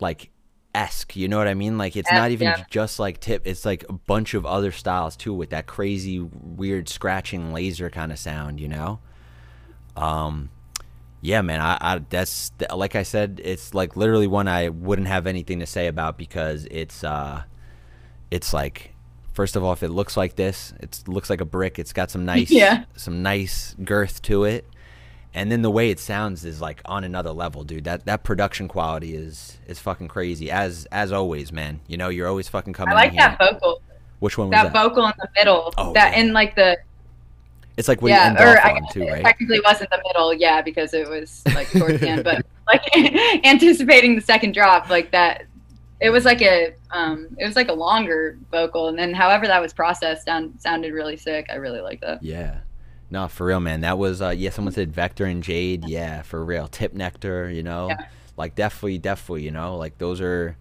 [0.00, 0.30] like
[0.76, 1.78] esque, you know what I mean?
[1.78, 2.64] Like it's Yeah, not even yeah.
[2.70, 6.88] just like tip, it's like a bunch of other styles too with that crazy weird
[6.88, 9.00] scratching laser kind of sound, you know?
[9.96, 10.50] Um
[11.22, 15.26] yeah, man, I, I that's like I said, it's like literally one I wouldn't have
[15.26, 17.44] anything to say about because it's uh
[18.30, 18.94] it's like
[19.34, 22.10] first of all if it looks like this it looks like a brick it's got
[22.10, 22.84] some nice Yeah.
[22.96, 24.66] some nice girth to it
[25.36, 28.66] and then the way it sounds is like on another level dude that that production
[28.66, 32.94] quality is is fucking crazy as as always man you know you're always fucking coming
[32.94, 33.50] I like that here.
[33.52, 33.82] vocal.
[34.18, 35.72] which one was That that, vocal in the middle.
[35.76, 36.22] Oh, that yeah.
[36.22, 36.78] in like the
[37.76, 40.32] it's like what you yeah, end or I too it right technically wasn't the middle,
[40.32, 42.82] yeah, because it was like towards the end, but like
[43.44, 45.44] anticipating the second drop, like that.
[45.98, 49.60] It was like a, um, it was like a longer vocal, and then however that
[49.62, 51.46] was processed sound, sounded really sick.
[51.50, 52.22] I really like that.
[52.22, 52.58] Yeah.
[53.10, 53.82] No, for real, man.
[53.82, 56.66] That was uh yeah, someone said Vector and Jade, yeah, for real.
[56.68, 57.88] Tip Nectar, you know.
[57.90, 58.06] Yeah.
[58.36, 60.56] Like definitely, definitely, you know, like those are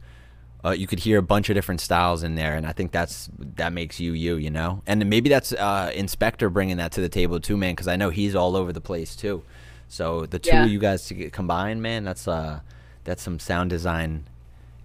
[0.63, 3.29] uh, you could hear a bunch of different styles in there and I think that's
[3.55, 4.81] that makes you you, you know.
[4.87, 8.09] And maybe that's uh Inspector bringing that to the table too, man, cuz I know
[8.09, 9.43] he's all over the place too.
[9.87, 10.65] So the two Yeah.
[10.65, 12.61] of you guys to get combined, man, that's uh
[13.03, 14.25] that's some sound design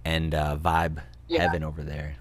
[0.05, 1.41] and uh vibe Yeah.
[1.43, 2.15] heaven over there.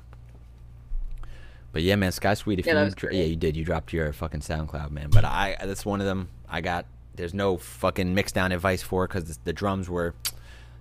[1.72, 2.58] But yeah, man, Sky Sweet.
[2.58, 3.56] If Yeah, you, dr- yeah, you did.
[3.56, 5.10] You dropped your fucking SoundCloud, man.
[5.10, 6.28] But I, that's one of them.
[6.48, 6.86] I got.
[7.14, 10.14] There's no fucking mix down advice for because the, the drums were,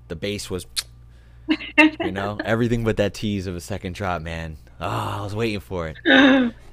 [0.08, 0.66] the bass was,
[1.78, 4.58] You know, everything but that tease of a second drop, man.
[4.80, 6.54] Oh, I was waiting for it.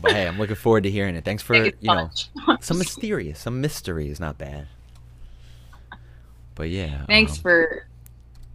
[0.00, 1.24] But hey, I'm looking forward to hearing it.
[1.24, 2.10] Thanks for you know
[2.60, 4.66] some mysterious, some mystery is not bad.
[6.54, 7.04] But yeah.
[7.06, 7.86] Thanks um, for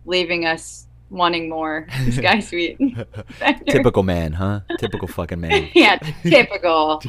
[0.05, 1.87] leaving us wanting more.
[2.11, 2.77] Sky Sweet.
[3.67, 4.61] typical man, huh?
[4.77, 5.69] Typical fucking man.
[5.75, 7.01] yeah, typical.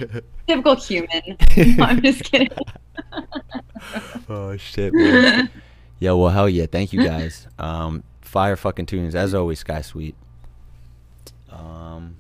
[0.46, 1.36] typical human.
[1.56, 2.48] No, I'm just kidding.
[4.28, 4.92] oh shit.
[4.92, 5.50] Man.
[5.98, 6.66] yeah, well, hell yeah.
[6.66, 7.46] Thank you guys.
[7.58, 10.14] Um, fire fucking tunes as always, Sky Sweet.
[11.50, 12.16] Um,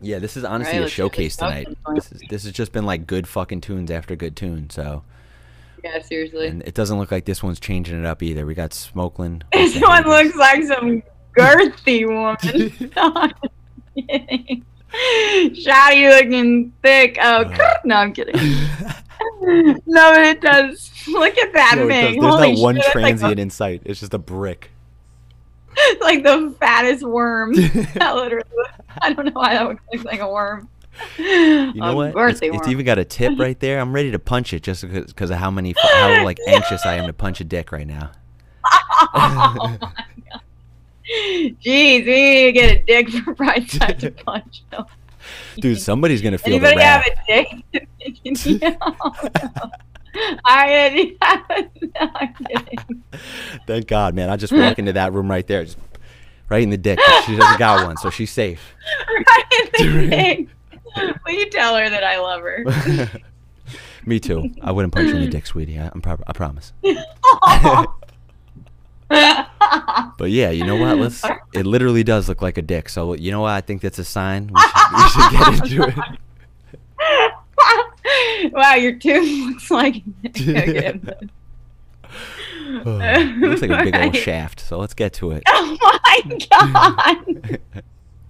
[0.00, 1.68] yeah, this is honestly Alright, a showcase tonight.
[1.94, 4.74] This is this has just been like good fucking tunes after good tunes.
[4.74, 5.02] So,
[5.82, 6.46] Yeah, seriously.
[6.48, 8.44] and it doesn't look like this one's changing it up either.
[8.46, 9.42] We got Smokeland.
[9.52, 11.02] This one looks like some
[11.36, 12.90] girthy woman.
[12.96, 13.28] No,
[14.08, 14.64] kidding.
[15.54, 17.16] Shotty looking thick.
[17.20, 17.74] Oh, Uh.
[17.84, 18.34] no, I'm kidding.
[19.40, 20.90] no, but it does.
[21.08, 21.88] Look at that does.
[21.88, 22.20] thing.
[22.20, 23.82] There's Holy not one shit, it's like, transient in sight.
[23.84, 24.70] It's just a brick.
[26.00, 27.54] like the fattest worm.
[27.54, 28.44] that literally.
[29.00, 30.68] I don't know why that looks like a worm.
[31.18, 32.30] You know what?
[32.30, 33.78] It's, it's even got a tip right there.
[33.80, 37.06] I'm ready to punch it just because of how many how like anxious I am
[37.06, 38.10] to punch a dick right now.
[39.14, 39.94] oh my god.
[41.62, 44.62] Jeez, we need to get a dick for Pride Side to punch.
[44.72, 44.86] No.
[45.56, 48.62] Dude, somebody's gonna feel the Anybody have a dick?
[48.62, 48.76] no.
[50.44, 53.02] I I'm kidding.
[53.66, 54.30] Thank God, man.
[54.30, 55.78] I just walk into that room right there, just
[56.48, 56.98] right in the dick.
[57.26, 58.74] She doesn't got one, so she's safe.
[59.08, 60.48] Right in the dick.
[61.26, 63.10] Will you tell her that I love her?
[64.06, 64.50] Me too.
[64.62, 65.78] I wouldn't punch you in the dick, sweetie.
[65.78, 66.72] I, I'm pro- I promise.
[69.10, 70.98] But yeah, you know what?
[70.98, 71.24] Let's.
[71.52, 72.88] It literally does look like a dick.
[72.88, 73.50] So you know what?
[73.52, 74.50] I think that's a sign.
[74.54, 75.82] We should, we should get into
[78.42, 78.52] it.
[78.52, 80.02] wow, your tooth looks like.
[80.26, 81.00] Okay.
[82.84, 84.60] Oh, it looks like a big old shaft.
[84.60, 85.42] So let's get to it.
[85.48, 87.58] Oh my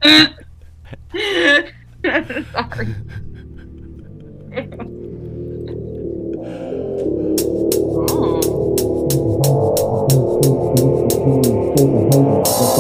[0.02, 1.70] god!
[2.02, 2.94] Sorry.
[8.08, 8.40] oh.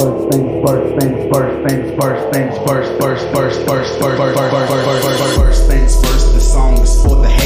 [0.00, 4.60] First things first things first things first things first first first first first first first
[4.78, 7.39] first first first things first the song is for the hater the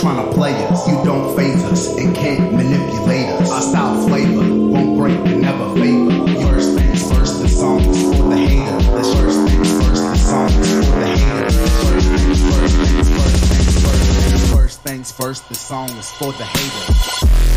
[0.00, 0.88] trying to play us.
[0.88, 3.50] You don't phase us and can't manipulate us.
[3.50, 6.26] Our style flavor won't break and never favor.
[6.40, 10.48] First things first the song is for the hater the first things first the song
[10.48, 12.76] is for the hater first things first
[13.16, 17.49] first things first first things first the song is for the hater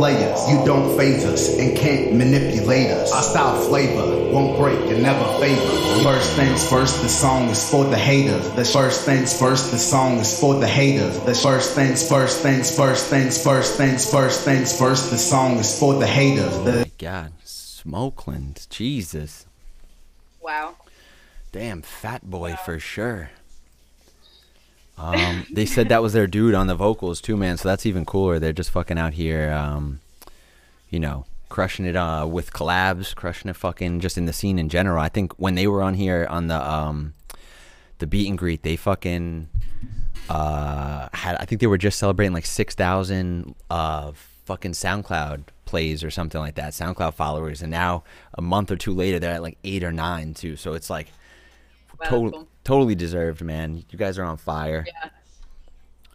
[0.00, 0.50] ones trying to play us.
[0.50, 3.12] You don't phase us and can't manipulate us.
[3.12, 6.02] Our style flavor won't break and never favor.
[6.02, 8.48] First things first, the song is for the haters.
[8.52, 11.18] The first things first, the song is for the haters.
[11.20, 15.78] The first things first, things first, things first, things first, things first, the song is
[15.78, 16.54] for the haters.
[16.64, 19.46] The God, Smokeland, Jesus,
[20.42, 20.76] Wow.
[21.52, 23.30] damn fat boy for sure.
[25.00, 27.56] Um, they said that was their dude on the vocals too, man.
[27.56, 28.38] So that's even cooler.
[28.38, 30.00] They're just fucking out here, um,
[30.90, 34.68] you know, crushing it uh, with collabs, crushing it fucking just in the scene in
[34.68, 35.00] general.
[35.00, 37.14] I think when they were on here on the um,
[37.98, 39.48] the beat and greet, they fucking
[40.28, 41.36] uh, had.
[41.36, 44.12] I think they were just celebrating like six thousand uh,
[44.44, 48.04] fucking SoundCloud plays or something like that, SoundCloud followers, and now
[48.34, 50.56] a month or two later they're at like eight or nine too.
[50.56, 51.08] So it's like
[52.00, 52.48] Wow, cool.
[52.64, 53.84] Totally deserved, man.
[53.90, 54.86] You guys are on fire.
[54.86, 55.10] Yeah.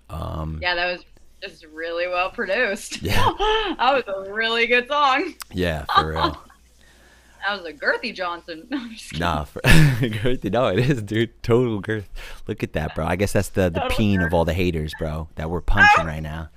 [0.10, 1.06] Um, Yeah, that was
[1.42, 3.02] just really well produced.
[3.02, 3.16] Yeah.
[3.78, 5.34] that was a really good song.
[5.52, 6.42] yeah, for real.
[7.48, 8.68] That was a Girthy Johnson.
[8.72, 9.20] No, I'm just kidding.
[9.20, 9.62] Nah, for,
[10.24, 10.44] girth.
[10.46, 11.44] No, it is, dude.
[11.44, 12.10] Total girth.
[12.48, 13.06] Look at that, bro.
[13.06, 14.28] I guess that's the the Total peen girth.
[14.28, 16.50] of all the haters, bro, that we're punching right now.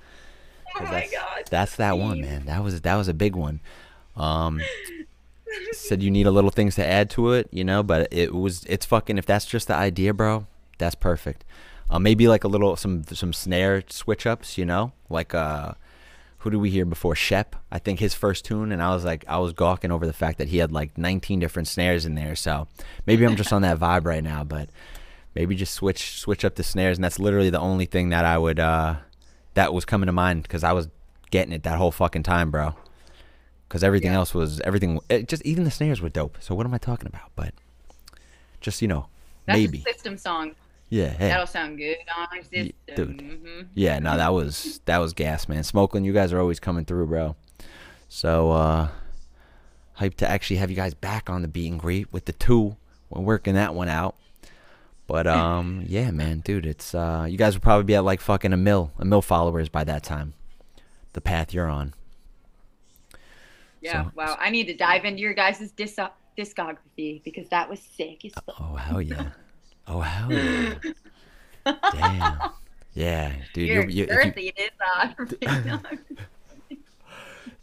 [0.75, 1.43] Oh my that's, god.
[1.51, 2.45] That's that one, man.
[2.45, 3.59] That was that was a big one.
[4.15, 4.61] Um,
[5.73, 8.63] said you need a little things to add to it, you know, but it was
[8.65, 9.17] it's fucking.
[9.17, 10.47] If that's just the idea, bro,
[10.77, 11.45] that's perfect.
[11.89, 15.73] Uh, maybe like a little some some snare switch ups, you know, like uh.
[16.43, 17.15] Who did we hear before?
[17.15, 20.13] Shep, I think his first tune, and I was like, I was gawking over the
[20.13, 22.33] fact that he had like 19 different snares in there.
[22.33, 22.69] So
[23.05, 24.69] maybe I'm just on that vibe right now, but
[25.35, 28.37] maybe just switch switch up the snares, and that's literally the only thing that I
[28.37, 28.95] would uh
[29.55, 30.87] that was coming to mind because I was
[31.29, 32.73] getting it that whole fucking time, bro.
[33.69, 34.17] Because everything Yeah.
[34.17, 34.99] else was everything.
[35.09, 36.37] It just even the snares were dope.
[36.41, 37.29] So what am I talking about?
[37.35, 37.53] But
[38.61, 39.05] just you know,
[39.45, 40.55] That's maybe, a system song.
[40.89, 41.29] yeah, hey.
[41.29, 42.71] That'll sound good on system.
[42.95, 43.17] dude.
[43.19, 43.67] Mhm.
[43.75, 45.61] Yeah, no, that was that was gas, man.
[45.63, 47.35] Smokeland, you guys are always coming through, bro.
[48.09, 48.89] So uh
[49.99, 52.75] hyped to actually have you guys back on the beat and greet with the two.
[53.09, 54.15] We're working that one out.
[55.05, 58.51] But um yeah, man, dude, it's uh you guys will probably be at like fucking
[58.51, 60.33] a mill, a mill followers by that time.
[61.13, 61.93] The path you're on.
[63.81, 64.37] Yeah, So- wow.
[64.39, 65.97] I need to dive into your guys' dis-
[66.37, 68.21] discography because that was sick.
[68.59, 69.29] Oh hell yeah.
[69.87, 70.75] Oh hell yeah.
[71.65, 72.37] Damn.
[72.93, 73.67] Yeah, dude.
[73.69, 75.97] You're- you- if you- girthy discography.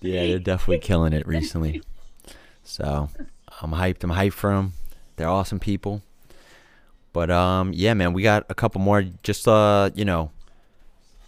[0.01, 1.83] Yeah, they're definitely killing it recently.
[2.63, 3.09] So
[3.63, 4.05] I'm hyped.
[4.05, 4.75] I'm hyped for them.
[5.17, 6.03] They're awesome people.
[7.13, 9.03] But um, yeah, man, we got a couple more.
[9.23, 10.31] Just uh, you know,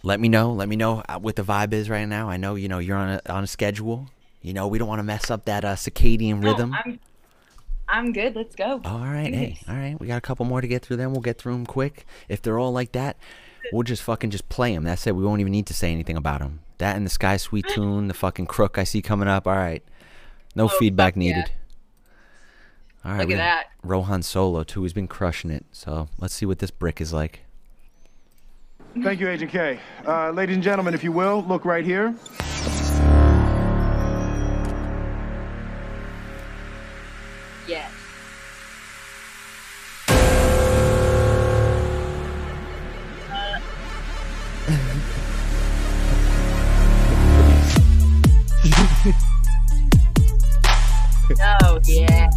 [0.03, 0.53] let me know.
[0.53, 2.29] Let me know uh, what the vibe is right now.
[2.29, 4.07] I know you know you're on a on a schedule.
[4.41, 6.73] You know we don't want to mess up that uh, circadian No, rhythm.
[6.73, 6.99] I'm,
[7.87, 8.35] I'm good.
[8.35, 8.81] Let's go.
[8.85, 9.99] All right, hey, all right.
[9.99, 10.97] We got a couple more to get through.
[10.97, 12.05] Then we'll get through them quick.
[12.29, 13.17] If they're all like that,
[13.73, 14.83] we'll just fucking just play them.
[14.83, 15.15] That's it.
[15.15, 16.61] We won't even need to say anything about them.
[16.77, 19.45] That and the Sky Sweet tune, the fucking crook I see coming up.
[19.47, 19.83] All right,
[20.55, 21.35] no Oh, feedback fuck yeah.
[21.35, 21.51] needed.
[23.03, 23.67] All right, Look at that.
[23.83, 24.83] Rohan Solo too.
[24.83, 25.65] He's been crushing it.
[25.71, 27.41] So let's see what this brick is like.
[29.03, 29.79] Thank you, Agent K.
[30.05, 32.15] Uh, ladies and gentlemen, if you will, look right here.
[51.89, 52.29] Yeah.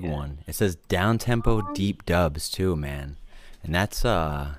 [0.00, 0.38] Big one.
[0.46, 3.16] It says down tempo deep dubs too, man.
[3.62, 4.54] And that's uh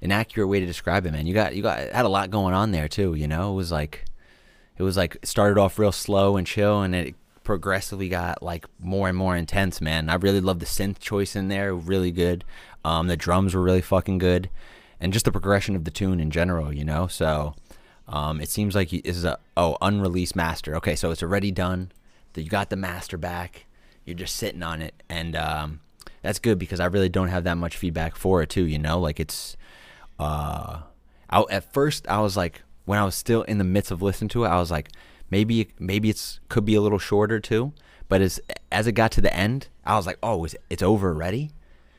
[0.00, 1.26] an accurate way to describe it, man.
[1.26, 3.52] You got you got had a lot going on there too, you know?
[3.52, 4.04] It was like
[4.78, 9.08] it was like started off real slow and chill and it progressively got like more
[9.08, 10.08] and more intense, man.
[10.08, 12.44] I really love the synth choice in there, really good.
[12.84, 14.48] Um the drums were really fucking good
[15.00, 17.06] and just the progression of the tune in general, you know?
[17.06, 17.54] So
[18.08, 20.76] um, it seems like this is a oh unreleased master.
[20.76, 21.92] Okay, so it's already done.
[22.34, 23.66] That you got the master back.
[24.04, 25.80] You're just sitting on it, and um,
[26.22, 28.64] that's good because I really don't have that much feedback for it too.
[28.64, 29.56] You know, like it's.
[30.18, 30.82] Uh,
[31.30, 34.28] I, at first I was like, when I was still in the midst of listening
[34.30, 34.90] to it, I was like,
[35.30, 37.72] maybe maybe it's could be a little shorter too.
[38.08, 38.40] But as
[38.70, 41.50] as it got to the end, I was like, oh, it's, it's over already.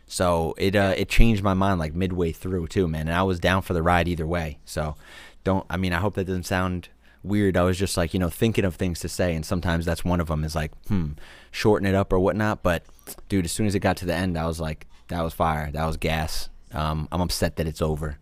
[0.06, 3.07] So it uh, it changed my mind like midway through too, man.
[3.07, 4.59] And I was down for the ride either way.
[4.65, 4.95] So
[5.43, 6.90] don't I mean I hope that doesn't sound
[7.24, 7.58] weird.
[7.58, 10.19] I was just like, you know, thinking of things to say and sometimes that's one
[10.19, 11.11] of them is like, hmm,
[11.52, 12.64] shorten it up or whatnot.
[12.64, 12.84] But
[13.30, 15.72] dude, as soon as it got to the end, I was like, that was fire.
[15.72, 16.50] That was gas.
[16.72, 18.18] Um, I'm upset that it's over.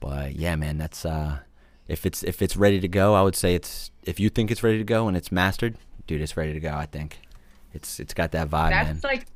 [0.00, 1.40] But yeah, man, that's uh
[1.88, 4.62] if it's if it's ready to go, I would say it's if you think it's
[4.62, 7.18] ready to go and it's mastered, dude, it's ready to go, I think.
[7.74, 9.12] It's it's got that vibe, That's man.
[9.12, 9.26] like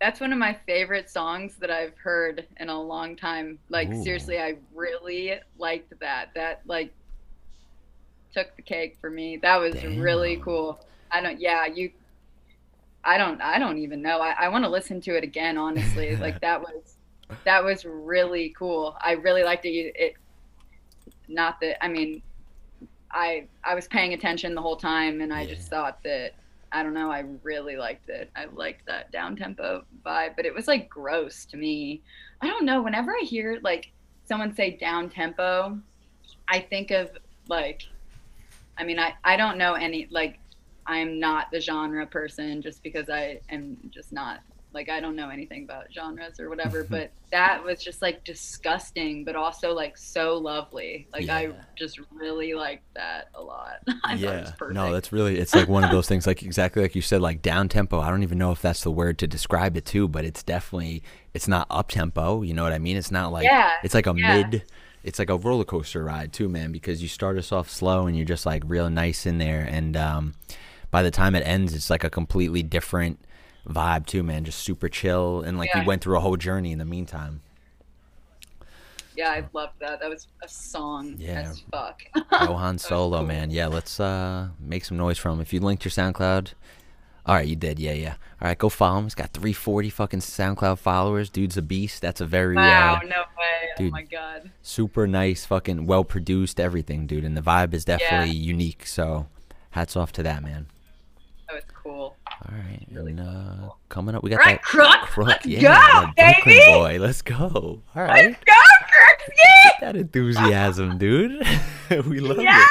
[0.00, 3.58] that's one of my favorite songs that I've heard in a long time.
[3.68, 4.02] Like Ooh.
[4.02, 6.30] seriously, I really liked that.
[6.34, 6.92] That like
[8.32, 9.38] took the cake for me.
[9.42, 10.80] That was really cool.
[11.10, 11.90] I don't yeah, you
[13.04, 14.20] I don't I don't even know.
[14.20, 16.16] I, I want to listen to it again, honestly.
[16.20, 16.96] like that was
[17.44, 18.96] that was really cool.
[19.02, 19.92] I really liked it.
[19.96, 20.14] It
[21.28, 22.22] not that I mean
[23.12, 25.54] I I was paying attention the whole time and I Yeah.
[25.54, 26.32] just thought that
[26.72, 28.30] I don't know, I really liked it.
[28.36, 32.02] I liked that down tempo vibe, but it was like gross to me.
[32.42, 33.90] I don't know, whenever I hear like
[34.24, 35.80] someone say down tempo,
[36.48, 37.10] I think of
[37.48, 37.89] like
[38.80, 40.40] I mean, I I don't know any like
[40.86, 44.40] I'm not the genre person just because I am just not
[44.72, 46.94] like I don't know anything about genres or whatever, mm-hmm.
[46.94, 51.08] but that was just like disgusting, but also like so lovely.
[51.12, 53.80] Like I just really liked that a lot.
[54.04, 54.68] I thought it was yeah.
[54.70, 57.42] No, that's really it's like one of those things like exactly like you said like
[57.42, 58.00] down tempo.
[58.00, 61.02] I don't even know if that's the word to describe it too, but it's definitely
[61.34, 62.96] it's not up tempo, you know what I mean?
[62.96, 64.42] It's not like Yeah, it's like a yeah.
[64.42, 64.64] mid
[65.02, 68.16] it's like a roller coaster ride too, man, because you start us off slow and
[68.16, 70.34] you're just like real nice in there and um
[70.90, 73.18] by the time it ends it's like a completely different
[73.68, 75.80] vibe too, man, just super chill and like Yeah.
[75.82, 77.40] you went through a whole journey in the meantime.
[79.16, 80.00] yeah, I loved that.
[80.00, 81.40] That was a song Yeah.
[81.50, 82.02] as fuck.
[82.32, 83.50] Johan Solo, man.
[83.50, 85.40] Yeah, let's uh make some noise from him.
[85.40, 86.52] If you linked your SoundCloud,
[87.30, 87.78] all right, you did.
[87.78, 88.14] Yeah, yeah.
[88.42, 89.04] All right, go follow him.
[89.04, 91.30] He's got 340 fucking SoundCloud followers.
[91.30, 92.02] Dude's a beast.
[92.02, 93.68] That's a very wow, uh, no way.
[93.76, 93.88] dude.
[93.88, 94.50] Oh my god.
[94.62, 97.24] super nice, fucking well produced, everything, dude.
[97.24, 98.86] And the vibe is definitely unique.
[98.86, 99.28] So,
[99.70, 100.66] hats off to that, man.
[101.48, 102.16] That was cool.
[102.26, 103.78] All right, Really and, uh, cool.
[103.88, 106.60] coming up, we got All right, that Crook, Crook, let's yeah, go, baby!
[106.66, 106.96] boy.
[107.00, 107.36] Let's go.
[107.36, 108.52] All right, Let's go,
[108.86, 109.80] Crooksy!
[109.82, 111.46] that enthusiasm, dude.
[112.06, 112.64] we love Yeah!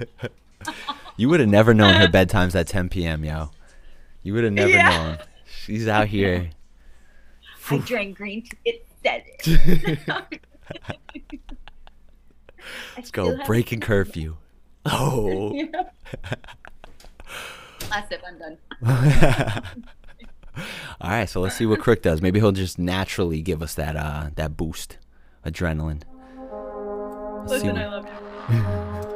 [0.00, 0.10] it.
[1.18, 3.50] You would have never known her bedtime's at 10 p.m., yo.
[4.22, 4.88] You would have never Yeah.
[4.90, 5.18] known.
[5.64, 6.50] She's out here.
[7.70, 8.58] I drank green tea.
[8.64, 9.98] It said it.
[12.96, 13.36] Let's go.
[13.44, 14.36] Breaking curfew.
[14.86, 15.50] Oh.
[17.90, 18.58] Last sip, I'm done.
[21.00, 22.20] All right, so let's see what Crook does.
[22.22, 24.98] Maybe he'll just naturally give us that uh that boost,
[25.44, 26.02] adrenaline.
[27.46, 28.06] Let's see Listen, I love
[29.06, 29.11] you.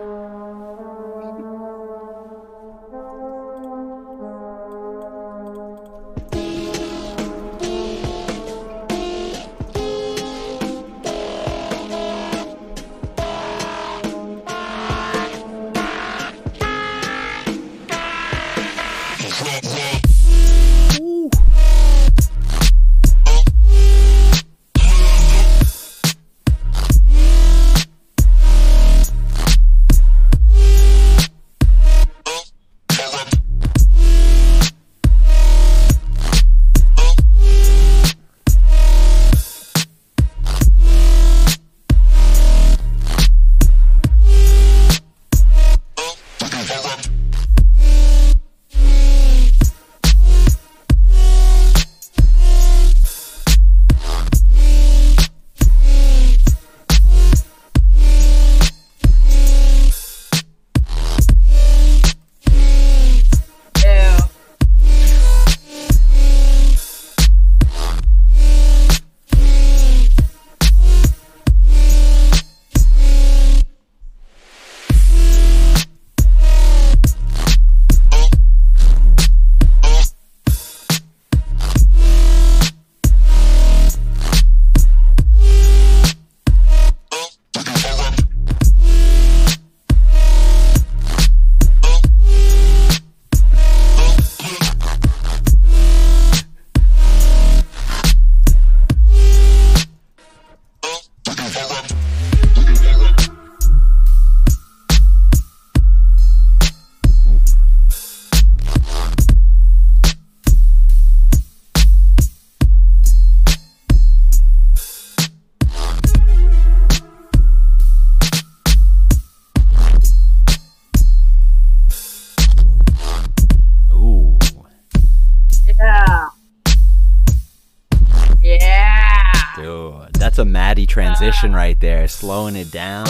[131.45, 133.07] Right there, slowing it down.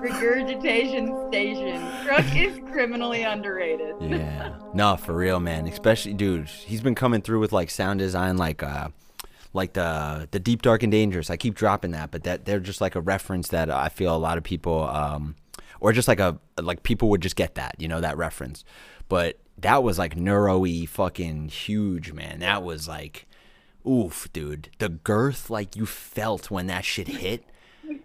[0.00, 2.06] Regurgitation station.
[2.06, 3.94] Crook is criminally underrated.
[4.00, 4.54] yeah.
[4.74, 5.66] No, for real, man.
[5.66, 8.88] Especially, dude, he's been coming through with like sound design, like uh,
[9.52, 11.28] like the the deep, dark, and dangerous.
[11.30, 14.18] I keep dropping that, but that they're just like a reference that I feel a
[14.18, 15.36] lot of people, um,
[15.82, 18.64] or just like a like people would just get that, you know, that reference.
[19.08, 22.38] But that was like neuro-y fucking huge, man.
[22.38, 23.26] That was like,
[23.86, 24.70] oof, dude.
[24.78, 27.44] The girth like you felt when that shit hit,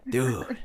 [0.10, 0.58] dude.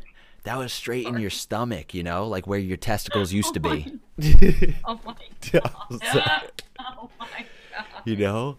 [0.44, 3.60] That was straight in your stomach, you know, like where your testicles oh used to
[3.60, 3.98] be.
[4.86, 5.14] Oh my
[5.52, 5.72] god.
[6.80, 7.26] Oh my
[7.76, 7.86] god.
[8.06, 8.56] you know?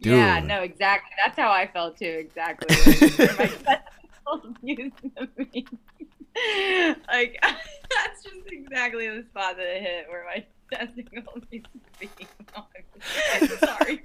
[0.00, 0.12] Dude.
[0.12, 1.10] Yeah, no, exactly.
[1.24, 2.04] That's how I felt too.
[2.04, 2.76] Exactly.
[2.76, 5.66] Like, my testicles used to be.
[7.08, 12.10] Like that's just exactly the spot that it hit where my testicles used to be.
[12.56, 12.66] Oh,
[13.34, 14.02] I'm sorry.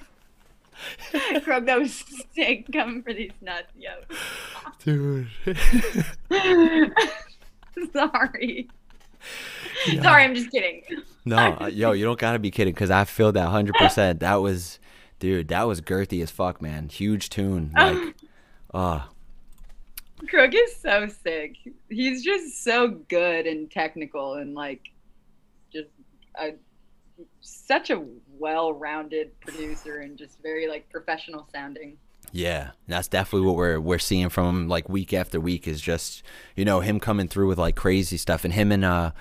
[1.43, 2.03] Crook, that was
[2.33, 3.91] sick coming for these nuts, yo.
[4.83, 5.27] Dude.
[7.93, 8.69] sorry.
[10.01, 10.81] Sorry, I'm just kidding.
[11.25, 14.19] no, uh, yo, you don't gotta be kidding, cause I feel that hundred percent.
[14.19, 14.79] That was,
[15.19, 16.89] dude, that was girthy as fuck, man.
[16.89, 18.15] Huge tune, like,
[18.73, 19.01] uh,
[20.29, 21.57] Crook is so sick.
[21.89, 24.89] He's just so good and technical and like
[25.71, 25.89] just
[26.35, 26.51] a
[27.41, 28.03] such a
[28.39, 31.97] well-rounded producer and just very like professional sounding.
[32.31, 36.23] yeah, that's definitely what we're we're seeing from him, like week after week, is just
[36.55, 39.11] you know him coming through with like crazy stuff, and him and uh,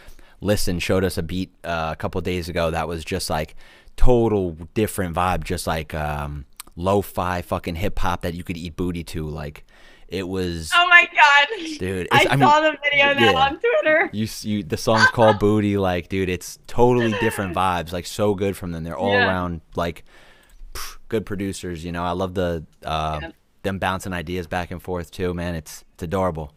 [0.40, 3.54] listen showed us a beat uh, a couple days ago that was just like
[3.96, 9.04] total different vibe, just like um, lo-fi fucking hip hop that you could eat booty
[9.04, 9.64] to, like.
[10.12, 11.78] It was, Oh my god.
[11.78, 12.06] dude.
[12.12, 14.10] I, I, saw mean, the video that on Twitter.
[14.12, 15.78] you you the song's called Booty.
[15.78, 17.92] Like, dude, it's totally different vibes.
[17.92, 18.84] Like, so good from them.
[18.84, 19.26] They're all Yeah.
[19.26, 20.04] around like
[20.74, 21.82] pff, good producers.
[21.84, 23.30] You know, I love the uh, Yeah.
[23.62, 25.32] them bouncing ideas back and forth too.
[25.32, 26.52] Man, it's it's adorable.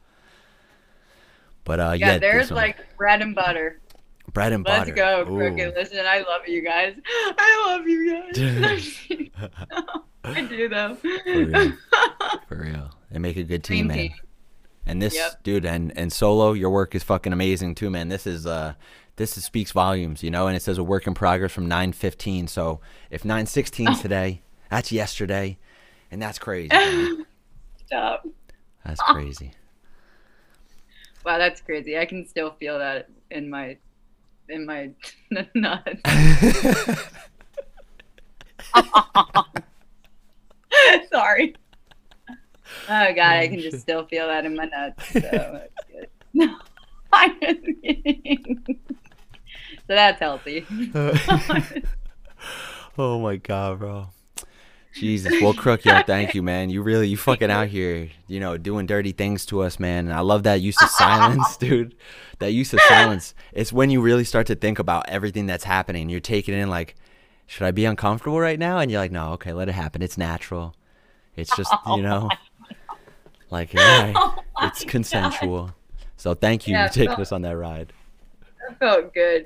[1.64, 3.80] But uh, Yeah, there's like bread and butter.
[4.34, 4.92] bread and butter.
[4.92, 5.26] Let's butter.
[5.26, 5.38] go, Ooh.
[5.38, 5.74] Crooked.
[5.76, 6.96] Listen, I love you guys.
[7.08, 8.12] I love you
[8.62, 9.00] guys.
[10.26, 10.96] I do though.
[10.96, 11.74] For real.
[12.50, 13.98] For real, they make a good team, man.
[13.98, 14.14] team.
[14.86, 15.44] And this Yep.
[15.44, 18.10] dude and and solo, your work is fucking amazing too, man.
[18.10, 18.74] This is uh
[19.16, 22.48] this is, speaks volumes, you know, and it says a work in progress from 915.
[22.48, 25.58] So if 916 today, that's yesterday,
[26.12, 26.70] and that's crazy.
[27.88, 28.28] Stop.
[28.86, 29.52] That's crazy.
[31.26, 31.98] Wow, that's crazy.
[31.98, 33.78] I can still feel that in my
[34.50, 34.92] in my
[35.56, 36.02] nuts.
[41.12, 41.56] Sorry.
[42.84, 45.08] Oh god, I can just still feel that in my nuts.
[45.12, 45.74] So that's.
[46.34, 46.58] No,
[47.14, 48.66] I'm just kidding.
[49.88, 50.66] So that's healthy.
[52.98, 54.08] oh my god, bro.
[54.96, 56.70] Jesus, well, Crook, yo, thank you, man.
[56.70, 60.06] You really, you fucking out here, you know, doing dirty things to us, man.
[60.06, 61.96] And I love that use of silence, dude.
[62.40, 63.36] That use of silence.
[63.52, 66.10] It's when you really start to think about everything that's happening.
[66.10, 66.96] You're taking in like,
[67.46, 68.80] should I be uncomfortable right now?
[68.80, 70.02] And you're like, no, okay, let it happen.
[70.02, 70.76] It's natural.
[71.36, 72.30] It's just, you oh, know,
[73.56, 74.14] like, all right,
[74.64, 75.72] it's consensual.
[76.18, 77.94] So thank you Yeah, for taking so- us on that ride.
[78.68, 79.46] That felt good.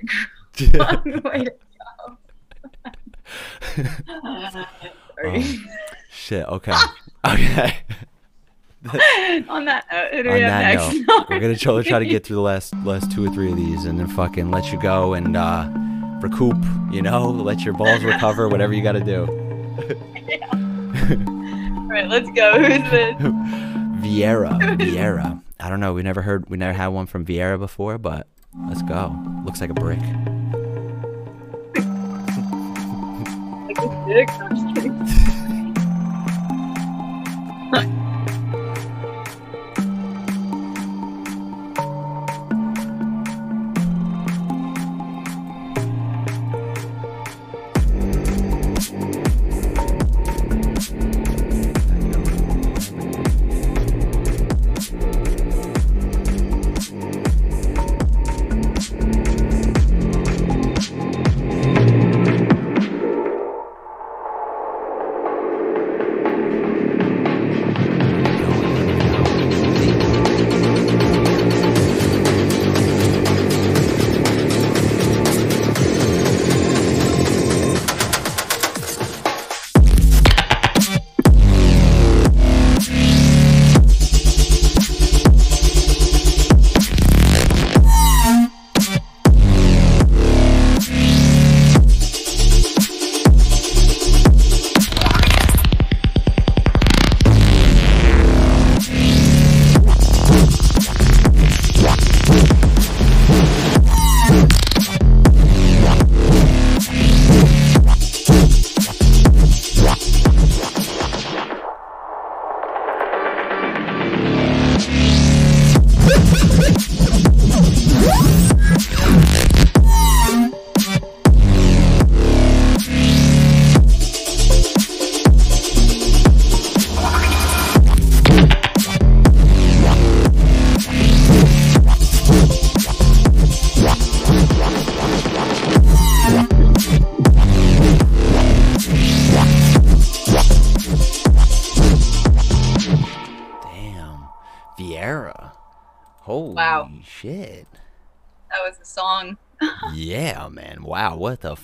[0.73, 1.53] Long way to
[3.75, 3.83] go.
[5.21, 5.45] Sorry.
[6.11, 6.45] Shit.
[6.47, 6.73] Okay.
[7.27, 7.77] Okay.
[9.49, 10.95] On that note, On that next?
[11.07, 13.57] note, we're gonna try, try to get through the last last two or three of
[13.57, 15.67] these, and then fucking let you go and uh,
[16.21, 16.55] recoup.
[16.91, 18.47] You know, let your balls recover.
[18.47, 19.25] Whatever you got to do.
[20.49, 22.57] All right, let's go.
[22.57, 23.15] Who's this?
[24.01, 24.59] Vieira.
[24.79, 25.41] Vieira.
[25.59, 25.93] I don't know.
[25.93, 26.49] We never heard.
[26.49, 28.27] We never had one from Vieira before, but
[28.67, 29.15] let's go.
[29.45, 29.99] Looks like a brick.
[33.67, 34.29] Like a dick?
[34.29, 34.99] I'm just kidding.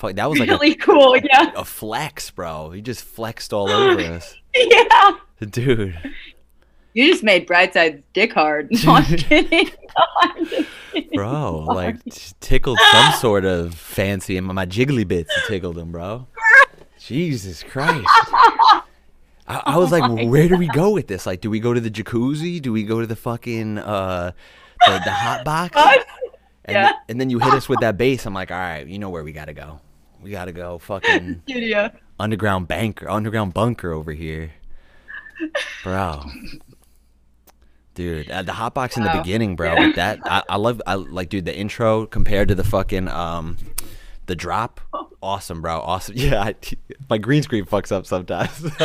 [0.08, 0.16] fuck?
[0.16, 1.18] That was like a, really cool.
[1.18, 1.52] Yeah.
[1.56, 2.72] a flex, bro.
[2.74, 4.36] You just flexed all over us.
[4.56, 5.12] Yeah.
[5.50, 5.98] Dude.
[6.94, 8.70] You just made Brightside's dick hard.
[8.86, 9.68] No, I'm kidding.
[9.68, 10.66] No, I'm kidding.
[11.14, 11.98] Bro, like
[12.40, 16.26] tickled some sort of fancy and my jiggly bits tickled him, bro.
[17.00, 18.08] Jesus Christ.
[19.48, 21.26] I, I was like, Oh my where do we go with this?
[21.26, 22.62] Like, do we go to the jacuzzi?
[22.62, 24.32] Do we go to the fucking uh
[24.86, 25.76] the, the hot box?
[26.64, 26.94] And, Yeah.
[27.10, 28.26] and then you hit us with that bass.
[28.26, 29.82] I'm like, all right, you know where we gotta go.
[30.26, 31.92] We gotta go fucking Studio.
[32.20, 34.54] underground banker, underground bunker over here,
[35.84, 36.24] bro.
[37.94, 39.92] Dude, uh, the hot box in the beginning, bro.
[39.94, 40.82] That, I, I love.
[40.88, 43.58] I like, dude, the intro compared to the fucking um,
[44.26, 44.82] the drop.
[45.22, 45.80] Awesome, bro.
[45.80, 46.16] Awesome.
[46.18, 46.56] Yeah, I,
[47.08, 48.66] my green screen fucks up sometimes.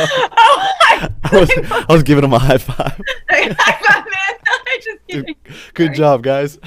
[0.93, 1.49] Oh my I was,
[1.89, 3.01] I was giving him a high five.
[3.31, 3.55] High five,
[4.05, 4.39] man.
[4.45, 5.35] I just kidding.
[5.73, 6.59] Good job, guys.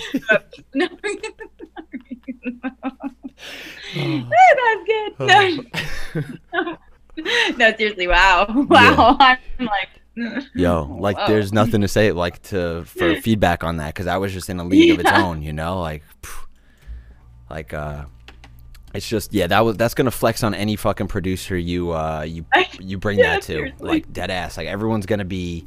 [0.74, 0.88] No.
[3.94, 5.12] That's good.
[5.20, 5.64] No.
[6.54, 6.76] Oh.
[7.56, 8.46] no, seriously, wow.
[8.68, 9.16] Wow.
[9.20, 9.88] I'm like,
[10.54, 11.26] Yo, like, Whoa.
[11.26, 14.60] there's nothing to say, like, to for feedback on that, because I was just in
[14.60, 16.46] a league of its own, you know, like, phew.
[17.50, 18.04] like, uh,
[18.94, 22.44] it's just, yeah, that was that's gonna flex on any fucking producer you, uh, you,
[22.78, 23.88] you bring Yeah, that to, seriously.
[23.88, 25.64] like, dead ass, like, everyone's gonna be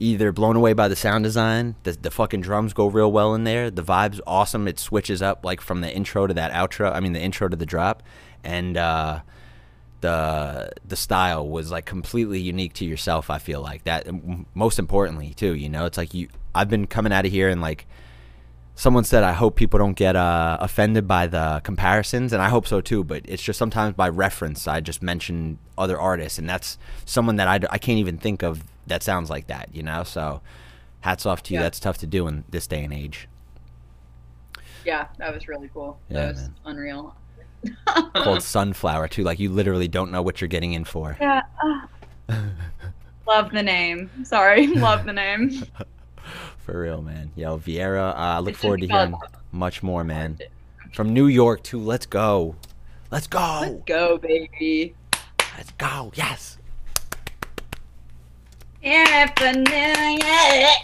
[0.00, 3.44] either blown away by the sound design, the the fucking drums go real well in
[3.44, 6.98] there, the vibes awesome, it switches up like from the intro to that outro, I
[7.00, 8.02] mean, the intro to the drop,
[8.42, 9.20] and uh
[10.00, 14.06] the the style was like completely unique to yourself i feel like that
[14.54, 15.84] most importantly too you know?
[15.84, 17.86] It's like you i've been coming out of here and like
[18.74, 22.66] someone said i hope people don't get uh, offended by the comparisons and i hope
[22.66, 26.78] so too but it's just sometimes by reference i just mention other artists and that's
[27.04, 30.40] someone that I, I can't even think of that sounds like that you know so
[31.00, 31.64] hats off to you Yeah.
[31.64, 33.26] that's tough to do in this day and age
[34.84, 35.98] yeah, that was really cool.
[36.08, 36.54] Yeah, that was man.
[36.64, 37.14] unreal.
[38.14, 41.42] called sunflower too like you literally don't know what you're getting in for Yeah.
[41.62, 41.88] ah.
[43.26, 44.10] Love the name.
[44.24, 44.66] Sorry.
[44.88, 45.62] Love the name.
[46.58, 47.30] For real, man.
[47.36, 50.38] Yo, Vieira, uh, I look It should forward to hearing called- much more, man.
[50.94, 51.78] From New York too.
[51.78, 52.56] Let's go.
[53.10, 53.58] Let's go.
[53.60, 54.94] Let's go, baby.
[55.56, 56.10] Let's go.
[56.14, 56.58] Yes.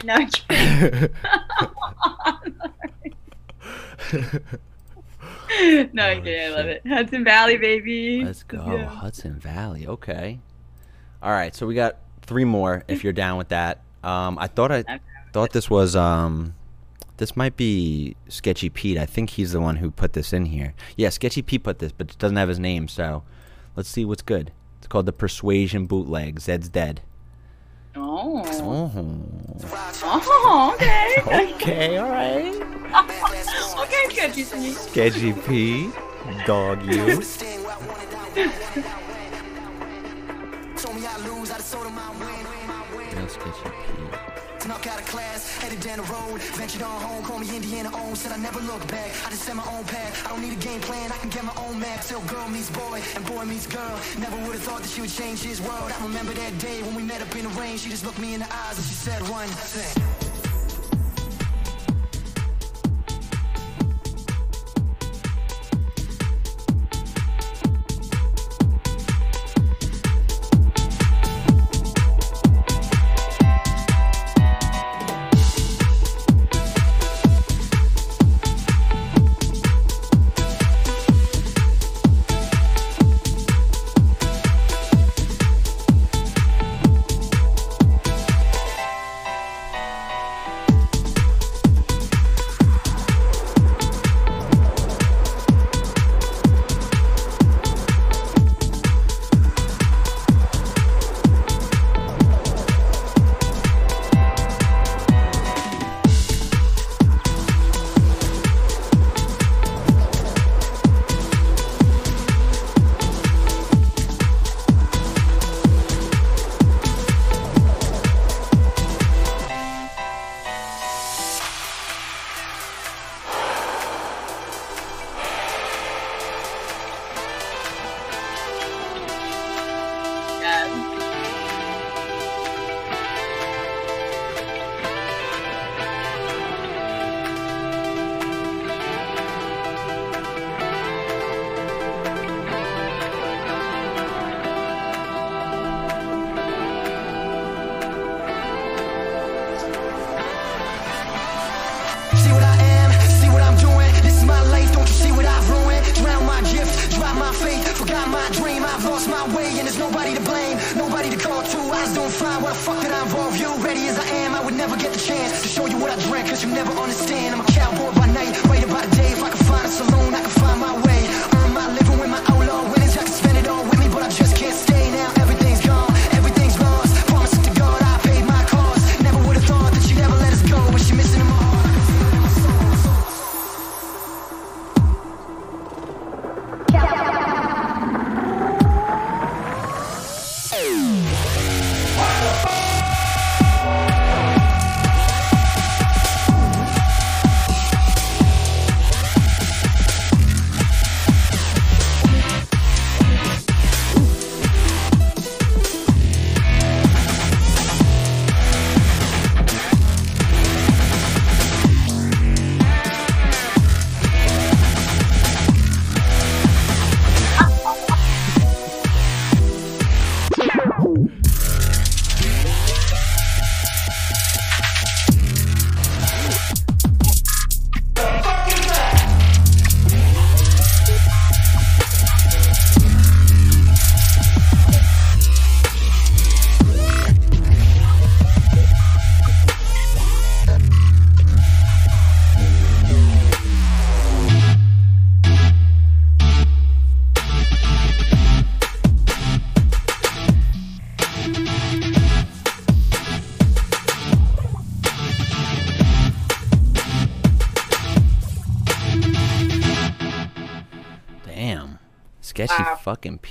[0.04, 1.10] No, I'm kidding.
[5.92, 6.52] no, I'm kidding.
[6.52, 6.86] I love it.
[6.86, 8.24] Hudson Valley, baby.
[8.24, 8.64] Let's go.
[8.66, 8.84] Yeah.
[8.86, 9.86] Hudson Valley.
[9.86, 10.40] Okay.
[11.22, 11.54] All right.
[11.54, 12.84] So we got three more.
[12.88, 13.82] If you're down with that.
[14.04, 14.84] Um, I thought I
[15.32, 16.54] thought this was um,
[17.16, 18.98] this might be Sketchy Pete.
[18.98, 20.74] I think he's the one who put this in here.
[20.96, 22.88] Yeah, Sketchy Pete put this, but it doesn't have his name.
[22.88, 23.22] So
[23.74, 24.52] let's see what's good.
[24.78, 26.40] It's called the Persuasion Bootleg.
[26.40, 27.00] Zeds Dead.
[27.98, 28.42] Oh.
[28.44, 28.90] Oh.
[30.04, 31.14] Oh, okay.
[31.56, 32.54] Okay, all right.
[33.80, 34.30] okay.
[34.34, 34.74] You singing.
[34.74, 35.90] Sketchy P,
[36.46, 37.06] dog you.
[37.06, 37.22] Real
[43.28, 43.85] Sketchy P.
[44.66, 48.16] Snuck out of class, headed down the road, ventured on home, call me Indiana own,
[48.16, 49.12] said I never look back.
[49.24, 50.26] I just set my own path.
[50.26, 52.02] I don't need a game plan, I can get my own map.
[52.02, 53.96] Till girl meets boy and boy meets girl.
[54.18, 55.92] Never would have thought that she would change his world.
[55.96, 57.78] I remember that day when we met up in the rain.
[57.78, 60.25] She just looked me in the eyes and she said one thing.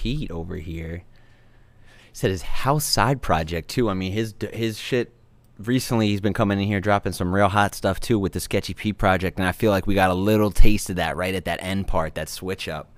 [0.06, 0.98] Pete over here.
[0.98, 3.90] He said his house side project too.
[3.90, 5.12] I mean his his shit
[5.58, 8.76] recently he's been coming in here dropping some real hot stuff too with the Sketchy
[8.76, 11.46] P project and I feel like we got a little taste of that right at
[11.46, 12.94] that end part, that switch up.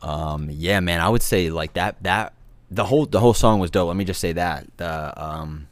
[0.00, 2.32] Um yeah, man, I would say like that that
[2.70, 3.88] the whole the whole song was dope.
[3.88, 4.66] Let me just say that.
[4.78, 5.68] The um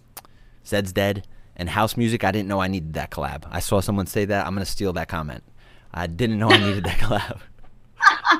[0.62, 1.26] Zeds Dead
[1.56, 3.44] and house music, I didn't know I needed that collab.
[3.50, 4.46] I saw someone say that.
[4.46, 5.42] I'm going to steal that comment.
[5.92, 7.40] I didn't know I needed that collab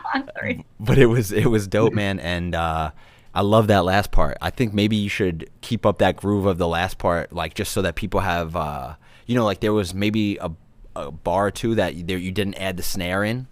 [0.81, 2.91] But it was it was dope, man, and uh,
[3.35, 4.37] I love that last part.
[4.41, 7.73] I think maybe you should keep up that groove of the last part, like just
[7.73, 8.95] so that people have, uh,
[9.27, 10.51] you know, like there was maybe a,
[10.97, 13.47] a bar or two that you, there you didn't add the snare in,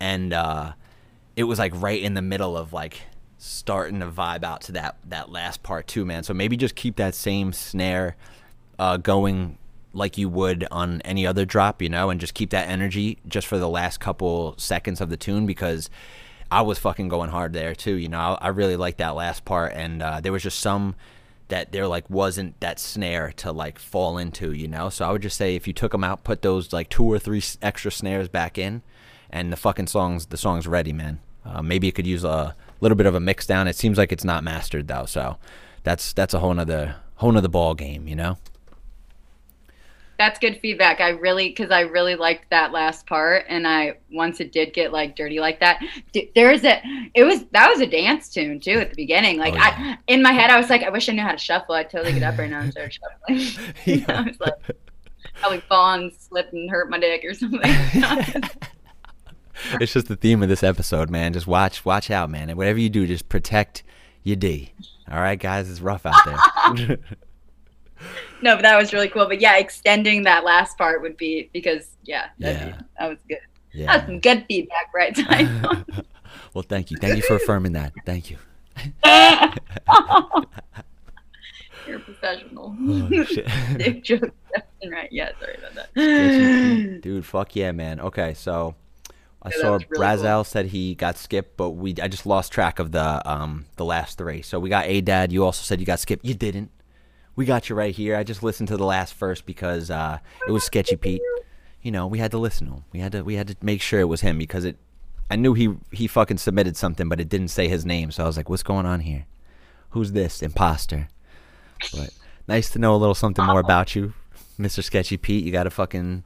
[0.00, 0.72] and uh,
[1.36, 3.02] it was like right in the middle of like
[3.38, 6.22] starting to vibe out to that that last part too, man.
[6.22, 8.16] So maybe just keep that same snare
[8.78, 9.58] uh, going
[9.92, 13.46] like you would on any other drop, you know, and just keep that energy just
[13.46, 15.90] for the last couple seconds of the tune because
[16.50, 18.18] I was fucking going hard there too, you know.
[18.18, 20.94] I, I really liked that last part, and uh, there was just some
[21.48, 24.88] that there like wasn't that snare to like fall into, you know.
[24.88, 27.18] So I would just say if you took them out, put those like two or
[27.18, 28.82] three extra snares back in,
[29.30, 31.20] and the fucking songs, the song's ready, man.
[31.44, 33.66] Uh, maybe it could use a little bit of a mix down.
[33.66, 35.38] It seems like it's not mastered though, so
[35.82, 38.38] that's that's a whole nother whole nother ball game, you know.
[40.18, 41.00] That's good feedback.
[41.00, 44.92] I really, because I really liked that last part, and I once it did get
[44.92, 45.82] like dirty like that.
[46.12, 46.80] d- There is a,
[47.14, 49.38] it was that was a dance tune too at the beginning.
[49.38, 51.38] Like Oh, I, in my head, I was like, I wish I knew how to
[51.38, 51.74] shuffle.
[51.74, 54.04] I'd totally get up right now and start shuffling.
[54.08, 54.76] I was like,
[55.40, 57.60] probably fall and slip and hurt my dick or something.
[59.80, 61.32] it's just the theme of this episode, man.
[61.32, 62.48] Just watch, watch out, man.
[62.48, 63.82] And whatever you do, just protect
[64.22, 64.72] your D.
[65.10, 66.98] All right, guys, it's rough out there.
[68.42, 69.26] No, but that was really cool.
[69.26, 72.76] But yeah, extending that last part would be because yeah, that'd Yeah.
[72.76, 73.38] Be, that was good.
[73.74, 74.06] That was yeah.
[74.06, 75.14] some good feedback, right?
[75.14, 75.84] Time.
[76.54, 77.92] well, thank you, thank you for affirming that.
[78.04, 78.38] Thank you.
[81.86, 82.76] You're a professional.
[82.80, 83.46] Oh, shit.
[83.76, 85.08] Dick joke left and right.
[85.10, 87.00] Yeah, sorry about that.
[87.02, 88.00] Dude, fuck yeah, man.
[88.00, 88.74] Okay, so
[89.42, 92.78] I Yeah, saw really Brazel said he got skipped, but we I just lost track
[92.78, 94.42] of the um the last three.
[94.42, 95.32] So we got A Dad.
[95.32, 96.24] You also said you got skipped.
[96.24, 96.70] You didn't.
[97.34, 98.16] We got you right here.
[98.16, 101.22] I just listened to the last first because uh, it was Sketchy Pete.
[101.80, 102.84] You know, we had to listen to him.
[102.92, 104.76] We had to we had to make sure it was him because it.
[105.30, 108.10] I knew he he fucking submitted something, but it didn't say his name.
[108.10, 109.26] So I was like, "What's going on here?
[109.90, 111.08] Who's this imposter?"
[111.92, 112.10] But
[112.46, 114.12] nice to know a little something more about you,
[114.58, 114.84] Mr.
[114.84, 115.44] Sketchy Pete.
[115.44, 116.24] You got a fucking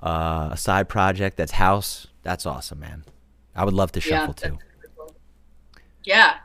[0.00, 2.08] uh, a side project that's house.
[2.22, 3.04] That's awesome, man.
[3.54, 4.58] I would love to Yeah, shuffle too.
[6.04, 6.36] Yeah.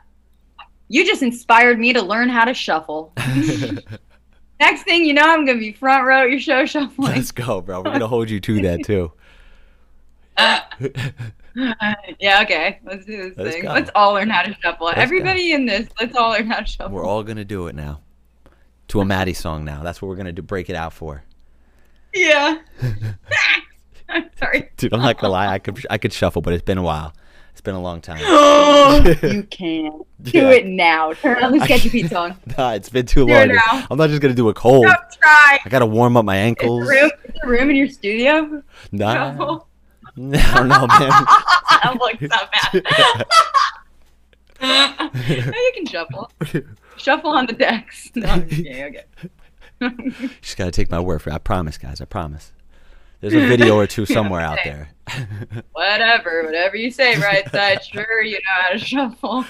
[0.92, 3.14] You just inspired me to learn how to shuffle.
[4.60, 7.12] Next thing you know, I'm gonna be front row at your show shuffling.
[7.14, 7.78] Let's go, bro.
[7.78, 9.10] We're gonna hold you to that too.
[12.20, 12.78] yeah, okay.
[12.84, 13.62] Let's do this Let's thing.
[13.62, 13.72] go.
[13.72, 14.88] Let's all learn how to shuffle.
[14.88, 14.92] go.
[14.94, 16.94] Everybody in this, let's all learn how to shuffle.
[16.94, 18.02] We're all gonna do it now.
[18.88, 19.82] To a Maddie song now.
[19.82, 20.42] That's what we're gonna do.
[20.42, 21.24] Break it out for.
[22.12, 22.58] Yeah.
[24.10, 24.70] I'm sorry.
[24.76, 25.54] Dude, I'm not gonna lie.
[25.54, 27.14] I could I could shuffle, but it's been a while.
[27.52, 28.18] It's been a long time.
[29.22, 30.50] you can do Yeah.
[30.50, 31.12] it now.
[31.12, 32.36] Turn on the Sketchy Pete song.
[32.58, 33.56] Nah, it's been too Do it long.
[33.56, 33.86] now.
[33.90, 34.84] I'm not just gonna do a cold.
[34.86, 35.58] Don't try.
[35.64, 36.86] I gotta warm up my Is ankles.
[36.86, 38.62] the room, is the room in your studio?
[38.90, 39.68] Nah, Shuffle.
[40.16, 41.12] I don't know, man.
[41.84, 43.26] I'm like so mad.
[44.60, 46.30] no, you can shuffle.
[46.96, 48.10] Shuffle on the decks.
[48.14, 48.96] No, I'm just kidding,
[49.80, 50.30] okay.
[50.40, 51.34] Just gotta take my word for it.
[51.34, 52.00] I promise, guys.
[52.00, 52.52] I promise.
[53.22, 54.90] There's a video or two somewhere out there.
[55.72, 57.82] Whatever, whatever you say, Brightside.
[57.82, 59.44] Sure, you know how to shuffle.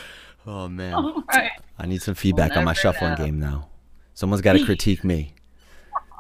[0.47, 1.51] oh man, All right.
[1.79, 3.17] I need some feedback on my shuffling know.
[3.17, 3.69] game now.
[4.15, 5.35] Someone's got to critique me.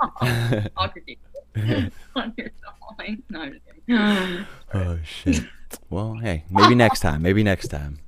[0.20, 1.18] I'll critique
[1.56, 3.22] you on your shuffling.
[3.28, 4.46] No, I'm just kidding.
[4.74, 5.44] Oh shit.
[5.90, 7.20] Well, hey, maybe next time.
[7.22, 7.98] Maybe next time.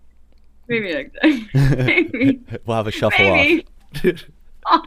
[0.69, 1.49] Maybe next time.
[1.85, 2.41] Maybe.
[2.65, 3.67] we'll have a shuffle Maybe.
[4.67, 4.85] off.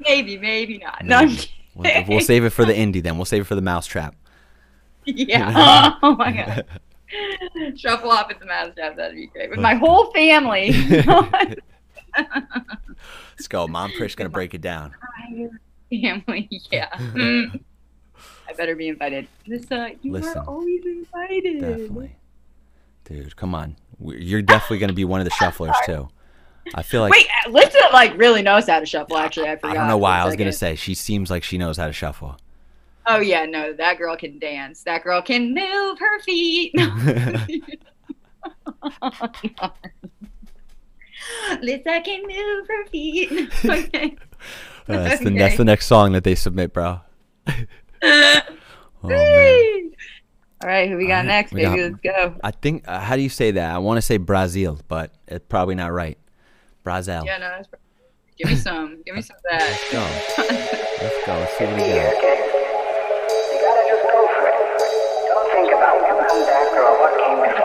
[0.00, 1.04] maybe, maybe not.
[1.04, 1.36] No, I'm Maybe.
[1.36, 1.54] kidding.
[1.74, 3.16] We'll, we'll save it for the Indy then.
[3.16, 4.14] We'll save it for the mousetrap.
[5.04, 5.94] Yeah.
[6.02, 6.64] Oh my god.
[7.76, 8.96] Shuffle off at the mouse trap.
[8.96, 9.50] That'd be great.
[9.50, 10.72] With my whole family.
[12.16, 13.66] Let's go.
[13.66, 14.94] Mom Prish gonna break it down.
[15.90, 16.48] family.
[16.70, 16.88] Yeah.
[16.96, 17.60] Mm.
[18.48, 19.26] I better be invited.
[19.46, 20.38] Lisa, you Listen.
[20.38, 21.60] are always invited.
[21.60, 22.16] Definitely.
[23.04, 23.76] Dude, come on.
[24.00, 26.08] You're definitely gonna be one of the shufflers too.
[26.74, 29.16] I feel like Wait, Lisa like really knows how to shuffle.
[29.16, 29.70] Actually, I forgot.
[29.70, 30.18] I don't know why.
[30.20, 32.36] I was gonna say she seems like she knows how to shuffle.
[33.06, 34.82] Oh yeah, no, that girl can dance.
[34.84, 36.74] That girl can move her feet.
[41.60, 43.32] Lisa can move her feet.
[43.64, 44.16] okay.
[44.88, 47.00] Uh, that's, the, that's the next song that they submit, bro.
[48.02, 48.42] oh
[49.02, 49.90] man.
[50.62, 51.76] All right, who we got right, next, we baby?
[51.76, 52.34] got- Let's go.
[52.44, 52.86] I think.
[52.86, 53.74] Uh, how do you say that?
[53.74, 56.18] I want to say Brazil, but it's probably not right.
[56.90, 57.22] Brazil.
[57.24, 57.68] Yeah, no, that's
[58.36, 59.02] give me some.
[59.06, 59.62] Give me some of that.
[59.62, 60.02] Let's go.
[61.06, 61.32] Let's go.
[61.38, 62.18] Let's see what we got.
[63.46, 64.58] You gotta just go for it.
[65.30, 67.59] Don't think about what comes after or what came before.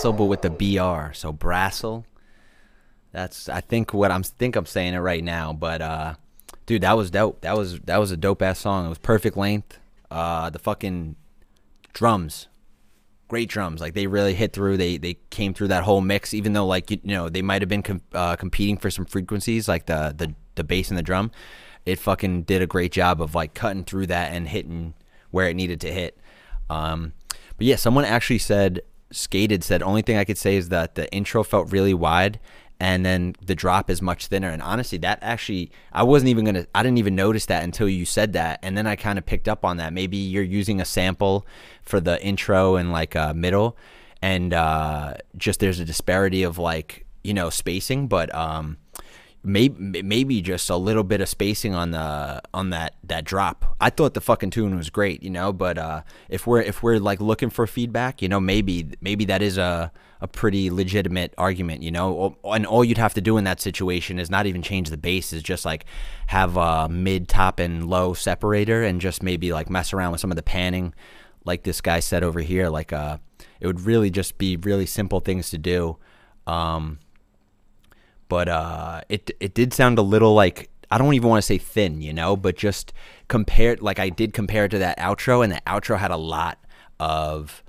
[0.00, 1.12] Hassle, but with the BR.
[1.12, 2.04] So Brassel.
[3.12, 5.52] That's I think what I'm think I'm saying it right now.
[5.52, 6.14] But uh,
[6.66, 7.40] dude, that was dope.
[7.40, 8.86] That was that was a dope ass song.
[8.86, 9.78] It was perfect length.
[10.10, 11.16] Uh, the fucking
[11.92, 12.46] drums,
[13.26, 13.80] great drums.
[13.80, 14.76] Like they really hit through.
[14.76, 16.32] They they came through that whole mix.
[16.32, 19.06] Even though like you, you know they might have been com- uh, competing for some
[19.06, 21.32] frequencies, like the the the bass and the drum.
[21.84, 24.94] It fucking did a great job of like cutting through that and hitting
[25.32, 26.16] where it needed to hit.
[26.68, 27.14] Um,
[27.56, 28.82] but yeah, someone actually said
[29.12, 32.38] skated said only thing I could say is that the intro felt really wide
[32.78, 34.48] and then the drop is much thinner.
[34.48, 37.88] And honestly that actually I wasn't even going to I didn't even notice that until
[37.88, 38.60] you said that.
[38.62, 39.92] And then I kind of picked up on that.
[39.92, 41.46] Maybe you're using a sample
[41.82, 43.76] for the intro and like uh, middle
[44.22, 48.08] and uh, just there's a disparity of like you know spacing.
[48.08, 48.78] But um
[49.42, 53.76] maybe maybe just a little bit of spacing on the on that that drop.
[53.80, 56.98] I thought the fucking tune was great, you know, but uh, if we're if we're
[56.98, 61.82] like looking for feedback, you know, maybe maybe that is a a pretty legitimate argument,
[61.82, 62.36] you know.
[62.44, 65.32] And all you'd have to do in that situation is not even change the bass,
[65.32, 65.86] is just like
[66.26, 70.30] have a mid, top, and low separator, and just maybe like mess around with some
[70.30, 70.94] of the panning,
[71.44, 72.68] like this guy said over here.
[72.68, 73.18] Like uh,
[73.60, 75.96] it would really just be really simple things to do.
[76.46, 76.98] Um,
[78.30, 81.58] but uh, it it did sound a little like I don't even want to say
[81.58, 82.94] thin, you know, but just
[83.28, 86.58] compared like I did compare it to that outro, and the outro had a lot
[86.98, 87.62] of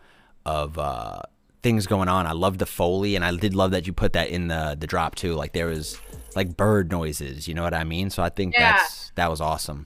[0.45, 1.21] of uh,
[1.61, 2.25] things going on.
[2.25, 4.87] I loved the foley, and I did love that you put that in the the
[4.87, 5.33] drop too.
[5.33, 5.99] Like there was
[6.35, 8.09] like bird noises, you know what I mean?
[8.09, 8.71] So I think Yeah.
[8.73, 9.85] that's that was awesome.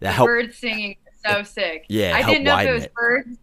[0.00, 0.28] That The helped.
[0.28, 1.86] birds singing is so sick.
[1.88, 2.94] Yeah, I didn't know if it was it.
[2.94, 3.38] birds.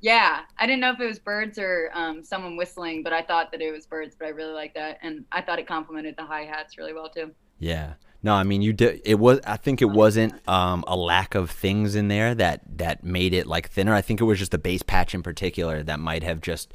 [0.00, 3.50] Yeah, I didn't know if it was birds or um, someone whistling, but I thought
[3.52, 4.14] that it was birds.
[4.18, 7.08] But I really like that, and I thought it complemented the hi hats really well
[7.08, 7.32] too.
[7.58, 7.94] Yeah.
[8.22, 9.00] No, I mean you did.
[9.04, 9.40] It was.
[9.46, 13.46] I think it wasn't um, a lack of things in there that that made it
[13.46, 13.94] like thinner.
[13.94, 16.72] I think it was just the bass patch in particular that might have just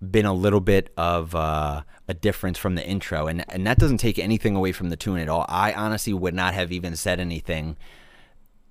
[0.00, 3.98] been a little bit of uh, a difference from the intro, and and that doesn't
[3.98, 5.46] take anything away from the tune at all.
[5.48, 7.76] I honestly would not have even said anything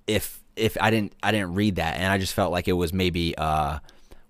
[0.06, 2.92] if if I didn't I didn't read that, and I just felt like it was
[2.92, 3.78] maybe uh,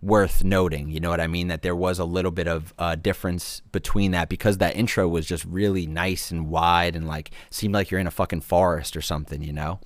[0.00, 0.90] worth noting.
[0.90, 1.48] You know what I mean?
[1.48, 5.26] That there was a little bit of uh, difference between that because that intro was
[5.26, 9.02] just really nice and wide and like seemed like you're in a fucking forest or
[9.02, 9.42] something.
[9.42, 9.80] You know.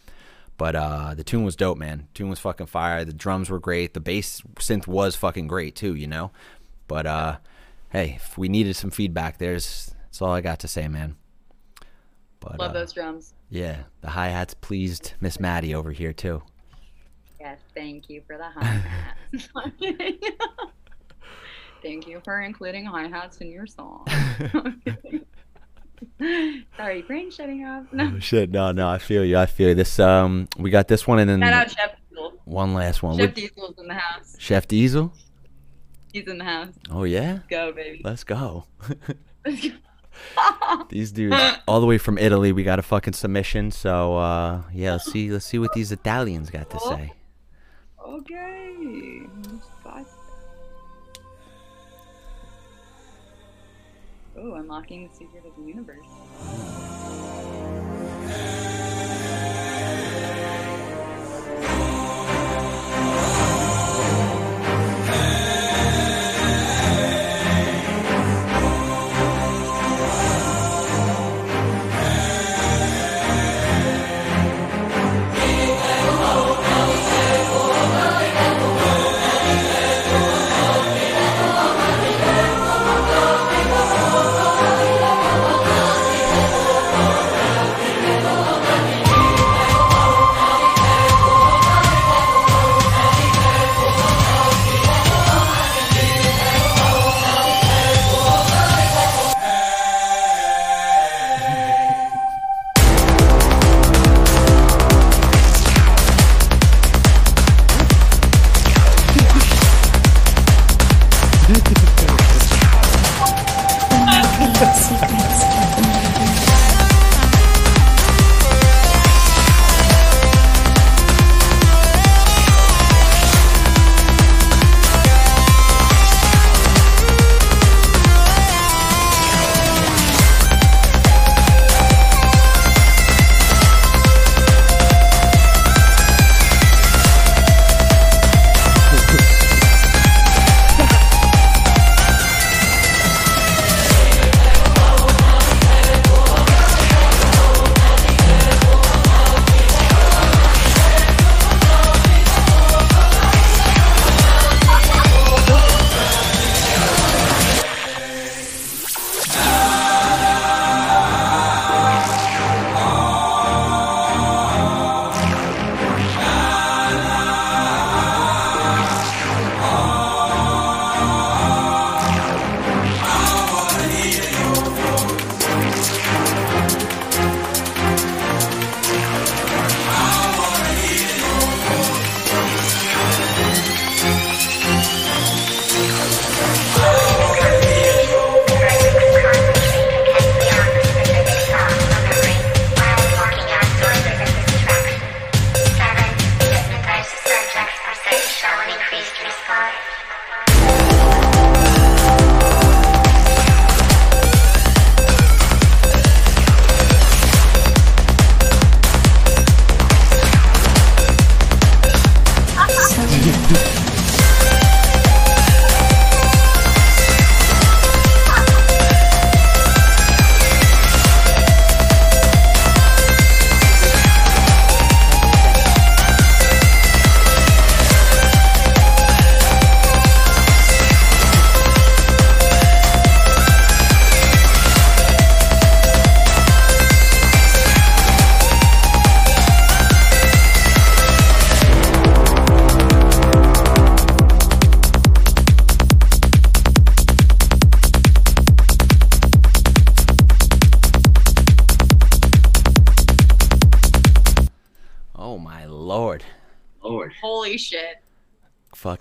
[0.57, 2.07] But uh, the tune was dope, man.
[2.15, 3.05] tune was fucking fire.
[3.05, 3.93] The drums were great.
[3.93, 6.31] The bass synth was fucking great too, you know.
[6.87, 7.39] But uh,
[7.91, 11.17] hey, if we needed some feedback, there's that's all I got to say, man.
[12.51, 13.35] But Love uh, those drums.
[13.51, 16.43] yeah, the hi hats pleased Miss Maddie over here too.
[17.41, 19.49] Yes, thank you for the hi hats.
[21.83, 24.07] thank you for including hi hats in your song.
[26.77, 27.87] Sorry, brain shutting off.
[27.93, 28.13] No.
[28.15, 29.37] Oh, shit, no, no, I feel you.
[29.39, 29.75] I feel you.
[29.75, 32.33] This um, we got this one and then Shout out Chef Diesel.
[32.45, 33.17] one last one.
[33.17, 34.37] Chef With Diesel's in the house.
[34.39, 35.13] Chef Diesel.
[36.13, 36.69] He's in the house.
[36.91, 38.01] Oh yeah, Go, baby.
[38.05, 38.67] let's go.
[40.89, 41.37] these dudes
[41.67, 42.53] all the way from Italy.
[42.53, 43.71] We got a fucking submission.
[43.71, 45.31] So uh, yeah, let's see.
[45.31, 47.13] Let's see what these Italians got to say.
[48.07, 49.23] Okay.
[54.37, 57.44] Oh, unlocking the secret of the universe.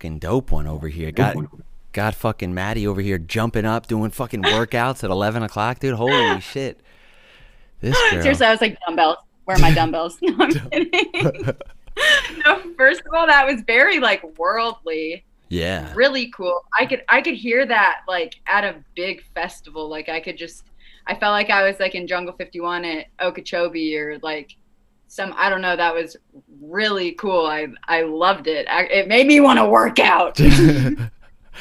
[0.03, 1.13] Fucking dope one over here.
[1.13, 1.37] Got
[1.93, 5.95] got fucking Maddie over here jumping up, doing fucking workouts at eleven o'clock, dude.
[5.95, 6.81] Holy shit.
[7.79, 8.21] This girl.
[8.21, 9.15] Seriously, I was like, dumbbells.
[9.45, 10.17] Where are my dumbbells?
[10.21, 11.55] No, I'm kidding.
[12.45, 15.23] no, first of all, that was very like worldly.
[15.47, 15.89] Yeah.
[15.95, 16.65] Really cool.
[16.77, 19.87] I could I could hear that like at a big festival.
[19.87, 20.65] Like I could just
[21.07, 24.57] I felt like I was like in Jungle 51 at Okeechobee or like
[25.13, 25.75] some I don't know.
[25.75, 26.17] That was
[26.59, 27.45] really cool.
[27.45, 28.67] I I loved it.
[28.67, 30.39] I, it made me want to work out.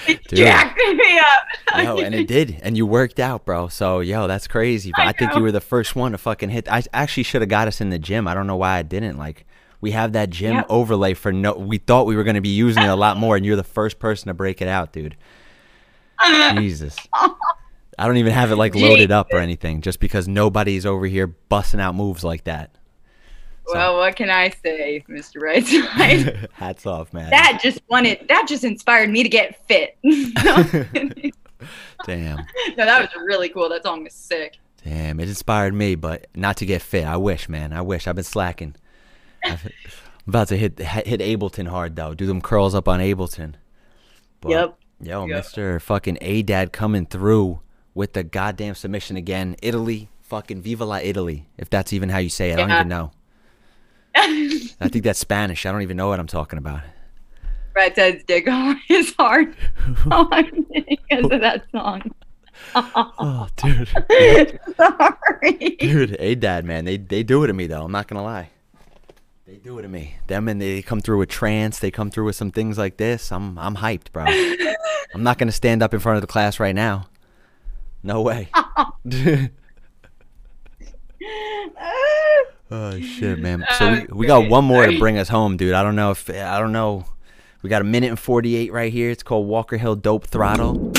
[0.08, 1.78] It jacked me up.
[1.84, 3.68] Yo, and it did, and you worked out, bro.
[3.68, 4.90] So, yo, that's crazy.
[4.90, 6.66] But I, I think you were the first one to fucking hit.
[6.66, 8.26] I actually should have got us in the gym.
[8.26, 9.18] I don't know why I didn't.
[9.18, 9.44] Like,
[9.82, 10.66] we have that gym Yep.
[10.70, 11.52] overlay for no.
[11.52, 13.98] We thought we were gonna be using it a lot more, and you're the first
[13.98, 15.14] person to break it out, dude.
[16.52, 16.96] Jesus.
[17.12, 21.26] I don't even have it like loaded up or anything, just because nobody's over here
[21.26, 22.74] busting out moves like that.
[23.66, 25.40] Well, what can I say, Mr.
[25.40, 26.48] Right Side?
[26.52, 27.30] Hats off, man.
[27.30, 29.96] that just wanted that just inspired me to get fit.
[32.04, 32.38] Damn.
[32.76, 33.68] no, that was really cool.
[33.68, 34.58] That song was sick.
[34.84, 37.04] Damn, it inspired me, but not to get fit.
[37.04, 37.72] I wish, man.
[37.72, 38.08] I wish.
[38.08, 38.74] I've been slacking.
[39.44, 39.70] I've, I'm
[40.26, 42.14] about to hit hit Ableton hard though.
[42.14, 43.54] Do them curls up on Ableton.
[44.40, 44.78] But, Yep.
[45.02, 45.44] Yo, Yep.
[45.44, 45.80] Mr.
[45.80, 47.60] Fucking A Dad coming through
[47.94, 49.56] with the goddamn submission again.
[49.62, 52.54] Italy, fucking Viva la Italy, if that's even how you say it.
[52.54, 53.12] I don't even know.
[54.14, 55.66] I think that's Spanish.
[55.66, 56.80] I don't even know what I'm talking about.
[57.72, 59.54] Brad Ted's dick on his heart
[60.10, 62.02] Oh, because of that song.
[62.74, 63.88] Oh, dude.
[64.76, 65.76] Sorry.
[65.80, 67.84] Dude, hey Dad, man, they they do it to me though.
[67.84, 68.50] I'm not gonna lie.
[69.46, 70.16] They do it to me.
[70.26, 71.78] Them and they come through with trance.
[71.78, 73.32] They come through with some things like this.
[73.32, 74.24] I'm I'm hyped, bro.
[75.14, 77.08] I'm not gonna stand up in front of the class right now.
[78.02, 78.50] No way.
[78.54, 78.92] oh
[83.00, 83.64] shit, man.
[83.78, 85.74] So we, we got one more to bring us home, dude.
[85.74, 87.04] I don't know if I don't know.
[87.62, 89.10] We got a minute and 48 right here.
[89.10, 90.92] It's called Walker Hill Dope Throttle.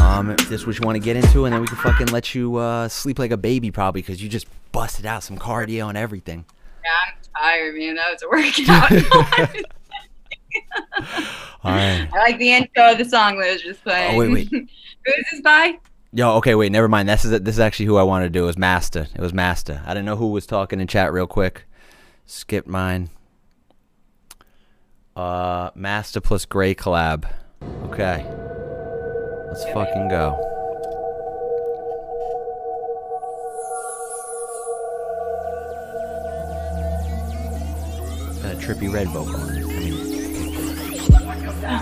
[0.00, 2.06] Um, if this is what you want to get into, and then we can fucking
[2.06, 5.90] let you uh, sleep like a baby, probably, because you just busted out some cardio
[5.90, 6.46] and everything.
[6.82, 7.96] Yeah, I'm tired, man.
[7.96, 9.66] That was a workout.
[11.64, 12.08] All right.
[12.12, 14.14] I like the intro of the song that was just playing.
[14.14, 14.48] Oh, wait, wait.
[14.48, 15.78] Who is this by?
[16.16, 17.06] Yo, okay, wait, never mind.
[17.06, 18.44] This is this is actually who I wanted to do.
[18.44, 19.06] It was Master.
[19.14, 19.82] It was Master.
[19.84, 21.66] I didn't know who was talking in chat real quick.
[22.24, 23.10] Skip mine.
[25.14, 27.30] Uh, Master plus Gray collab.
[27.82, 28.24] Okay.
[29.48, 30.38] Let's fucking go.
[38.42, 39.36] Got a trippy red vocal.
[39.36, 39.50] I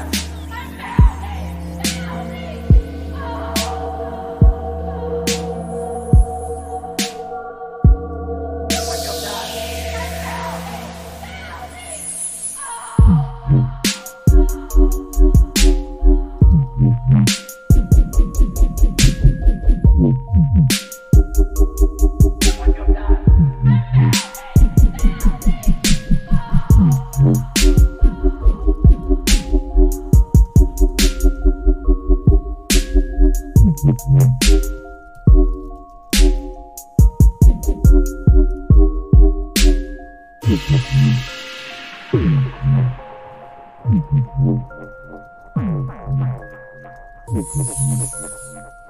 [0.08, 0.23] mean,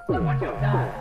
[0.06, 0.93] Damn.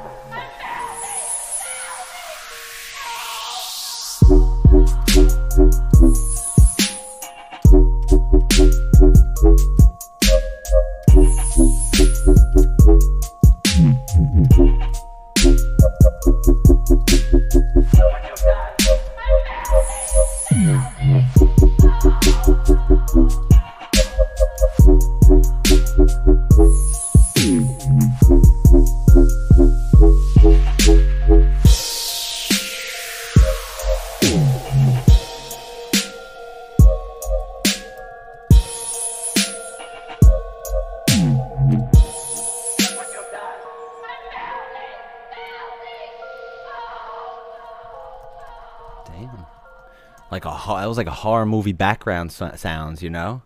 [50.94, 53.42] Was like a horror movie background so- sounds, you know?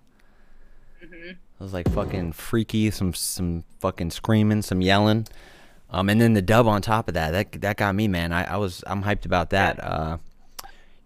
[1.01, 5.27] It was like fucking freaky, some some fucking screaming, some yelling.
[5.89, 7.31] Um and then the dub on top of that.
[7.31, 8.31] That that got me, man.
[8.31, 9.83] I, I was I'm hyped about that.
[9.83, 10.17] Uh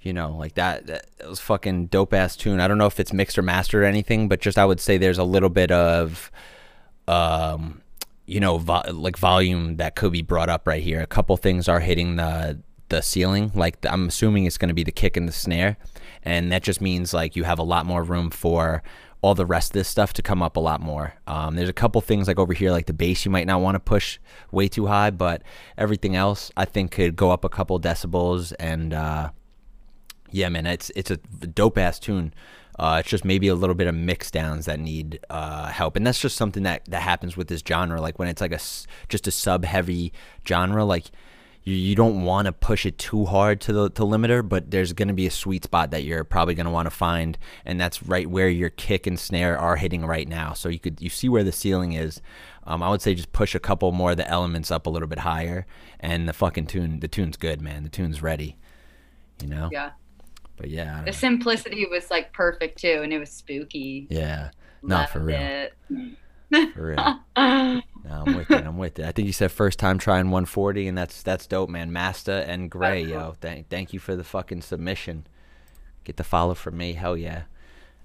[0.02, 2.60] you know, like that, that that was fucking dope ass tune.
[2.60, 4.98] I don't know if it's mixed or mastered or anything, but just I would say
[4.98, 6.32] there's a little bit of
[7.08, 7.82] um
[8.26, 11.02] you know, vo- like volume that could be brought up right here.
[11.02, 13.52] A couple things are hitting the the ceiling.
[13.56, 15.78] Like I'm assuming it's going to be the kick and the snare,
[16.24, 18.84] and that just means like you have a lot more room for
[19.22, 21.14] all the rest of this stuff to come up a lot more.
[21.28, 23.76] Um, there's a couple things like over here, like the bass, you might not want
[23.76, 24.20] to push
[24.52, 25.44] way too high, but
[25.78, 28.52] everything else I think could go up a couple decibels.
[28.60, 29.30] And uh,
[30.32, 32.34] yeah, man, it's it's a dope ass tune.
[32.80, 36.08] Uh, it's just maybe a little bit of mix downs that need uh, help, and
[36.08, 38.02] that's just something that that happens with this genre.
[38.02, 38.60] Like when it's like a
[39.08, 40.14] just a sub heavy
[40.48, 41.12] genre, like
[41.64, 44.94] you, you don't want to push it too hard to the to limiter, but there's
[44.94, 47.80] going to be a sweet spot that you're probably going to want to find, and
[47.80, 50.54] that's right where your kick and snare are hitting right now.
[50.54, 52.22] So you could you see where the ceiling is.
[52.64, 55.08] Um, I would say just push a couple more of the elements up a little
[55.08, 55.66] bit higher,
[56.00, 57.84] and the fucking tune the tune's good, man.
[57.84, 58.58] The tune's ready.
[59.42, 59.70] You know.
[59.72, 59.92] Yeah.
[60.58, 61.04] But yeah.
[61.04, 64.08] The simplicity was like perfect too, and it was spooky.
[64.10, 64.52] yeah.
[64.84, 65.40] Not for real.
[65.40, 65.74] it.
[66.74, 67.20] For real.
[68.04, 68.66] No, I'm with it.
[68.66, 69.06] I'm with it.
[69.06, 71.92] I think you said first time trying 140, and that's that's dope, man.
[71.94, 73.36] Master and Gray, yo.
[73.40, 75.28] Thank thank you for the fucking submission.
[76.04, 77.44] Get the follow from me, hell yeah.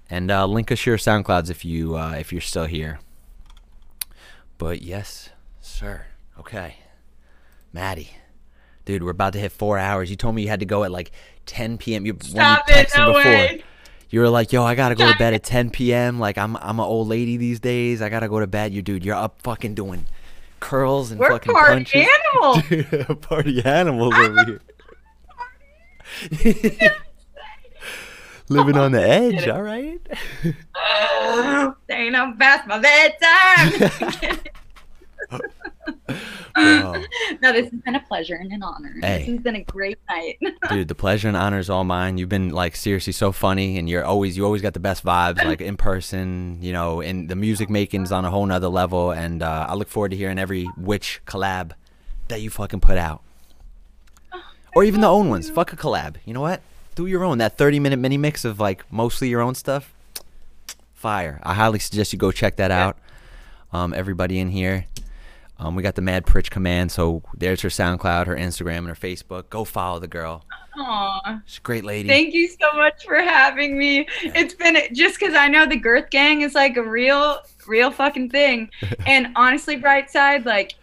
[0.09, 2.99] And uh, link us your SoundClouds if you uh, if you're still here.
[4.57, 5.29] But yes,
[5.61, 6.05] sir.
[6.39, 6.77] Okay,
[7.73, 8.11] Maddie,
[8.85, 10.09] dude, we're about to hit four hours.
[10.09, 11.11] You told me you had to go at like
[11.47, 12.05] 10 p.m.
[12.05, 13.23] You Stop you it, no before.
[13.23, 13.63] way.
[14.09, 16.19] You were like, "Yo, I gotta go to bed at 10 p.m.
[16.19, 18.01] Like, I'm I'm an old lady these days.
[18.01, 20.05] I gotta go to bed." You dude, you're up fucking doing
[20.59, 22.07] curls and We're fucking party punches.
[22.33, 23.17] animals.
[23.27, 24.61] party animals over here.
[28.49, 29.99] Living on the edge, all right.
[31.89, 34.39] Saying I'm past my bedtime.
[37.41, 38.95] No, this has been a pleasure and an honor.
[39.01, 39.19] Hey.
[39.19, 40.39] This has been a great night.
[40.69, 42.17] Dude, the pleasure and honor is all mine.
[42.17, 45.43] You've been like seriously so funny, and you're always you always got the best vibes,
[45.43, 47.01] like in person, you know.
[47.01, 50.17] And the music making's on a whole nother level, and uh, I look forward to
[50.17, 51.73] hearing every witch collab
[52.27, 53.21] that you fucking put out,
[54.75, 55.49] or even the own ones.
[55.49, 56.15] Fuck a collab.
[56.25, 56.61] You know what?
[56.95, 57.37] Do your own.
[57.37, 59.93] That 30 minute mini mix of like mostly your own stuff.
[60.95, 61.39] Fire.
[61.43, 62.97] I highly suggest you go check that out.
[63.71, 64.85] Um, everybody in here.
[65.59, 68.95] Um, we got the Mad Pritch command, so there's her SoundCloud, her Instagram, and her
[68.95, 69.49] Facebook.
[69.49, 70.45] Go follow the girl.
[70.77, 71.41] Aw.
[71.45, 72.07] She's a great lady.
[72.07, 74.07] Thank you so much for having me.
[74.21, 78.29] It's been just because I know the Girth Gang is like a real, real fucking
[78.29, 78.69] thing.
[79.07, 80.75] And honestly, Brightside, like,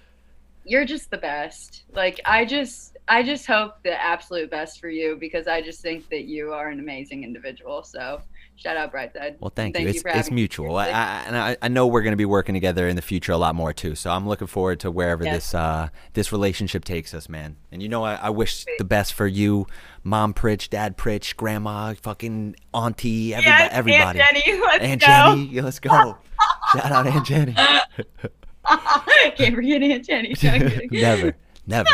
[0.64, 1.84] you're just the best.
[1.92, 6.08] Like, I just, I just hope the absolute best for you because I just think
[6.08, 7.82] that you are an amazing individual.
[7.82, 8.22] So,
[8.56, 9.36] shout out Brightside.
[9.40, 9.94] Well, thank, Thank you.
[9.94, 10.76] you It's, it's mutual.
[10.76, 13.36] I, I, and I, know we're going to be working together in the future a
[13.36, 13.94] lot more too.
[13.94, 15.34] So I'm looking forward to wherever Yes.
[15.34, 17.56] this uh, this relationship takes us, man.
[17.72, 19.66] And you know, I, I wish the best for you,
[20.02, 23.62] Mom Pritch, Dad Pritch, Grandma, fucking Auntie, everybody.
[23.64, 24.20] Yes, everybody.
[24.20, 25.06] Aunt Jenny, let's Aunt go.
[25.06, 25.90] Jenny, yeah, let's go.
[26.72, 27.54] Shout out Aunt Jenny.
[29.36, 30.34] Can't forget Aunt Jenny.
[30.42, 30.58] No,
[30.90, 31.34] never,
[31.66, 31.88] never.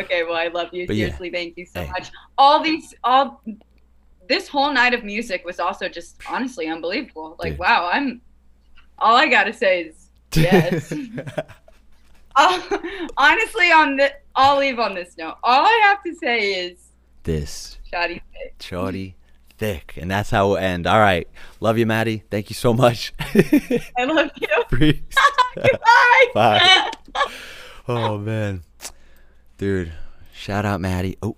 [0.00, 0.86] Okay, well, I love you.
[0.86, 1.06] But yeah.
[1.06, 1.90] Seriously, thank you so Hey.
[1.90, 2.10] much.
[2.36, 3.42] All these, all
[4.28, 7.36] this whole night of music was also just honestly unbelievable.
[7.38, 7.58] Like, Dude.
[7.60, 8.20] wow, I'm.
[8.98, 10.92] All I gotta say is yes.
[12.40, 12.60] Uh,
[13.16, 15.38] honestly, on the, I'll leave on this note.
[15.42, 16.78] All I have to say is,
[17.24, 18.54] this Shoddy Thick.
[18.60, 19.16] shorty
[19.58, 20.86] thick, and that's how we'll end.
[20.86, 21.26] All right,
[21.58, 22.22] love you, Maddie.
[22.30, 23.12] Thank you so much.
[23.18, 24.48] I love you.
[25.56, 26.26] Goodbye.
[26.32, 26.90] Bye.
[27.88, 28.62] Oh man,
[29.56, 29.92] dude,
[30.32, 31.18] shout out Maddie.
[31.20, 31.36] Oh,